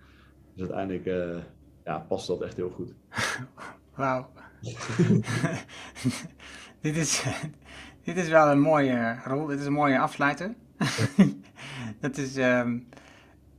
dus 0.54 0.70
uiteindelijk 0.70 1.06
uh, 1.06 1.42
ja, 1.84 1.98
past 1.98 2.26
dat 2.26 2.42
echt 2.42 2.56
heel 2.56 2.70
goed. 2.70 2.94
Wauw. 3.96 4.28
dit, 6.80 6.96
is, 6.96 7.24
dit 8.04 8.16
is 8.16 8.28
wel 8.28 8.50
een 8.50 8.60
mooie 8.60 9.18
rol. 9.24 9.46
Dit 9.46 9.60
is 9.60 9.66
een 9.66 9.72
mooie 9.72 9.98
afsluiter. 9.98 10.54
dat 12.00 12.16
is, 12.16 12.36
um, 12.36 12.86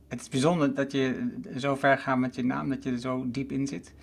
het 0.08 0.20
is 0.20 0.28
bijzonder 0.28 0.74
dat 0.74 0.92
je 0.92 1.28
zo 1.56 1.74
ver 1.74 1.98
gaat 1.98 2.18
met 2.18 2.34
je 2.34 2.44
naam, 2.44 2.68
dat 2.68 2.84
je 2.84 2.90
er 2.90 2.98
zo 2.98 3.24
diep 3.30 3.52
in 3.52 3.66
zit. 3.66 3.94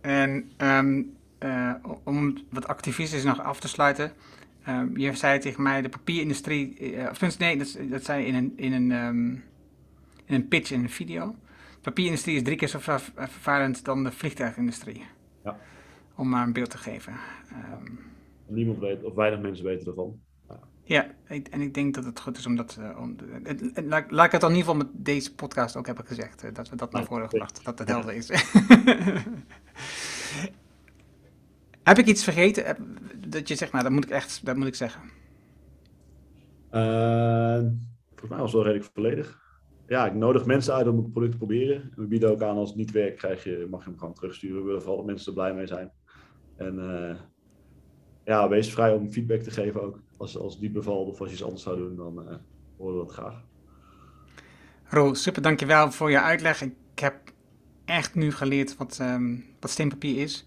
En 0.00 0.50
um, 0.58 1.16
uh, 1.40 1.74
om 2.04 2.36
wat 2.50 2.68
activistisch 2.68 3.24
nog 3.24 3.40
af 3.40 3.60
te 3.60 3.68
sluiten. 3.68 4.12
Um, 4.68 4.98
je 4.98 5.14
zei 5.14 5.38
tegen 5.38 5.62
mij, 5.62 5.82
de 5.82 5.88
papierindustrie, 5.88 6.92
uh, 6.94 7.08
of 7.10 7.38
nee, 7.38 7.58
dat, 7.58 7.78
dat 7.90 8.04
zei 8.04 8.24
in 8.24 8.34
een, 8.34 8.52
in, 8.56 8.72
een, 8.72 8.90
in 10.24 10.34
een 10.34 10.48
pitch 10.48 10.70
in 10.70 10.82
een 10.82 10.90
video. 10.90 11.34
De 11.74 11.80
papierindustrie 11.82 12.36
is 12.36 12.42
drie 12.42 12.56
keer 12.56 12.68
zo 12.68 12.78
vervuilend 12.80 13.84
dan 13.84 14.04
de 14.04 14.12
vliegtuigindustrie. 14.12 15.02
Ja. 15.44 15.58
Om 16.14 16.28
maar 16.28 16.46
een 16.46 16.52
beeld 16.52 16.70
te 16.70 16.78
geven. 16.78 17.12
Niemand 18.46 18.78
weet, 18.78 19.04
of 19.04 19.14
weinig 19.14 19.40
mensen 19.40 19.64
weten 19.64 19.86
ervan. 19.86 20.20
Ja, 20.88 21.06
en 21.50 21.60
ik 21.60 21.74
denk 21.74 21.94
dat 21.94 22.04
het 22.04 22.20
goed 22.20 22.36
is 22.36 22.46
om 22.46 22.56
dat. 22.56 22.76
Uh, 22.80 22.98
om, 23.00 23.16
laat, 23.74 24.10
laat 24.10 24.26
ik 24.26 24.32
het 24.32 24.40
dan 24.40 24.50
in 24.50 24.56
ieder 24.56 24.72
geval 24.72 24.86
met 24.86 25.04
deze 25.04 25.34
podcast 25.34 25.76
ook 25.76 25.86
hebben 25.86 26.06
gezegd. 26.06 26.44
Uh, 26.44 26.54
dat 26.54 26.68
we 26.68 26.76
dat 26.76 26.92
naar 26.92 27.04
voren 27.04 27.28
gebracht. 27.28 27.64
Dat 27.64 27.78
het 27.78 27.88
helder 27.88 28.14
is. 28.14 28.28
Heb 31.82 31.98
ik 31.98 32.06
iets 32.06 32.24
vergeten? 32.24 32.76
Dat 33.28 33.48
je 33.48 33.54
zegt, 33.54 33.72
nou, 33.72 33.84
dat 33.84 33.92
moet 33.92 34.04
ik 34.04 34.10
echt, 34.10 34.44
dat 34.44 34.56
moet 34.56 34.66
ik 34.66 34.74
zeggen. 34.74 35.00
Uh, 36.70 37.60
volgens 38.08 38.30
mij 38.30 38.38
was 38.38 38.52
het 38.52 38.52
wel 38.52 38.62
redelijk 38.62 38.90
volledig. 38.94 39.44
Ja, 39.86 40.06
ik 40.06 40.14
nodig 40.14 40.46
mensen 40.46 40.74
uit 40.74 40.88
om 40.88 40.96
het 40.96 41.12
product 41.12 41.32
te 41.32 41.38
proberen. 41.38 41.82
En 41.82 41.92
we 41.96 42.06
bieden 42.06 42.30
ook 42.30 42.42
aan 42.42 42.56
als 42.56 42.68
het 42.68 42.78
niet 42.78 42.90
werkt, 42.90 43.18
krijg 43.18 43.44
je, 43.44 43.66
mag 43.70 43.84
je 43.84 43.90
hem 43.90 43.98
gewoon 43.98 44.14
terugsturen. 44.14 44.58
We 44.58 44.64
willen 44.64 44.80
vooral 44.80 44.96
dat 44.96 45.06
mensen 45.06 45.26
er 45.26 45.34
blij 45.34 45.54
mee 45.54 45.66
zijn. 45.66 45.90
En 46.56 46.74
ja, 48.24 48.48
wees 48.48 48.72
vrij 48.72 48.92
om 48.92 49.10
feedback 49.10 49.40
te 49.40 49.50
geven 49.50 49.82
ook. 49.82 50.00
Als, 50.16 50.38
als 50.38 50.58
die 50.58 50.70
bevalt 50.70 51.08
of 51.08 51.20
als 51.20 51.28
je 51.28 51.34
iets 51.34 51.44
anders 51.44 51.62
zou 51.62 51.76
doen, 51.76 51.96
dan 51.96 52.28
uh, 52.28 52.34
horen 52.76 52.98
we 52.98 53.04
dat 53.04 53.12
graag. 53.12 53.42
Ro, 54.84 55.14
super 55.14 55.42
dankjewel 55.42 55.92
voor 55.92 56.10
je 56.10 56.20
uitleg. 56.20 56.62
Ik 56.62 56.74
heb 56.94 57.32
echt 57.84 58.14
nu 58.14 58.32
geleerd 58.32 58.76
wat, 58.76 58.98
um, 59.02 59.44
wat 59.60 59.70
steenpapier 59.70 60.22
is. 60.22 60.46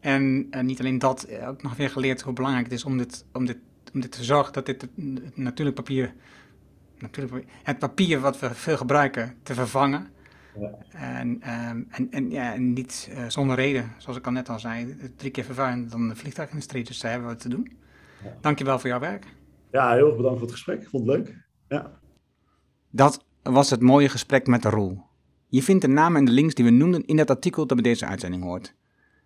En 0.00 0.46
uh, 0.50 0.60
niet 0.60 0.80
alleen 0.80 0.98
dat, 0.98 1.22
eh, 1.22 1.48
ook 1.48 1.62
nog 1.62 1.76
weer 1.76 1.90
geleerd 1.90 2.20
hoe 2.20 2.32
belangrijk 2.32 2.66
het 2.66 2.74
is 2.74 2.84
om 2.84 2.98
dit, 2.98 3.24
om 3.32 3.46
dit, 3.46 3.58
om 3.94 4.00
dit 4.00 4.12
te 4.12 4.24
zorgen 4.24 4.52
dat 4.52 4.66
dit 4.66 4.80
het, 4.80 4.90
natuurlijk 5.36 5.76
papier, 5.76 6.14
natuurlijk, 6.98 7.46
het 7.62 7.78
papier 7.78 8.20
wat 8.20 8.38
we 8.38 8.54
veel 8.54 8.76
gebruiken, 8.76 9.34
te 9.42 9.54
vervangen. 9.54 10.10
Ja. 10.60 10.70
En, 10.90 11.28
um, 11.28 11.86
en, 11.90 12.10
en, 12.10 12.30
ja, 12.30 12.54
en 12.54 12.72
niet 12.72 13.10
uh, 13.12 13.24
zonder 13.28 13.56
reden, 13.56 13.92
zoals 13.98 14.18
ik 14.18 14.26
al 14.26 14.32
net 14.32 14.48
al 14.48 14.58
zei, 14.58 14.96
drie 15.16 15.30
keer 15.30 15.44
vervuilend 15.44 15.90
dan 15.90 16.08
de 16.08 16.16
vliegtuigindustrie, 16.16 16.84
dus 16.84 17.00
daar 17.00 17.10
hebben 17.10 17.28
we 17.28 17.34
wat 17.34 17.42
te 17.42 17.48
doen. 17.48 17.80
Ja. 18.24 18.36
Dankjewel 18.40 18.78
voor 18.78 18.88
jouw 18.88 19.00
werk. 19.00 19.26
Ja, 19.70 19.92
heel 19.92 20.06
erg 20.06 20.16
bedankt 20.16 20.38
voor 20.38 20.46
het 20.46 20.56
gesprek. 20.56 20.82
Ik 20.82 20.88
vond 20.88 21.06
het 21.06 21.16
leuk. 21.16 21.46
Ja. 21.68 22.00
Dat 22.90 23.24
was 23.42 23.70
het 23.70 23.80
mooie 23.80 24.08
gesprek 24.08 24.46
met 24.46 24.64
Roel. 24.64 25.02
Je 25.48 25.62
vindt 25.62 25.82
de 25.82 25.88
namen 25.88 26.18
en 26.18 26.24
de 26.24 26.32
links 26.32 26.54
die 26.54 26.64
we 26.64 26.70
noemden 26.70 27.04
in 27.04 27.18
het 27.18 27.30
artikel 27.30 27.66
dat 27.66 27.82
bij 27.82 27.90
deze 27.92 28.06
uitzending 28.06 28.42
hoort. 28.42 28.74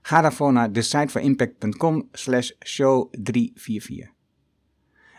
Ga 0.02 0.20
daarvoor 0.20 0.52
naar 0.52 0.70
thesiteforimpact.com 0.70 2.08
slash 2.12 2.50
show 2.64 3.12
344. 3.22 4.14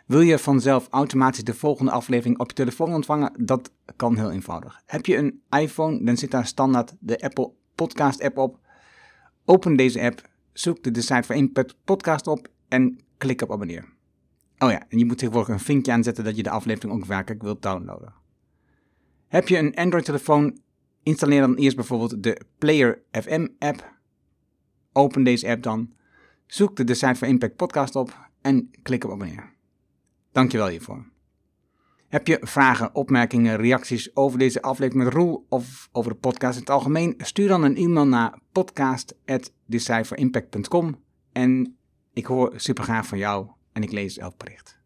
Wil 0.06 0.22
je 0.22 0.40
vanzelf 0.40 0.88
automatisch 0.90 1.44
de 1.44 1.54
volgende 1.54 1.92
aflevering 1.92 2.40
op 2.40 2.48
je 2.48 2.54
telefoon 2.54 2.94
ontvangen? 2.94 3.46
Dat 3.46 3.72
kan 3.96 4.18
heel 4.18 4.32
eenvoudig. 4.32 4.82
Heb 4.86 5.06
je 5.06 5.18
een 5.18 5.42
iPhone, 5.50 6.04
dan 6.04 6.18
zit 6.18 6.32
daar 6.32 6.46
standaard 6.46 6.96
de 7.00 7.20
Apple 7.20 7.52
Podcast 7.76 8.22
app 8.22 8.38
op. 8.38 8.60
Open 9.46 9.76
deze 9.76 10.02
app, 10.02 10.30
zoek 10.54 10.84
de 10.84 10.92
Decide 10.92 11.24
for 11.24 11.36
Impact 11.36 11.76
podcast 11.84 12.28
op 12.28 12.48
en 12.68 13.00
klik 13.18 13.42
op 13.42 13.52
abonneer. 13.52 13.86
Oh 14.58 14.72
ja, 14.72 14.86
en 14.90 14.98
je 14.98 15.06
moet 15.06 15.18
tegenwoordig 15.18 15.54
een 15.54 15.60
vinkje 15.60 15.92
aanzetten 15.92 16.24
dat 16.24 16.36
je 16.36 16.44
de 16.44 16.50
aflevering 16.50 16.94
ook 16.94 17.06
werkelijk 17.06 17.42
wilt 17.42 17.62
downloaden. 17.62 18.14
Heb 19.28 19.48
je 19.48 19.58
een 19.58 19.76
Android-telefoon? 19.76 20.60
Installeer 21.04 21.42
dan 21.42 21.56
eerst 21.56 21.76
bijvoorbeeld 21.76 22.24
de 22.24 22.42
Player 22.58 23.02
FM 23.12 23.48
app. 23.60 23.96
Open 24.94 25.24
deze 25.24 25.48
app 25.48 25.64
dan. 25.64 25.94
Zoek 26.46 26.88
de 26.88 26.96
for 26.96 27.28
Impact 27.28 27.56
podcast 27.56 27.96
op 27.96 28.30
en 28.42 28.70
klik 28.82 29.04
op 29.04 29.12
abonneer. 29.12 29.54
Dankjewel 30.32 30.68
hiervoor. 30.68 31.06
Heb 32.08 32.28
je 32.28 32.38
vragen, 32.42 32.96
opmerkingen, 32.96 33.56
reacties 33.56 34.16
over 34.16 34.40
deze 34.40 34.62
aflevering 34.62 35.04
met 35.04 35.14
Roel 35.14 35.46
of 35.50 35.90
over 35.92 36.12
de 36.12 36.18
podcast 36.18 36.54
in 36.54 36.60
het 36.60 36.70
algemeen? 36.70 37.14
Stuur 37.18 37.48
dan 37.48 37.64
een 37.64 37.76
e-mail 37.76 38.08
naar 38.08 38.40
podcast.decipferimpact.com 38.52 41.04
en 41.32 41.77
ik 42.18 42.26
hoor 42.26 42.54
super 42.56 42.84
graag 42.84 43.08
van 43.08 43.18
jou 43.18 43.48
en 43.72 43.84
ik 43.84 43.92
lees 43.92 44.18
elk 44.18 44.38
bericht. 44.38 44.80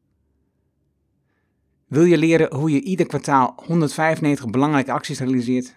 Wil 1.88 2.04
je 2.04 2.18
leren 2.18 2.56
hoe 2.56 2.72
je 2.72 2.82
ieder 2.82 3.06
kwartaal 3.06 3.54
195 3.66 4.50
belangrijke 4.50 4.92
acties 4.92 5.20
realiseert? 5.20 5.76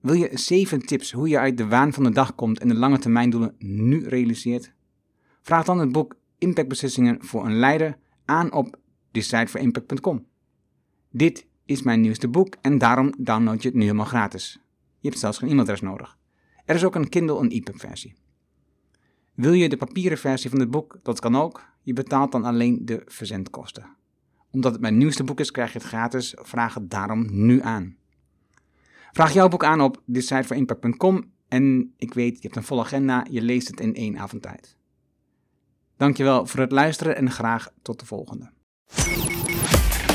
Wil 0.00 0.14
je 0.14 0.30
7 0.32 0.80
tips 0.86 1.12
hoe 1.12 1.28
je 1.28 1.38
uit 1.38 1.56
de 1.56 1.66
waan 1.66 1.92
van 1.92 2.04
de 2.04 2.10
dag 2.10 2.34
komt 2.34 2.58
en 2.58 2.68
de 2.68 2.74
lange 2.74 2.98
termijn 2.98 3.30
doelen 3.30 3.54
nu 3.58 4.08
realiseert? 4.08 4.72
Vraag 5.42 5.64
dan 5.64 5.78
het 5.78 5.92
boek 5.92 6.16
Impactbeslissingen 6.38 7.24
voor 7.24 7.44
een 7.44 7.58
leider 7.58 7.98
aan 8.24 8.52
op 8.52 8.78
decideforimpact.com. 9.10 10.26
Dit 11.10 11.46
is 11.64 11.82
mijn 11.82 12.00
nieuwste 12.00 12.28
boek 12.28 12.56
en 12.60 12.78
daarom 12.78 13.14
download 13.18 13.62
je 13.62 13.68
het 13.68 13.76
nu 13.76 13.82
helemaal 13.82 14.04
gratis. 14.04 14.60
Je 14.98 15.08
hebt 15.08 15.20
zelfs 15.20 15.38
geen 15.38 15.48
e-mailadres 15.48 15.80
nodig. 15.80 16.18
Er 16.64 16.74
is 16.74 16.84
ook 16.84 16.94
een 16.94 17.08
Kindle 17.08 17.40
en 17.40 17.48
EPUB 17.48 17.80
versie. 17.80 18.14
Wil 19.34 19.52
je 19.52 19.68
de 19.68 19.76
papieren 19.76 20.18
versie 20.18 20.50
van 20.50 20.60
het 20.60 20.70
boek? 20.70 20.98
Dat 21.02 21.20
kan 21.20 21.36
ook. 21.36 21.62
Je 21.82 21.92
betaalt 21.92 22.32
dan 22.32 22.44
alleen 22.44 22.78
de 22.82 23.02
verzendkosten. 23.06 23.96
Omdat 24.50 24.72
het 24.72 24.80
mijn 24.80 24.96
nieuwste 24.96 25.24
boek 25.24 25.40
is, 25.40 25.50
krijg 25.50 25.72
je 25.72 25.78
het 25.78 25.86
gratis. 25.86 26.34
Vraag 26.36 26.74
het 26.74 26.90
daarom 26.90 27.26
nu 27.30 27.62
aan. 27.62 27.96
Vraag 29.12 29.32
jouw 29.32 29.48
boek 29.48 29.64
aan 29.64 29.80
op 29.80 30.02
decideforimpact.com 30.04 31.32
en 31.48 31.94
ik 31.96 32.14
weet, 32.14 32.34
je 32.34 32.42
hebt 32.42 32.56
een 32.56 32.62
volle 32.62 32.80
agenda, 32.80 33.26
je 33.30 33.42
leest 33.42 33.68
het 33.68 33.80
in 33.80 33.94
één 33.94 34.18
avond 34.18 34.42
tijd. 34.42 34.76
Dankjewel 35.96 36.46
voor 36.46 36.60
het 36.60 36.72
luisteren 36.72 37.16
en 37.16 37.30
graag 37.30 37.70
tot 37.82 38.00
de 38.00 38.06
volgende. 38.06 38.50